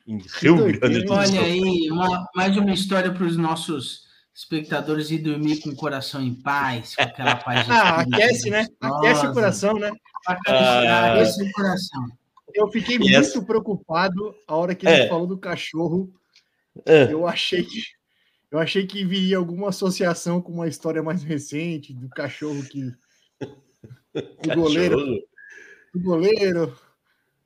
em 0.06 0.18
Rio 0.40 0.56
doideira, 0.56 0.88
Grande 0.88 1.04
do 1.04 1.12
Olha 1.12 1.26
Sul. 1.26 1.40
aí, 1.40 1.90
uma- 1.90 2.26
mais 2.34 2.56
uma 2.56 2.72
história 2.72 3.12
para 3.12 3.24
os 3.24 3.36
nossos 3.36 4.02
espectadores 4.34 5.10
ir 5.10 5.18
dormir 5.18 5.60
com 5.60 5.70
o 5.70 5.76
coração 5.76 6.22
em 6.22 6.34
paz, 6.34 6.96
com 6.96 7.02
aquela 7.02 7.36
paz. 7.36 7.66
Ah, 7.70 8.00
aquece, 8.00 8.50
né? 8.50 8.66
Aquece 8.80 9.26
o 9.26 9.32
coração, 9.32 9.74
né? 9.74 9.90
Ah. 10.26 11.12
Aquece 11.12 11.42
o 11.42 11.52
coração. 11.52 12.06
Eu 12.54 12.68
fiquei 12.68 12.98
E 12.98 13.14
essa- 13.14 13.34
muito 13.36 13.46
preocupado 13.46 14.34
a 14.46 14.56
hora 14.56 14.74
que 14.74 14.86
ele 14.86 15.02
É. 15.02 15.08
falou 15.08 15.26
do 15.26 15.38
cachorro. 15.38 16.12
Ah, 16.86 17.10
Eu 17.10 17.26
achei 17.26 17.62
que 17.64 17.80
eu 18.50 18.58
achei 18.58 18.86
que 18.86 19.02
viria 19.04 19.38
alguma 19.38 19.70
associação 19.70 20.40
com 20.42 20.52
uma 20.52 20.68
história 20.68 21.02
mais 21.02 21.22
recente 21.22 21.94
do 21.94 22.06
cachorro 22.10 22.62
que 22.64 22.92
o 24.14 24.54
goleiro, 24.54 24.98
o 25.94 26.00
goleiro 26.00 26.76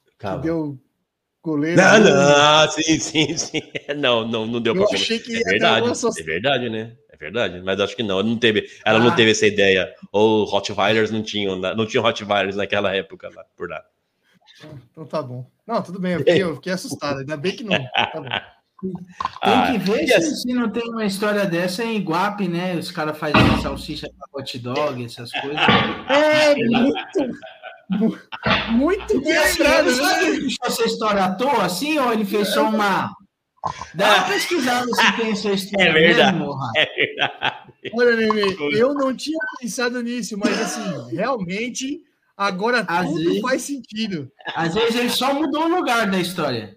que 0.06 0.16
Calma. 0.18 0.42
deu 0.42 0.78
goleiro. 1.46 1.80
Não, 1.80 2.00
não, 2.00 2.70
sim, 2.70 2.98
sim, 2.98 3.36
sim. 3.36 3.62
Não, 3.96 4.26
não, 4.26 4.46
não 4.46 4.60
deu 4.60 4.74
Eu 4.74 4.84
pra 4.86 4.96
achei 4.98 5.18
que 5.18 5.36
É 5.36 5.40
verdade, 5.44 5.86
é 5.88 6.22
verdade, 6.22 6.68
né? 6.70 6.92
É 7.10 7.16
verdade, 7.16 7.62
mas 7.64 7.80
acho 7.80 7.96
que 7.96 8.02
não, 8.02 8.22
não 8.22 8.36
teve, 8.36 8.68
ela 8.84 8.98
não 8.98 9.08
Ah. 9.08 9.14
teve 9.14 9.30
essa 9.30 9.46
ideia. 9.46 9.90
Ou 10.12 10.44
Rottweilers 10.44 11.10
não 11.10 11.22
tinham, 11.22 11.56
não 11.56 11.86
tinham 11.86 12.02
Rottweilers 12.04 12.56
naquela 12.56 12.94
época 12.94 13.30
lá, 13.34 13.44
por 13.56 13.70
lá. 13.70 13.82
Então 14.90 15.06
tá 15.06 15.22
bom. 15.22 15.46
Não, 15.66 15.80
tudo 15.82 15.98
bem, 15.98 16.12
eu 16.12 16.18
fiquei, 16.18 16.42
eu 16.42 16.54
fiquei 16.56 16.72
assustado. 16.72 17.20
Ainda 17.20 17.36
bem 17.36 17.52
que 17.56 17.64
não. 17.64 17.72
Tá 17.72 18.12
bom. 18.14 18.22
Tem 18.82 18.92
Ah, 19.40 19.72
que 19.72 19.78
ver 19.78 20.06
se, 20.06 20.12
assim- 20.14 20.34
se 20.36 20.52
não 20.52 20.68
tem 20.68 20.82
uma 20.90 21.06
história 21.06 21.46
dessa 21.46 21.82
em 21.82 21.96
Iguape, 21.96 22.46
né? 22.46 22.76
Os 22.76 22.90
caras 22.90 23.16
fazem 23.16 23.40
salsicha 23.62 24.06
para 24.06 24.40
hot 24.42 24.58
dog, 24.58 25.02
essas 25.02 25.32
coisas. 25.32 25.58
É 26.10 26.54
muito, 26.68 26.92
mu- 27.20 27.34
muito 28.72 29.20
bem 29.20 29.36
assim, 29.36 29.62
lembrado, 29.62 29.86
ele 29.88 29.94
só 30.50 30.60
puxou 30.60 30.66
essa 30.66 30.84
história 30.84 31.24
à 31.24 31.34
toa, 31.34 31.64
assim, 31.64 31.98
ou 31.98 32.12
ele 32.12 32.24
fez 32.24 32.48
só 32.48 32.68
uma. 32.68 33.10
Dá 33.94 34.14
uma 34.14 34.28
pesquisada 34.28 34.86
se 34.94 35.16
tem 35.16 35.32
essa 35.32 35.50
história 35.52 35.88
É 35.88 35.92
verdade. 35.92 36.38
mesmo. 36.38 36.54
É 36.76 36.86
verdade. 36.86 37.56
Olha, 37.94 38.16
Nenê, 38.16 38.56
eu 38.72 38.94
não 38.94 39.14
tinha 39.14 39.38
pensado 39.60 40.00
nisso, 40.02 40.36
mas 40.38 40.60
assim, 40.60 41.14
realmente, 41.16 42.00
agora 42.36 42.84
Às 42.86 43.08
tudo 43.08 43.24
vezes- 43.24 43.40
faz 43.40 43.62
sentido. 43.62 44.30
Às 44.54 44.74
vezes 44.74 44.94
ele 44.94 45.10
só 45.10 45.34
mudou 45.34 45.64
o 45.64 45.68
lugar 45.76 46.08
da 46.10 46.18
história. 46.18 46.76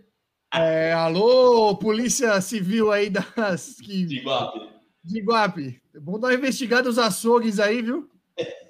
É, 0.51 0.93
alô, 0.93 1.75
Polícia 1.77 2.41
Civil 2.41 2.91
aí 2.91 3.07
das, 3.11 3.75
que, 3.83 4.03
de 4.03 4.23
Iguape. 5.19 5.79
É 5.95 5.99
bom 5.99 6.19
dar 6.19 6.29
uma 6.29 6.33
investigada 6.33 6.83
nos 6.89 6.97
açougues 6.97 7.59
aí, 7.59 7.83
viu? 7.83 8.09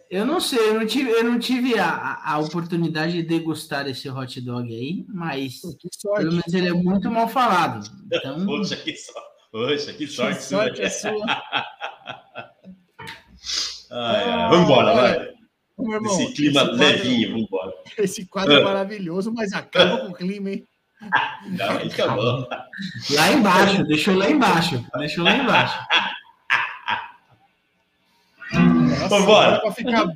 Eu 0.10 0.26
não 0.26 0.40
sei, 0.40 0.58
eu 0.70 0.74
não 0.74 0.88
tive, 0.88 1.12
eu 1.12 1.24
não 1.24 1.38
tive 1.38 1.78
a, 1.78 2.20
a- 2.24 2.40
oportunidade 2.40 3.14
de 3.14 3.22
degustar 3.24 3.88
esse 3.88 4.10
hot 4.10 4.42
dog 4.42 4.68
aí, 4.74 5.06
mas 5.08 5.62
que 5.62 5.88
pelo 6.02 6.16
sorte. 6.18 6.26
menos 6.26 6.54
ele 6.54 6.68
é 6.68 6.74
muito 6.74 7.12
mal 7.12 7.28
falado. 7.28 7.88
Então, 8.12 8.44
Poxa, 8.48 8.76
que 8.76 8.96
sorte. 8.96 9.30
Poxa, 9.52 9.92
que 9.94 9.98
Que 10.00 10.08
sorte. 10.08 10.42
sorte 10.44 10.80
né? 10.82 10.86
é 10.88 10.90
sua. 10.90 11.26
Ai, 13.92 14.50
Vamos 14.50 14.66
embora, 14.66 14.94
vai. 14.94 15.30
Irmão, 15.80 16.20
Esse 16.22 16.34
clima 16.34 16.62
esse 16.62 16.70
quadro- 16.70 16.76
levinho, 16.76 17.30
vamos 17.32 17.46
embora. 17.48 17.74
Esse 17.98 18.26
quadro 18.28 18.54
é 18.54 18.62
Ah. 18.62 18.64
maravilhoso, 18.64 19.32
mas 19.34 19.54
acaba 19.54 19.98
com 20.00 20.08
o 20.10 20.14
clima, 20.14 20.50
hein? 20.52 20.64
Não, 21.58 21.70
acabou. 21.78 22.48
lá 23.12 23.32
embaixo, 23.32 23.84
deixou 23.86 24.16
lá 24.18 24.30
embaixo, 24.30 24.84
deixou 24.98 25.24
lá 25.24 25.36
embaixo. 25.38 25.80
Nossa, 29.00 29.10
Vambora. 29.10 29.48
agora 29.48 29.62
pra 29.62 29.72
ficar, 29.72 30.08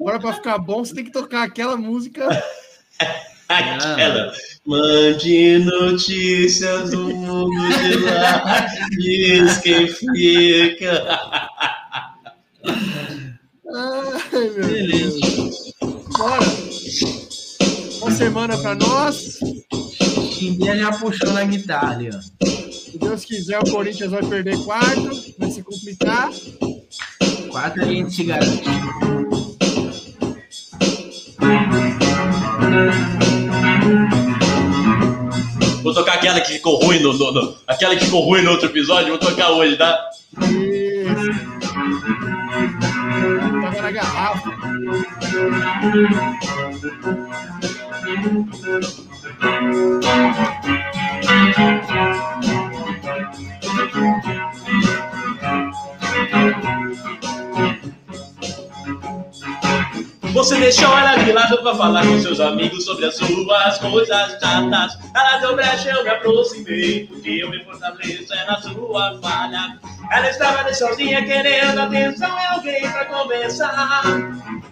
agora 0.00 0.20
pra 0.20 0.32
ficar 0.32 0.58
bom, 0.58 0.84
você 0.84 0.94
tem 0.94 1.04
que 1.04 1.12
tocar 1.12 1.44
aquela 1.44 1.76
música. 1.76 2.28
Aquela. 3.48 4.32
Mande 4.64 5.58
notícias 5.58 6.90
do 6.90 7.08
mundo 7.14 7.68
de 7.68 7.96
lá. 7.98 8.66
Diz 8.92 9.58
quem 9.58 9.86
fica. 9.88 11.04
Ai, 12.64 14.32
meu 14.32 14.66
Beleza. 14.66 15.20
Deus. 15.20 15.72
Bora. 16.16 16.46
Boa 18.00 18.10
semana 18.12 18.56
pra 18.56 18.74
nós. 18.74 19.38
Chimbinha 20.32 20.76
já 20.76 20.92
puxou 20.92 21.32
na 21.32 21.44
guitarra 21.44 21.92
ali, 21.92 22.08
ó. 22.08 22.46
Se 22.46 22.98
Deus 22.98 23.24
quiser, 23.24 23.58
o 23.58 23.70
Corinthians 23.70 24.12
vai 24.12 24.22
perder 24.24 24.56
quatro. 24.64 25.10
Vai 25.38 25.50
se 25.50 25.62
complicar. 25.62 26.30
Quatro 27.52 27.82
a 27.82 27.86
gente 27.86 28.10
se 28.14 28.24
garante. 28.24 28.62
Vou 35.82 35.92
tocar 35.92 36.14
aquela 36.14 36.40
que 36.40 36.52
ficou 36.52 36.76
ruim 36.84 37.00
no, 37.00 37.12
no- 37.12 37.32
no- 37.32 37.56
aquela 37.66 37.96
que 37.96 38.04
ficou 38.04 38.20
ruim 38.22 38.42
no 38.42 38.52
outro 38.52 38.66
episódio, 38.68 39.08
vou 39.08 39.18
tocar 39.18 39.50
hoje, 39.50 39.76
tá? 39.76 39.98
Isso. 40.42 41.32
Tava 43.62 43.82
na 43.82 43.90
garrafa. 43.90 44.52
Você 60.32 60.58
deixou 60.58 60.96
ela 60.96 61.16
de 61.16 61.30
lado 61.30 61.58
pra 61.58 61.74
falar 61.74 62.06
com 62.06 62.18
seus 62.18 62.40
amigos 62.40 62.86
sobre 62.86 63.04
as 63.04 63.16
suas 63.16 63.78
coisas 63.78 64.32
chatas. 64.40 64.98
Ela 65.14 65.38
deu 65.38 65.54
brecha, 65.54 65.90
eu 65.90 66.02
me 66.02 66.08
aproximei, 66.08 67.06
porque 67.06 67.28
eu 67.42 67.50
me 67.50 67.62
fortaleço 67.64 68.32
é 68.32 68.46
na 68.46 68.60
sua 68.62 69.18
falha. 69.20 69.78
Ela 70.10 70.30
estava 70.30 70.60
ali 70.60 70.74
sozinha 70.74 71.22
querendo 71.24 71.78
atenção 71.80 72.34
e 72.38 72.46
alguém 72.46 72.90
pra 72.90 73.04
conversar. 73.04 74.02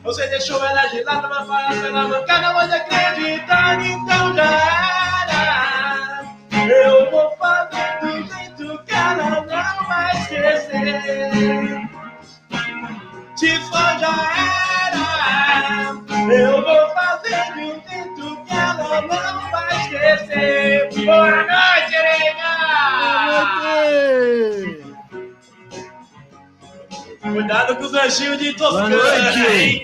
Você 0.02 0.26
deixou 0.28 0.64
ela 0.64 0.86
de 0.86 1.02
lado 1.02 1.28
pra 1.28 1.44
falar 1.44 1.82
pela 1.82 2.08
mancada, 2.08 2.54
mas 2.54 2.72
acreditar, 2.72 3.84
então 3.84 4.34
já 4.34 4.44
era. 5.30 6.24
Eu 6.68 7.10
vou 7.10 7.30
fazer 7.36 8.00
do 8.00 8.12
jeito 8.12 8.82
que 8.84 8.94
ela 8.94 9.30
não 9.30 9.46
vai 9.86 10.16
esquecer. 10.22 11.88
Se 13.36 13.56
for 13.60 13.98
já 13.98 14.08
era, 14.08 14.69
eu 16.32 16.62
vou 16.62 16.88
fazer 16.94 17.52
de 17.54 17.60
um 17.60 17.82
jeito 17.88 18.44
que 18.44 18.52
ela 18.54 19.02
não 19.02 19.50
vai 19.50 19.80
esquecer. 19.80 20.88
Boa 21.04 21.30
noite, 21.30 21.96
Renga! 22.02 22.50
Cuidado 27.22 27.76
com 27.76 27.84
o 27.84 27.90
ganchinho 27.90 28.36
de 28.36 28.52
Toscana, 28.54 28.88
noite. 28.88 29.38
hein? 29.52 29.82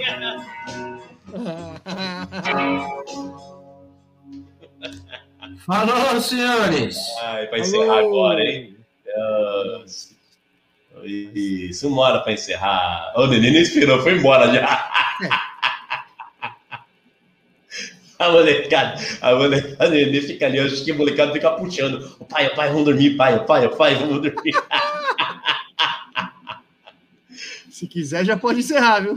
Falou, 5.67 6.21
senhores. 6.21 6.97
Ai, 7.23 7.47
pra 7.47 7.59
encerrar 7.59 7.99
agora, 8.01 8.43
hein? 8.43 8.77
Deus. 9.05 10.16
Isso, 11.07 11.89
uma 11.89 12.03
hora 12.03 12.21
pra 12.21 12.33
encerrar. 12.33 13.13
O 13.17 13.27
neném 13.27 13.53
não 13.53 13.61
esperou, 13.61 14.03
foi 14.03 14.17
embora 14.17 14.53
já. 14.53 14.93
A 18.19 18.31
molecada, 18.31 18.99
a 19.21 19.35
molecada, 19.35 19.85
a 19.85 19.89
neném 19.91 20.23
fica 20.23 20.47
ali, 20.47 20.59
acho 20.59 20.83
que 20.83 20.91
a 20.91 20.95
molecada 20.95 21.35
fica 21.35 21.51
puxando. 21.51 22.17
O 22.19 22.25
pai, 22.25 22.47
o 22.47 22.55
pai, 22.55 22.71
vamos 22.71 22.87
dormir, 22.87 23.15
pai, 23.15 23.37
o 23.37 23.45
pai, 23.45 23.67
o 23.67 23.77
pai, 23.77 23.95
vamos 23.95 24.23
dormir. 24.23 24.55
Se 27.71 27.87
quiser, 27.87 28.25
já 28.25 28.39
pode 28.39 28.61
encerrar, 28.61 29.01
viu? 29.01 29.15